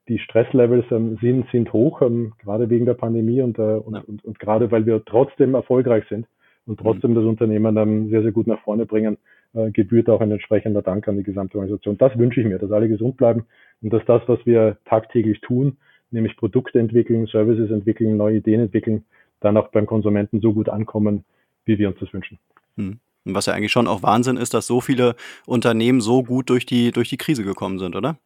die 0.08 0.18
Stresslevels 0.18 0.86
ähm, 0.90 1.18
sind, 1.20 1.46
sind 1.50 1.72
hoch, 1.72 2.02
ähm, 2.02 2.32
gerade 2.38 2.70
wegen 2.70 2.86
der 2.86 2.94
Pandemie 2.94 3.42
und, 3.42 3.58
äh, 3.58 3.62
und, 3.62 3.94
ja. 3.94 4.02
und, 4.06 4.24
und, 4.24 4.38
gerade 4.38 4.70
weil 4.70 4.86
wir 4.86 5.04
trotzdem 5.04 5.54
erfolgreich 5.54 6.04
sind 6.08 6.26
und 6.66 6.80
mhm. 6.80 6.84
trotzdem 6.84 7.14
das 7.14 7.24
Unternehmen 7.24 7.76
ähm, 7.76 8.10
sehr, 8.10 8.22
sehr 8.22 8.32
gut 8.32 8.46
nach 8.46 8.60
vorne 8.62 8.86
bringen, 8.86 9.18
äh, 9.54 9.70
gebührt 9.70 10.08
auch 10.08 10.20
ein 10.20 10.30
entsprechender 10.30 10.82
Dank 10.82 11.08
an 11.08 11.16
die 11.16 11.22
gesamte 11.22 11.58
Organisation. 11.58 11.98
Das 11.98 12.16
wünsche 12.18 12.40
ich 12.40 12.46
mir, 12.46 12.58
dass 12.58 12.72
alle 12.72 12.88
gesund 12.88 13.16
bleiben 13.16 13.46
und 13.82 13.92
dass 13.92 14.04
das, 14.06 14.22
was 14.26 14.38
wir 14.44 14.78
tagtäglich 14.84 15.40
tun, 15.40 15.76
nämlich 16.10 16.36
Produkte 16.36 16.78
entwickeln, 16.78 17.26
Services 17.26 17.70
entwickeln, 17.70 18.16
neue 18.16 18.36
Ideen 18.36 18.60
entwickeln, 18.60 19.04
dann 19.40 19.56
auch 19.56 19.68
beim 19.68 19.86
Konsumenten 19.86 20.40
so 20.40 20.52
gut 20.52 20.68
ankommen, 20.68 21.24
wie 21.64 21.78
wir 21.78 21.88
uns 21.88 21.98
das 22.00 22.12
wünschen. 22.12 22.38
Mhm. 22.76 22.98
Was 23.24 23.46
ja 23.46 23.52
eigentlich 23.52 23.72
schon 23.72 23.86
auch 23.86 24.02
Wahnsinn 24.02 24.36
ist, 24.36 24.54
dass 24.54 24.66
so 24.66 24.80
viele 24.80 25.14
Unternehmen 25.46 26.00
so 26.00 26.22
gut 26.22 26.48
durch 26.48 26.64
die, 26.64 26.90
durch 26.90 27.10
die 27.10 27.18
Krise 27.18 27.44
gekommen 27.44 27.78
sind, 27.78 27.94
oder? 27.94 28.16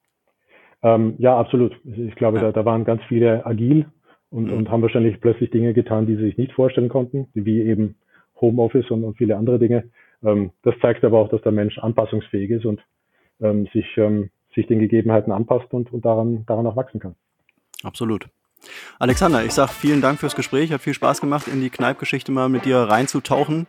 Ähm, 0.82 1.14
ja, 1.18 1.36
absolut. 1.36 1.74
Ich 1.84 2.14
glaube, 2.14 2.38
ja. 2.38 2.44
da, 2.44 2.52
da 2.52 2.64
waren 2.64 2.84
ganz 2.84 3.02
viele 3.08 3.44
agil 3.44 3.86
und, 4.30 4.46
mhm. 4.46 4.52
und 4.52 4.70
haben 4.70 4.82
wahrscheinlich 4.82 5.20
plötzlich 5.20 5.50
Dinge 5.50 5.74
getan, 5.74 6.06
die 6.06 6.16
sie 6.16 6.22
sich 6.22 6.36
nicht 6.36 6.52
vorstellen 6.52 6.88
konnten, 6.88 7.26
wie 7.34 7.62
eben 7.62 7.96
Homeoffice 8.40 8.90
und, 8.90 9.02
und 9.02 9.16
viele 9.16 9.36
andere 9.36 9.58
Dinge. 9.58 9.84
Ähm, 10.24 10.50
das 10.62 10.74
zeigt 10.80 11.04
aber 11.04 11.18
auch, 11.18 11.28
dass 11.28 11.42
der 11.42 11.52
Mensch 11.52 11.78
anpassungsfähig 11.78 12.50
ist 12.50 12.64
und 12.64 12.80
ähm, 13.40 13.68
sich, 13.72 13.86
ähm, 13.96 14.30
sich 14.54 14.66
den 14.66 14.78
Gegebenheiten 14.78 15.32
anpasst 15.32 15.72
und, 15.72 15.92
und 15.92 16.04
daran, 16.04 16.44
daran 16.46 16.66
auch 16.66 16.76
wachsen 16.76 17.00
kann. 17.00 17.14
Absolut. 17.82 18.28
Alexander, 18.98 19.44
ich 19.44 19.52
sage 19.52 19.72
vielen 19.72 20.00
Dank 20.00 20.20
fürs 20.20 20.34
Gespräch. 20.34 20.72
Hat 20.72 20.80
viel 20.80 20.94
Spaß 20.94 21.20
gemacht, 21.20 21.48
in 21.48 21.60
die 21.60 21.70
Kneipgeschichte 21.70 22.32
mal 22.32 22.48
mit 22.48 22.64
dir 22.64 22.78
reinzutauchen 22.78 23.66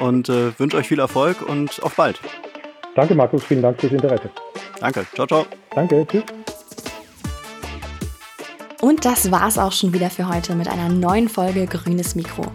und 0.00 0.28
äh, 0.28 0.58
wünsche 0.58 0.78
euch 0.78 0.88
viel 0.88 1.00
Erfolg 1.00 1.46
und 1.46 1.82
auf 1.82 1.96
bald. 1.96 2.20
Danke, 2.94 3.14
Markus. 3.14 3.44
Vielen 3.44 3.62
Dank 3.62 3.78
fürs 3.78 3.92
Interesse. 3.92 4.30
Danke. 4.80 5.04
Ciao, 5.14 5.26
ciao. 5.26 5.46
Danke. 5.74 6.06
Tschüss. 6.08 6.24
Und 8.80 9.04
das 9.04 9.30
war's 9.30 9.58
auch 9.58 9.72
schon 9.72 9.92
wieder 9.92 10.08
für 10.08 10.28
heute 10.28 10.54
mit 10.54 10.68
einer 10.68 10.88
neuen 10.88 11.28
Folge 11.28 11.66
Grünes 11.66 12.14
Mikro. 12.14 12.46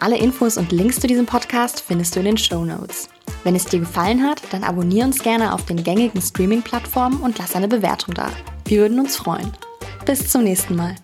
Alle 0.00 0.16
Infos 0.16 0.56
und 0.56 0.70
Links 0.70 1.00
zu 1.00 1.08
diesem 1.08 1.26
Podcast 1.26 1.80
findest 1.80 2.14
du 2.14 2.20
in 2.20 2.26
den 2.26 2.38
Show 2.38 2.64
Notes. 2.64 3.08
Wenn 3.42 3.56
es 3.56 3.64
dir 3.64 3.80
gefallen 3.80 4.22
hat, 4.22 4.40
dann 4.52 4.62
abonniere 4.62 5.06
uns 5.06 5.22
gerne 5.22 5.52
auf 5.52 5.66
den 5.66 5.82
gängigen 5.82 6.22
Streaming-Plattformen 6.22 7.20
und 7.20 7.38
lass 7.38 7.56
eine 7.56 7.68
Bewertung 7.68 8.14
da. 8.14 8.30
Wir 8.66 8.82
würden 8.82 9.00
uns 9.00 9.16
freuen. 9.16 9.52
Bis 10.06 10.28
zum 10.28 10.44
nächsten 10.44 10.76
Mal. 10.76 10.94